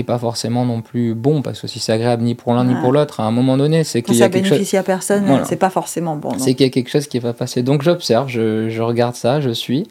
est 0.00 0.02
pas 0.04 0.18
forcément 0.18 0.64
non 0.66 0.80
plus 0.82 1.14
bon 1.14 1.40
parce 1.42 1.60
que 1.60 1.66
si 1.66 1.78
c'est 1.80 1.92
agréable 1.92 2.22
ni 2.22 2.34
pour 2.34 2.52
l'un 2.54 2.64
ni 2.64 2.74
Ouais. 2.74 2.80
pour 2.80 2.92
l'autre, 2.92 3.20
à 3.20 3.24
un 3.24 3.30
moment 3.30 3.56
donné, 3.56 3.84
c'est 3.84 4.02
qu'il 4.02 4.16
y 4.16 4.22
a 4.22 4.28
quelque 4.28 4.48
chose 4.48 4.74
à 4.74 4.82
personne, 4.82 5.24
Voilà. 5.26 5.44
c'est 5.44 5.56
pas 5.56 5.70
forcément 5.70 6.16
bon. 6.16 6.38
c'est 6.38 6.54
qu'il 6.54 6.66
y 6.66 6.68
a 6.68 6.72
quelque 6.72 6.90
chose 6.90 7.06
qui 7.06 7.18
va 7.18 7.32
passer. 7.32 7.62
Donc 7.62 7.82
j'observe, 7.82 8.28
je, 8.28 8.68
je 8.68 8.82
regarde 8.82 9.14
ça, 9.14 9.40
je 9.40 9.50
suis. 9.50 9.86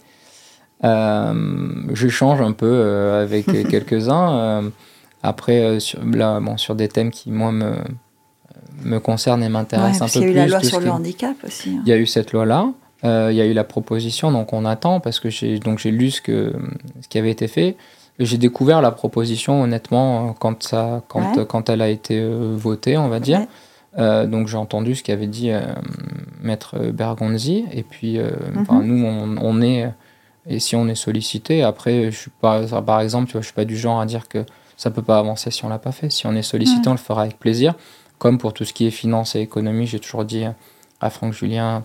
Euh, 0.83 1.33
je 1.93 2.07
change 2.07 2.41
un 2.41 2.51
peu 2.51 2.67
euh, 2.69 3.23
avec 3.23 3.45
quelques-uns. 3.69 4.37
euh, 4.37 4.69
après, 5.23 5.61
euh, 5.61 5.79
sur, 5.79 5.99
là, 6.05 6.39
bon, 6.39 6.57
sur 6.57 6.75
des 6.75 6.87
thèmes 6.87 7.09
qui, 7.09 7.31
moi, 7.31 7.51
me, 7.51 7.73
me 8.83 8.99
concernent 8.99 9.41
et 9.41 9.47
Ouais, 9.47 9.51
m'intéressent 9.51 9.99
parce 9.99 10.15
un 10.17 10.19
peu 10.21 10.25
y 10.25 10.27
a 10.27 10.29
eu 10.29 10.31
plus. 10.33 10.39
la 10.39 10.47
loi 10.47 10.63
sur 10.63 10.79
le 10.79 10.91
handicap 10.91 11.35
aussi. 11.43 11.71
hein. 11.71 11.81
Il 11.85 11.89
y 11.89 11.93
a 11.93 11.97
eu 11.97 12.05
cette 12.05 12.31
loi-là. 12.33 12.65
euh, 12.67 12.71
il 13.03 13.35
y 13.35 13.41
a 13.41 13.45
eu 13.45 13.53
la 13.53 13.63
proposition, 13.63 14.31
donc 14.31 14.53
on 14.53 14.65
attend 14.65 14.99
parce 14.99 15.19
que 15.19 15.29
j'ai 15.29 15.59
donc 15.59 15.79
j'ai 15.79 15.91
lu 15.91 16.11
ce 16.11 16.21
que 16.21 16.53
ce 17.01 17.07
qui 17.07 17.17
avait 17.17 17.31
été 17.31 17.47
fait. 17.47 17.75
J'ai 18.19 18.37
découvert 18.39 18.81
la 18.81 18.89
proposition 18.91 19.61
honnêtement 19.61 20.29
euh, 20.29 20.31
quand 20.39 20.63
ça 20.63 21.03
quand 21.07 21.37
Ouais. 21.37 21.45
quand 21.47 21.69
elle 21.69 21.81
a 21.83 21.89
été 21.89 22.19
euh, 22.19 22.55
votée, 22.57 22.97
on 22.97 23.09
va 23.09 23.19
dire. 23.19 23.39
Ouais. 23.41 23.47
Euh, 23.99 24.25
donc 24.25 24.47
j'ai 24.47 24.57
entendu 24.57 24.95
ce 24.95 25.03
qu'avait 25.03 25.27
dit 25.27 25.51
euh, 25.51 25.61
maître 26.41 26.77
Bergonzi. 26.91 27.65
Et 27.71 27.83
puis, 27.83 28.17
euh, 28.17 28.31
Mhm. 28.53 28.81
nous, 28.83 29.05
on, 29.05 29.35
on 29.41 29.61
est, 29.61 29.89
et 30.47 30.59
si 30.59 30.75
on 30.75 30.87
est 30.87 30.95
sollicité, 30.95 31.61
après, 31.63 32.11
je 32.11 32.17
suis 32.17 32.31
pas, 32.41 32.61
par 32.81 33.01
exemple, 33.01 33.27
tu 33.27 33.33
vois, 33.33 33.41
je 33.41 33.47
suis 33.47 33.53
pas 33.55 33.65
du 33.65 33.77
genre 33.77 33.99
à 33.99 34.05
dire 34.05 34.27
que 34.27 34.43
ça 34.75 34.89
peut 34.91 35.01
pas 35.01 35.17
avancer 35.19 35.51
si 35.51 35.65
on 35.65 35.69
l'a 35.69 35.79
pas 35.79 35.91
fait. 35.91 36.11
Si 36.11 36.25
on 36.27 36.33
est 36.35 36.41
sollicité, 36.43 36.81
Ouais. 36.81 36.87
on 36.89 36.91
le 36.91 36.97
fera 36.97 37.21
avec 37.23 37.39
plaisir. 37.39 37.73
Comme 38.19 38.37
pour 38.39 38.53
tout 38.53 38.65
ce 38.65 38.73
qui 38.73 38.87
est 38.87 38.91
finance 38.91 39.35
et 39.35 39.41
économie, 39.41 39.85
j'ai 39.87 39.99
toujours 39.99 40.25
dit 40.25 40.43
à 41.01 41.09
Franck 41.11 41.33
Julien, 41.33 41.83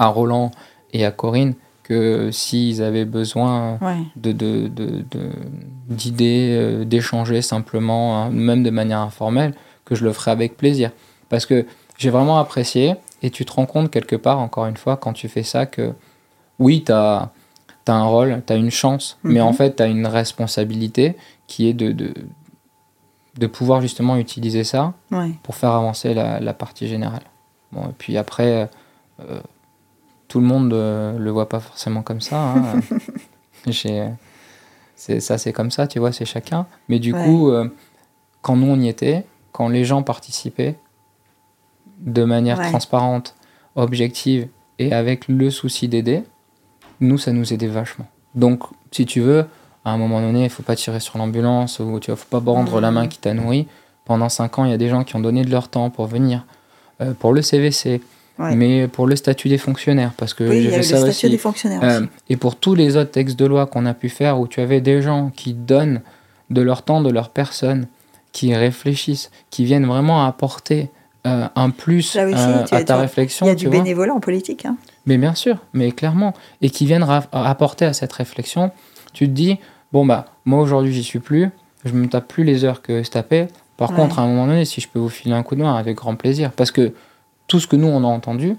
à 0.00 0.06
Roland 0.08 0.50
et 0.92 1.04
à 1.04 1.10
Corinne 1.12 1.54
que 1.84 2.30
s'ils 2.30 2.82
avaient 2.82 3.04
besoin 3.04 3.78
Ouais. 3.80 3.98
de, 4.16 4.32
de, 4.32 4.68
de- 4.68 5.04
de- 5.10 5.30
d'idées, 5.88 6.56
euh, 6.58 6.84
d'échanger 6.84 7.42
simplement, 7.42 8.16
hein, 8.22 8.30
même 8.30 8.62
de 8.62 8.70
manière 8.70 9.00
informelle, 9.00 9.54
que 9.84 9.94
je 9.94 10.04
le 10.04 10.12
ferai 10.12 10.30
avec 10.30 10.56
plaisir. 10.56 10.90
Parce 11.28 11.46
que 11.46 11.66
j'ai 11.98 12.10
vraiment 12.10 12.38
apprécié, 12.38 12.94
et 13.22 13.30
tu 13.30 13.44
te 13.44 13.52
rends 13.52 13.66
compte 13.66 13.90
quelque 13.90 14.16
part, 14.16 14.38
encore 14.38 14.66
une 14.66 14.76
fois, 14.76 14.96
quand 14.96 15.12
tu 15.12 15.28
fais 15.28 15.42
ça, 15.42 15.66
que 15.66 15.92
oui, 16.58 16.82
tu 16.84 16.92
as, 16.92 17.30
un 17.88 18.04
rôle, 18.04 18.40
tu 18.46 18.52
as 18.52 18.56
une 18.56 18.70
chance, 18.70 19.18
mais 19.24 19.40
Mhm. 19.40 19.46
en 19.46 19.52
fait, 19.52 19.76
tu 19.76 19.82
as 19.82 19.86
une 19.86 20.06
responsabilité 20.06 21.16
qui 21.48 21.68
est 21.68 21.74
de, 21.74 21.90
de, 21.90 22.14
de 23.36 23.46
pouvoir 23.48 23.80
justement 23.80 24.16
utiliser 24.16 24.62
ça 24.62 24.92
Ouais. 25.10 25.32
pour 25.42 25.56
faire 25.56 25.70
avancer 25.72 26.14
la, 26.14 26.38
la 26.38 26.54
partie 26.54 26.86
générale. 26.86 27.22
Bon, 27.72 27.82
et 27.82 27.94
puis 27.98 28.16
après, 28.16 28.70
euh, 29.28 29.40
tout 30.30 30.40
le 30.40 30.46
monde 30.46 30.72
ne 30.72 31.18
le 31.18 31.30
voit 31.30 31.48
pas 31.48 31.60
forcément 31.60 32.02
comme 32.02 32.20
ça. 32.22 32.40
hein. 32.40 32.80
C'est, 34.96 35.20
ça, 35.20 35.38
c'est 35.38 35.52
comme 35.52 35.70
ça, 35.70 35.86
tu 35.86 35.98
vois, 35.98 36.12
c'est 36.12 36.24
chacun. 36.26 36.66
Mais 36.88 36.98
du 36.98 37.12
Ouais. 37.14 37.24
coup, 37.24 37.50
euh, 37.50 37.68
quand 38.42 38.54
nous, 38.56 38.66
on 38.66 38.78
y 38.78 38.88
était, 38.88 39.24
quand 39.52 39.68
les 39.68 39.84
gens 39.84 40.02
participaient 40.02 40.76
de 41.98 42.24
manière 42.24 42.58
Ouais. 42.58 42.68
transparente, 42.68 43.34
objective 43.76 44.48
et 44.78 44.92
avec 44.92 45.26
le 45.28 45.50
souci 45.50 45.88
d'aider, 45.88 46.22
nous, 47.00 47.16
ça 47.18 47.32
nous 47.32 47.52
aidait 47.52 47.66
vachement. 47.66 48.06
Donc, 48.34 48.62
si 48.92 49.06
tu 49.06 49.20
veux, 49.20 49.46
à 49.86 49.92
un 49.92 49.96
moment 49.96 50.20
donné, 50.20 50.44
il 50.44 50.50
faut 50.50 50.62
pas 50.62 50.76
tirer 50.76 51.00
sur 51.00 51.16
l'ambulance 51.18 51.78
ou 51.80 51.98
tu 51.98 52.10
vois, 52.10 52.16
faut 52.16 52.40
pas 52.40 52.50
rendre 52.52 52.76
Mhm. 52.76 52.80
la 52.82 52.90
main 52.90 53.08
qui 53.08 53.18
t'a 53.18 53.32
nourri. 53.32 53.66
Pendant 54.04 54.28
5 54.28 54.58
ans, 54.58 54.64
il 54.66 54.70
y 54.70 54.74
a 54.74 54.78
des 54.78 54.88
gens 54.88 55.02
qui 55.04 55.16
ont 55.16 55.20
donné 55.20 55.44
de 55.44 55.50
leur 55.50 55.68
temps 55.68 55.88
pour 55.88 56.06
venir, 56.06 56.44
euh, 57.00 57.14
pour 57.14 57.32
le 57.32 57.40
CVC, 57.42 58.02
Ouais. 58.40 58.56
mais 58.56 58.88
pour 58.88 59.06
le 59.06 59.16
statut 59.16 59.48
des 59.48 59.58
fonctionnaires, 59.58 60.12
parce 60.16 60.34
que 60.34 60.44
Oui, 60.44 60.62
j'ai 60.62 60.70
fait 60.70 60.76
le 60.78 60.82
ça 60.82 60.96
statut 60.96 61.10
aussi. 61.10 61.30
des 61.30 61.38
fonctionnaires 61.38 61.82
Euh, 61.84 62.00
aussi. 62.00 62.08
et 62.30 62.36
pour 62.36 62.56
tous 62.56 62.74
les 62.74 62.96
autres 62.96 63.10
textes 63.10 63.38
de 63.38 63.44
loi 63.44 63.66
qu'on 63.66 63.84
a 63.86 63.94
pu 63.94 64.08
faire, 64.08 64.40
où 64.40 64.48
tu 64.48 64.60
avais 64.60 64.80
des 64.80 65.02
gens 65.02 65.30
qui 65.34 65.52
donnent 65.54 66.00
de 66.48 66.62
leur 66.62 66.82
temps, 66.82 67.00
de 67.02 67.10
leur 67.10 67.28
personne, 67.28 67.86
qui 68.32 68.54
réfléchissent, 68.54 69.30
qui 69.50 69.64
viennent 69.64 69.86
vraiment 69.86 70.24
apporter 70.26 70.88
euh, 71.26 71.46
un 71.54 71.68
plus 71.70 72.16
aussi, 72.16 72.18
euh, 72.18 72.64
à 72.72 72.82
ta 72.82 72.96
réflexion. 72.96 73.44
Il 73.44 73.50
y 73.50 73.52
a 73.52 73.54
du 73.54 73.66
vois. 73.66 73.76
bénévolat 73.76 74.14
en 74.14 74.20
politique. 74.20 74.64
Hein. 74.64 74.76
Mais 75.04 75.18
bien 75.18 75.34
sûr, 75.34 75.58
mais 75.74 75.92
clairement. 75.92 76.32
Et 76.62 76.70
qui 76.70 76.86
viennent 76.86 77.04
apporter 77.32 77.84
à 77.84 77.92
cette 77.92 78.12
réflexion, 78.14 78.70
tu 79.12 79.26
te 79.26 79.32
dis, 79.32 79.58
bon 79.92 80.06
bah, 80.06 80.24
moi 80.46 80.60
aujourd'hui 80.62 80.92
j'y 80.94 81.02
suis 81.02 81.18
plus, 81.18 81.50
je 81.84 81.92
me 81.92 82.06
tape 82.08 82.26
plus 82.28 82.44
les 82.44 82.64
heures 82.64 82.80
que 82.80 83.02
se 83.02 83.10
tapait. 83.10 83.48
Par 83.76 83.90
Ouais. 83.90 83.96
contre, 83.96 84.18
à 84.18 84.22
un 84.22 84.28
moment 84.28 84.46
donné, 84.46 84.64
si 84.64 84.80
je 84.80 84.88
peux 84.88 84.98
vous 84.98 85.08
filer 85.10 85.34
un 85.34 85.42
coup 85.42 85.56
de 85.56 85.62
main, 85.62 85.74
avec 85.74 85.96
grand 85.96 86.14
plaisir. 86.14 86.52
Parce 86.52 86.70
que 86.70 86.92
tout 87.50 87.58
ce 87.58 87.66
que 87.66 87.74
nous 87.74 87.88
on 87.88 88.04
a 88.04 88.06
entendu, 88.06 88.56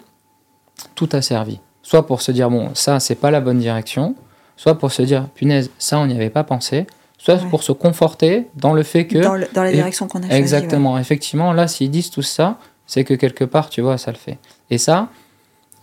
tout 0.96 1.08
a 1.14 1.22
servi. 1.22 1.60
Soit 1.82 2.06
pour 2.06 2.22
se 2.22 2.32
dire, 2.34 2.50
bon, 2.50 2.72
ça 2.76 3.00
c'est 3.00 3.16
pas 3.16 3.32
la 3.32 3.39
bonne 3.39 3.58
direction, 3.60 4.16
soit 4.58 4.78
pour 4.78 4.92
se 4.92 5.02
dire, 5.02 5.28
punaise, 5.34 5.72
ça 5.80 5.98
on 5.98 6.06
n'y 6.08 6.14
avait 6.14 6.30
pas 6.30 6.44
pensé, 6.44 6.86
soit 7.18 7.36
Ouais. 7.36 7.50
pour 7.50 7.64
se 7.64 7.72
conforter 7.72 8.48
dans 8.56 8.74
le 8.74 8.84
fait 8.84 9.08
que. 9.08 9.18
Dans, 9.20 9.36
le- 9.36 9.48
dans 9.54 9.64
la 9.64 9.72
direction 9.72 10.08
qu'on 10.10 10.20
a 10.20 10.24
choisie. 10.24 10.38
Exactement, 10.38 10.98
effectivement, 11.00 11.54
là, 11.54 11.68
s'ils 11.70 11.89
disent 11.89 12.10
tout 12.12 12.22
ça, 12.22 12.58
c'est 12.86 13.06
que 13.06 13.14
quelque 13.14 13.46
part, 13.46 13.70
tu 13.70 13.80
vois, 13.82 13.98
ça 13.98 14.12
le 14.12 14.18
fait. 14.18 14.38
Et 14.70 14.78
ça, 14.78 15.08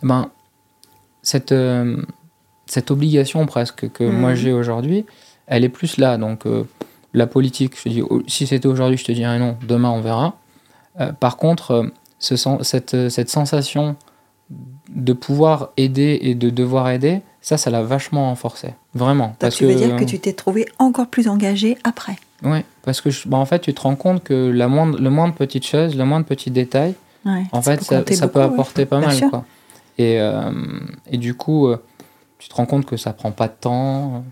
ben, 0.03 0.29
cette, 1.23 1.51
euh, 1.51 1.97
cette 2.67 2.91
obligation 2.91 3.43
presque 3.47 3.89
que 3.91 4.03
Mhm. 4.03 4.19
moi 4.19 4.35
j'ai 4.35 4.53
aujourd'hui, 4.53 5.05
elle 5.47 5.63
est 5.63 5.69
plus 5.69 5.97
là. 5.97 6.17
Donc, 6.17 6.45
euh, 6.45 6.63
la 7.13 7.25
politique, 7.25 7.75
je 7.77 7.83
te 7.83 7.89
dis, 7.89 8.03
oh, 8.07 8.21
si 8.27 8.45
c'était 8.45 8.67
aujourd'hui, 8.67 8.97
je 8.97 9.05
te 9.05 9.11
dirais 9.11 9.39
non, 9.39 9.57
demain 9.67 9.89
on 9.89 10.01
verra. 10.01 10.35
Euh, 10.99 11.11
par 11.11 11.37
contre, 11.37 11.91
ce 12.19 12.35
cette, 12.61 12.93
euh, 12.93 13.09
cette 13.09 13.29
sensation 13.29 13.95
de 14.89 15.13
pouvoir 15.13 15.69
aider 15.77 16.17
et 16.21 16.35
de 16.35 16.49
devoir 16.49 16.89
aider, 16.89 17.21
ça, 17.41 17.57
ça 17.57 17.69
l'a 17.69 17.83
vachement 17.83 18.29
renforcé. 18.29 18.73
Vraiment. 18.95 19.27
Donc 19.27 19.37
parce 19.39 19.55
tu 19.57 19.65
veux 19.65 19.73
que, 19.73 19.77
dire 19.77 19.95
que 19.95 20.03
tu 20.03 20.19
t'es 20.19 20.33
trouvé 20.33 20.65
encore 20.79 21.07
plus 21.07 21.27
engagé 21.27 21.77
après. 21.83 22.15
Ouais, 22.43 22.65
parce 22.83 22.99
que 23.01 23.09
je- 23.09 23.27
bah, 23.27 23.37
en 23.37 23.45
fait, 23.45 23.59
tu 23.59 23.73
te 23.73 23.81
rends 23.81 23.95
compte 23.95 24.23
que 24.23 24.49
la 24.49 24.67
moindre, 24.67 24.97
le 24.99 25.09
moindre 25.09 25.35
petite 25.35 25.65
chose, 25.65 25.95
le 25.95 26.05
moindre 26.05 26.25
petit 26.25 26.51
détail, 26.51 26.95
Ouais, 27.25 27.43
en 27.51 27.61
ça 27.61 27.71
fait, 27.73 27.77
peut 27.77 27.83
ça, 27.85 28.15
ça 28.15 28.27
peut 28.29 28.39
ouais. 28.39 28.45
apporter 28.45 28.85
pas 28.85 28.99
Bien 28.99 29.07
mal. 29.09 29.17
sûr. 29.17 29.29
Quoi. 29.29 29.45
Et, 29.97 30.19
euh, 30.21 30.51
et 31.11 31.17
du 31.17 31.33
coup, 31.33 31.67
euh, 31.67 31.77
tu 32.39 32.47
te 32.49 32.55
rends 32.55 32.65
compte 32.65 32.85
que 32.85 32.95
ça 32.97 33.11
prend 33.13 33.31
pas 33.31 33.47
de 33.49 33.53
temps. 33.59 34.23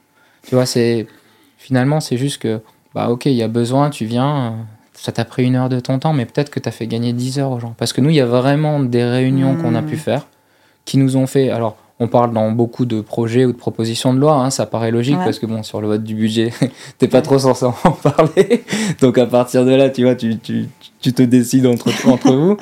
Tu 0.43 0.55
vois, 0.55 0.65
c'est 0.65 1.05
finalement, 1.57 1.99
c'est 1.99 2.15
juste 2.17 2.41
que, 2.41 2.61
bah 2.95 3.09
ok, 3.09 3.25
il 3.25 3.33
y 3.33 3.43
a 3.43 3.49
besoin, 3.49 3.89
tu 3.89 4.05
viens, 4.05 4.37
euh, 4.37 4.51
ça 5.07 5.13
t'a 5.13 5.23
pris 5.23 5.45
une 5.45 5.55
heure 5.55 5.69
de 5.69 5.79
ton 5.79 5.99
temps, 5.99 6.11
mais 6.11 6.25
peut-être 6.25 6.49
que 6.49 6.59
tu 6.59 6.67
as 6.67 6.71
fait 6.73 6.85
gagner 6.85 7.13
10 7.13 7.39
heures 7.39 7.51
aux 7.51 7.59
gens. 7.61 7.73
Parce 7.77 7.93
que 7.93 8.01
nous, 8.01 8.09
il 8.09 8.17
y 8.17 8.19
a 8.19 8.25
vraiment 8.25 8.81
des 8.81 9.05
réunions 9.05 9.55
qu'on 9.55 9.73
a 9.73 9.81
Mm. 9.81 9.85
pu 9.85 9.95
faire 9.95 10.27
qui 10.83 10.97
nous 10.97 11.15
ont 11.15 11.27
fait. 11.27 11.49
Alors, 11.49 11.77
on 12.01 12.09
parle 12.09 12.33
dans 12.33 12.51
beaucoup 12.51 12.85
de 12.85 12.99
projets 12.99 13.45
ou 13.45 13.53
de 13.53 13.57
propositions 13.57 14.13
de 14.13 14.19
loi, 14.19 14.33
hein, 14.35 14.49
ça 14.49 14.65
paraît 14.65 14.91
logique 14.91 15.17
Ouais. 15.17 15.23
parce 15.23 15.39
que 15.39 15.45
bon, 15.45 15.63
sur 15.63 15.79
le 15.79 15.87
vote 15.87 16.03
du 16.03 16.13
budget, 16.13 16.51
t'es 16.97 17.07
pas 17.07 17.21
trop 17.21 17.39
censé 17.39 17.63
en 17.65 17.71
parler. 18.03 18.65
Donc 18.99 19.17
à 19.17 19.25
partir 19.27 19.63
de 19.63 19.71
là, 19.71 19.89
tu 19.89 20.03
vois, 20.03 20.15
tu, 20.15 20.37
tu, 20.39 20.67
tu 20.99 21.13
te 21.13 21.21
décides 21.23 21.65
entre, 21.67 21.87
entre 22.05 22.33
vous. 22.33 22.57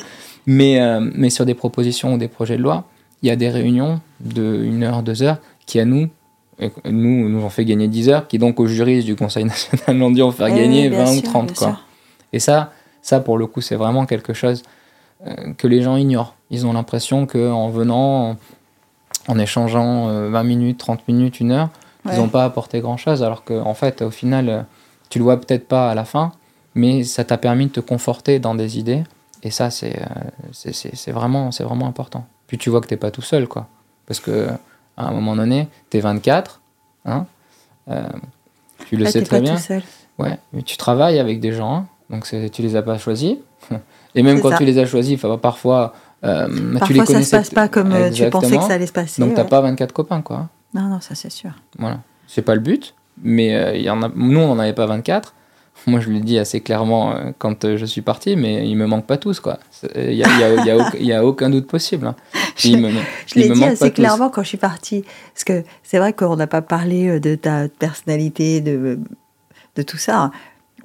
Mais, 0.46 0.80
euh, 0.80 1.00
mais 1.16 1.32
sur 1.32 1.48
des 1.48 1.56
propositions 1.56 2.14
ou 2.14 2.18
des 2.20 2.28
projets 2.28 2.58
de 2.58 2.62
loi, 2.62 2.84
il 3.24 3.28
y 3.30 3.32
a 3.32 3.36
des 3.36 3.50
réunions 3.50 4.02
de 4.20 4.64
1 4.72 4.84
heure, 4.84 5.02
2 5.02 5.24
heures 5.24 5.38
qui 5.66 5.80
à 5.80 5.86
nous, 5.86 6.10
nous, 6.86 7.28
nous 7.28 7.44
ont 7.44 7.50
fait 7.50 7.66
gagner 7.66 7.88
10 7.88 8.10
heures, 8.10 8.28
qui 8.28 8.38
donc 8.38 8.60
aux 8.60 8.68
juristes 8.68 9.06
du 9.08 9.16
Conseil 9.16 9.44
national 9.54 9.98
l'ont 9.98 10.12
dit 10.12 10.22
ont 10.22 10.32
fait 10.32 10.46
Eh 10.48 10.54
gagner 10.56 10.84
oui, 10.84 10.90
bien 10.90 11.06
20 11.06 11.12
ou 11.12 11.14
sûr, 11.16 11.24
30. 11.24 11.46
bien 11.48 11.54
Quoi. 11.56 11.68
sûr. 11.70 11.82
Et 12.36 12.40
ça, 12.40 12.72
ça, 13.02 13.20
pour 13.22 13.38
le 13.38 13.48
coup, 13.48 13.62
c'est 13.62 13.76
vraiment 13.76 14.06
quelque 14.06 14.34
chose 14.34 14.62
euh, 15.26 15.54
que 15.58 15.68
les 15.68 15.82
gens 15.82 15.96
ignorent. 15.96 16.36
Ils 16.52 16.68
ont 16.68 16.74
l'impression 16.74 17.26
qu'en 17.26 17.70
venant, 17.70 18.38
en, 19.28 19.40
échangeant 19.40 20.10
euh, 20.10 20.30
20 20.30 20.44
minutes, 20.44 20.78
30 20.78 21.08
minutes, 21.08 21.40
une 21.40 21.52
heure, 21.52 21.70
ils 22.12 22.18
n'ont 22.18 22.30
pas 22.30 22.44
apporté 22.46 22.82
grand-chose, 22.82 23.24
alors 23.24 23.44
qu'en 23.44 23.66
en 23.66 23.74
fait, 23.74 24.02
au 24.02 24.12
final, 24.12 24.50
euh, 24.50 24.62
tu 25.10 25.18
le 25.18 25.24
vois 25.24 25.38
peut-être 25.38 25.68
pas 25.68 25.90
à 25.90 25.96
la 25.96 26.06
fin, 26.06 26.34
mais 26.76 27.04
ça 27.04 27.24
t'a 27.24 27.38
permis 27.38 27.68
de 27.68 27.72
te 27.72 27.80
conforter 27.80 28.40
dans 28.40 28.54
des 28.54 28.78
idées. 28.78 29.04
Et 29.44 29.52
ça, 29.52 29.70
c'est 29.70 30.00
euh, 30.00 31.12
vraiment, 31.12 31.52
c'est 31.52 31.64
vraiment 31.64 31.88
important. 31.88 32.28
Puis 32.48 32.58
tu 32.58 32.70
vois 32.70 32.82
que 32.82 32.88
t'es 32.88 32.98
pas 32.98 33.12
tout 33.12 33.22
seul, 33.22 33.48
quoi. 33.48 33.68
Parce 34.06 34.20
que 34.20 34.50
à 34.98 35.08
un 35.08 35.12
moment 35.12 35.36
donné, 35.36 35.68
t'es 35.90 36.00
24, 36.00 36.62
hein, 37.06 37.26
euh, 37.90 38.04
tu 38.88 38.98
le 38.98 39.06
Là, 39.06 39.12
sais 39.12 39.24
très 39.24 39.38
pas 39.38 39.42
bien. 39.42 39.56
tout 39.56 39.62
seul. 39.62 39.84
Ouais, 40.18 40.38
mais 40.54 40.62
tu 40.62 40.78
travailles 40.78 41.20
avec 41.20 41.40
des 41.40 41.52
gens, 41.52 41.76
hein, 41.76 41.88
donc 42.10 42.26
tu 42.52 42.62
les 42.62 42.76
as 42.76 42.82
pas 42.82 42.98
choisis. 42.98 43.36
Et 44.16 44.24
même 44.24 44.40
quand 44.42 44.52
ça. 44.52 44.58
tu 44.58 44.66
les 44.66 44.78
as 44.80 44.86
choisis, 44.86 45.20
parfois, 45.42 45.94
euh, 46.24 46.48
tu 46.86 46.94
les 46.94 47.00
Parfois, 47.00 47.06
ça 47.06 47.22
se 47.22 47.32
passe 47.32 47.50
pas 47.50 47.68
comme 47.68 47.92
euh, 47.92 48.10
tu 48.12 48.30
pensais 48.30 48.58
que 48.58 48.64
ça 48.64 48.74
allait 48.74 48.88
se 48.88 48.94
passer. 48.94 49.22
Donc 49.22 49.34
t'as 49.34 49.44
ouais. 49.44 49.50
pas 49.50 49.62
24 49.62 49.92
copains, 49.92 50.22
quoi. 50.22 50.48
Non, 50.74 50.84
non, 50.84 51.00
ça 51.02 51.16
c'est 51.16 51.32
sûr. 51.32 51.52
Voilà. 51.78 52.00
C'est 52.28 52.42
pas 52.42 52.56
le 52.56 52.62
but, 52.62 52.96
mais 53.22 53.56
euh, 53.56 53.76
il 53.76 53.82
y 53.84 53.90
en 53.90 54.02
a... 54.04 54.10
nous, 54.16 54.40
on 54.40 54.56
n'en 54.56 54.60
avait 54.60 54.74
pas 54.74 54.86
24. 54.86 55.34
Moi, 55.88 56.00
je 56.00 56.10
l'ai 56.10 56.22
dit 56.22 56.40
assez 56.40 56.62
clairement 56.62 57.12
euh, 57.16 57.32
quand 57.38 57.76
je 57.76 57.86
suis 57.86 58.02
parti, 58.02 58.36
mais 58.38 58.68
il 58.68 58.76
me 58.76 58.88
manque 58.88 59.06
pas 59.06 59.18
tous, 59.18 59.40
quoi. 59.42 59.60
Il 59.96 60.14
y 60.14 60.24
a, 60.24 60.28
y 60.40 60.44
a- 60.44 60.56
il 60.56 60.66
y 60.66 60.72
a 60.72 60.78
aucun- 60.78 60.98
il 61.00 61.06
y 61.06 61.14
a 61.14 61.24
aucun 61.26 61.50
doute 61.50 61.68
possible. 61.68 62.08
hein. 62.08 62.16
Je- 62.56 62.70
Il 62.70 62.82
me- 62.82 62.90
Je 63.28 63.36
l'ai 63.36 63.50
dit 63.50 63.64
assez 63.64 63.90
tous. 63.90 63.96
clairement 63.96 64.30
quand 64.30 64.42
je 64.42 64.48
suis 64.48 64.58
partie. 64.58 65.04
Parce 65.34 65.44
que 65.44 65.64
c'est 65.84 66.00
vrai 66.00 66.14
qu'on 66.14 66.36
n'a 66.38 66.48
pas 66.48 66.62
parlé 66.62 67.20
de 67.20 67.36
ta 67.36 67.68
personnalité, 67.68 68.62
de, 68.62 68.98
de 69.76 69.82
tout 69.84 69.98
ça. 69.98 70.32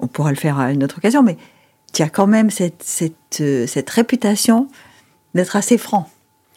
On 0.01 0.07
pourra 0.07 0.29
le 0.31 0.35
faire 0.35 0.59
à 0.59 0.71
une 0.71 0.83
autre 0.83 0.97
occasion, 0.97 1.23
mais 1.23 1.37
tu 1.93 2.01
as 2.01 2.09
quand 2.09 2.27
même 2.27 2.49
cette, 2.49 2.81
cette, 2.83 3.39
euh, 3.41 3.67
cette 3.67 3.89
réputation 3.89 4.67
d'être 5.35 5.55
assez 5.55 5.77
franc, 5.77 6.09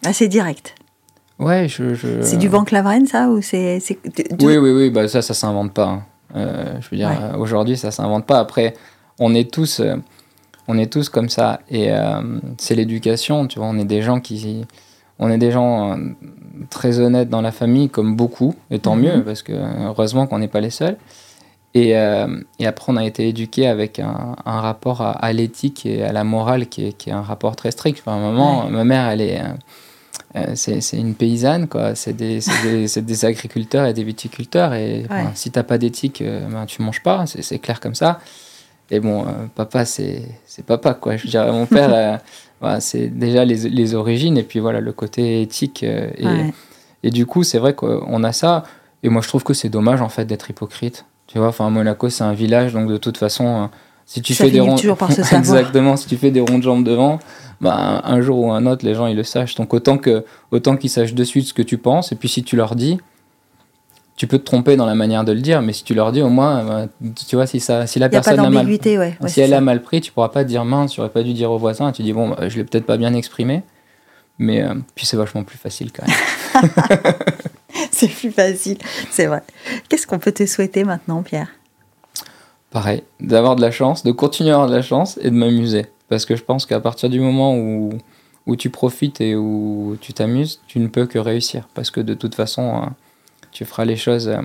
assez 0.05 0.29
direct. 0.29 0.75
Ouais, 1.39 1.67
je. 1.69 1.95
je- 1.95 2.23
C'est 2.23 2.37
du 2.37 2.49
vent 2.49 2.65
Claveren, 2.65 3.07
ça 3.07 3.29
ou 3.29 3.43
c'est, 3.43 3.79
Oui, 4.41 4.57
oui, 4.57 4.71
oui, 4.71 4.91
bah 4.91 5.09
ça, 5.09 5.21
ça 5.23 5.35
s'invente 5.35 5.73
pas. 5.73 5.87
hein. 5.87 6.03
Euh, 6.37 6.81
je 6.81 6.89
veux 6.91 6.97
dire, 6.97 7.09
Ouais. 7.09 7.17
euh, 7.21 7.37
aujourd'hui, 7.37 7.77
ça 7.77 7.91
s'invente 7.91 8.27
pas. 8.27 8.39
Après, 8.41 8.75
on 9.21 9.35
est 9.35 9.53
tous, 9.53 9.81
euh, 9.81 9.97
on 10.69 10.79
est 10.79 10.93
tous 10.93 11.09
comme 11.09 11.29
ça. 11.29 11.61
Et 11.71 11.93
euh, 11.93 12.21
c'est 12.59 12.75
l'éducation, 12.75 13.47
tu 13.47 13.59
vois. 13.59 13.69
On 13.69 13.79
est 13.79 13.85
des 13.85 14.03
gens 14.03 14.21
qui, 14.21 14.65
on 15.19 15.31
est 15.31 15.39
des 15.39 15.51
gens 15.53 15.97
très 16.71 16.99
honnêtes 17.01 17.29
dans 17.29 17.41
la 17.43 17.53
famille, 17.53 17.89
comme 17.89 18.17
beaucoup, 18.17 18.55
et 18.71 18.79
tant 18.79 18.97
Mhm. 18.97 19.03
mieux, 19.03 19.25
parce 19.25 19.43
que 19.43 19.53
heureusement 19.53 20.27
qu'on 20.27 20.39
n'est 20.39 20.49
pas 20.49 20.61
les 20.61 20.71
seuls. 20.71 20.97
Et, 21.77 21.97
euh, 21.99 22.41
et 22.61 22.67
après, 22.67 22.93
on 22.93 22.97
a 22.97 23.05
été 23.05 23.29
éduqués 23.29 23.67
avec 23.67 23.99
un, 23.99 24.37
un 24.45 24.61
rapport 24.61 25.01
à, 25.01 25.11
à 25.11 25.33
l'éthique 25.33 25.85
et 25.87 26.05
à 26.05 26.13
la 26.13 26.23
morale 26.23 26.69
qui 26.69 26.87
est, 26.87 26.93
qui 26.93 27.11
est 27.11 27.13
un 27.13 27.23
rapport 27.23 27.57
très 27.57 27.73
strict. 27.73 28.01
Enfin, 28.07 28.33
Ouais. 28.65 28.71
ma 28.71 28.85
mère, 28.85 29.09
elle 29.09 29.21
est. 29.21 29.41
euh, 29.41 29.45
euh, 30.37 30.53
c'est 30.55 30.81
c'est 30.81 30.97
une 30.99 31.15
paysanne, 31.15 31.67
quoi. 31.69 31.95
C'est 31.97 32.13
des, 32.13 32.41
c'est 32.41 32.63
des, 32.63 32.87
c'est 32.93 33.03
des 33.05 33.25
agriculteurs 33.25 33.87
et 33.87 33.93
des 33.93 34.05
viticulteurs. 34.05 34.73
Et 34.75 35.05
Ouais. 35.11 35.25
si 35.35 35.51
t'as 35.51 35.65
pas 35.65 35.79
d'éthique, 35.79 36.23
euh, 36.23 36.47
ben, 36.49 36.65
tu 36.67 36.81
manges 36.83 37.03
pas. 37.03 37.25
C'est 37.27 37.59
clair 37.59 37.81
comme 37.81 37.95
ça. 37.97 38.21
Et 38.91 39.01
bon, 39.01 39.25
papa, 39.57 39.85
c'est 39.85 40.23
papa, 40.67 40.95
quoi. 40.95 41.17
Je 41.17 41.27
dirais, 41.27 41.51
mon 41.51 41.67
père, 41.67 42.21
voilà, 42.61 42.81
c'est 42.81 43.09
déjà 43.09 43.45
les, 43.45 43.69
les, 43.71 43.95
origines 43.95 44.37
et 44.37 44.43
puis 44.43 44.61
voilà, 44.61 44.81
le 44.81 44.93
côté 44.93 45.41
éthique. 45.41 45.83
Et, 45.83 46.53
et, 47.03 47.11
du 47.11 47.25
coup, 47.27 47.43
c'est 47.45 47.59
vrai 47.59 47.75
qu'on 47.75 48.23
a 48.23 48.33
ça. 48.33 48.63
Et 49.03 49.09
moi, 49.09 49.23
je 49.23 49.29
trouve 49.29 49.43
que 49.43 49.55
c'est 49.55 49.71
dommage, 49.71 50.03
en 50.03 50.09
fait, 50.11 50.27
d'être 50.27 50.51
hypocrite. 50.51 51.07
Tu 51.27 51.39
vois, 51.39 51.49
enfin, 51.49 51.71
Monaco, 51.71 52.09
c'est 52.09 52.25
un 52.25 52.35
village, 52.35 52.73
donc 52.73 52.89
de 52.89 52.97
toute 52.97 53.17
façon, 53.17 53.71
si 54.07 54.23
tu 54.23 54.35
fais 54.35 54.51
des 54.51 54.61
ronds... 54.61 54.77
Exactement, 55.33 55.97
si 55.97 56.07
tu 56.07 56.17
fais 56.17 56.31
des 56.31 56.41
ronds 56.41 56.59
de 56.59 56.63
jambes 56.63 56.85
devant, 56.85 57.19
bah, 57.61 58.03
un 58.05 58.21
jour 58.21 58.39
ou 58.39 58.53
un 58.53 58.67
autre, 58.67 58.85
les 58.85 58.95
gens, 58.95 59.07
ils 59.07 59.17
le 59.17 59.25
sachent. 59.25 59.55
Donc 59.55 59.73
autant 59.75 59.99
que 59.99 60.25
autant 60.51 60.77
qu'ils 60.77 60.91
sachent 60.91 61.15
de 61.15 61.25
suite 61.25 61.47
ce 61.47 61.55
que 61.55 61.63
tu 61.63 61.79
penses, 61.79 62.13
et 62.13 62.17
puis 62.17 62.29
si 62.29 62.43
tu 62.43 62.57
leur 62.57 62.75
dis, 62.77 62.99
tu 64.17 64.27
peux 64.27 64.39
te 64.39 64.45
tromper 64.45 64.77
dans 64.77 64.87
la 64.87 64.95
manière 64.95 65.25
de 65.25 65.33
le 65.33 65.41
dire, 65.41 65.61
mais 65.63 65.73
si 65.73 65.83
tu 65.83 65.95
leur 65.95 66.13
dis 66.13 66.23
au 66.23 66.29
moins, 66.29 66.65
bah, 66.65 66.87
tu 67.27 67.37
vois, 67.37 67.47
si, 67.47 67.61
ça, 67.61 67.87
si 67.87 67.99
la 67.99 68.09
personne 68.09 68.39
a 68.39 68.51
mal, 68.51 68.67
si 69.27 69.41
elle 69.41 69.55
a 69.55 69.61
mal 69.61 69.83
pris, 69.83 70.01
tu 70.01 70.13
pourras 70.13 70.29
pas 70.29 70.45
dire 70.45 70.65
mince, 70.65 70.93
tu 70.93 71.01
aurais 71.01 71.11
pas 71.11 71.23
dû 71.23 71.33
dire 71.33 71.51
au 71.51 71.59
voisin, 71.59 71.91
tu 71.91 72.03
dis 72.03 72.13
bon, 72.13 72.29
bah, 72.29 72.49
je 72.49 72.57
l'ai 72.57 72.65
peut-être 72.65 72.87
pas 72.87 72.97
bien 72.97 73.15
exprimé, 73.15 73.63
mais 74.39 74.63
euh, 74.63 74.75
puis 74.95 75.07
c'est 75.07 75.17
vachement 75.17 75.43
plus 75.43 75.59
facile 75.59 75.91
quand 75.91 76.07
même. 76.07 76.71
c'est 77.91 78.09
plus 78.09 78.31
facile, 78.31 78.79
c'est 79.11 79.27
vrai. 79.27 79.43
Qu'est-ce 79.89 80.07
qu'on 80.07 80.19
peut 80.19 80.33
te 80.33 80.47
souhaiter 80.47 80.85
maintenant, 80.85 81.23
Pierre? 81.23 81.49
Pareil, 82.71 83.05
d'avoir 83.21 83.57
de 83.57 83.61
la 83.61 83.71
chance, 83.71 84.03
de 84.03 84.13
continuer 84.13 84.51
à 84.51 84.55
avoir 84.55 84.69
de 84.69 84.75
la 84.75 84.83
chance 84.83 85.19
et 85.23 85.31
de 85.31 85.37
m'amuser, 85.37 85.87
parce 86.09 86.25
que 86.25 86.37
je 86.37 86.43
pense 86.43 86.67
qu'à 86.67 86.81
partir 86.81 87.09
du 87.09 87.21
moment 87.21 87.57
où 87.57 87.91
où 88.47 88.57
tu 88.57 88.71
profites 88.71 89.21
et 89.21 89.35
où 89.35 89.97
tu 90.01 90.13
t'amuses, 90.13 90.61
tu 90.67 90.79
ne 90.79 90.89
peux 90.89 91.07
que 91.07 91.19
réussir, 91.19 91.69
parce 91.75 91.91
que 91.91 92.01
de 92.01 92.15
toute 92.15 92.35
façon 92.35 92.83
euh, 92.83 92.87
tu 93.53 93.65
feras 93.65 93.85
les 93.85 93.97
choses 93.97 94.29
euh, 94.29 94.41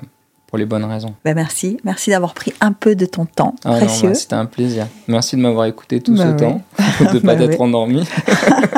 pour 0.47 0.57
les 0.57 0.65
bonnes 0.65 0.85
raisons. 0.85 1.15
Ben 1.25 1.35
merci, 1.35 1.77
merci 1.83 2.09
d'avoir 2.11 2.33
pris 2.33 2.53
un 2.61 2.71
peu 2.71 2.95
de 2.95 3.05
ton 3.05 3.25
temps 3.25 3.55
ah 3.65 3.75
précieux. 3.75 4.09
Bah, 4.09 4.15
c'était 4.15 4.35
un 4.35 4.45
plaisir. 4.45 4.87
Merci 5.07 5.35
de 5.35 5.41
m'avoir 5.41 5.65
écouté 5.65 6.01
tout 6.01 6.15
bah 6.15 6.31
ce 6.31 6.43
temps, 6.43 6.61
de 6.99 7.15
ne 7.15 7.19
pas 7.19 7.35
bah 7.35 7.43
être 7.43 7.61
endormi. 7.61 8.07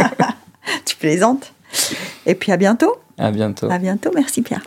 tu 0.86 0.96
plaisantes? 0.96 1.54
Et 2.26 2.36
puis 2.36 2.52
à 2.52 2.58
bientôt. 2.58 2.96
À 3.18 3.32
bientôt. 3.32 3.70
À 3.72 3.78
bientôt, 3.78 4.12
merci 4.14 4.42
Pierre. 4.42 4.62